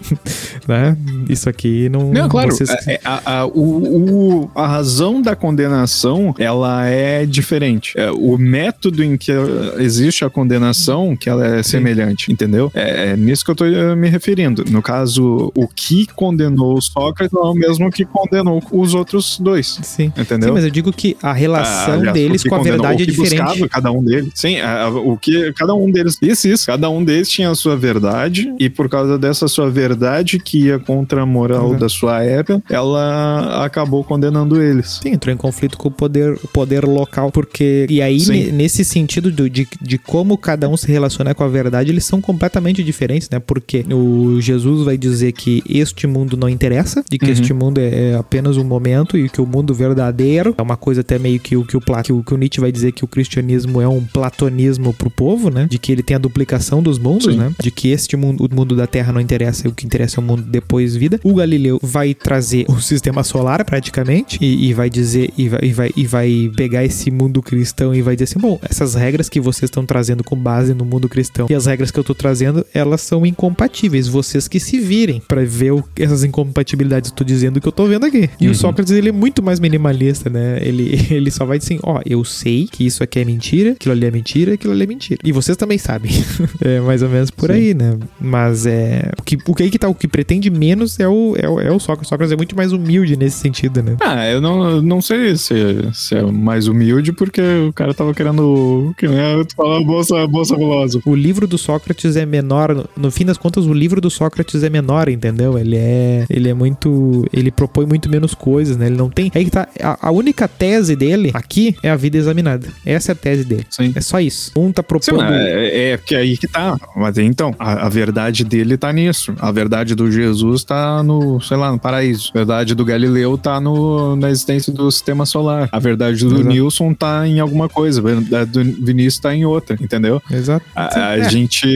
né? 0.66 0.96
Isso 1.28 1.48
aqui 1.48 1.88
não... 1.88 2.10
Não, 2.12 2.28
claro, 2.28 2.50
vocês- 2.52 2.70
é- 2.70 2.94
é- 2.94 3.00
a, 3.04 3.40
a- 3.40 3.46
o- 3.46 4.44
o- 4.44 4.50
a 4.54 4.66
razão 4.66 5.20
da 5.20 5.34
condenação, 5.36 6.34
ela 6.38 6.86
é 6.86 7.24
diferente. 7.26 7.92
É, 7.96 8.10
o 8.10 8.36
método 8.38 9.02
em 9.02 9.16
que 9.16 9.32
existe 9.78 10.24
a 10.24 10.30
condenação, 10.30 11.16
que 11.16 11.28
ela 11.28 11.46
é 11.46 11.62
semelhante, 11.62 12.32
entendeu? 12.32 12.70
É, 12.74 13.10
é 13.10 13.16
nisso 13.16 13.44
que 13.44 13.50
eu 13.50 13.54
tô 13.54 13.64
uh, 13.64 13.96
me 13.96 14.08
referindo. 14.08 14.64
No 14.70 14.82
caso, 14.82 15.52
o 15.54 15.66
que 15.68 16.06
condenou 16.14 16.80
Sócrates 16.80 17.32
não 17.32 17.46
é 17.48 17.50
o 17.50 17.54
mesmo 17.54 17.90
que 17.90 18.04
condenou 18.04 18.62
os 18.72 18.94
outros 18.94 19.38
dois. 19.38 19.78
Sim. 19.94 20.12
Entendeu? 20.16 20.48
Sim, 20.48 20.54
mas 20.54 20.64
eu 20.64 20.70
digo 20.70 20.92
que 20.92 21.16
a 21.22 21.32
relação 21.32 21.94
Ah, 21.94 21.96
aliás, 21.96 22.12
deles 22.14 22.42
com 22.44 22.54
a 22.54 22.62
verdade 22.62 23.02
é 23.02 23.06
diferente. 23.06 23.40
buscava 23.42 23.68
cada 23.68 23.92
um 23.92 24.02
deles. 24.02 24.30
Sim, 24.34 24.58
a- 24.60 24.88
o 24.88 25.16
que 25.16 25.52
cada 25.52 25.74
um 25.74 25.90
deles. 25.90 26.18
Isso, 26.22 26.48
isso. 26.48 26.66
Cada 26.66 26.88
um 26.90 27.04
deles 27.04 27.28
tinha 27.28 27.50
a 27.50 27.54
sua 27.54 27.76
verdade, 27.76 28.52
e 28.58 28.68
por 28.68 28.88
causa 28.88 29.18
dessa 29.18 29.46
sua 29.48 29.70
verdade, 29.70 30.38
que 30.38 30.66
ia 30.66 30.78
contra 30.78 31.22
a 31.22 31.26
moral 31.26 31.66
Exato. 31.68 31.80
da 31.80 31.88
sua 31.88 32.22
época, 32.24 32.62
ela 32.70 33.64
acabou 33.64 34.02
condenando 34.04 34.60
eles. 34.62 35.00
Sim, 35.02 35.10
entrou 35.10 35.32
em 35.32 35.36
conflito 35.36 35.76
com 35.78 35.88
o 35.88 35.90
poder, 35.92 36.34
o 36.42 36.48
poder 36.48 36.84
local, 36.84 37.30
porque. 37.30 37.86
E 37.88 38.00
aí, 38.02 38.18
ne- 38.28 38.52
nesse 38.52 38.84
sentido 38.84 39.30
do- 39.30 39.48
de, 39.50 39.66
de 39.80 39.98
como 39.98 40.36
cada 40.38 40.68
um 40.68 40.76
se 40.76 40.90
relaciona 40.90 41.34
com 41.34 41.44
a 41.44 41.48
verdade, 41.48 41.90
eles 41.90 42.04
são 42.04 42.20
completamente 42.20 42.82
diferentes, 42.82 43.28
né? 43.30 43.38
Porque 43.38 43.84
o 43.92 44.40
Jesus 44.40 44.84
vai 44.84 44.96
dizer 44.96 45.32
que 45.32 45.62
este 45.68 46.06
mundo 46.06 46.36
não 46.36 46.48
interessa, 46.48 47.04
de 47.08 47.18
que 47.18 47.26
Uhum. 47.26 47.32
este 47.32 47.52
mundo 47.52 47.78
é, 47.78 48.12
é 48.12 48.14
apenas 48.16 48.56
um 48.56 48.64
momento 48.64 49.16
e 49.18 49.28
que 49.28 49.40
o 49.40 49.46
mundo 49.46 49.74
verdadeiro 49.88 50.54
é 50.56 50.62
uma 50.62 50.76
coisa 50.76 51.00
até 51.02 51.18
meio 51.18 51.38
que 51.40 51.56
o 51.56 51.64
que 51.64 51.76
o, 51.76 51.80
que 51.80 52.12
o, 52.12 52.22
que 52.22 52.34
o 52.34 52.36
Nietzsche 52.36 52.60
vai 52.60 52.72
dizer 52.72 52.92
que 52.92 53.04
o 53.04 53.08
cristianismo 53.08 53.80
é 53.80 53.88
um 53.88 54.02
platonismo 54.04 54.92
pro 54.92 55.10
povo, 55.10 55.50
né? 55.50 55.66
De 55.68 55.78
que 55.78 55.92
ele 55.92 56.02
tem 56.02 56.14
a 56.14 56.18
duplicação 56.18 56.82
dos 56.82 56.98
mundos, 56.98 57.32
Sim. 57.32 57.38
né? 57.38 57.52
De 57.60 57.70
que 57.70 57.88
este 57.90 58.16
mundo, 58.16 58.48
o 58.50 58.54
mundo 58.54 58.74
da 58.76 58.86
Terra 58.86 59.12
não 59.12 59.20
interessa, 59.20 59.66
e 59.66 59.70
o 59.70 59.74
que 59.74 59.86
interessa 59.86 60.18
é 60.18 60.22
o 60.22 60.24
mundo 60.26 60.42
depois 60.42 60.96
vida. 60.96 61.20
O 61.22 61.34
Galileu 61.34 61.78
vai 61.82 62.14
trazer 62.14 62.64
o 62.68 62.80
sistema 62.80 63.22
solar 63.22 63.64
praticamente 63.64 64.38
e, 64.40 64.68
e 64.68 64.74
vai 64.74 64.88
dizer 64.90 65.30
e 65.36 65.48
vai, 65.48 65.60
e 65.62 65.72
vai 65.72 65.90
e 65.96 66.06
vai 66.06 66.50
pegar 66.56 66.84
esse 66.84 67.10
mundo 67.10 67.42
cristão 67.42 67.94
e 67.94 68.02
vai 68.02 68.14
dizer 68.16 68.24
assim, 68.24 68.38
bom, 68.38 68.58
essas 68.62 68.94
regras 68.94 69.28
que 69.28 69.40
vocês 69.40 69.68
estão 69.68 69.84
trazendo 69.84 70.24
com 70.24 70.36
base 70.36 70.74
no 70.74 70.84
mundo 70.84 71.08
cristão 71.08 71.46
e 71.50 71.54
as 71.54 71.66
regras 71.66 71.90
que 71.90 71.98
eu 71.98 72.04
tô 72.04 72.14
trazendo, 72.14 72.64
elas 72.72 73.00
são 73.00 73.24
incompatíveis. 73.26 74.08
Vocês 74.08 74.48
que 74.48 74.58
se 74.60 74.78
virem 74.80 75.20
pra 75.26 75.44
ver 75.44 75.72
o- 75.72 75.84
essas 75.96 76.24
incompatibilidades. 76.24 77.10
Eu 77.10 77.16
tô 77.16 77.24
dizendo 77.24 77.60
que 77.60 77.68
eu 77.68 77.72
tô 77.72 77.86
vendo 77.86 78.04
aqui. 78.06 78.28
E 78.40 78.46
Uhum. 78.46 78.52
o 78.52 78.54
Sócrates 78.54 78.92
ele 78.92 79.08
é 79.08 79.12
muito 79.12 79.42
mais 79.42 79.58
minimalista, 79.78 80.30
né? 80.30 80.58
Ele 80.62 80.98
ele 81.10 81.30
só 81.30 81.44
vai 81.44 81.58
dizer 81.58 81.74
assim, 81.74 81.80
ó, 81.82 82.00
eu 82.04 82.24
sei 82.24 82.66
que 82.70 82.86
isso 82.86 83.02
aqui 83.02 83.18
é 83.20 83.24
mentira, 83.24 83.72
aquilo 83.72 83.92
ali 83.92 84.06
é 84.06 84.10
mentira, 84.10 84.54
aquilo 84.54 84.72
ali 84.72 84.84
é 84.84 84.86
mentira. 84.86 85.20
E 85.24 85.32
vocês 85.32 85.56
também 85.56 85.78
sabem. 85.78 86.10
é 86.60 86.80
mais 86.80 87.02
ou 87.02 87.08
menos 87.08 87.30
por 87.30 87.50
Sim. 87.50 87.56
aí, 87.56 87.74
né? 87.74 87.98
Mas 88.20 88.66
é 88.66 89.10
o 89.18 89.22
que 89.22 89.38
o 89.46 89.54
que 89.54 89.62
aí 89.62 89.70
que 89.70 89.78
tá 89.78 89.88
o 89.88 89.94
que 89.94 90.08
pretende 90.08 90.50
menos 90.50 90.98
é 90.98 91.08
o 91.08 91.34
é 91.36 91.48
o, 91.48 91.60
é 91.60 91.70
o 91.70 91.78
Sócrates. 91.78 92.06
O 92.06 92.10
Sócrates 92.10 92.32
é 92.32 92.36
muito 92.36 92.56
mais 92.56 92.72
humilde 92.72 93.16
nesse 93.16 93.38
sentido, 93.38 93.82
né? 93.82 93.96
Ah, 94.00 94.26
eu 94.28 94.40
não, 94.40 94.80
não 94.82 95.00
sei 95.00 95.36
se, 95.36 95.54
se 95.92 96.14
é 96.14 96.22
mais 96.22 96.66
humilde, 96.66 97.12
porque 97.12 97.40
o 97.68 97.72
cara 97.72 97.94
tava 97.94 98.14
querendo. 98.14 98.94
Que 98.96 99.08
nem 99.08 99.44
tu 99.44 99.54
fala, 99.56 99.82
bolsa, 99.82 100.26
bolsa 100.26 100.54
filósofo. 100.56 101.10
O 101.10 101.14
livro 101.14 101.46
do 101.46 101.58
Sócrates 101.58 102.16
é 102.16 102.26
menor, 102.26 102.88
no, 102.96 103.10
fim 103.10 103.24
das 103.24 103.38
contas, 103.38 103.66
o 103.66 103.72
livro 103.72 104.00
do 104.00 104.10
Sócrates 104.10 104.62
é 104.62 104.70
menor, 104.70 105.08
entendeu? 105.08 105.58
Ele 105.58 105.76
é, 105.76 106.26
ele 106.28 106.48
é 106.48 106.54
muito, 106.54 107.24
ele 107.32 107.50
propõe 107.50 107.86
muito 107.86 108.08
menos 108.08 108.34
coisas, 108.34 108.76
né? 108.76 108.86
Ele 108.86 108.96
não 108.96 109.10
tem, 109.10 109.30
aí 109.34 109.44
tá, 109.54 109.68
a, 109.80 110.08
a 110.08 110.10
única 110.10 110.48
tese 110.48 110.96
dele 110.96 111.30
aqui 111.32 111.76
é 111.82 111.90
a 111.90 111.96
vida 111.96 112.16
examinada. 112.18 112.66
Essa 112.84 113.12
é 113.12 113.14
a 113.14 113.16
tese 113.16 113.44
dele. 113.44 113.64
Sim. 113.70 113.92
É 113.94 114.00
só 114.00 114.18
isso. 114.20 114.50
Um 114.56 114.72
tá 114.72 114.82
Sim, 114.82 114.86
propondo 114.88 115.18
mas 115.22 115.32
é, 115.34 115.90
é 115.92 115.98
que 115.98 116.14
aí 116.14 116.36
que 116.36 116.48
tá. 116.48 116.76
Mas 116.96 117.16
então, 117.18 117.54
a, 117.58 117.86
a 117.86 117.88
verdade 117.88 118.44
dele 118.44 118.76
tá 118.76 118.92
nisso. 118.92 119.34
A 119.38 119.50
verdade 119.52 119.94
do 119.94 120.10
Jesus 120.10 120.64
tá 120.64 121.02
no, 121.02 121.40
sei 121.40 121.56
lá, 121.56 121.70
no 121.70 121.78
paraíso. 121.78 122.30
A 122.34 122.38
verdade 122.38 122.74
do 122.74 122.84
Galileu 122.84 123.38
tá 123.38 123.60
no, 123.60 124.16
na 124.16 124.30
existência 124.30 124.72
do 124.72 124.90
sistema 124.90 125.24
solar. 125.24 125.68
A 125.70 125.78
verdade 125.78 126.24
do 126.24 126.34
Exato. 126.34 126.48
Nilson 126.48 126.92
tá 126.94 127.26
em 127.26 127.38
alguma 127.40 127.68
coisa. 127.68 128.00
A 128.00 128.02
verdade 128.02 128.50
do 128.50 128.64
Vinícius 128.84 129.18
tá 129.20 129.34
em 129.34 129.44
outra, 129.44 129.76
entendeu? 129.80 130.20
Exato. 130.30 130.64
A, 130.74 131.10
a 131.10 131.18
É. 131.18 131.28
gente 131.28 131.66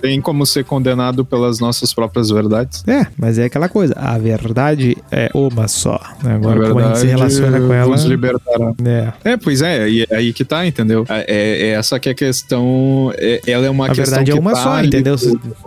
tem 0.00 0.20
como 0.20 0.46
ser 0.46 0.64
condenado 0.64 1.24
pelas 1.24 1.60
nossas 1.60 1.92
próprias 1.92 2.30
verdades. 2.30 2.82
É, 2.86 3.06
mas 3.18 3.38
é 3.38 3.44
aquela 3.44 3.68
coisa. 3.68 3.94
A 3.96 4.16
verdade 4.18 4.96
é 5.10 5.30
uma 5.34 5.68
só. 5.68 6.00
Agora, 6.24 6.68
como 6.68 6.80
a 6.80 6.86
gente 6.88 6.98
se 6.98 7.06
relaciona 7.10 7.60
com 7.60 7.72
ela. 7.72 7.90
Nos 7.90 8.04
libertará. 8.04 8.72
É. 8.84 9.30
É, 9.32 9.36
pois 9.36 9.62
é, 9.62 9.88
e 9.88 10.06
é 10.10 10.16
aí 10.16 10.32
que 10.32 10.44
tá, 10.44 10.66
entendeu? 10.66 11.04
É, 11.08 11.24
é 11.28 11.68
essa 11.70 11.98
que 11.98 12.08
é 12.08 12.12
a 12.12 12.14
questão. 12.14 13.12
é- 13.16 13.40
ela 13.46 13.66
é 13.66 13.70
uma 13.70 13.86
A 13.86 13.88
questão 13.88 14.04
verdade 14.18 14.30
é 14.30 14.34
uma 14.40 14.52
tá 14.52 14.62
só, 14.62 14.72
ali 14.74 14.88
entendeu? 14.88 15.16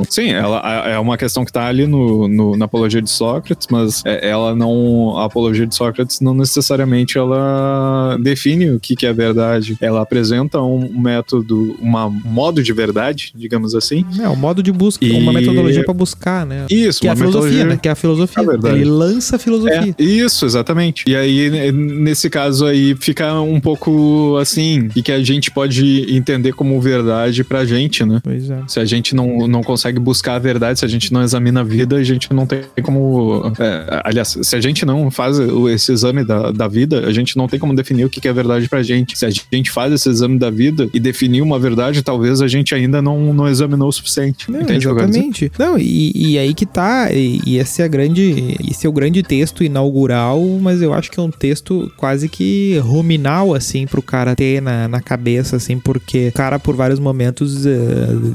Sim, 0.10 0.32
ela 0.32 0.60
é 0.88 0.98
uma 1.00 1.18
questão 1.18 1.44
que 1.46 1.52
tá 1.52 1.66
ali 1.68 1.86
no, 1.88 2.28
no- 2.28 2.58
na 2.58 2.66
apologia 2.66 3.02
de 3.02 3.10
Sócrates, 3.10 3.68
mas 3.70 4.02
é- 4.06 4.30
ela 4.30 4.56
não. 4.56 5.18
A 5.18 5.26
apologia 5.26 5.66
de 5.68 5.76
Sócrates 5.76 6.20
não 6.20 6.34
necessariamente 6.34 7.18
ela 7.18 8.18
define 8.22 8.72
o 8.72 8.80
que, 8.80 8.96
que 8.96 9.06
é 9.06 9.14
verdade. 9.14 9.78
Ela 9.82 10.02
apresenta 10.02 10.62
um 10.62 11.00
método, 11.00 11.76
uma- 11.80 12.08
um 12.08 12.22
modo 12.26 12.62
de 12.64 12.74
verdade, 12.74 13.32
digamos 13.36 13.76
assim. 13.76 14.06
É, 14.22 14.28
um 14.30 14.36
modo 14.36 14.62
de 14.64 14.72
busca, 14.72 15.04
E- 15.06 15.12
uma 15.12 15.34
metodologia 15.34 15.84
pra 15.84 15.94
buscar, 15.94 16.46
né? 16.46 16.66
Isso, 16.70 17.02
Que 17.02 17.08
é 17.08 17.12
a 17.12 17.16
filosofia, 17.16 17.66
né? 17.66 17.80
Que 17.82 17.88
é 17.88 17.92
a 17.92 17.96
filosofia. 17.96 18.44
É. 18.44 18.70
Ele 18.72 18.86
lança 18.86 19.36
a 19.36 19.40
filosofia. 19.40 19.96
É, 19.98 20.04
isso, 20.04 20.46
exatamente. 20.46 21.04
E 21.08 21.16
aí, 21.16 21.33
né, 21.50 21.72
nesse 21.72 22.30
caso 22.30 22.66
aí, 22.66 22.96
fica 22.96 23.40
um 23.42 23.60
pouco 23.60 24.38
assim, 24.40 24.90
e 24.96 25.02
que 25.02 25.12
a 25.12 25.24
gente 25.24 25.52
pode 25.52 26.06
entender 26.14 26.54
como 26.54 26.80
verdade 26.82 27.44
pra 27.44 27.66
gente, 27.66 28.06
né? 28.06 28.20
Pois 28.24 28.50
é. 28.50 28.60
Se 28.68 28.80
a 28.80 28.86
gente 28.86 29.16
não, 29.16 29.48
não 29.48 29.64
consegue 29.64 30.00
buscar 30.00 30.36
a 30.36 30.40
verdade, 30.40 30.80
se 30.80 30.86
a 30.86 30.88
gente 30.88 31.12
não 31.12 31.22
examina 31.22 31.62
a 31.62 31.64
vida, 31.64 31.96
a 31.98 32.04
gente 32.04 32.34
não 32.34 32.46
tem 32.46 32.62
como. 32.82 33.52
é, 33.60 34.02
aliás, 34.04 34.38
se 34.42 34.56
a 34.56 34.62
gente 34.62 34.86
não 34.86 35.10
faz 35.12 35.38
esse 35.40 35.92
exame 35.92 36.24
da, 36.24 36.52
da 36.52 36.68
vida, 36.68 37.08
a 37.08 37.12
gente 37.12 37.38
não 37.38 37.48
tem 37.48 37.60
como 37.60 37.76
definir 37.76 38.06
o 38.06 38.10
que 38.10 38.28
é 38.28 38.34
verdade 38.34 38.68
pra 38.70 38.82
gente. 38.82 39.18
Se 39.18 39.26
a 39.26 39.30
gente 39.30 39.72
faz 39.72 39.94
esse 39.94 40.10
exame 40.10 40.38
da 40.38 40.50
vida 40.50 40.90
e 40.94 41.00
definir 41.00 41.42
uma 41.42 41.60
verdade, 41.60 42.02
talvez 42.02 42.42
a 42.42 42.48
gente 42.48 42.74
ainda 42.74 43.02
não, 43.02 43.34
não 43.34 43.48
examinou 43.48 43.88
o 43.88 43.92
suficiente. 43.92 44.50
Não, 44.50 44.62
Entende 44.62 44.88
exatamente. 44.88 45.52
Não, 45.58 45.78
e, 45.78 46.12
e 46.16 46.38
aí 46.38 46.54
que 46.54 46.66
tá, 46.66 47.12
e, 47.12 47.42
e 47.46 47.58
esse 47.58 47.82
é 47.82 47.86
a 47.86 47.88
grande, 47.88 48.58
esse 48.70 48.86
é 48.86 48.90
o 48.90 48.94
grande 48.94 49.22
texto 49.24 49.64
inaugural, 49.64 50.42
mas 50.62 50.82
eu 50.82 50.94
acho 50.94 51.12
que 51.12 51.20
é 51.20 51.23
um 51.24 51.32
texto 51.32 51.92
quase 51.98 52.28
que 52.30 52.78
ruminal, 52.84 53.54
assim, 53.54 53.86
pro 53.88 54.02
cara 54.02 54.36
ter 54.36 54.62
na, 54.62 54.88
na 54.88 55.02
cabeça, 55.02 55.56
assim, 55.56 55.78
porque 55.80 56.28
o 56.30 56.34
cara, 56.34 56.60
por 56.60 56.76
vários 56.76 57.00
momentos, 57.00 57.66
eh, 57.66 57.72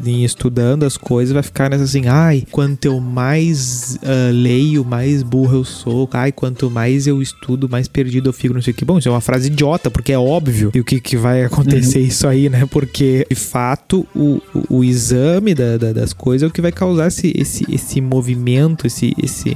em 0.06 0.24
estudando 0.24 0.84
as 0.84 0.96
coisas, 0.96 1.32
vai 1.32 1.42
ficar 1.42 1.70
nessa 1.70 1.84
assim, 1.84 2.06
ai, 2.06 2.44
quanto 2.50 2.84
eu 2.86 3.00
mais 3.00 3.98
ah, 4.02 4.30
leio, 4.32 4.84
mais 4.84 5.22
burro 5.22 5.58
eu 5.58 5.64
sou, 5.64 6.08
ai, 6.12 6.32
quanto 6.32 6.70
mais 6.70 7.06
eu 7.06 7.20
estudo, 7.22 7.68
mais 7.68 7.88
perdido 7.88 8.28
eu 8.28 8.32
fico, 8.32 8.54
não 8.54 8.62
sei 8.62 8.72
o 8.72 8.76
que. 8.76 8.84
Bom, 8.84 8.98
isso 8.98 9.08
é 9.08 9.12
uma 9.12 9.20
frase 9.20 9.48
idiota, 9.48 9.90
porque 9.90 10.12
é 10.12 10.18
óbvio 10.18 10.70
e 10.74 10.80
o 10.80 10.84
que, 10.84 11.00
que 11.00 11.16
vai 11.16 11.44
acontecer 11.44 12.00
isso 12.00 12.26
aí, 12.26 12.48
né? 12.48 12.66
Porque, 12.70 13.26
de 13.28 13.36
fato, 13.36 14.06
o, 14.14 14.40
o, 14.54 14.76
o 14.78 14.84
exame 14.84 15.54
da- 15.54 15.76
da- 15.76 15.92
das 15.92 16.12
coisas 16.12 16.46
é 16.46 16.48
o 16.48 16.52
que 16.52 16.60
vai 16.60 16.72
causar 16.72 17.08
esse, 17.08 17.32
esse, 17.36 17.64
esse 17.72 18.00
movimento, 18.00 18.86
esse. 18.86 19.12
esse 19.22 19.54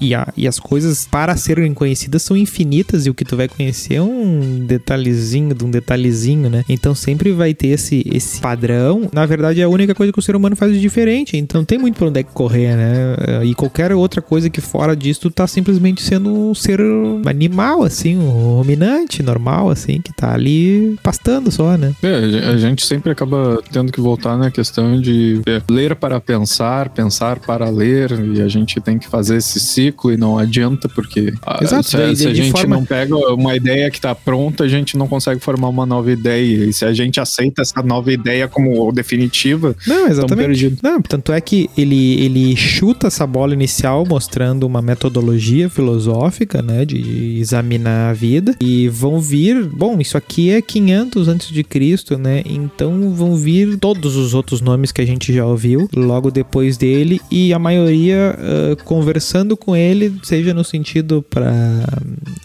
e, 0.00 0.14
a- 0.14 0.32
e 0.36 0.46
as 0.46 0.58
coisas, 0.58 1.06
para 1.10 1.36
serem 1.36 1.72
conhecidas, 1.74 2.22
são 2.22 2.36
infinitas 2.36 3.06
e 3.06 3.10
o 3.10 3.14
que 3.14 3.24
tu 3.24 3.36
vai 3.36 3.48
conhecer 3.48 3.94
é 3.94 4.02
um 4.02 4.64
detalhezinho 4.66 5.54
de 5.54 5.64
um 5.64 5.70
detalhezinho, 5.70 6.48
né? 6.50 6.64
Então 6.68 6.94
sempre 6.94 7.32
vai 7.32 7.54
ter 7.54 7.68
esse, 7.68 8.02
esse 8.12 8.40
padrão. 8.40 9.08
Na 9.12 9.26
verdade, 9.26 9.60
é 9.60 9.64
a 9.64 9.68
única 9.68 9.94
coisa 9.94 10.12
que 10.12 10.18
o 10.18 10.22
ser 10.22 10.36
humano 10.36 10.56
faz 10.56 10.72
de 10.72 10.80
diferente. 10.80 11.36
Então 11.36 11.64
tem 11.64 11.78
muito 11.78 11.96
pra 11.96 12.08
onde 12.08 12.20
é 12.20 12.22
que 12.22 12.32
correr, 12.32 12.76
né? 12.76 13.44
E 13.44 13.54
qualquer 13.54 13.92
outra 13.92 14.20
coisa 14.22 14.48
que 14.50 14.60
fora 14.60 14.94
disso, 14.96 15.20
tu 15.22 15.30
tá 15.30 15.46
simplesmente 15.46 16.02
sendo 16.02 16.30
um 16.32 16.54
ser 16.54 16.80
animal, 17.26 17.82
assim, 17.82 18.16
um 18.16 18.56
ruminante 18.56 19.22
normal, 19.22 19.70
assim, 19.70 20.00
que 20.00 20.12
tá 20.12 20.32
ali 20.34 20.96
pastando 21.02 21.50
só, 21.50 21.76
né? 21.76 21.94
É, 22.02 22.48
a 22.50 22.56
gente 22.56 22.84
sempre 22.86 23.10
acaba 23.10 23.60
tendo 23.72 23.92
que 23.92 24.00
voltar 24.00 24.36
na 24.36 24.50
questão 24.50 25.00
de 25.00 25.40
é, 25.46 25.60
ler 25.70 25.96
para 25.96 26.20
pensar, 26.20 26.88
pensar 26.90 27.38
para 27.40 27.68
ler, 27.68 28.10
e 28.34 28.40
a 28.42 28.48
gente 28.48 28.80
tem 28.80 28.98
que 28.98 29.08
fazer 29.08 29.36
esse 29.36 29.58
ciclo 29.60 29.85
e 30.12 30.16
não 30.16 30.38
adianta, 30.38 30.88
porque 30.88 31.32
ah, 31.44 31.58
Exato, 31.62 31.88
se, 31.88 31.96
daí- 31.96 32.16
se 32.16 32.26
a 32.28 32.34
gente 32.34 32.50
forma- 32.52 32.76
não 32.76 32.84
pega 32.84 33.16
uma 33.32 33.54
ideia 33.56 33.90
que 33.90 33.98
está 33.98 34.14
pronta, 34.14 34.64
a 34.64 34.68
gente 34.68 34.96
não 34.96 35.06
consegue 35.08 35.40
formar 35.40 35.68
uma 35.68 35.84
nova 35.86 36.10
ideia. 36.10 36.64
E 36.66 36.72
se 36.72 36.84
a 36.84 36.92
gente 36.92 37.20
aceita 37.20 37.62
essa 37.62 37.82
nova 37.82 38.12
ideia 38.12 38.48
como 38.48 38.90
definitiva, 38.92 39.74
Não, 39.86 40.08
exatamente. 40.08 40.76
Não, 40.82 41.00
tanto 41.00 41.32
é 41.32 41.40
que 41.40 41.68
ele, 41.76 42.14
ele 42.24 42.56
chuta 42.56 43.06
essa 43.06 43.26
bola 43.26 43.52
inicial 43.54 44.04
mostrando 44.06 44.64
uma 44.66 44.80
metodologia 44.82 45.68
filosófica, 45.68 46.62
né, 46.62 46.84
de, 46.84 47.00
de 47.02 47.38
examinar 47.40 48.10
a 48.10 48.12
vida 48.12 48.54
e 48.60 48.88
vão 48.88 49.20
vir, 49.20 49.64
bom, 49.66 50.00
isso 50.00 50.16
aqui 50.16 50.50
é 50.50 50.60
500 50.62 51.28
antes 51.28 51.48
de 51.48 51.62
Cristo, 51.62 52.16
né? 52.18 52.42
Então 52.46 53.12
vão 53.14 53.36
vir 53.36 53.76
todos 53.78 54.16
os 54.16 54.34
outros 54.34 54.60
nomes 54.60 54.92
que 54.92 55.00
a 55.00 55.06
gente 55.06 55.32
já 55.32 55.44
ouviu 55.44 55.88
logo 55.94 56.30
depois 56.30 56.76
dele 56.76 57.20
e 57.30 57.52
a 57.52 57.58
maioria 57.58 58.36
ah, 58.38 58.76
conversando 58.84 59.56
com 59.56 59.74
com 59.76 59.78
ele, 59.78 60.14
seja 60.22 60.54
no 60.54 60.64
sentido 60.64 61.24
para 61.28 61.52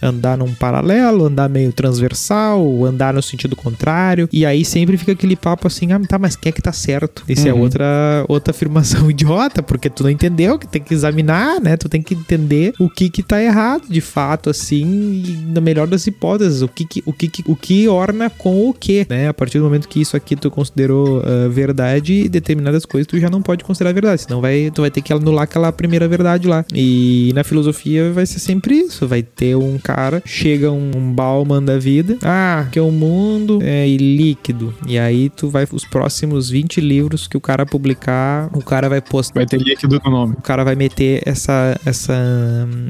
andar 0.01 0.38
num 0.38 0.53
paralelo, 0.53 1.25
andar 1.25 1.47
meio 1.47 1.71
transversal, 1.71 2.86
andar 2.86 3.13
no 3.13 3.21
sentido 3.21 3.55
contrário. 3.55 4.27
E 4.32 4.45
aí 4.45 4.65
sempre 4.65 4.97
fica 4.97 5.13
aquele 5.13 5.36
papo 5.36 5.67
assim: 5.67 5.93
ah, 5.93 5.99
tá, 6.07 6.19
mas 6.19 6.36
quem 6.36 6.49
é 6.49 6.53
que 6.53 6.61
tá 6.61 6.73
certo? 6.73 7.23
Isso 7.27 7.47
é 7.47 7.53
uhum. 7.53 7.59
é 7.59 7.61
outra, 7.61 8.25
outra 8.27 8.51
afirmação 8.51 9.09
idiota, 9.09 9.63
porque 9.63 9.89
tu 9.89 10.03
não 10.03 10.09
entendeu 10.09 10.59
que 10.59 10.67
tem 10.67 10.82
que 10.82 10.93
examinar, 10.93 11.61
né? 11.61 11.77
Tu 11.77 11.88
tem 11.88 12.01
que 12.01 12.13
entender 12.13 12.73
o 12.77 12.89
que 12.89 13.09
que 13.09 13.23
tá 13.23 13.41
errado 13.41 13.84
de 13.89 14.01
fato, 14.01 14.49
assim, 14.49 15.23
e 15.25 15.51
na 15.53 15.61
melhor 15.61 15.88
das 15.88 16.05
hipóteses, 16.05 16.61
o 16.61 16.67
que, 16.67 16.86
que 16.86 17.03
o 17.05 17.13
que, 17.13 17.32
o 17.47 17.55
que 17.55 17.88
orna 17.88 18.29
com 18.29 18.69
o 18.69 18.73
que, 18.73 19.05
né? 19.09 19.29
A 19.29 19.34
partir 19.34 19.59
do 19.59 19.63
momento 19.63 19.88
que 19.88 20.01
isso 20.01 20.17
aqui 20.17 20.36
tu 20.36 20.51
considerou 20.51 21.19
uh, 21.19 21.49
verdade, 21.49 22.27
determinadas 22.27 22.86
coisas 22.86 23.07
tu 23.07 23.19
já 23.19 23.29
não 23.29 23.41
pode 23.41 23.63
considerar 23.63 23.93
verdade, 23.93 24.23
senão 24.23 24.41
vai, 24.41 24.71
tu 24.73 24.82
vai 24.82 24.91
ter 24.91 25.01
que 25.01 25.13
anular 25.13 25.43
aquela 25.43 25.71
primeira 25.71 26.07
verdade 26.07 26.47
lá. 26.47 26.65
E 26.73 27.20
na 27.34 27.43
filosofia 27.43 28.11
vai 28.11 28.26
ser 28.26 28.39
sempre 28.39 28.76
isso, 28.76 29.07
vai 29.07 29.22
ter 29.22 29.55
um 29.55 29.78
cara, 29.78 30.22
chega 30.26 30.72
um, 30.72 30.91
um 30.95 31.13
Bauman 31.13 31.63
da 31.63 31.78
vida, 31.78 32.17
ah, 32.22 32.67
que 32.72 32.80
o 32.80 32.91
mundo 32.91 33.59
é 33.61 33.88
líquido, 33.88 34.74
e 34.88 34.97
aí 34.97 35.30
tu 35.30 35.49
vai, 35.49 35.67
os 35.72 35.86
próximos 35.86 36.49
20 36.49 36.82
livros 36.82 37.28
que 37.28 37.38
o 37.38 37.41
cara 37.41 37.65
publicar, 37.65 38.49
o 38.53 38.63
cara 38.63 38.89
vai 38.89 39.01
postar. 39.01 39.39
Vai 39.41 39.45
ter 39.45 39.59
líquido 39.59 39.99
no 40.03 40.11
nome. 40.11 40.34
O 40.38 40.41
cara 40.41 40.63
vai 40.63 40.76
meter 40.76 41.22
essa, 41.26 41.80
essa, 41.86 42.13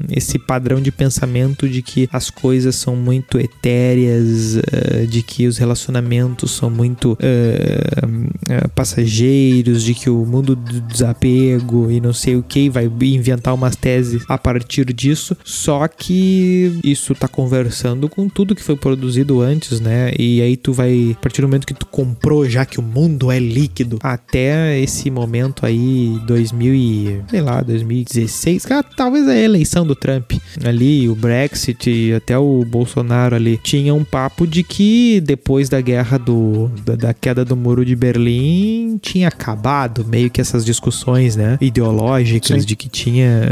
esse 0.09 0.39
padrão 0.39 0.81
de 0.81 0.91
pensamento 0.91 1.67
de 1.67 1.81
que 1.81 2.09
as 2.11 2.29
coisas 2.29 2.75
são 2.75 2.95
muito 2.95 3.39
etéreas, 3.39 4.55
uh, 4.55 5.07
de 5.07 5.21
que 5.21 5.47
os 5.47 5.57
relacionamentos 5.57 6.51
são 6.51 6.69
muito 6.69 7.13
uh, 7.13 8.69
passageiros, 8.75 9.83
de 9.83 9.93
que 9.93 10.09
o 10.09 10.25
mundo 10.25 10.55
do 10.55 10.81
desapego 10.81 11.91
e 11.91 11.99
não 11.99 12.13
sei 12.13 12.35
o 12.35 12.43
que, 12.43 12.69
vai 12.69 12.89
inventar 13.01 13.53
umas 13.53 13.75
teses 13.75 14.20
a 14.27 14.37
partir 14.37 14.91
disso. 14.93 15.35
Só 15.43 15.87
que 15.87 16.79
isso 16.83 17.13
tá 17.15 17.27
conversando 17.27 18.09
com 18.09 18.27
tudo 18.27 18.55
que 18.55 18.63
foi 18.63 18.75
produzido 18.75 19.41
antes, 19.41 19.79
né? 19.79 20.11
E 20.17 20.41
aí 20.41 20.57
tu 20.57 20.73
vai, 20.73 21.15
a 21.17 21.21
partir 21.21 21.41
do 21.41 21.47
momento 21.47 21.67
que 21.67 21.73
tu 21.73 21.85
comprou 21.85 22.47
já 22.49 22.65
que 22.65 22.79
o 22.79 22.83
mundo 22.83 23.31
é 23.31 23.39
líquido, 23.39 23.99
até 24.01 24.79
esse 24.79 25.09
momento 25.09 25.65
aí, 25.65 26.19
2000 26.25 26.73
e, 26.73 27.21
sei 27.29 27.41
lá, 27.41 27.61
2016, 27.61 28.65
cara, 28.65 28.83
talvez 28.83 29.27
a 29.27 29.35
eleição 29.35 29.85
do 29.85 29.95
Trump 29.95 30.33
ali, 30.63 31.07
o 31.09 31.15
Brexit 31.15 31.89
e 31.89 32.13
até 32.13 32.37
o 32.37 32.63
Bolsonaro 32.65 33.35
ali, 33.35 33.59
tinha 33.61 33.93
um 33.93 34.03
papo 34.03 34.45
de 34.45 34.63
que 34.63 35.21
depois 35.21 35.69
da 35.69 35.81
guerra 35.81 36.17
do, 36.17 36.69
da, 36.85 36.95
da 36.95 37.13
queda 37.13 37.45
do 37.45 37.55
muro 37.55 37.85
de 37.85 37.95
Berlim, 37.95 38.97
tinha 39.01 39.27
acabado 39.27 40.05
meio 40.05 40.29
que 40.29 40.41
essas 40.41 40.65
discussões, 40.65 41.35
né, 41.35 41.57
ideológicas 41.61 42.61
Sim. 42.61 42.67
de 42.67 42.75
que 42.75 42.89
tinha, 42.89 43.49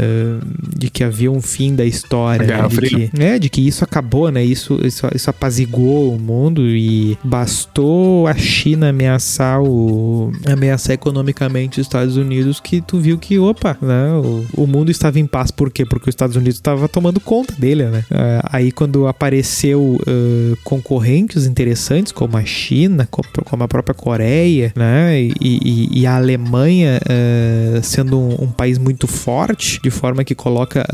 de 0.76 0.90
que 0.90 1.04
havia 1.04 1.30
um 1.30 1.40
fim 1.40 1.74
da 1.74 1.84
história, 1.84 2.46
né, 2.46 2.68
de 2.68 2.80
que, 2.80 3.22
é, 3.22 3.38
de 3.38 3.50
que 3.50 3.66
isso 3.66 3.84
acabou, 3.84 4.30
né, 4.30 4.44
isso, 4.44 4.80
isso, 4.84 5.06
isso 5.14 5.30
apaziguou 5.30 6.14
o 6.14 6.18
mundo 6.18 6.66
e 6.66 7.16
bastou 7.22 8.26
a 8.26 8.34
China 8.34 8.90
ameaçar 8.90 9.60
o 9.62 10.32
ameaçar 10.46 10.94
economicamente 10.94 11.80
os 11.80 11.86
Estados 11.86 12.16
Unidos 12.16 12.60
que 12.60 12.80
tu 12.80 12.98
viu 12.98 13.18
que, 13.18 13.38
opa, 13.38 13.76
né, 13.80 14.12
o, 14.12 14.62
o 14.62 14.66
mundo 14.66 14.90
estava 14.90 15.18
em 15.18 15.26
paz, 15.26 15.50
por 15.50 15.70
quê? 15.70 15.84
Porque 15.84 16.08
os 16.08 16.12
Estados 16.12 16.36
Unidos 16.36 16.56
estava 16.56 16.88
tomando 16.88 17.20
conta 17.20 17.54
dele, 17.54 17.84
né, 17.84 18.04
uh, 18.10 18.48
aí 18.50 18.72
quando 18.72 19.06
apareceu 19.06 19.80
uh, 19.80 20.56
concorrentes 20.64 21.46
interessantes 21.46 22.12
como 22.12 22.36
a 22.36 22.44
China, 22.44 23.08
como 23.44 23.62
a 23.62 23.68
própria 23.68 23.94
Coreia, 23.94 24.72
né, 24.76 25.20
e, 25.20 25.32
e, 25.40 26.00
e 26.00 26.06
a 26.06 26.16
Alemanha 26.16 27.00
uh, 27.00 27.82
sendo 27.82 28.18
um, 28.18 28.44
um, 28.44 28.50
país 28.50 28.78
muito 28.78 29.06
forte, 29.06 29.80
de 29.82 29.90
forma 29.90 30.24
que 30.24 30.34
coloca 30.50 30.84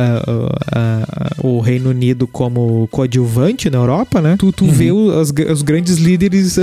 o 1.43 1.61
Reino 1.61 1.91
Unido 1.91 2.27
como 2.27 2.89
coadjuvante 2.91 3.71
na 3.71 3.79
Europa, 3.79 4.21
né, 4.21 4.37
tu, 4.39 4.53
tu 4.53 4.65
uhum. 4.65 4.71
vê 4.71 4.93
os, 4.93 5.33
os, 5.51 5.63
grandes 5.63 5.97
líderes 5.97 6.57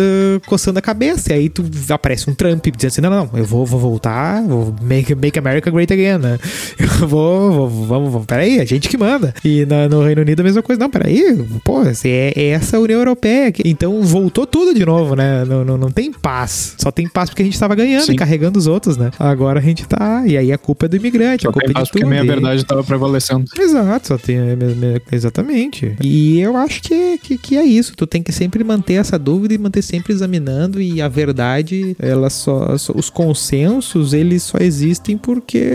coçando 0.46 0.80
a 0.80 0.82
cabeça, 0.82 1.32
e 1.32 1.36
aí 1.36 1.50
tu 1.50 1.64
aparece 1.90 2.30
um 2.30 2.34
Trump 2.34 2.66
dizendo 2.66 2.88
assim, 2.88 3.02
não, 3.02 3.10
não, 3.10 3.30
eu 3.38 3.46
vou, 3.46 3.66
vou 3.66 3.80
voltar, 3.80 4.44
vou 4.44 4.74
make, 4.82 5.16
make 5.16 5.38
America 5.38 5.70
great 5.72 5.92
again, 5.92 6.18
né, 6.18 6.40
eu 6.80 7.08
vou, 7.08 7.52
vou 7.52 7.84
vamos, 7.94 8.12
vamos, 8.12 8.26
peraí, 8.26 8.60
a 8.60 8.66
gente 8.66 8.90
que 8.90 8.98
manda. 8.98 9.34
E 9.44 9.66
na, 9.66 9.88
no 9.88 10.04
Reino 10.04 10.22
Unido 10.22 10.40
a 10.40 10.44
mesma 10.44 10.62
coisa, 10.62 10.80
não, 10.80 10.90
peraí, 10.90 11.46
pô, 11.64 11.84
é, 11.84 12.34
é 12.36 12.48
essa 12.50 12.80
União 12.80 13.00
Europeia. 13.00 13.48
Aqui. 13.48 13.64
Então 13.66 14.02
voltou 14.02 14.46
tudo 14.46 14.74
de 14.74 14.86
novo, 14.86 15.16
né? 15.16 15.44
Não, 15.46 15.64
não, 15.64 15.78
não 15.78 15.92
tem 15.92 16.12
paz. 16.12 16.76
Só 16.78 16.92
tem 16.92 17.08
paz 17.08 17.30
porque 17.30 17.42
a 17.42 17.46
gente 17.46 17.60
tava 17.60 17.76
ganhando 17.76 18.06
Sim. 18.06 18.14
e 18.14 18.16
carregando 18.16 18.58
os 18.58 18.68
outros, 18.68 18.98
né? 18.98 19.12
Agora 19.20 19.60
a 19.60 19.62
gente 19.62 19.86
tá. 19.86 20.24
E 20.26 20.38
aí 20.38 20.52
a 20.52 20.58
culpa 20.58 20.86
é 20.86 20.90
do 20.90 20.96
imigrante, 20.96 21.44
só 21.44 21.50
a 21.50 21.54
culpa 21.54 21.68
tem 21.68 21.82
é 21.82 21.84
de 21.84 21.92
tudo. 21.92 22.02
Porque 22.02 22.06
a 22.06 22.10
minha 22.10 22.24
verdade 22.24 22.66
tava 22.66 22.83
prevalecendo. 22.84 23.46
Exato, 23.58 24.10
só 24.10 24.18
tem. 24.18 24.38
É, 24.38 25.02
exatamente. 25.12 25.96
E 26.02 26.40
eu 26.40 26.56
acho 26.58 26.82
que, 26.82 27.18
que, 27.18 27.38
que 27.38 27.58
é 27.58 27.64
isso. 27.64 27.96
Tu 27.96 28.06
tem 28.06 28.22
que 28.22 28.32
sempre 28.32 28.64
manter 28.64 28.96
essa 28.96 29.18
dúvida 29.18 29.54
e 29.54 29.58
manter 29.58 29.82
sempre 29.82 30.14
examinando. 30.14 30.82
E 30.82 31.02
a 31.02 31.08
verdade, 31.08 31.96
ela 32.00 32.30
só. 32.30 32.78
só 32.78 32.94
os 32.96 33.10
consensos, 33.10 34.14
eles 34.14 34.44
só 34.44 34.58
existem 34.60 35.18
porque 35.18 35.72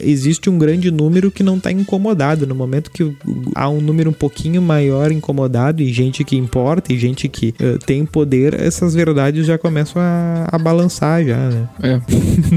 existe 0.00 0.48
um 0.48 0.58
grande 0.58 0.90
número 0.90 1.30
que 1.30 1.42
não 1.42 1.56
está 1.56 1.70
incomodado. 1.70 2.46
No 2.46 2.54
momento 2.54 2.90
que 2.90 3.14
há 3.54 3.68
um 3.68 3.80
número 3.80 4.10
um 4.10 4.14
pouquinho 4.14 4.60
maior 4.60 5.12
incomodado 5.12 5.82
e 5.82 5.92
gente 5.92 6.24
que 6.24 6.36
importa 6.36 6.92
e 6.92 6.98
gente 6.98 7.28
que 7.28 7.54
uh, 7.60 7.78
tem 7.84 8.04
poder, 8.04 8.54
essas 8.54 8.94
verdades 8.94 9.46
já 9.46 9.58
começam 9.58 10.00
a, 10.00 10.48
a 10.50 10.58
balançar 10.58 11.24
já, 11.24 11.36
né? 11.36 11.68
É. 11.82 12.00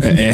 é, 0.01 0.29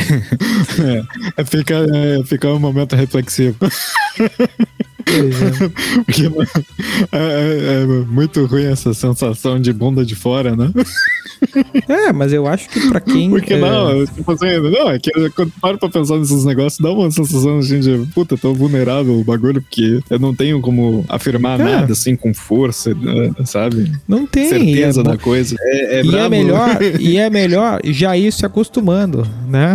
é, 0.86 1.04
é. 1.38 1.46
Fica, 1.46 1.76
é, 1.76 2.24
fica 2.26 2.48
um 2.50 2.60
momento 2.74 2.96
reflexivo. 2.96 3.58
Porque 5.04 6.24
é, 7.12 7.18
é, 7.18 7.84
é, 7.84 7.86
muito 8.08 8.46
ruim 8.46 8.66
essa 8.66 8.94
sensação 8.94 9.60
de 9.60 9.72
bunda 9.72 10.06
de 10.06 10.16
fora, 10.16 10.56
né? 10.56 10.72
É, 11.88 12.12
mas 12.12 12.34
eu 12.34 12.48
acho 12.48 12.70
que 12.70 12.88
pra 12.90 13.00
quem. 13.00 13.30
Porque 13.30 13.54
é... 13.54 13.60
não, 13.60 14.06
tipo 14.06 14.32
assim, 14.32 14.60
não, 14.60 14.92
é 14.92 15.00
que 15.00 15.12
quando 15.32 15.52
paro 15.62 15.78
pra 15.78 15.90
pensar 15.90 16.18
nesses 16.18 16.44
negócios, 16.44 16.80
dá 16.80 16.92
uma 16.92 17.10
sensação 17.10 17.60
assim 17.60 17.80
de 17.80 17.98
puta, 18.14 18.38
tô 18.38 18.54
vulnerável 18.54 19.20
o 19.20 19.24
bagulho, 19.24 19.62
porque 19.62 20.00
eu 20.10 20.20
não 20.20 20.36
tenho 20.36 20.60
como 20.62 21.06
afirmar 21.08 21.60
é. 21.60 21.64
nada 21.64 21.94
assim 21.94 22.16
com 22.16 22.34
força, 22.34 22.94
né, 22.94 23.32
sabe? 23.46 23.92
Não 24.08 24.26
tem. 24.26 24.50
Certeza 24.50 25.02
é 25.02 25.04
da 25.04 25.18
coisa. 25.18 25.56
É, 25.60 26.00
é 26.00 26.04
e, 26.04 26.16
é 26.16 26.30
melhor, 26.30 26.78
e 27.00 27.18
é 27.18 27.30
melhor 27.30 27.80
já 27.86 28.18
ir 28.18 28.32
se 28.32 28.46
acostumando, 28.46 29.26
né? 29.48 29.74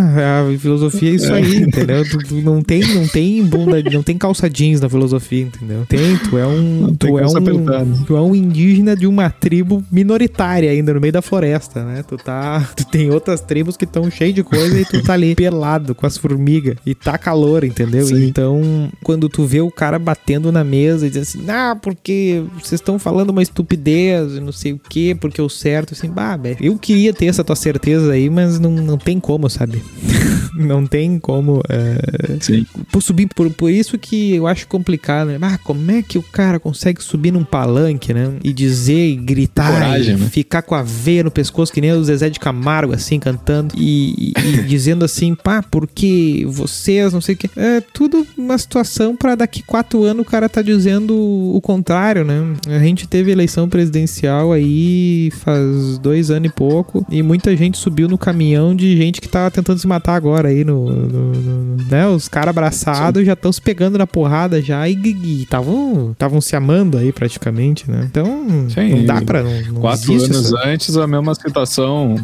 A 0.54 0.58
filosofia 0.58 1.10
é 1.10 1.14
isso 1.14 1.32
é. 1.32 1.36
aí, 1.36 1.56
entendeu? 1.56 2.04
Não 2.42 2.62
tem, 2.62 2.80
não 2.94 3.08
tem 3.08 3.42
bunda, 3.42 3.82
não 3.90 4.02
tem 4.02 4.18
calça 4.18 4.48
jeans 4.50 4.80
na 4.80 4.88
filosofia, 4.88 5.13
entendeu? 5.42 5.84
Tem, 5.88 6.16
tu 6.18 6.38
é 6.38 6.46
um. 6.46 6.94
tu 6.94 7.18
é 7.18 7.26
um, 7.26 8.04
tu 8.04 8.16
é 8.16 8.20
um 8.20 8.34
indígena 8.34 8.96
de 8.96 9.06
uma 9.06 9.30
tribo 9.30 9.82
minoritária 9.90 10.70
ainda 10.70 10.94
no 10.94 11.00
meio 11.00 11.12
da 11.12 11.22
floresta 11.22 11.84
né? 11.84 12.02
Tu 12.02 12.16
tá. 12.16 12.68
Tu 12.76 12.84
tem 12.86 13.10
outras 13.10 13.40
tribos 13.40 13.76
que 13.76 13.84
estão 13.84 14.10
cheias 14.10 14.34
de 14.34 14.42
coisa 14.42 14.78
e 14.78 14.84
tu 14.84 15.02
tá 15.02 15.14
ali 15.14 15.34
pelado 15.34 15.94
com 15.94 16.06
as 16.06 16.16
formigas. 16.16 16.76
E 16.84 16.94
tá 16.94 17.16
calor, 17.16 17.64
entendeu? 17.64 18.06
Sim. 18.06 18.26
Então, 18.26 18.90
quando 19.02 19.28
tu 19.28 19.44
vê 19.44 19.60
o 19.60 19.70
cara 19.70 19.98
batendo 19.98 20.50
na 20.50 20.64
mesa 20.64 21.06
e 21.06 21.10
diz 21.10 21.28
assim, 21.28 21.44
ah, 21.48 21.76
porque 21.80 22.42
vocês 22.54 22.80
estão 22.80 22.98
falando 22.98 23.30
uma 23.30 23.42
estupidez 23.42 24.36
e 24.36 24.40
não 24.40 24.52
sei 24.52 24.72
o 24.72 24.78
que, 24.78 25.14
porque 25.14 25.40
o 25.40 25.48
certo, 25.48 25.94
assim, 25.94 26.08
bah, 26.08 26.38
eu 26.60 26.76
queria 26.78 27.12
ter 27.12 27.26
essa 27.26 27.44
tua 27.44 27.56
certeza 27.56 28.12
aí, 28.12 28.28
mas 28.28 28.58
não, 28.58 28.70
não 28.70 28.98
tem 28.98 29.20
como, 29.20 29.48
sabe? 29.48 29.82
não 30.54 30.86
tem 30.86 31.18
como. 31.18 31.60
É... 31.68 32.38
Sim. 32.40 32.66
Por 32.90 33.02
subir, 33.02 33.28
por, 33.34 33.50
por 33.50 33.70
isso 33.70 33.98
que 33.98 34.34
eu 34.34 34.46
acho 34.46 34.66
complicado, 34.66 35.03
né? 35.24 35.38
Ah, 35.40 35.58
como 35.58 35.90
é 35.90 36.02
que 36.02 36.18
o 36.18 36.22
cara 36.22 36.58
consegue 36.58 37.02
subir 37.02 37.32
num 37.32 37.44
palanque, 37.44 38.14
né? 38.14 38.32
E 38.42 38.52
dizer 38.52 39.08
e 39.08 39.16
gritar, 39.16 39.72
Coragem, 39.72 40.14
e 40.14 40.18
né? 40.18 40.28
ficar 40.28 40.62
com 40.62 40.74
a 40.74 40.82
veia 40.82 41.22
no 41.22 41.30
pescoço 41.30 41.72
que 41.72 41.80
nem 41.80 41.92
o 41.92 42.04
Zezé 42.04 42.30
de 42.30 42.40
Camargo, 42.40 42.94
assim, 42.94 43.18
cantando 43.18 43.74
e, 43.76 44.32
e, 44.36 44.62
dizendo 44.66 45.04
assim, 45.04 45.34
pá, 45.34 45.62
porque 45.62 46.44
vocês, 46.48 47.12
não 47.12 47.20
sei 47.20 47.34
o 47.34 47.38
que. 47.38 47.50
É 47.56 47.80
tudo 47.80 48.26
uma 48.36 48.56
situação 48.58 49.14
para 49.16 49.34
daqui 49.34 49.62
quatro 49.62 50.04
anos 50.04 50.26
o 50.26 50.28
cara 50.28 50.48
tá 50.48 50.62
dizendo 50.62 51.14
o 51.14 51.60
contrário, 51.60 52.24
né? 52.24 52.54
A 52.66 52.78
gente 52.78 53.06
teve 53.06 53.30
eleição 53.30 53.68
presidencial 53.68 54.52
aí 54.52 55.30
faz 55.42 55.98
dois 55.98 56.30
anos 56.30 56.50
e 56.50 56.52
pouco 56.52 57.06
e 57.10 57.22
muita 57.22 57.56
gente 57.56 57.78
subiu 57.78 58.08
no 58.08 58.18
caminhão 58.18 58.74
de 58.74 58.96
gente 58.96 59.20
que 59.20 59.28
tá 59.28 59.50
tentando 59.50 59.78
se 59.78 59.86
matar 59.86 60.14
agora 60.14 60.48
aí 60.48 60.64
no, 60.64 60.90
no, 60.90 61.32
no 61.32 61.84
né? 61.90 62.06
Os 62.08 62.28
caras 62.28 62.50
abraçados 62.50 63.24
já 63.24 63.32
estão 63.32 63.52
se 63.52 63.60
pegando 63.60 63.98
na 63.98 64.06
porrada 64.06 64.60
já 64.60 64.88
e, 64.88 64.93
e 64.94 65.42
estavam 65.42 66.40
se 66.40 66.56
amando 66.56 66.98
aí 66.98 67.12
praticamente, 67.12 67.90
né? 67.90 68.06
Então, 68.10 68.68
Sim, 68.68 68.90
não 68.90 69.04
dá 69.04 69.20
pra. 69.22 69.42
Não, 69.42 69.60
não 69.62 69.80
quatro 69.80 70.12
anos 70.12 70.52
antes, 70.64 70.96
a 70.96 71.06
mesma 71.06 71.34
situação. 71.34 72.14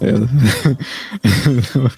É, 0.00 0.14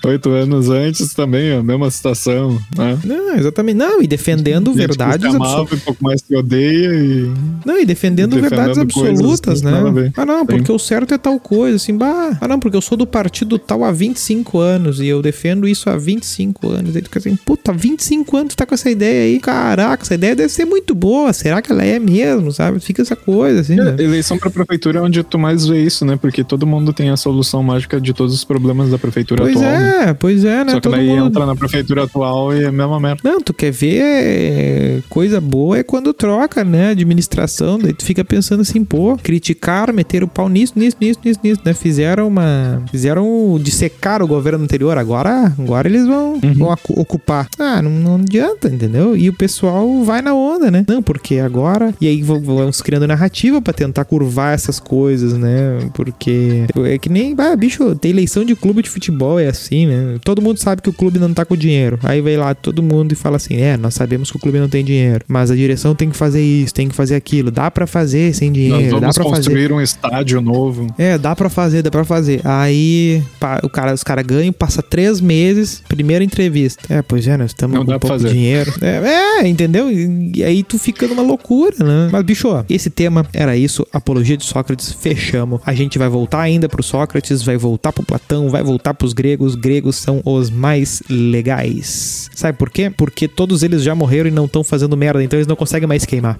oito 0.08 0.30
anos 0.30 0.68
antes 0.70 1.14
também, 1.14 1.52
a 1.52 1.62
mesma 1.62 1.90
situação, 1.90 2.58
né? 2.76 2.98
Não, 3.04 3.34
exatamente. 3.34 3.76
Não, 3.76 4.02
e 4.02 4.06
defendendo 4.06 4.72
verdades 4.72 5.34
absolutas. 5.34 5.78
um 5.78 5.84
pouco 5.84 6.04
mais 6.04 6.22
que 6.22 6.36
odeia 6.36 6.94
e. 6.94 7.30
Não, 7.64 7.78
e 7.78 7.84
defendendo, 7.84 8.36
defendendo 8.36 8.50
verdades 8.50 8.78
absolutas, 8.78 9.62
né? 9.62 9.72
Ah, 10.16 10.24
não, 10.24 10.46
porque 10.46 10.66
Sim. 10.66 10.72
o 10.72 10.78
certo 10.78 11.14
é 11.14 11.18
tal 11.18 11.38
coisa, 11.38 11.76
assim, 11.76 11.96
bah. 11.96 12.36
Ah, 12.40 12.48
não, 12.48 12.58
porque 12.58 12.76
eu 12.76 12.82
sou 12.82 12.96
do 12.96 13.06
partido 13.06 13.58
tal 13.58 13.84
há 13.84 13.92
25 13.92 14.58
anos 14.58 15.00
e 15.00 15.06
eu 15.06 15.22
defendo 15.22 15.66
isso 15.66 15.88
há 15.90 15.96
25 15.96 16.68
anos. 16.68 16.96
Aí 16.96 17.02
tu 17.02 17.06
fica 17.06 17.18
assim, 17.18 17.36
puta, 17.36 17.72
25 17.72 18.36
anos 18.36 18.54
tu 18.54 18.56
tá 18.56 18.66
com 18.66 18.74
essa 18.74 18.90
ideia 18.90 19.24
aí. 19.24 19.40
Caraca, 19.40 20.02
essa 20.02 20.14
ideia 20.16 20.34
deve 20.34 20.48
ser 20.48 20.64
muito 20.64 20.94
boa. 20.94 21.32
Será 21.32 21.62
que 21.62 21.70
ela 21.70 21.84
é 21.84 21.98
mesmo, 21.98 22.52
sabe? 22.52 22.80
Fica 22.80 23.02
essa 23.02 23.16
coisa, 23.16 23.60
assim. 23.60 23.78
É, 23.78 23.84
né? 23.84 23.96
Eleição 23.98 24.38
pra 24.38 24.50
prefeitura 24.50 24.98
é 24.98 25.02
onde 25.02 25.22
tu 25.22 25.38
mais 25.38 25.66
vê 25.66 25.82
isso, 25.82 26.04
né? 26.04 26.18
Porque 26.20 26.42
todo 26.42 26.66
mundo 26.66 26.92
tem 26.92 27.10
a 27.10 27.16
solução 27.16 27.62
mágica 27.62 28.00
de 28.00 28.12
todos 28.12 28.34
os 28.34 28.44
problemas 28.44 28.90
da 28.90 28.98
prefeitura 28.98 29.42
pois 29.42 29.56
atual. 29.56 29.70
Pois 29.70 29.84
é, 29.84 30.06
né? 30.06 30.14
pois 30.14 30.44
é, 30.44 30.64
né? 30.64 30.70
Só 30.72 30.76
que 30.76 30.82
todo 30.82 30.96
daí 30.96 31.08
mundo... 31.08 31.26
entra 31.26 31.46
na 31.46 31.56
prefeitura 31.56 32.04
atual 32.04 32.54
e 32.54 32.64
é 32.64 32.66
a 32.66 32.72
mesma 32.72 33.00
merda. 33.00 33.20
Não, 33.22 33.40
tu 33.40 33.54
quer 33.54 33.70
ver 33.70 34.00
é, 34.02 35.02
coisa 35.08 35.40
boa 35.40 35.78
é 35.78 35.82
quando 35.82 36.12
troca, 36.12 36.64
né? 36.64 36.90
Administração, 36.90 37.78
daí 37.78 37.92
tu 37.92 38.04
fica 38.04 38.24
pensando 38.24 38.60
assim, 38.60 38.84
pô, 38.84 39.16
criticar, 39.16 39.92
meter 39.92 40.22
o 40.22 40.28
pau 40.28 40.48
nisso, 40.48 40.74
nisso, 40.76 40.96
nisso, 41.00 41.20
nisso, 41.24 41.40
nisso, 41.42 41.60
né? 41.64 41.74
Fizeram 41.74 42.28
uma. 42.28 42.82
Fizeram 42.90 43.58
dissecar 43.60 44.22
o 44.22 44.26
governo 44.26 44.64
anterior, 44.64 44.96
agora, 44.98 45.52
agora 45.58 45.88
eles 45.88 46.06
vão, 46.06 46.34
uhum. 46.34 46.54
vão 46.54 46.76
ocupar. 46.90 47.48
Ah, 47.58 47.82
não, 47.82 47.90
não 47.90 48.14
adianta, 48.16 48.68
entendeu? 48.68 49.16
E 49.16 49.28
o 49.28 49.32
pessoal 49.32 50.02
vai 50.06 50.22
na 50.22 50.34
onda, 50.34 50.70
né? 50.70 50.84
Não, 50.88 51.02
porque 51.02 51.38
agora. 51.38 51.92
E 52.00 52.06
aí 52.06 52.22
vamos 52.22 52.80
criando 52.80 53.06
narrativa 53.06 53.60
para 53.60 53.72
tentar 53.72 54.04
curvar 54.04 54.54
essas 54.54 54.78
coisas, 54.78 55.34
né? 55.34 55.90
Porque 55.92 56.66
é 56.84 56.96
que 56.96 57.08
nem. 57.08 57.34
Ah, 57.38 57.54
bicho, 57.56 57.94
tem 57.96 58.12
eleição 58.12 58.44
de 58.44 58.54
clube 58.54 58.82
de 58.82 58.88
futebol, 58.88 59.38
é 59.38 59.48
assim, 59.48 59.86
né? 59.86 60.18
Todo 60.24 60.40
mundo 60.40 60.58
sabe 60.58 60.80
que 60.80 60.88
o 60.88 60.92
clube 60.92 61.18
não 61.18 61.34
tá 61.34 61.44
com 61.44 61.56
dinheiro. 61.56 61.98
Aí 62.02 62.20
vai 62.20 62.36
lá 62.36 62.54
todo 62.54 62.82
mundo 62.82 63.12
e 63.12 63.14
fala 63.16 63.36
assim: 63.36 63.56
é, 63.56 63.76
nós 63.76 63.94
sabemos 63.94 64.30
que 64.30 64.36
o 64.36 64.40
clube 64.40 64.58
não 64.58 64.68
tem 64.68 64.84
dinheiro, 64.84 65.24
mas 65.28 65.50
a 65.50 65.56
direção 65.56 65.94
tem 65.94 66.08
que 66.08 66.16
fazer 66.16 66.42
isso, 66.42 66.72
tem 66.72 66.88
que 66.88 66.94
fazer 66.94 67.16
aquilo. 67.16 67.50
Dá 67.50 67.70
para 67.70 67.86
fazer 67.86 68.34
sem 68.34 68.52
dinheiro, 68.52 68.76
nós 68.76 68.90
vamos 68.90 69.16
dá 69.16 69.22
para 69.22 69.30
construir 69.36 69.72
um 69.72 69.80
estádio 69.80 70.40
novo. 70.40 70.86
É, 70.96 71.18
dá 71.18 71.34
para 71.34 71.50
fazer, 71.50 71.82
dá 71.82 71.90
para 71.90 72.04
fazer. 72.04 72.40
Aí 72.44 73.22
pá, 73.40 73.60
o 73.62 73.68
cara, 73.68 73.92
os 73.92 74.04
caras 74.04 74.24
ganham, 74.24 74.52
passa 74.52 74.82
três 74.82 75.20
meses, 75.20 75.82
primeira 75.88 76.22
entrevista. 76.22 76.82
É, 76.88 77.02
pois 77.02 77.26
é, 77.26 77.36
nós 77.36 77.50
estamos 77.50 77.76
com 77.78 77.84
pouco 77.84 78.06
fazer. 78.06 78.30
dinheiro. 78.30 78.72
É, 78.80 79.40
é, 79.40 79.48
entendeu? 79.48 79.90
E, 80.34 80.44
aí 80.44 80.62
tu 80.62 80.78
fica 80.78 81.06
numa 81.06 81.22
loucura, 81.22 81.76
né? 81.84 82.08
Mas, 82.12 82.22
bicho, 82.24 82.48
ó, 82.48 82.64
esse 82.68 82.90
tema 82.90 83.26
era 83.32 83.56
isso, 83.56 83.86
apologia 83.92 84.36
de 84.36 84.44
Sócrates, 84.44 84.92
fechamos. 84.92 85.60
A 85.64 85.74
gente 85.74 85.98
vai 85.98 86.08
voltar 86.08 86.40
ainda 86.40 86.68
pro 86.68 86.82
Sócrates, 86.82 87.42
vai 87.42 87.56
voltar 87.56 87.92
pro 87.92 88.02
Platão, 88.02 88.48
vai 88.50 88.62
voltar 88.62 88.94
pros 88.94 89.12
gregos. 89.12 89.54
Gregos 89.54 89.96
são 89.96 90.20
os 90.24 90.50
mais 90.50 91.02
legais. 91.08 92.30
Sabe 92.34 92.58
por 92.58 92.70
quê? 92.70 92.90
Porque 92.90 93.26
todos 93.26 93.62
eles 93.62 93.82
já 93.82 93.94
morreram 93.94 94.28
e 94.28 94.32
não 94.32 94.44
estão 94.44 94.62
fazendo 94.62 94.96
merda, 94.96 95.22
então 95.22 95.38
eles 95.38 95.46
não 95.46 95.56
conseguem 95.56 95.88
mais 95.88 96.04
queimar. 96.04 96.38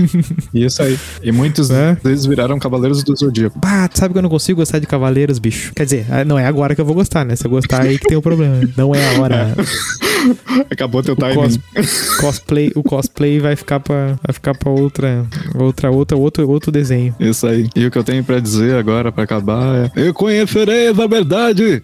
Isso 0.52 0.82
aí. 0.82 0.98
E 1.22 1.32
muitos 1.32 1.70
é. 1.70 1.96
deles 2.02 2.26
viraram 2.26 2.58
cavaleiros 2.58 3.02
do 3.02 3.16
Zodíaco. 3.16 3.58
Bah, 3.58 3.88
tu 3.88 3.98
sabe 3.98 4.12
que 4.12 4.18
eu 4.18 4.22
não 4.22 4.30
consigo 4.30 4.60
gostar 4.60 4.78
de 4.78 4.86
cavaleiros, 4.86 5.38
bicho. 5.38 5.72
Quer 5.74 5.84
dizer, 5.84 6.06
ah, 6.10 6.24
não 6.24 6.38
é 6.38 6.46
agora 6.46 6.74
que 6.74 6.80
eu 6.80 6.84
vou 6.84 6.94
gostar, 6.94 7.24
né? 7.24 7.36
Se 7.36 7.46
eu 7.46 7.50
gostar 7.50 7.82
aí 7.82 7.98
que 7.98 8.06
tem 8.06 8.16
o 8.16 8.20
um 8.20 8.22
problema. 8.22 8.60
Não 8.76 8.94
é 8.94 9.16
a 9.16 9.20
hora. 9.20 9.54
É. 9.56 9.98
Acabou 10.70 11.02
teu 11.02 11.16
timing. 11.16 11.58
Cos 11.74 12.38
cosplay, 12.38 12.72
o 12.74 12.82
cosplay 12.82 12.97
vai 13.40 13.56
ficar 13.56 13.80
pra, 13.80 14.18
vai 14.24 14.32
ficar 14.32 14.54
pra 14.54 14.70
outra, 14.70 15.26
outra, 15.54 15.90
outra, 15.90 16.16
outro, 16.16 16.48
outro 16.48 16.72
desenho. 16.72 17.14
Isso 17.18 17.46
aí. 17.46 17.68
E 17.74 17.86
o 17.86 17.90
que 17.90 17.98
eu 17.98 18.04
tenho 18.04 18.24
pra 18.24 18.40
dizer 18.40 18.76
agora, 18.76 19.12
pra 19.12 19.24
acabar, 19.24 19.90
é: 19.96 20.08
Eu 20.08 20.14
conhecerei 20.14 20.88
a 20.88 20.92
verdade. 20.92 21.82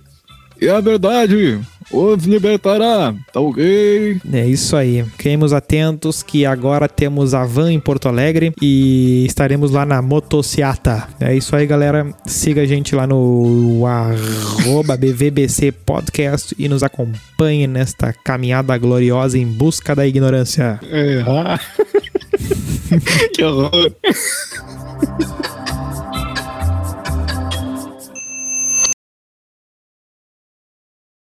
E 0.61 0.69
a 0.69 0.81
verdade 0.81 1.61
os 1.91 2.25
libertará, 2.25 3.15
tá 3.33 3.41
ok? 3.41 4.21
É 4.33 4.47
isso 4.47 4.77
aí. 4.77 5.05
Fiquemos 5.05 5.53
atentos 5.53 6.23
que 6.23 6.47
agora 6.47 6.89
temos 6.89 7.35
a 7.35 7.45
van 7.45 7.73
em 7.73 7.81
Porto 7.81 8.09
Alegre 8.09 8.53
e 8.61 9.25
estaremos 9.27 9.71
lá 9.71 9.85
na 9.85 10.01
Motociata. 10.03 11.09
É 11.21 11.35
isso 11.35 11.55
aí, 11.55 11.67
galera. 11.67 12.13
Siga 12.27 12.63
a 12.63 12.67
gente 12.67 12.95
lá 12.95 13.07
no 13.07 13.85
arroba 13.87 14.97
BVBC 14.97 15.73
Podcast 15.73 16.55
e 16.59 16.69
nos 16.69 16.83
acompanhe 16.83 17.67
nesta 17.67 18.13
caminhada 18.13 18.77
gloriosa 18.79 19.39
em 19.39 19.47
busca 19.47 19.95
da 19.95 20.07
ignorância. 20.07 20.81
É. 20.85 21.25
que 23.35 23.45
horror. 23.45 23.93